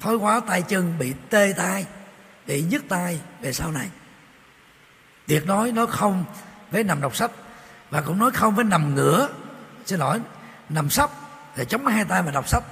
thói 0.00 0.16
quá 0.16 0.40
tay 0.46 0.62
chân 0.62 0.98
bị 0.98 1.14
tê 1.30 1.54
tay 1.56 1.86
bị 2.46 2.62
nhức 2.62 2.82
tay 2.88 3.20
về 3.40 3.52
sau 3.52 3.72
này. 3.72 3.88
Tuyệt 5.26 5.46
nói 5.46 5.72
nó 5.72 5.86
không 5.86 6.24
với 6.70 6.84
nằm 6.84 7.00
đọc 7.00 7.16
sách 7.16 7.30
và 7.90 8.00
cũng 8.00 8.18
nói 8.18 8.30
không 8.30 8.54
với 8.54 8.64
nằm 8.64 8.94
ngửa. 8.94 9.28
Xin 9.86 9.98
lỗi 9.98 10.20
nằm 10.68 10.90
sấp 10.90 11.10
để 11.56 11.64
chống 11.64 11.86
hai 11.86 12.04
tay 12.04 12.22
mà 12.22 12.30
đọc 12.30 12.48
sách. 12.48 12.62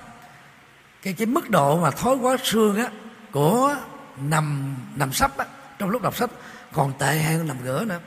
Cái 1.02 1.12
cái 1.12 1.26
mức 1.26 1.50
độ 1.50 1.80
mà 1.80 1.90
thói 1.90 2.16
quá 2.16 2.36
xương 2.44 2.76
á 2.76 2.88
của 3.32 3.76
nằm 4.16 4.76
nằm 4.96 5.12
sấp 5.12 5.38
á, 5.38 5.46
trong 5.78 5.90
lúc 5.90 6.02
đọc 6.02 6.16
sách 6.16 6.30
còn 6.72 6.92
tệ 6.98 7.18
hơn 7.18 7.48
nằm 7.48 7.64
ngửa 7.64 7.84
nữa. 7.84 8.00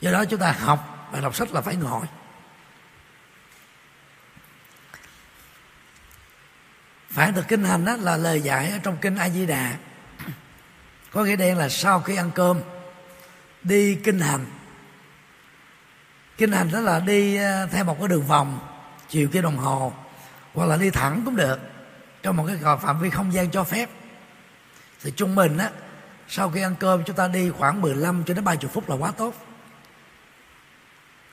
Do 0.00 0.12
đó 0.12 0.24
chúng 0.24 0.40
ta 0.40 0.52
học 0.52 1.08
và 1.12 1.20
đọc 1.20 1.36
sách 1.36 1.52
là 1.52 1.60
phải 1.60 1.76
ngồi. 1.76 2.06
Phản 7.16 7.34
thực 7.34 7.48
kinh 7.48 7.64
hành 7.64 7.84
đó 7.84 7.96
là 7.96 8.16
lời 8.16 8.40
dạy 8.40 8.70
ở 8.70 8.78
trong 8.82 8.96
kinh 8.96 9.16
a 9.16 9.28
di 9.28 9.46
đà 9.46 9.76
có 11.10 11.24
nghĩa 11.24 11.36
đen 11.36 11.58
là 11.58 11.68
sau 11.68 12.00
khi 12.00 12.16
ăn 12.16 12.30
cơm, 12.34 12.60
đi 13.62 13.94
kinh 13.94 14.20
hành. 14.20 14.46
Kinh 16.36 16.52
hành 16.52 16.70
đó 16.72 16.80
là 16.80 17.00
đi 17.00 17.36
ờ, 17.36 17.66
theo 17.66 17.84
một 17.84 17.96
cái 17.98 18.08
đường 18.08 18.22
vòng, 18.22 18.58
chiều 19.08 19.28
cái 19.32 19.42
đồng 19.42 19.56
hồ, 19.56 19.92
hoặc 20.54 20.66
là 20.66 20.76
đi 20.76 20.90
thẳng 20.90 21.22
cũng 21.24 21.36
được, 21.36 21.58
trong 22.22 22.36
một 22.36 22.46
cái 22.46 22.76
phạm 22.80 23.00
vi 23.00 23.10
không 23.10 23.32
gian 23.32 23.50
cho 23.50 23.64
phép. 23.64 23.90
Thì 25.02 25.12
trung 25.16 25.34
bình 25.34 25.58
á, 25.58 25.70
sau 26.28 26.50
khi 26.50 26.62
ăn 26.62 26.74
cơm 26.78 27.04
chúng 27.04 27.16
ta 27.16 27.28
đi 27.28 27.50
khoảng 27.50 27.80
15 27.82 28.24
cho 28.26 28.34
đến 28.34 28.44
30 28.44 28.70
phút 28.72 28.88
là 28.88 28.96
quá 28.96 29.12
tốt. 29.16 29.34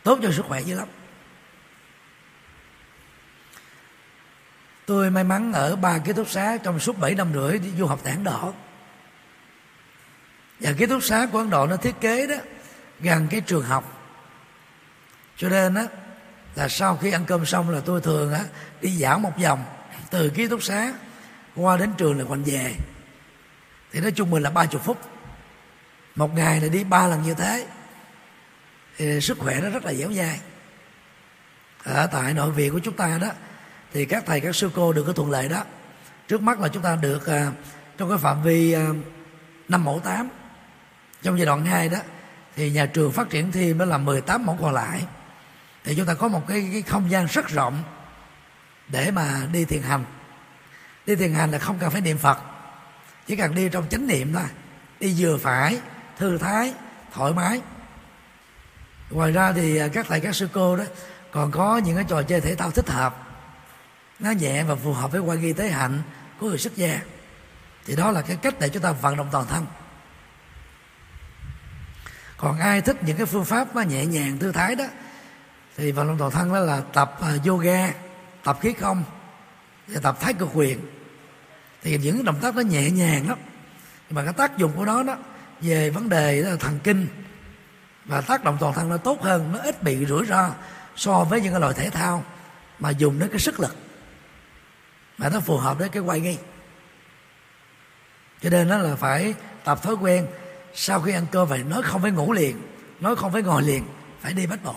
Tốt 0.03 0.19
cho 0.23 0.31
sức 0.31 0.45
khỏe 0.47 0.61
dữ 0.61 0.75
lắm. 0.75 0.87
Tôi 4.85 5.09
may 5.09 5.23
mắn 5.23 5.53
ở 5.53 5.75
ba 5.75 5.97
ký 5.97 6.13
túc 6.13 6.29
xá 6.29 6.57
trong 6.63 6.79
suốt 6.79 6.99
7 6.99 7.15
năm 7.15 7.33
rưỡi 7.33 7.59
đi 7.59 7.71
du 7.77 7.85
học 7.85 7.99
tại 8.03 8.13
Ấn 8.13 8.23
Độ. 8.23 8.53
Và 10.59 10.71
ký 10.77 10.85
túc 10.85 11.03
xá 11.03 11.27
của 11.31 11.37
Ấn 11.37 11.49
Độ 11.49 11.67
nó 11.67 11.77
thiết 11.77 11.95
kế 12.01 12.27
đó, 12.27 12.35
gần 12.99 13.27
cái 13.31 13.41
trường 13.41 13.63
học. 13.63 14.01
Cho 15.37 15.49
nên 15.49 15.75
á, 15.75 15.83
là 16.55 16.67
sau 16.67 16.97
khi 16.97 17.11
ăn 17.11 17.25
cơm 17.25 17.45
xong 17.45 17.69
là 17.69 17.79
tôi 17.85 18.01
thường 18.01 18.33
á, 18.33 18.43
đi 18.81 18.89
dạo 18.89 19.19
một 19.19 19.37
vòng, 19.37 19.65
từ 20.09 20.29
ký 20.29 20.47
túc 20.47 20.63
xá 20.63 20.93
qua 21.55 21.77
đến 21.77 21.93
trường 21.97 22.19
là 22.19 22.25
quanh 22.25 22.43
về. 22.43 22.75
Thì 23.91 23.99
nói 23.99 24.11
chung 24.11 24.29
mình 24.29 24.43
là 24.43 24.49
ba 24.49 24.65
chục 24.65 24.83
phút. 24.83 25.01
Một 26.15 26.35
ngày 26.35 26.61
là 26.61 26.67
đi 26.67 26.83
ba 26.83 27.07
lần 27.07 27.23
như 27.23 27.33
thế. 27.33 27.67
Thì 28.97 29.21
sức 29.21 29.37
khỏe 29.39 29.59
nó 29.61 29.69
rất 29.69 29.85
là 29.85 29.93
dẻo 29.93 30.11
dai. 30.11 30.39
Ở 31.83 32.07
tại 32.07 32.33
nội 32.33 32.51
viện 32.51 32.73
của 32.73 32.79
chúng 32.79 32.95
ta 32.95 33.17
đó 33.21 33.27
thì 33.93 34.05
các 34.05 34.23
thầy 34.25 34.39
các 34.39 34.55
sư 34.55 34.69
cô 34.75 34.93
được 34.93 35.03
cái 35.03 35.13
thuận 35.13 35.31
lợi 35.31 35.49
đó. 35.49 35.63
Trước 36.27 36.41
mắt 36.41 36.59
là 36.59 36.67
chúng 36.67 36.83
ta 36.83 36.95
được 36.95 37.27
à, 37.27 37.51
trong 37.97 38.09
cái 38.09 38.17
phạm 38.17 38.43
vi 38.43 38.73
à, 38.73 38.87
năm 39.69 39.83
mẫu 39.83 39.99
tám 39.99 40.29
trong 41.21 41.37
giai 41.37 41.45
đoạn 41.45 41.65
2 41.65 41.89
đó 41.89 41.97
thì 42.55 42.71
nhà 42.71 42.85
trường 42.85 43.11
phát 43.11 43.29
triển 43.29 43.51
thêm 43.51 43.77
đó 43.77 43.85
là 43.85 43.97
18 43.97 44.45
mẫu 44.45 44.57
còn 44.61 44.73
lại. 44.73 45.05
Thì 45.83 45.95
chúng 45.95 46.05
ta 46.05 46.13
có 46.13 46.27
một 46.27 46.47
cái, 46.47 46.69
cái 46.71 46.81
không 46.81 47.11
gian 47.11 47.25
rất 47.25 47.47
rộng 47.47 47.83
để 48.87 49.11
mà 49.11 49.47
đi 49.51 49.65
thiền 49.65 49.81
hành. 49.81 50.05
Đi 51.05 51.15
thiền 51.15 51.33
hành 51.33 51.51
là 51.51 51.57
không 51.59 51.77
cần 51.79 51.91
phải 51.91 52.01
niệm 52.01 52.17
phật 52.17 52.37
chỉ 53.27 53.35
cần 53.35 53.55
đi 53.55 53.69
trong 53.69 53.89
chánh 53.89 54.07
niệm 54.07 54.33
thôi. 54.33 54.43
Đi 54.99 55.15
vừa 55.17 55.37
phải 55.37 55.79
thư 56.17 56.37
thái 56.37 56.73
thoải 57.13 57.33
mái. 57.33 57.61
Ngoài 59.09 59.31
ra 59.31 59.51
thì 59.51 59.77
à, 59.77 59.87
các 59.87 60.05
thầy 60.09 60.19
các 60.19 60.35
sư 60.35 60.49
cô 60.53 60.75
đó 60.75 60.83
còn 61.31 61.51
có 61.51 61.77
những 61.77 61.95
cái 61.95 62.05
trò 62.07 62.21
chơi 62.21 62.41
thể 62.41 62.55
thao 62.55 62.71
thích 62.71 62.89
hợp 62.89 63.22
nó 64.19 64.31
nhẹ 64.31 64.63
và 64.63 64.75
phù 64.75 64.93
hợp 64.93 65.11
với 65.11 65.21
quan 65.21 65.41
nghi 65.41 65.53
tế 65.53 65.69
hạnh 65.69 66.01
của 66.39 66.49
người 66.49 66.57
xuất 66.57 66.75
gia. 66.75 66.99
Thì 67.85 67.95
đó 67.95 68.11
là 68.11 68.21
cái 68.21 68.35
cách 68.35 68.59
để 68.59 68.69
chúng 68.69 68.83
ta 68.83 68.91
vận 68.91 69.17
động 69.17 69.29
toàn 69.31 69.47
thân. 69.47 69.65
Còn 72.37 72.59
ai 72.59 72.81
thích 72.81 72.97
những 73.01 73.17
cái 73.17 73.25
phương 73.25 73.45
pháp 73.45 73.75
mà 73.75 73.83
nhẹ 73.83 74.05
nhàng, 74.05 74.39
thư 74.39 74.51
thái 74.51 74.75
đó, 74.75 74.85
thì 75.77 75.91
vận 75.91 76.07
động 76.07 76.17
toàn 76.17 76.31
thân 76.31 76.53
đó 76.53 76.59
là 76.59 76.81
tập 76.93 77.17
à, 77.21 77.33
yoga, 77.45 77.93
tập 78.43 78.57
khí 78.61 78.73
công 78.73 79.03
và 79.87 79.99
tập 79.99 80.17
thái 80.19 80.33
cực 80.33 80.49
quyền. 80.53 80.79
Thì 81.81 81.97
những 81.97 82.25
động 82.25 82.39
tác 82.41 82.55
nó 82.55 82.61
nhẹ 82.61 82.91
nhàng 82.91 83.29
lắm. 83.29 83.37
Nhưng 84.09 84.15
mà 84.15 84.23
cái 84.23 84.33
tác 84.33 84.57
dụng 84.57 84.71
của 84.75 84.85
nó 84.85 85.03
đó, 85.03 85.17
về 85.61 85.89
vấn 85.89 86.09
đề 86.09 86.43
đó 86.43 86.49
là 86.49 86.55
thần 86.55 86.79
kinh. 86.83 87.07
Và 88.05 88.21
tác 88.21 88.43
động 88.43 88.57
toàn 88.59 88.73
thân 88.73 88.89
nó 88.89 88.97
tốt 88.97 89.21
hơn, 89.21 89.51
nó 89.53 89.59
ít 89.59 89.83
bị 89.83 90.05
rủi 90.05 90.25
ro 90.25 90.49
so 90.95 91.23
với 91.23 91.41
những 91.41 91.53
cái 91.53 91.61
loại 91.61 91.73
thể 91.73 91.89
thao 91.89 92.23
mà 92.79 92.89
dùng 92.89 93.19
đến 93.19 93.29
cái 93.29 93.39
sức 93.39 93.59
lực 93.59 93.75
mà 95.17 95.29
nó 95.29 95.39
phù 95.39 95.57
hợp 95.57 95.77
với 95.79 95.89
cái 95.89 96.01
quay 96.01 96.19
nghi. 96.19 96.37
Cho 98.41 98.49
nên 98.49 98.67
nó 98.67 98.77
là 98.77 98.95
phải 98.95 99.33
tập 99.63 99.83
thói 99.83 99.95
quen. 99.95 100.27
Sau 100.73 101.01
khi 101.01 101.13
ăn 101.13 101.25
cơm 101.31 101.49
phải 101.49 101.63
nói 101.63 101.81
không 101.83 102.01
phải 102.01 102.11
ngủ 102.11 102.33
liền, 102.33 102.61
nói 102.99 103.15
không 103.15 103.31
phải 103.31 103.41
ngồi 103.41 103.63
liền, 103.63 103.85
phải 104.21 104.33
đi 104.33 104.45
bách 104.47 104.63
bộ. 104.63 104.75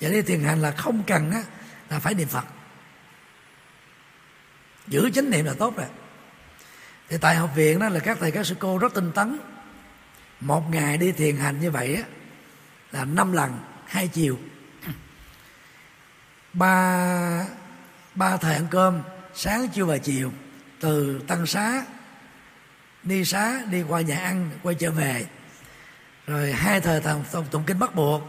Vậy 0.00 0.12
đi 0.12 0.22
thiền 0.22 0.40
hành 0.40 0.62
là 0.62 0.70
không 0.70 1.02
cần 1.06 1.30
á, 1.30 1.42
là 1.90 1.98
phải 1.98 2.14
niệm 2.14 2.28
phật. 2.28 2.44
Giữ 4.86 5.10
chánh 5.10 5.30
niệm 5.30 5.44
là 5.44 5.54
tốt 5.58 5.76
rồi. 5.76 5.86
Thì 7.08 7.18
tại 7.18 7.36
học 7.36 7.50
viện 7.54 7.78
đó 7.78 7.88
là 7.88 8.00
các 8.00 8.18
thầy 8.20 8.30
các 8.30 8.46
sư 8.46 8.54
cô 8.58 8.78
rất 8.78 8.94
tinh 8.94 9.12
tấn. 9.12 9.38
Một 10.40 10.70
ngày 10.70 10.98
đi 10.98 11.12
thiền 11.12 11.36
hành 11.36 11.60
như 11.60 11.70
vậy 11.70 11.94
á, 11.94 12.02
là 12.92 13.04
năm 13.04 13.32
lần, 13.32 13.58
hai 13.86 14.08
chiều. 14.08 14.38
Ba 16.52 17.46
ba 18.18 18.36
thời 18.36 18.54
ăn 18.54 18.66
cơm 18.70 19.02
sáng 19.34 19.68
trưa 19.68 19.84
và 19.84 19.98
chiều 19.98 20.32
từ 20.80 21.20
tăng 21.26 21.46
xá 21.46 21.84
đi 23.02 23.24
xá 23.24 23.60
đi 23.70 23.82
qua 23.82 24.00
nhà 24.00 24.18
ăn 24.18 24.50
quay 24.62 24.74
trở 24.74 24.90
về. 24.90 25.26
Rồi 26.26 26.52
hai 26.52 26.80
thời 26.80 27.00
tụng, 27.00 27.24
tụng 27.50 27.62
kinh 27.66 27.78
bắt 27.78 27.94
buộc 27.94 28.22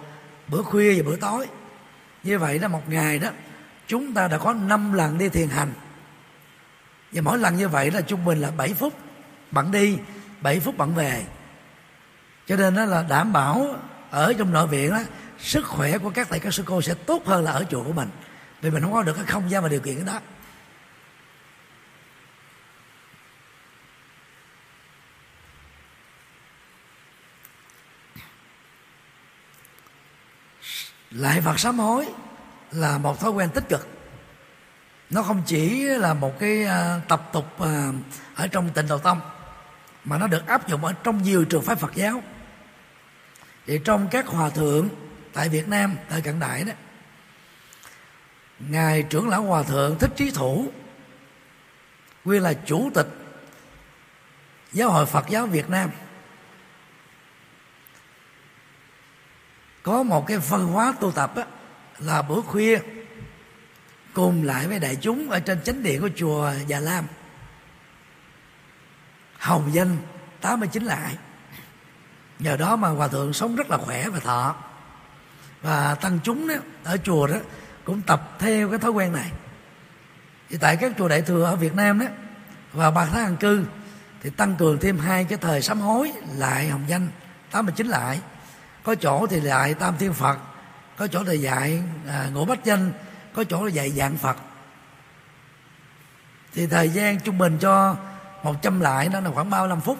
bữa 0.47 0.61
khuya 0.61 1.01
và 1.01 1.09
bữa 1.09 1.15
tối. 1.15 1.47
Như 2.23 2.39
vậy 2.39 2.59
đó 2.59 2.67
một 2.67 2.89
ngày 2.89 3.19
đó 3.19 3.29
chúng 3.87 4.13
ta 4.13 4.27
đã 4.27 4.37
có 4.37 4.53
5 4.53 4.93
lần 4.93 5.17
đi 5.17 5.29
thiền 5.29 5.49
hành. 5.49 5.71
Và 7.11 7.21
mỗi 7.21 7.37
lần 7.37 7.55
như 7.55 7.67
vậy 7.67 7.91
là 7.91 8.01
trung 8.01 8.25
bình 8.25 8.39
là 8.39 8.51
7 8.51 8.73
phút 8.73 8.93
bạn 9.51 9.71
đi 9.71 9.97
7 10.41 10.59
phút 10.59 10.77
bạn 10.77 10.95
về. 10.95 11.23
Cho 12.47 12.55
nên 12.55 12.75
đó 12.75 12.85
là 12.85 13.05
đảm 13.09 13.33
bảo 13.33 13.75
ở 14.11 14.33
trong 14.33 14.53
nội 14.53 14.67
viện 14.67 14.89
đó 14.89 14.99
sức 15.39 15.65
khỏe 15.65 15.97
của 15.97 16.09
các 16.09 16.27
thầy 16.29 16.39
các 16.39 16.53
sư 16.53 16.63
cô 16.65 16.81
sẽ 16.81 16.93
tốt 16.93 17.25
hơn 17.25 17.43
là 17.43 17.51
ở 17.51 17.65
chùa 17.71 17.83
của 17.83 17.93
mình 17.93 18.09
vì 18.61 18.69
mình 18.69 18.83
không 18.83 18.93
có 18.93 19.03
được 19.03 19.13
cái 19.13 19.25
không 19.25 19.49
gian 19.49 19.63
và 19.63 19.69
điều 19.69 19.79
kiện 19.79 20.05
đó. 20.05 20.19
Lại 31.11 31.41
Phật 31.41 31.59
sám 31.59 31.79
hối 31.79 32.07
là 32.71 32.97
một 32.97 33.19
thói 33.19 33.31
quen 33.31 33.49
tích 33.49 33.69
cực. 33.69 33.87
Nó 35.09 35.23
không 35.23 35.41
chỉ 35.45 35.83
là 35.83 36.13
một 36.13 36.39
cái 36.39 36.63
à, 36.65 37.01
tập 37.07 37.29
tục 37.33 37.59
à, 37.59 37.91
ở 38.35 38.47
trong 38.47 38.69
tịnh 38.69 38.87
độ 38.87 38.97
tông, 38.97 39.21
mà 40.05 40.17
nó 40.17 40.27
được 40.27 40.47
áp 40.47 40.67
dụng 40.67 40.85
ở 40.85 40.93
trong 41.03 41.23
nhiều 41.23 41.45
trường 41.45 41.61
phái 41.61 41.75
Phật 41.75 41.95
giáo. 41.95 42.23
Thì 43.67 43.79
trong 43.85 44.07
các 44.11 44.27
hòa 44.27 44.49
thượng 44.49 44.89
tại 45.33 45.49
Việt 45.49 45.67
Nam 45.67 45.95
thời 46.09 46.21
cận 46.21 46.39
đại 46.39 46.63
đó 46.63 46.73
ngài 48.59 49.03
trưởng 49.03 49.29
lão 49.29 49.43
hòa 49.43 49.63
thượng 49.63 49.99
thích 49.99 50.11
trí 50.15 50.31
thủ. 50.31 50.71
Nguyên 52.25 52.43
là 52.43 52.53
chủ 52.53 52.89
tịch 52.93 53.07
giáo 54.71 54.89
hội 54.89 55.05
Phật 55.05 55.29
giáo 55.29 55.45
Việt 55.45 55.69
Nam. 55.69 55.89
Có 59.83 60.03
một 60.03 60.27
cái 60.27 60.37
văn 60.37 60.67
hóa 60.67 60.93
tu 60.99 61.11
tập 61.11 61.35
á, 61.35 61.43
là 61.99 62.21
bữa 62.21 62.41
khuya 62.41 62.79
cùng 64.13 64.43
lại 64.43 64.67
với 64.67 64.79
đại 64.79 64.95
chúng 64.95 65.29
ở 65.29 65.39
trên 65.39 65.61
chánh 65.61 65.83
điện 65.83 66.01
của 66.01 66.09
chùa 66.15 66.51
Già 66.67 66.79
Lam. 66.79 67.05
Hồng 69.37 69.69
danh 69.73 69.97
89 70.41 70.83
lại. 70.83 71.17
Nhờ 72.39 72.57
đó 72.57 72.75
mà 72.75 72.89
hòa 72.89 73.07
thượng 73.07 73.33
sống 73.33 73.55
rất 73.55 73.69
là 73.69 73.77
khỏe 73.77 74.09
và 74.09 74.19
thọ. 74.19 74.55
Và 75.61 75.95
tăng 75.95 76.19
chúng 76.23 76.47
đó, 76.47 76.55
ở 76.83 76.97
chùa 76.97 77.27
đó 77.27 77.37
cũng 77.89 78.01
tập 78.01 78.35
theo 78.39 78.69
cái 78.69 78.79
thói 78.79 78.91
quen 78.91 79.13
này. 79.13 79.31
Thì 80.49 80.57
tại 80.57 80.77
các 80.77 80.91
chùa 80.97 81.07
đại 81.07 81.21
thừa 81.21 81.43
ở 81.43 81.55
Việt 81.55 81.75
Nam 81.75 81.99
đó 81.99 82.05
và 82.73 82.91
ba 82.91 83.05
tháng 83.05 83.25
an 83.25 83.37
cư 83.37 83.65
thì 84.21 84.29
tăng 84.29 84.55
cường 84.55 84.79
thêm 84.79 84.99
hai 84.99 85.23
cái 85.23 85.37
thời 85.41 85.61
sám 85.61 85.79
hối 85.79 86.11
lại 86.35 86.69
hồng 86.69 86.83
danh 86.87 87.07
89 87.51 87.87
lại. 87.87 88.19
Có 88.83 88.95
chỗ 88.95 89.27
thì 89.27 89.39
dạy 89.39 89.73
tam 89.73 89.97
thiên 89.97 90.13
phật 90.13 90.37
có 90.97 91.07
chỗ 91.07 91.23
thì 91.23 91.37
dạy 91.37 91.83
à, 92.07 92.29
ngũ 92.33 92.45
bách 92.45 92.63
danh 92.63 92.91
có 93.33 93.43
chỗ 93.43 93.63
là 93.63 93.71
dạy 93.71 93.91
dạng 93.91 94.17
phật. 94.17 94.37
Thì 96.53 96.67
thời 96.67 96.89
gian 96.89 97.19
trung 97.19 97.37
bình 97.37 97.57
cho 97.61 97.95
100 98.43 98.79
lại 98.79 99.09
đó 99.09 99.19
là 99.19 99.31
khoảng 99.31 99.49
35 99.49 99.81
phút. 99.81 99.97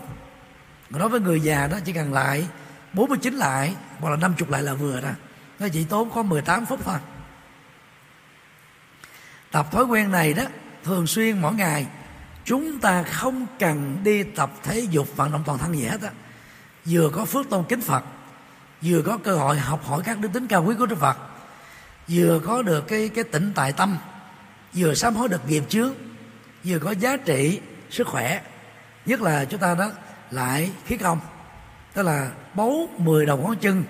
Còn 0.91 0.99
đối 0.99 1.09
với 1.09 1.19
người 1.19 1.41
già 1.41 1.67
đó 1.67 1.77
chỉ 1.85 1.93
cần 1.93 2.13
lại 2.13 2.47
49 2.93 3.33
lại 3.33 3.75
hoặc 3.99 4.09
là 4.09 4.15
50 4.15 4.49
lại 4.49 4.63
là 4.63 4.73
vừa 4.73 5.01
đó. 5.01 5.09
Nó 5.59 5.67
chỉ 5.73 5.83
tốn 5.83 6.09
có 6.09 6.23
18 6.23 6.65
phút 6.65 6.79
thôi 6.85 6.97
tập 9.51 9.71
thói 9.71 9.83
quen 9.83 10.11
này 10.11 10.33
đó 10.33 10.43
thường 10.83 11.07
xuyên 11.07 11.41
mỗi 11.41 11.53
ngày 11.53 11.87
chúng 12.45 12.79
ta 12.79 13.03
không 13.03 13.45
cần 13.59 13.97
đi 14.03 14.23
tập 14.23 14.51
thể 14.63 14.79
dục 14.79 15.07
vận 15.15 15.31
động 15.31 15.43
toàn 15.45 15.57
thân 15.57 15.73
gì 15.73 15.83
hết 15.85 16.01
á. 16.01 16.09
Vừa 16.85 17.09
có 17.09 17.25
phước 17.25 17.49
tôn 17.49 17.63
kính 17.69 17.81
phật 17.81 18.03
vừa 18.81 19.01
có 19.01 19.17
cơ 19.17 19.35
hội 19.35 19.57
học 19.57 19.85
hỏi 19.85 20.01
các 20.05 20.19
đức 20.19 20.29
tính 20.33 20.47
cao 20.47 20.63
quý 20.63 20.75
của 20.79 20.85
Đức 20.85 20.99
Phật 20.99 21.17
vừa 22.07 22.39
có 22.45 22.61
được 22.61 22.87
cái 22.87 23.09
cái 23.09 23.23
tỉnh 23.23 23.51
tại 23.55 23.73
tâm 23.73 23.97
vừa 24.73 24.93
sám 24.93 25.15
hối 25.15 25.29
được 25.29 25.49
nghiệp 25.49 25.63
chướng 25.69 25.93
vừa 26.63 26.79
có 26.79 26.91
giá 26.91 27.17
trị 27.17 27.61
sức 27.89 28.07
khỏe. 28.07 28.41
Nhất 29.05 29.21
là 29.21 29.45
chúng 29.45 29.59
ta 29.59 29.75
đó 29.75 29.91
lại 30.31 30.71
khí 30.85 30.97
công 30.97 31.19
tức 31.93 32.03
là 32.03 32.31
bấu 32.53 32.89
10 32.97 33.25
đầu 33.25 33.37
ngón 33.37 33.55
chân 33.55 33.83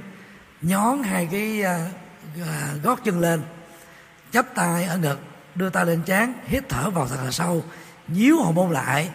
nhón 0.61 1.03
hai 1.03 1.27
cái 1.31 1.63
uh, 2.35 2.83
gót 2.83 2.99
chân 3.03 3.19
lên 3.19 3.41
chắp 4.31 4.55
tay 4.55 4.83
ở 4.83 4.97
ngực 4.97 5.19
đưa 5.55 5.69
tay 5.69 5.85
lên 5.85 6.01
chán, 6.05 6.33
hít 6.47 6.69
thở 6.69 6.89
vào 6.89 7.07
thật 7.07 7.17
là 7.23 7.31
sâu 7.31 7.63
nhíu 8.07 8.43
hồng 8.43 8.55
môn 8.55 8.71
lại. 8.71 9.09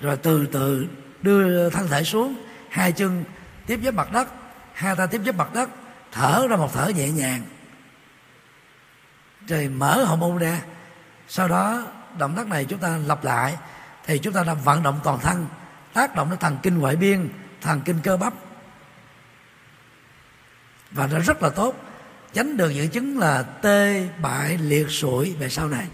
Rồi 0.00 0.16
từ 0.16 0.46
từ 0.46 0.86
đưa 1.22 1.70
thân 1.70 1.88
thể 1.88 2.04
xuống 2.04 2.34
hai 2.70 2.92
chân 2.92 3.24
tiếp 3.66 3.76
với 3.76 3.92
mặt 3.92 4.12
đất 4.12 4.28
hai 4.72 4.96
tay 4.96 5.06
tiếp 5.06 5.18
với 5.24 5.32
mặt 5.32 5.54
đất 5.54 5.70
thở 6.12 6.46
ra 6.50 6.56
một 6.56 6.70
thở 6.72 6.88
nhẹ 6.88 7.10
nhàng. 7.10 7.42
Rồi 9.46 9.68
mở 9.68 10.04
hậu 10.04 10.16
môn 10.16 10.38
ra. 10.38 10.60
Sau 11.28 11.48
đó 11.48 11.86
động 12.18 12.34
tác 12.36 12.46
này 12.46 12.64
chúng 12.64 12.78
ta 12.78 12.98
lặp 13.06 13.24
lại 13.24 13.56
thì 14.06 14.18
chúng 14.18 14.32
ta 14.32 14.44
đang 14.44 14.60
vận 14.60 14.82
động 14.82 15.00
toàn 15.04 15.18
thân 15.18 15.46
tác 15.92 16.14
động 16.14 16.30
đến 16.30 16.38
thần 16.38 16.58
kinh 16.62 16.78
ngoại 16.78 16.96
biên 16.96 17.28
thần 17.60 17.80
kinh 17.80 18.00
cơ 18.02 18.16
bắp. 18.16 18.32
Và 20.90 21.06
nó 21.06 21.18
rất 21.18 21.42
là 21.42 21.50
tốt 21.50 21.74
tránh 22.34 22.56
được 22.56 22.70
những 22.70 22.88
chứng 22.88 23.18
là 23.18 23.42
tê, 23.42 24.08
bại, 24.22 24.58
liệt, 24.58 24.90
sụi 24.90 25.34
về 25.34 25.48
sau 25.48 25.68
này. 25.68 25.86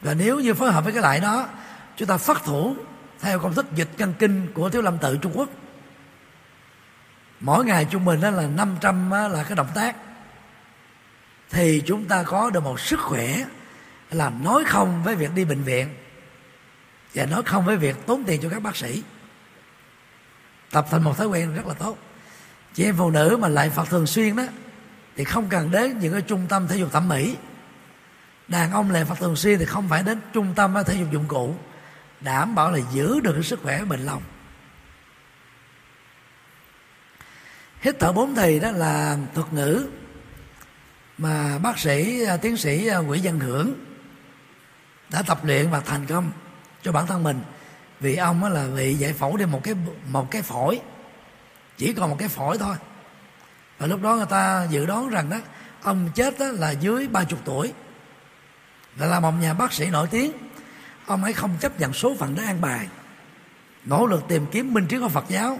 Và 0.00 0.14
nếu 0.14 0.40
như 0.40 0.54
phối 0.54 0.72
hợp 0.72 0.84
với 0.84 0.92
cái 0.92 1.02
lại 1.02 1.20
đó, 1.20 1.48
chúng 1.96 2.08
ta 2.08 2.16
phát 2.16 2.44
thủ 2.44 2.76
theo 3.20 3.38
công 3.38 3.54
thức 3.54 3.66
dịch 3.74 3.88
căn 3.98 4.14
kinh 4.18 4.52
của 4.54 4.70
thiếu 4.70 4.82
lâm 4.82 4.98
tự 4.98 5.18
trung 5.22 5.32
quốc. 5.34 5.48
Mỗi 7.40 7.64
ngày 7.64 7.86
trung 7.90 8.04
bình 8.04 8.20
đó 8.20 8.30
là 8.30 8.46
500 8.46 9.10
là 9.10 9.44
cái 9.48 9.56
động 9.56 9.70
tác. 9.74 9.96
Thì 11.50 11.82
chúng 11.86 12.04
ta 12.04 12.22
có 12.22 12.50
được 12.50 12.60
một 12.60 12.80
sức 12.80 13.00
khỏe 13.00 13.44
là 14.10 14.30
nói 14.30 14.64
không 14.66 15.02
với 15.04 15.14
việc 15.14 15.30
đi 15.34 15.44
bệnh 15.44 15.62
viện 15.62 15.94
và 17.14 17.26
nói 17.26 17.42
không 17.42 17.64
với 17.64 17.76
việc 17.76 18.06
tốn 18.06 18.24
tiền 18.24 18.40
cho 18.42 18.48
các 18.48 18.62
bác 18.62 18.76
sĩ. 18.76 19.02
Tập 20.70 20.86
thành 20.90 21.02
một 21.02 21.16
thói 21.18 21.26
quen 21.26 21.54
rất 21.54 21.66
là 21.66 21.74
tốt 21.74 21.98
chị 22.74 22.84
em 22.84 22.94
phụ 22.96 23.10
nữ 23.10 23.36
mà 23.40 23.48
lại 23.48 23.70
phật 23.70 23.88
thường 23.88 24.06
xuyên 24.06 24.36
đó, 24.36 24.42
thì 25.16 25.24
không 25.24 25.48
cần 25.48 25.70
đến 25.70 25.98
những 25.98 26.12
cái 26.12 26.22
trung 26.22 26.46
tâm 26.48 26.68
thể 26.68 26.76
dục 26.76 26.92
thẩm 26.92 27.08
mỹ. 27.08 27.36
Đàn 28.48 28.72
ông 28.72 28.90
lại 28.90 29.04
phật 29.04 29.18
thường 29.18 29.36
xuyên 29.36 29.58
thì 29.58 29.64
không 29.64 29.88
phải 29.88 30.02
đến 30.02 30.20
trung 30.32 30.52
tâm 30.56 30.74
thể 30.86 30.94
dục 30.94 31.12
dụng 31.12 31.28
cụ, 31.28 31.54
đảm 32.20 32.54
bảo 32.54 32.70
là 32.72 32.78
giữ 32.92 33.20
được 33.20 33.32
cái 33.32 33.42
sức 33.42 33.60
khỏe 33.62 33.84
bình 33.84 34.06
lòng. 34.06 34.22
Hít 37.80 37.96
thở 38.00 38.12
bốn 38.12 38.34
thì 38.34 38.60
đó 38.60 38.70
là 38.70 39.18
thuật 39.34 39.52
ngữ 39.52 39.86
mà 41.18 41.58
bác 41.58 41.78
sĩ 41.78 42.24
à, 42.24 42.36
tiến 42.36 42.56
sĩ 42.56 42.86
à, 42.86 42.98
Nguyễn 42.98 43.22
Văn 43.24 43.40
Hưởng 43.40 43.74
đã 45.10 45.22
tập 45.22 45.44
luyện 45.44 45.70
và 45.70 45.80
thành 45.80 46.06
công 46.06 46.30
cho 46.82 46.92
bản 46.92 47.06
thân 47.06 47.22
mình. 47.22 47.40
Vì 48.00 48.16
ông 48.16 48.44
là 48.44 48.66
bị 48.76 48.94
giải 48.94 49.12
phẫu 49.12 49.36
đi 49.36 49.44
một 49.44 49.60
cái 49.64 49.74
một 50.08 50.30
cái 50.30 50.42
phổi 50.42 50.80
chỉ 51.82 51.92
còn 51.92 52.10
một 52.10 52.16
cái 52.18 52.28
phổi 52.28 52.58
thôi. 52.58 52.76
Và 53.78 53.86
lúc 53.86 54.02
đó 54.02 54.16
người 54.16 54.26
ta 54.26 54.66
dự 54.70 54.86
đoán 54.86 55.08
rằng 55.08 55.30
đó 55.30 55.36
ông 55.82 56.10
chết 56.14 56.38
đó 56.38 56.46
là 56.46 56.70
dưới 56.70 57.08
ba 57.08 57.24
chục 57.24 57.38
tuổi. 57.44 57.72
Và 58.96 59.06
là 59.06 59.20
một 59.20 59.32
nhà 59.40 59.54
bác 59.54 59.72
sĩ 59.72 59.90
nổi 59.90 60.08
tiếng. 60.10 60.32
Ông 61.06 61.24
ấy 61.24 61.32
không 61.32 61.56
chấp 61.60 61.80
nhận 61.80 61.92
số 61.92 62.14
phận 62.18 62.34
đã 62.34 62.44
an 62.44 62.60
bài. 62.60 62.88
Nỗ 63.84 64.06
lực 64.06 64.24
tìm 64.28 64.46
kiếm 64.46 64.74
minh 64.74 64.86
triết 64.88 65.00
của 65.00 65.08
Phật 65.08 65.24
giáo. 65.28 65.58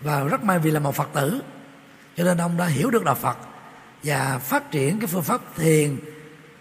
Và 0.00 0.24
rất 0.24 0.44
may 0.44 0.58
vì 0.58 0.70
là 0.70 0.80
một 0.80 0.94
phật 0.94 1.08
tử, 1.14 1.42
cho 2.16 2.24
nên 2.24 2.38
ông 2.38 2.56
đã 2.56 2.66
hiểu 2.66 2.90
được 2.90 3.04
đạo 3.04 3.14
phật 3.14 3.38
và 4.02 4.38
phát 4.38 4.70
triển 4.70 5.00
cái 5.00 5.06
phương 5.06 5.22
pháp 5.22 5.40
thiền, 5.56 5.98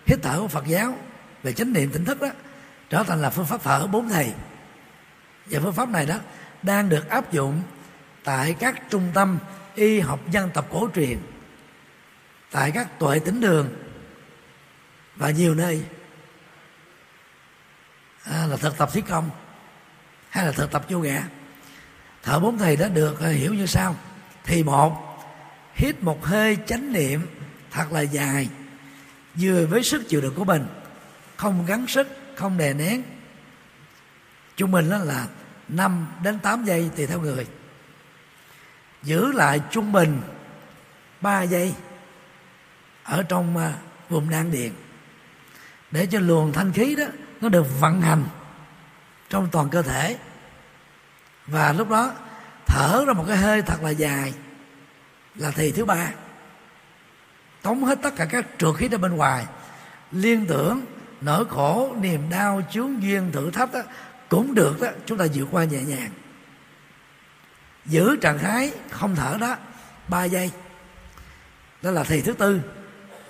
hít 0.05 0.19
thở 0.23 0.39
của 0.39 0.47
phật 0.47 0.67
giáo 0.67 0.97
về 1.43 1.53
chánh 1.53 1.73
niệm 1.73 1.91
tỉnh 1.91 2.05
thức 2.05 2.21
đó, 2.21 2.27
trở 2.89 3.03
thành 3.03 3.21
là 3.21 3.29
phương 3.29 3.45
pháp 3.45 3.63
thở 3.63 3.87
bốn 3.87 4.09
thầy 4.09 4.33
và 5.45 5.59
phương 5.63 5.73
pháp 5.73 5.89
này 5.89 6.05
đó 6.05 6.15
đang 6.63 6.89
được 6.89 7.09
áp 7.09 7.31
dụng 7.31 7.61
tại 8.27 8.55
các 8.59 8.81
trung 8.89 9.11
tâm 9.13 9.39
y 9.75 9.99
học 9.99 10.19
dân 10.31 10.49
tộc 10.53 10.67
cổ 10.71 10.89
truyền 10.95 11.17
tại 12.51 12.71
các 12.71 12.99
tuệ 12.99 13.19
tỉnh 13.19 13.41
đường 13.41 13.69
và 15.15 15.31
nhiều 15.31 15.55
nơi. 15.55 15.83
À, 18.23 18.47
là 18.47 18.57
thực 18.57 18.77
tập 18.77 18.89
thiết 18.93 19.07
công 19.07 19.29
hay 20.29 20.45
là 20.45 20.51
thực 20.51 20.71
tập 20.71 20.85
yoga 20.91 21.23
thở 22.23 22.39
bốn 22.39 22.57
thầy 22.57 22.75
đã 22.75 22.87
được 22.87 23.19
à, 23.19 23.29
hiểu 23.29 23.53
như 23.53 23.65
sau. 23.65 23.95
Thì 24.43 24.63
một 24.63 25.19
hít 25.73 26.03
một 26.03 26.25
hơi 26.25 26.57
chánh 26.67 26.93
niệm 26.93 27.27
thật 27.71 27.91
là 27.91 28.01
dài 28.01 28.49
vừa 29.35 29.65
với 29.65 29.83
sức 29.83 30.09
chịu 30.09 30.21
đựng 30.21 30.35
của 30.35 30.45
mình 30.45 30.67
không 31.35 31.65
gắng 31.65 31.87
sức 31.87 32.07
không 32.35 32.57
đè 32.57 32.73
nén. 32.73 33.03
Trung 34.55 34.71
bình 34.71 34.89
đó 34.89 34.97
là 34.97 35.27
5 35.67 36.07
đến 36.23 36.39
8 36.39 36.65
giây 36.65 36.89
tùy 36.95 37.07
theo 37.07 37.21
người 37.21 37.47
giữ 39.03 39.31
lại 39.31 39.61
trung 39.71 39.91
bình 39.91 40.21
3 41.21 41.41
giây 41.41 41.73
ở 43.03 43.23
trong 43.23 43.57
à, 43.57 43.73
vùng 44.09 44.29
đan 44.29 44.51
điện. 44.51 44.73
Để 45.91 46.05
cho 46.05 46.19
luồng 46.19 46.53
thanh 46.53 46.71
khí 46.71 46.95
đó 46.95 47.05
nó 47.41 47.49
được 47.49 47.79
vận 47.79 48.01
hành 48.01 48.23
trong 49.29 49.47
toàn 49.51 49.69
cơ 49.69 49.81
thể. 49.81 50.17
Và 51.47 51.73
lúc 51.73 51.89
đó 51.89 52.13
thở 52.65 53.03
ra 53.07 53.13
một 53.13 53.25
cái 53.27 53.37
hơi 53.37 53.61
thật 53.61 53.83
là 53.83 53.89
dài 53.89 54.33
là 55.35 55.51
thì 55.51 55.71
thứ 55.71 55.85
ba. 55.85 56.11
Tống 57.61 57.83
hết 57.83 57.99
tất 58.03 58.15
cả 58.15 58.25
các 58.25 58.45
trượt 58.57 58.75
khí 58.75 58.87
ra 58.87 58.97
bên 58.97 59.15
ngoài. 59.15 59.45
Liên 60.11 60.45
tưởng 60.45 60.81
nỗi 61.21 61.45
khổ 61.49 61.95
niềm 62.01 62.29
đau 62.29 62.61
chướng 62.71 63.03
duyên 63.03 63.31
thử 63.31 63.51
thách 63.51 63.73
đó, 63.73 63.81
cũng 64.29 64.53
được 64.53 64.81
đó 64.81 64.87
chúng 65.05 65.17
ta 65.17 65.25
vượt 65.33 65.47
qua 65.51 65.63
nhẹ 65.63 65.81
nhàng 65.81 66.09
giữ 67.87 68.15
trạng 68.15 68.39
thái 68.39 68.71
không 68.89 69.15
thở 69.15 69.37
đó, 69.41 69.55
ba 70.07 70.23
giây. 70.23 70.51
Đó 71.81 71.91
là 71.91 72.03
thì 72.03 72.21
thứ 72.21 72.33
tư. 72.33 72.61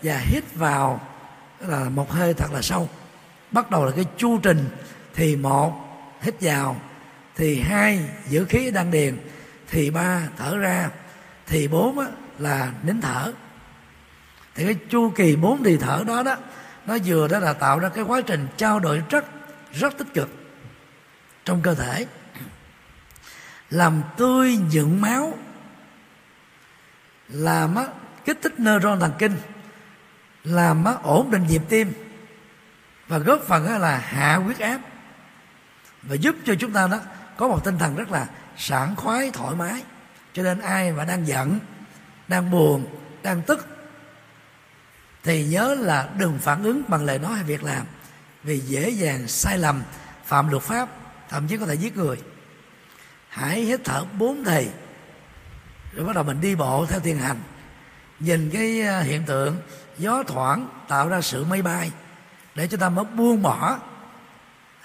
Và 0.04 0.18
hít 0.18 0.44
vào 0.56 1.08
là 1.60 1.90
một 1.90 2.12
hơi 2.12 2.34
thật 2.34 2.52
là 2.54 2.62
sâu. 2.62 2.90
Bắt 3.52 3.72
đầu 3.72 3.86
là 3.86 3.92
cái 3.96 4.06
chu 4.18 4.40
trình, 4.40 4.70
thì 5.16 5.36
một, 5.36 5.74
hít 6.22 6.36
vào, 6.42 6.82
thì 7.36 7.62
hai, 7.62 8.00
giữ 8.30 8.46
khí 8.46 8.72
đan 8.72 8.92
điền, 8.92 9.18
thì 9.70 9.90
ba, 9.90 10.22
thở 10.38 10.58
ra, 10.58 10.90
thì 11.48 11.68
bốn 11.68 12.00
là 12.40 12.72
nín 12.84 13.02
thở. 13.02 13.34
Thì 14.56 14.66
cái 14.66 14.76
chu 14.90 15.10
kỳ 15.16 15.36
bốn 15.36 15.64
thì 15.64 15.78
thở 15.78 16.04
đó 16.08 16.24
đó, 16.24 16.36
nó 16.86 16.98
vừa 17.06 17.28
đó 17.28 17.40
là 17.40 17.54
tạo 17.54 17.80
ra 17.80 17.90
cái 17.90 18.04
quá 18.04 18.22
trình 18.22 18.48
trao 18.58 18.80
đổi 18.80 19.04
rất 19.10 19.26
rất 19.74 19.98
tích 19.98 20.14
cực 20.14 20.30
trong 21.46 21.62
cơ 21.62 21.76
thể 21.76 22.06
làm 23.70 24.02
tươi 24.18 24.58
nhuận 24.58 25.02
máu. 25.02 25.38
Làm 27.28 27.76
á, 27.76 27.88
kích 28.26 28.40
thích 28.42 28.60
neuron 28.60 29.00
thần 29.00 29.14
kinh. 29.20 29.38
Làm 30.44 30.86
á, 30.86 30.94
ổn 31.04 31.32
định 31.32 31.48
nhịp 31.48 31.62
tim. 31.70 31.94
Và 33.08 33.18
góp 33.18 33.42
phần 33.48 33.68
á, 33.68 33.78
là 33.78 33.98
hạ 33.98 34.36
huyết 34.36 34.60
áp. 34.60 34.80
Và 36.04 36.16
giúp 36.16 36.36
cho 36.46 36.56
chúng 36.60 36.72
ta 36.72 36.88
đó 36.88 37.00
có 37.38 37.48
một 37.48 37.66
tinh 37.66 37.78
thần 37.78 37.96
rất 37.96 38.12
là 38.12 38.28
sảng 38.58 38.96
khoái 38.96 39.32
thoải 39.32 39.56
mái. 39.56 39.84
Cho 40.34 40.44
nên 40.44 40.60
ai 40.60 40.92
mà 40.92 41.06
đang 41.06 41.28
giận 41.28 41.60
đang 42.28 42.52
buồn 42.52 42.86
đang 43.24 43.42
tức 43.42 43.68
thì 45.24 45.46
nhớ 45.46 45.76
là 45.80 46.10
đừng 46.18 46.40
phản 46.40 46.64
ứng 46.64 46.84
bằng 46.88 47.06
lời 47.06 47.20
nói 47.20 47.34
hay 47.36 47.44
việc 47.44 47.64
làm. 47.64 47.86
Vì 48.44 48.60
dễ 48.60 48.90
dàng 48.90 49.28
sai 49.28 49.58
lầm 49.58 49.84
phạm 50.26 50.50
luật 50.50 50.64
pháp 50.64 50.90
thậm 51.30 51.48
chí 51.48 51.58
có 51.58 51.66
thể 51.66 51.76
giết 51.76 51.98
người 51.98 52.18
hãy 53.38 53.62
hít 53.62 53.80
thở 53.84 54.06
bốn 54.18 54.44
thì 54.44 54.68
rồi 55.94 56.06
bắt 56.06 56.16
đầu 56.16 56.24
mình 56.24 56.42
đi 56.42 56.56
bộ 56.56 56.86
theo 56.86 57.00
thiền 57.00 57.18
hành. 57.18 57.40
Nhìn 58.20 58.50
cái 58.54 58.82
à, 58.82 59.00
hiện 59.00 59.24
tượng, 59.24 59.58
gió 59.98 60.24
thoảng 60.28 60.68
tạo 60.88 61.10
ra 61.10 61.22
sự 61.22 61.46
mây 61.46 61.62
bay, 61.62 61.92
để 62.56 62.68
chúng 62.68 62.80
ta 62.80 62.90
mới 62.90 63.06
buông 63.06 63.42
bỏ 63.42 63.78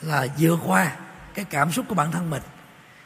là 0.01 0.27
vượt 0.39 0.59
qua 0.67 0.93
cái 1.35 1.45
cảm 1.45 1.73
xúc 1.73 1.87
của 1.89 1.95
bản 1.95 2.13
thân 2.13 2.31
mình. 2.31 2.43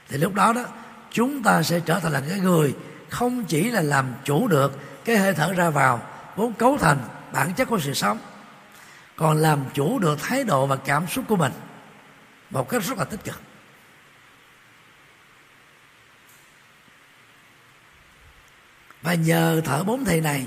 Thì 0.09 0.19
lúc 0.19 0.35
đó 0.35 0.53
đó, 0.53 0.65
chúng 1.11 1.43
ta 1.43 1.63
sẽ 1.63 1.81
trở 1.81 2.01
thành 2.01 2.13
là 2.13 2.23
cái 2.29 2.41
người 2.41 2.75
không 3.09 3.45
chỉ 3.45 3.71
là 3.71 3.81
làm 3.81 4.07
chủ 4.25 4.49
được 4.49 4.79
cái 5.05 5.17
hơi 5.17 5.35
thở 5.35 5.53
ra 5.53 5.71
vào, 5.71 6.03
vốn 6.37 6.53
cấu 6.53 6.79
thành 6.79 6.99
bản 7.33 7.55
chất 7.55 7.69
của 7.69 7.79
sự 7.79 7.95
sống, 7.95 8.19
còn 9.17 9.37
làm 9.37 9.65
chủ 9.75 9.99
được 9.99 10.23
thái 10.23 10.45
độ 10.45 10.67
và 10.67 10.77
cảm 10.77 11.07
xúc 11.07 11.25
của 11.29 11.37
mình 11.37 11.53
một 12.51 12.69
cách 12.69 12.83
rất 12.83 12.99
là 12.99 13.05
tích 13.05 13.25
cực. 13.25 13.41
Và 19.07 19.15
nhờ 19.15 19.61
thở 19.65 19.85
bốn 19.85 20.05
thầy 20.05 20.21
này, 20.21 20.47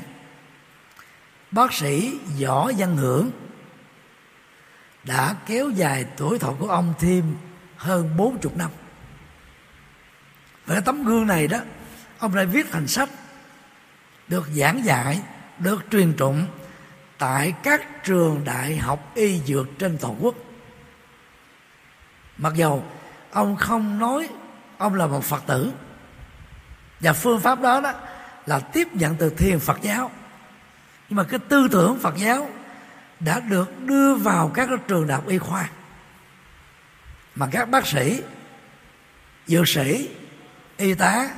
bác 1.52 1.74
sĩ 1.74 2.20
võ 2.42 2.72
văn 2.78 2.98
hưởng 2.98 3.32
đã 5.04 5.36
kéo 5.46 5.70
dài 5.70 6.06
tuổi 6.18 6.40
thọ 6.40 6.54
của 6.60 6.68
ông 6.68 6.94
thêm 7.00 7.36
hơn 7.78 8.18
bốn 8.18 8.38
chục 8.38 8.58
năm. 8.58 8.72
Và 10.66 10.76
cái 10.76 10.82
tấm 10.86 11.04
gương 11.04 11.28
này 11.28 11.48
đó, 11.48 11.58
ông 12.20 12.36
lại 12.36 12.46
viết 12.46 12.72
thành 12.72 12.88
sách 12.88 13.10
được 14.28 14.48
giảng 14.54 14.86
dạy, 14.86 15.22
được 15.60 15.84
truyền 15.92 16.14
tụng 16.14 16.46
tại 17.18 17.54
các 17.64 18.04
trường 18.04 18.42
đại 18.46 18.78
học 18.78 19.12
y 19.16 19.40
dược 19.40 19.68
trên 19.80 19.98
toàn 20.02 20.16
quốc. 20.20 20.36
Mặc 22.38 22.54
dầu 22.56 22.84
ông 23.32 23.56
không 23.56 24.00
nói 24.00 24.30
ông 24.78 24.96
là 24.96 25.08
một 25.08 25.24
phật 25.24 25.44
tử, 25.48 25.72
và 27.00 27.14
phương 27.14 27.40
pháp 27.40 27.62
đó 27.62 27.82
đó 27.82 27.94
là 28.50 28.60
tiếp 28.60 28.88
nhận 28.94 29.16
từ 29.16 29.30
thiền 29.30 29.60
phật 29.60 29.82
giáo. 29.82 30.12
Nhưng 31.10 31.18
mà 31.18 31.24
cái 31.24 31.40
tư 31.50 31.68
tưởng 31.72 32.00
phật 32.00 32.16
giáo 32.18 32.50
đã 33.20 33.40
được 33.40 33.86
đưa 33.86 34.16
vào 34.16 34.52
các 34.54 34.70
trường 34.88 35.08
đại 35.08 35.16
học 35.16 35.28
y 35.28 35.38
khoa. 35.38 35.70
Mà 37.36 37.48
các 37.52 37.70
bác 37.70 37.88
sĩ, 37.88 38.22
dược 39.48 39.68
sĩ, 39.68 40.10
y 40.78 40.94
tá, 40.94 41.30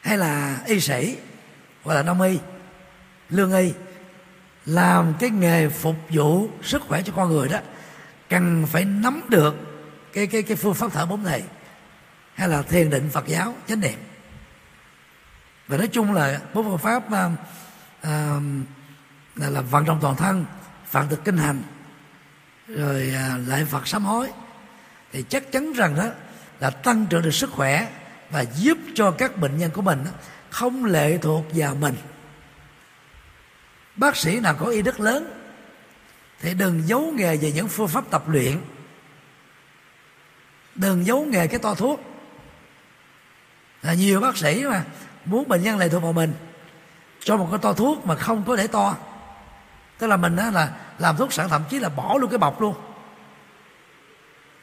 hay 0.00 0.18
là 0.18 0.58
y 0.66 0.80
sĩ, 0.80 1.16
hoặc 1.82 1.94
là 1.94 2.02
đông 2.02 2.20
y, 2.20 2.38
lương 3.30 3.52
y, 3.52 3.72
làm 4.66 5.14
cái 5.20 5.30
nghề 5.30 5.68
phục 5.68 5.96
vụ 6.08 6.48
sức 6.62 6.82
khỏe 6.88 7.02
cho 7.02 7.12
con 7.16 7.28
người 7.28 7.48
đó, 7.48 7.58
cần 8.28 8.66
phải 8.66 8.84
nắm 8.84 9.20
được 9.28 9.54
cái 10.12 10.26
cái 10.26 10.42
cái 10.42 10.56
phương 10.56 10.74
pháp 10.74 10.92
thở 10.92 11.06
bốn 11.06 11.24
này, 11.24 11.42
hay 12.34 12.48
là 12.48 12.62
thiền 12.62 12.90
định 12.90 13.10
Phật 13.12 13.26
giáo 13.26 13.54
chánh 13.68 13.80
niệm 13.80 13.98
và 15.68 15.76
nói 15.76 15.88
chung 15.88 16.12
là 16.12 16.40
bốn 16.54 16.64
phương 16.64 16.78
pháp 16.78 17.12
à, 17.12 17.30
à, 18.00 18.40
là, 19.36 19.50
là 19.50 19.60
vận 19.60 19.84
động 19.84 19.98
toàn 20.02 20.16
thân 20.16 20.44
phạn 20.86 21.08
thực 21.08 21.24
kinh 21.24 21.36
hành 21.36 21.62
rồi 22.68 23.12
à, 23.14 23.38
lại 23.46 23.64
Phật 23.64 23.88
sám 23.88 24.04
hối. 24.04 24.28
Thì 25.12 25.24
chắc 25.28 25.52
chắn 25.52 25.72
rằng 25.72 25.96
đó 25.96 26.06
là 26.60 26.70
tăng 26.70 27.06
trưởng 27.06 27.22
được 27.22 27.34
sức 27.34 27.50
khỏe 27.50 27.88
và 28.30 28.40
giúp 28.40 28.78
cho 28.94 29.10
các 29.10 29.36
bệnh 29.36 29.58
nhân 29.58 29.70
của 29.70 29.82
mình 29.82 30.04
không 30.50 30.84
lệ 30.84 31.18
thuộc 31.22 31.44
vào 31.54 31.74
mình. 31.74 31.94
Bác 33.96 34.16
sĩ 34.16 34.40
nào 34.40 34.54
có 34.54 34.66
y 34.66 34.82
đức 34.82 35.00
lớn 35.00 35.34
thì 36.40 36.54
đừng 36.54 36.82
giấu 36.88 37.12
nghề 37.16 37.36
về 37.36 37.52
những 37.52 37.68
phương 37.68 37.88
pháp 37.88 38.04
tập 38.10 38.28
luyện. 38.28 38.60
Đừng 40.74 41.06
giấu 41.06 41.24
nghề 41.24 41.46
cái 41.46 41.58
to 41.58 41.74
thuốc. 41.74 42.00
Là 43.82 43.94
nhiều 43.94 44.20
bác 44.20 44.36
sĩ 44.36 44.64
mà 44.64 44.84
muốn 45.28 45.48
bệnh 45.48 45.62
nhân 45.62 45.78
lệ 45.78 45.88
thuộc 45.88 46.02
vào 46.02 46.12
mình. 46.12 46.32
Cho 47.20 47.36
một 47.36 47.48
cái 47.50 47.58
to 47.58 47.72
thuốc 47.72 48.06
mà 48.06 48.14
không 48.14 48.44
có 48.46 48.56
để 48.56 48.66
to. 48.66 48.96
Tức 49.98 50.06
là 50.06 50.16
mình 50.16 50.36
đó 50.36 50.50
là 50.50 50.70
làm 50.98 51.16
thuốc 51.16 51.32
sẵn 51.32 51.48
thậm 51.48 51.62
chí 51.70 51.78
là 51.78 51.88
bỏ 51.88 52.16
luôn 52.20 52.30
cái 52.30 52.38
bọc 52.38 52.60
luôn. 52.60 52.74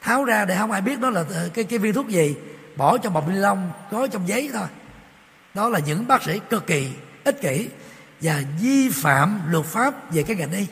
Tháo 0.00 0.24
ra 0.24 0.44
để 0.44 0.56
không 0.56 0.72
ai 0.72 0.80
biết 0.80 1.00
đó 1.00 1.10
là 1.10 1.24
ờ, 1.30 1.48
cái 1.54 1.64
cái 1.64 1.78
viên 1.78 1.94
thuốc 1.94 2.08
gì. 2.08 2.36
Bỏ 2.76 2.98
trong 2.98 3.12
bọc 3.12 3.28
ni 3.28 3.34
lông, 3.34 3.70
gói 3.90 4.08
trong 4.08 4.28
giấy 4.28 4.50
thôi. 4.52 4.66
Đó 5.54 5.68
là 5.68 5.78
những 5.78 6.06
bác 6.06 6.22
sĩ 6.22 6.40
cực 6.50 6.66
kỳ, 6.66 6.90
ích 7.24 7.40
kỷ 7.40 7.68
và 8.20 8.42
vi 8.60 8.88
phạm 8.88 9.40
luật 9.50 9.66
pháp 9.66 10.12
về 10.12 10.22
cái 10.22 10.36
ngành 10.36 10.52
y. 10.52 10.66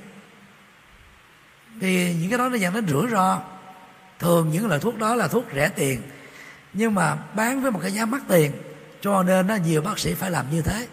Thì 1.81 2.15
những 2.15 2.31
cái 2.31 2.39
đó 2.39 2.49
nó 2.49 2.57
dẫn 2.57 2.75
đến 2.75 2.89
rủi 2.89 3.09
ro. 3.11 3.41
Thường 4.19 4.51
những 4.53 4.67
loại 4.67 4.81
thuốc 4.81 4.99
đó 4.99 5.15
là 5.15 5.29
thuốc 5.29 5.45
rẻ 5.55 5.69
tiền. 5.69 6.03
Nhưng 6.73 6.95
mà 6.95 7.17
bán 7.35 7.63
với 7.63 7.71
một 7.71 7.79
cái 7.83 7.93
giá 7.93 8.07
mắc 8.07 8.23
tiền 8.29 8.53
cho 9.05 9.23
nên 9.23 9.47
nó 9.47 9.55
nhiều 9.55 9.83
bác 9.83 9.99
sĩ 9.99 10.15
phải 10.15 10.31
làm 10.31 10.51
như 10.51 10.63
thế. 10.63 10.89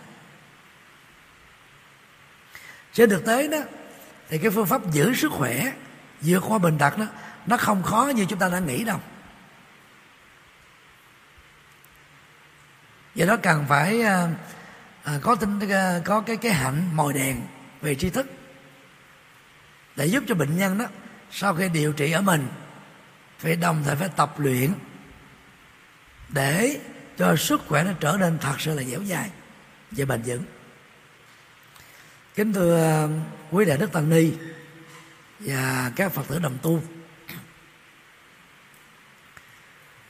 Trên 2.94 3.10
thực 3.10 3.26
tế 3.26 3.48
đó 3.48 3.58
thì 4.30 4.38
cái 4.38 4.52
phương 4.52 4.66
pháp 4.66 4.92
giữ 4.92 5.14
sức 5.14 5.32
khỏe 5.32 5.72
vượt 6.22 6.44
qua 6.48 6.58
bệnh 6.58 6.78
đặc 6.78 6.98
đó 6.98 7.06
nó 7.46 7.58
không 7.58 7.84
khó 7.84 8.12
như 8.16 8.26
chúng 8.26 8.40
ta 8.40 8.50
đã 8.50 8.60
nghĩ 8.60 8.84
đâu. 8.84 9.00
Do 13.16 13.26
đó 13.26 13.38
cần 13.44 13.66
phải 13.70 14.02
à, 14.02 14.28
à, 15.04 15.14
có 15.22 15.36
tinh 15.36 15.70
à, 15.70 16.00
có 16.06 16.22
cái 16.22 16.38
cái 16.38 16.52
hạnh 16.52 16.90
mồi 16.94 17.14
đèn 17.14 17.42
về 17.82 17.96
tri 17.96 18.10
thức 18.10 18.28
để 19.96 20.06
giúp 20.06 20.24
cho 20.28 20.36
bệnh 20.36 20.58
nhân 20.58 20.78
đó 20.78 20.86
sau 21.32 21.56
khi 21.56 21.70
điều 21.70 21.94
trị 21.94 22.12
ở 22.12 22.22
mình 22.22 22.48
phải 23.38 23.56
đồng 23.56 23.84
thời 23.86 23.96
phải 23.96 24.10
tập 24.16 24.40
luyện 24.40 24.74
để 26.30 26.80
cho 27.22 27.36
sức 27.36 27.62
khỏe 27.68 27.84
nó 27.84 27.92
trở 28.00 28.18
nên 28.20 28.38
thật 28.40 28.56
sự 28.62 28.76
là 28.76 28.84
dẻo 28.84 29.04
dai 29.04 29.30
và 29.92 30.06
bền 30.06 30.22
vững. 30.26 30.44
Kính 32.36 32.54
thưa 32.54 32.78
ờ, 32.78 33.10
quý 33.52 33.66
đại 33.66 33.78
đức 33.78 33.92
tăng 33.92 34.10
ni 34.10 34.32
và 35.40 35.92
các 35.96 36.12
phật 36.12 36.28
tử 36.28 36.40
đồng 36.40 36.58
tu. 36.62 36.82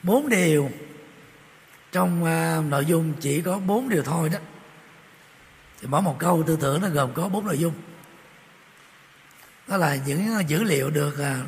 Bốn 0.04 0.30
điều 0.30 0.72
trong 1.92 2.24
uh, 2.24 2.66
nội 2.66 2.86
dung 2.86 3.14
chỉ 3.20 3.42
có 3.42 3.60
bốn 3.60 3.90
điều 3.90 4.04
thôi 4.04 4.30
đó. 4.30 4.40
Thì 5.82 5.88
mỗi 5.88 6.02
một 6.02 6.16
câu 6.20 6.44
tư 6.48 6.58
tưởng 6.62 6.82
nó 6.82 6.90
gồm 6.90 7.14
có 7.14 7.30
bốn 7.30 7.46
nội 7.46 7.58
dung. 7.58 7.74
Đó 9.68 9.78
là 9.78 9.96
những 9.96 10.50
dữ 10.50 10.64
liệu 10.64 10.90
được 10.90 11.18
uh, 11.20 11.48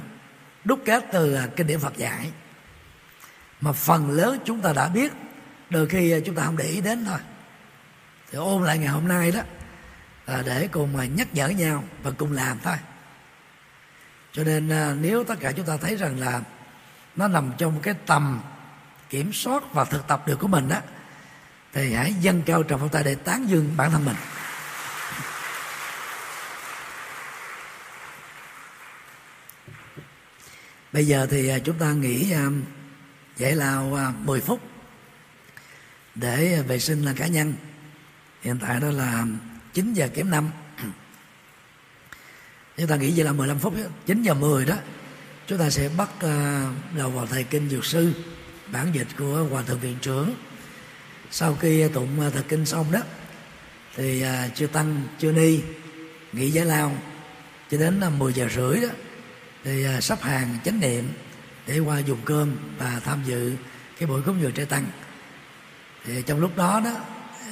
đúc 0.64 0.80
kết 0.86 1.06
từ 1.12 1.38
uh, 1.44 1.56
kinh 1.56 1.68
điển 1.68 1.80
Phật 1.80 1.98
dạy 1.98 2.32
mà 3.62 3.72
phần 3.72 4.12
lớn 4.12 4.40
chúng 4.46 4.62
ta 4.62 4.74
đã 4.74 4.90
biết 4.90 5.14
đôi 5.74 5.88
khi 5.88 6.12
ờ, 6.12 6.20
chúng 6.26 6.36
ta 6.36 6.44
không 6.44 6.58
để 6.58 6.66
ý 6.66 6.82
đến 6.82 7.06
thôi. 7.06 7.20
Thì 8.32 8.38
ôn 8.38 8.64
lại 8.64 8.78
ngày 8.78 8.88
hôm 8.88 9.08
nay 9.08 9.32
đó, 9.32 9.42
là 10.28 10.44
để 10.46 10.68
cùng 10.72 10.94
mà 10.94 11.06
nhắc 11.06 11.28
nhở 11.34 11.48
nhau 11.48 11.84
và 12.04 12.12
cùng 12.12 12.32
làm 12.32 12.60
thôi. 12.64 12.76
Cho 14.32 14.44
nên 14.44 14.70
ờ, 14.70 14.96
nếu 15.02 15.24
tất 15.24 15.36
cả 15.40 15.52
chúng 15.52 15.66
ta 15.66 15.78
thấy 15.78 15.96
rằng 15.96 16.20
là 16.20 16.42
nó 17.16 17.28
nằm 17.28 17.52
trong 17.58 17.80
cái 17.82 17.94
tầm 18.06 18.42
kiểm 19.10 19.34
soát 19.34 19.64
và 19.74 19.86
thực 19.86 20.08
tập 20.08 20.28
được 20.28 20.40
của 20.40 20.48
mình 20.48 20.70
á, 20.70 20.82
thì 21.74 21.94
hãy 21.94 22.14
dâng 22.14 22.42
cao 22.46 22.64
trầm 22.64 22.80
phong 22.80 22.90
tay 22.90 23.04
để 23.04 23.16
tán 23.16 23.50
dương 23.50 23.74
bản 23.78 23.92
thân 23.92 24.06
mình. 24.06 24.16
Bây 30.94 31.08
giờ 31.08 31.28
thì 31.32 31.52
chúng 31.64 31.78
ta 31.78 31.92
nghỉ 31.92 32.34
giải 33.38 33.56
lao 33.56 33.98
10 34.26 34.42
phút 34.42 34.73
để 36.16 36.54
à, 36.54 36.62
vệ 36.62 36.80
sinh 36.80 37.06
là 37.06 37.14
cá 37.14 37.28
nhân. 37.28 37.54
Hiện 38.42 38.60
tại 38.62 38.80
đó 38.80 38.88
là 38.92 39.26
9 39.74 39.94
giờ 39.94 40.08
kém 40.14 40.30
5 40.30 40.50
chúng 42.78 42.88
ta 42.88 42.96
nghĩ 42.96 43.14
vậy 43.16 43.26
là 43.26 43.32
15 43.32 43.60
phút 43.60 43.74
9 44.06 44.24
giờ 44.24 44.34
10 44.34 44.66
đó 44.66 44.76
chúng 45.48 45.60
ta 45.60 45.70
sẽ 45.70 45.90
bắt 45.98 46.10
à, 46.20 46.68
đầu 46.98 47.10
vào 47.10 47.26
thầy 47.26 47.44
kinh 47.44 47.70
dược 47.70 47.86
sư 47.86 48.14
bản 48.72 48.88
dịch 48.94 49.08
của 49.18 49.48
hòa 49.52 49.62
thượng 49.62 49.80
viện 49.80 49.98
trưởng. 50.02 50.34
Sau 51.32 51.56
khi 51.56 51.88
tụng 51.88 52.22
à, 52.22 52.30
thật 52.30 52.44
kinh 52.48 52.66
xong 52.66 52.92
đó 52.92 53.00
thì 53.96 54.22
à, 54.22 54.48
chưa 54.56 54.68
tăng 54.68 55.02
chưa 55.20 55.32
ni 55.32 55.62
nghỉ 56.34 56.50
giải 56.50 56.66
lao 56.66 56.98
cho 57.72 57.78
đến 57.78 58.02
10 58.18 58.34
giờ 58.34 58.48
rưỡi 58.56 58.82
đó 58.82 58.88
thì 59.64 59.86
sắp 60.02 60.22
hàng 60.22 60.58
chánh 60.66 60.80
niệm 60.80 61.10
để 61.68 61.80
qua 61.80 62.00
dùng 62.00 62.20
cơm 62.26 62.56
và 62.78 63.02
tham 63.06 63.24
dự 63.26 63.54
cái 64.00 64.08
buổi 64.08 64.22
cúng 64.22 64.42
dường 64.42 64.52
trai 64.52 64.66
tăng 64.66 64.86
thì 66.06 66.22
trong 66.22 66.40
lúc 66.40 66.58
đó 66.58 66.82
đó 66.86 66.92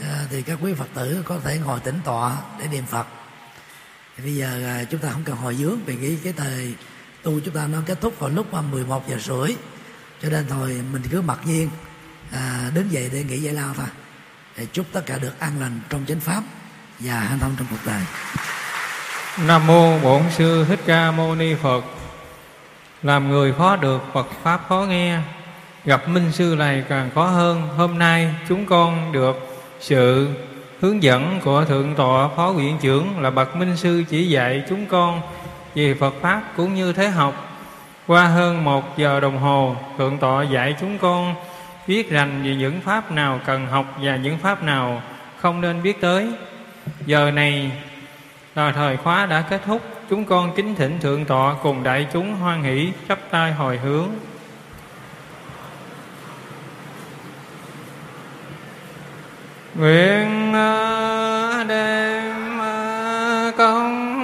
à, 0.01 0.25
thì 0.29 0.41
các 0.41 0.57
quý 0.61 0.73
phật 0.73 0.87
tử 0.93 1.23
có 1.25 1.39
thể 1.43 1.59
ngồi 1.65 1.79
tĩnh 1.79 1.99
tọa 2.05 2.37
để 2.59 2.67
niệm 2.67 2.85
phật. 2.85 3.07
Thì 4.17 4.23
bây 4.23 4.35
giờ 4.35 4.61
à, 4.65 4.83
chúng 4.83 4.99
ta 4.99 5.09
không 5.11 5.23
cần 5.23 5.35
hồi 5.35 5.55
dướng 5.55 5.79
vì 5.85 5.95
cái 5.95 6.17
cái 6.23 6.33
thời 6.37 6.75
tu 7.23 7.39
chúng 7.45 7.53
ta 7.53 7.67
nó 7.67 7.77
kết 7.85 8.01
thúc 8.01 8.19
vào 8.19 8.29
lúc 8.29 8.53
11 8.71 9.09
giờ 9.09 9.17
rưỡi. 9.17 9.55
Cho 10.21 10.29
nên 10.29 10.45
thôi 10.49 10.81
mình 10.91 11.01
cứ 11.11 11.21
mặc 11.21 11.39
nhiên 11.45 11.69
à, 12.31 12.71
đứng 12.73 12.91
dậy 12.91 13.09
để 13.13 13.23
nghỉ 13.23 13.37
giải 13.37 13.53
lao 13.53 13.73
thôi. 13.77 13.87
Để 14.57 14.65
chúc 14.65 14.85
tất 14.91 15.05
cả 15.05 15.17
được 15.17 15.39
an 15.39 15.59
lành 15.59 15.79
trong 15.89 16.05
chánh 16.07 16.19
pháp 16.19 16.43
và 16.99 17.19
hạnh 17.19 17.39
thông 17.39 17.55
trong 17.57 17.67
cuộc 17.69 17.85
đời. 17.85 18.01
Nam 19.47 19.67
mô 19.67 19.99
bổn 19.99 20.21
sư 20.37 20.65
thích 20.67 20.79
ca 20.85 21.11
mâu 21.11 21.35
ni 21.35 21.55
phật. 21.55 21.83
Làm 23.03 23.29
người 23.29 23.53
khó 23.57 23.75
được 23.75 24.01
phật 24.13 24.27
pháp 24.43 24.61
khó 24.69 24.85
nghe 24.89 25.19
gặp 25.85 26.09
minh 26.09 26.31
sư 26.31 26.55
này 26.59 26.83
càng 26.89 27.09
khó 27.15 27.25
hơn. 27.25 27.67
Hôm 27.77 27.99
nay 27.99 28.35
chúng 28.49 28.65
con 28.65 29.11
được 29.11 29.57
sự 29.79 30.29
hướng 30.79 31.03
dẫn 31.03 31.39
của 31.43 31.65
thượng 31.65 31.95
tọa 31.95 32.27
phó 32.35 32.51
viện 32.51 32.77
trưởng 32.81 33.19
là 33.19 33.29
bậc 33.29 33.55
minh 33.55 33.77
sư 33.77 34.03
chỉ 34.09 34.27
dạy 34.27 34.63
chúng 34.69 34.85
con 34.85 35.21
về 35.75 35.93
phật 35.99 36.13
pháp 36.21 36.43
cũng 36.57 36.75
như 36.75 36.93
thế 36.93 37.07
học. 37.07 37.47
Qua 38.07 38.25
hơn 38.25 38.63
một 38.63 38.97
giờ 38.97 39.19
đồng 39.19 39.37
hồ, 39.37 39.75
thượng 39.97 40.17
tọa 40.17 40.43
dạy 40.43 40.75
chúng 40.79 40.97
con 40.97 41.35
biết 41.87 42.11
rành 42.11 42.43
về 42.43 42.55
những 42.55 42.81
pháp 42.81 43.11
nào 43.11 43.39
cần 43.45 43.67
học 43.67 43.85
và 44.01 44.15
những 44.15 44.37
pháp 44.37 44.63
nào 44.63 45.01
không 45.37 45.61
nên 45.61 45.83
biết 45.83 46.01
tới. 46.01 46.29
Giờ 47.05 47.31
này 47.31 47.71
là 48.55 48.71
thời 48.71 48.97
khóa 48.97 49.25
đã 49.25 49.41
kết 49.41 49.61
thúc. 49.65 49.81
Chúng 50.09 50.25
con 50.25 50.55
kính 50.55 50.75
thỉnh 50.75 50.99
thượng 50.99 51.25
tọa 51.25 51.55
cùng 51.63 51.83
đại 51.83 52.07
chúng 52.13 52.35
hoan 52.35 52.63
hỷ, 52.63 52.91
chắp 53.07 53.19
tay 53.31 53.53
hồi 53.53 53.77
hướng. 53.77 54.09
Nguyện 59.75 60.53
à, 60.53 61.65
đem 61.67 62.59
à, 62.61 63.51
công 63.57 64.20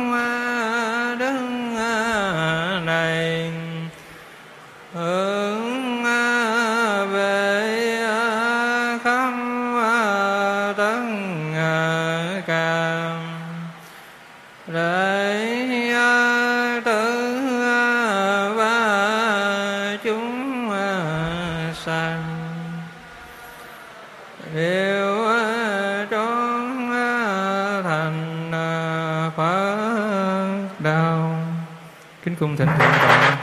kính 32.28 32.36
cung 32.36 32.58
thỉnh 32.58 32.68
thượng 32.68 32.92
tọa 33.02 33.38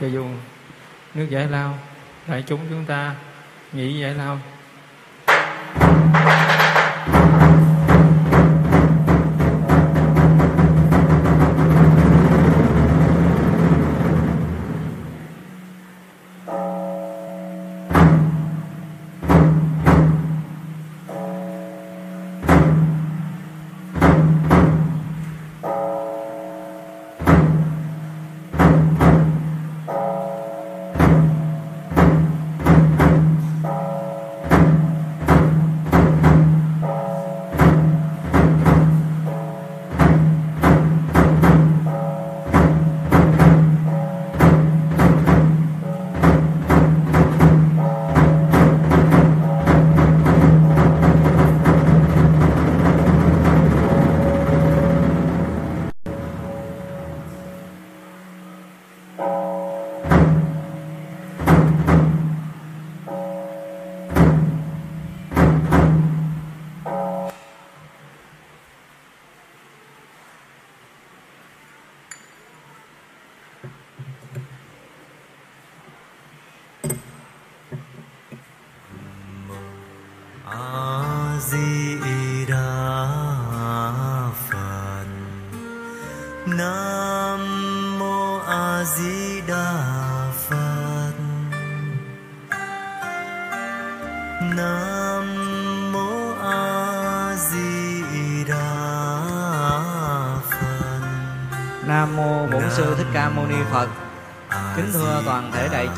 và 0.00 0.08
dùng 0.08 0.38
nước 1.14 1.26
giải 1.30 1.46
lao. 1.46 1.78
Đại 2.28 2.44
chúng 2.46 2.60
chúng 2.70 2.84
ta 2.84 3.14
nghỉ 3.72 4.00
giải 4.00 4.14
lao. 4.14 4.38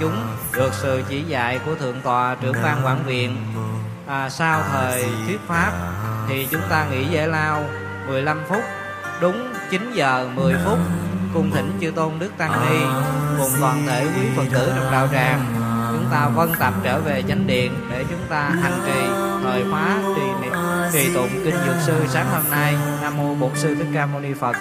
Chúng 0.00 0.36
được 0.52 0.74
sự 0.74 1.02
chỉ 1.08 1.22
dạy 1.22 1.60
của 1.66 1.74
thượng 1.74 2.00
tọa 2.00 2.34
trưởng 2.34 2.56
ban 2.62 2.86
quản 2.86 3.04
viện. 3.04 3.36
À, 4.06 4.28
sau 4.30 4.62
thời 4.72 5.04
thuyết 5.26 5.40
pháp 5.46 5.72
thì 6.28 6.48
chúng 6.50 6.60
ta 6.70 6.86
nghỉ 6.90 7.04
giải 7.04 7.28
lao 7.28 7.64
15 8.06 8.42
phút. 8.48 8.62
Đúng 9.20 9.52
9 9.70 9.92
giờ 9.94 10.28
10 10.34 10.54
phút 10.64 10.78
cùng 11.34 11.50
thỉnh 11.50 11.78
chư 11.80 11.90
tôn 11.90 12.18
đức 12.18 12.30
tăng 12.38 12.52
ni 12.70 12.78
cùng 13.38 13.50
toàn 13.60 13.86
thể 13.86 14.04
quý 14.04 14.28
phật 14.36 14.44
tử 14.52 14.72
trong 14.76 14.92
đạo 14.92 15.08
tràng. 15.12 15.44
Chúng 15.92 16.06
ta 16.12 16.28
vân 16.28 16.48
tập 16.58 16.74
trở 16.82 17.00
về 17.00 17.22
chánh 17.28 17.46
điện 17.46 17.72
để 17.90 18.04
chúng 18.10 18.26
ta 18.28 18.40
hành 18.62 18.80
trì 18.86 19.00
thời 19.42 19.64
khóa 19.70 19.98
trì 20.16 20.48
trì 20.92 21.14
tụng 21.14 21.30
kinh 21.44 21.54
dược 21.66 21.76
sư 21.86 22.04
sáng 22.08 22.26
hôm 22.32 22.50
nay. 22.50 22.76
Nam 23.02 23.16
mô 23.16 23.34
bổn 23.34 23.50
sư 23.54 23.74
thích 23.74 23.86
ca 23.94 24.06
mâu 24.06 24.20
ni 24.20 24.34
phật. 24.34 24.56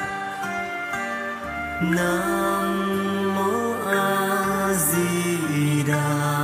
Nam 1.82 2.65
freedom. 5.86 6.35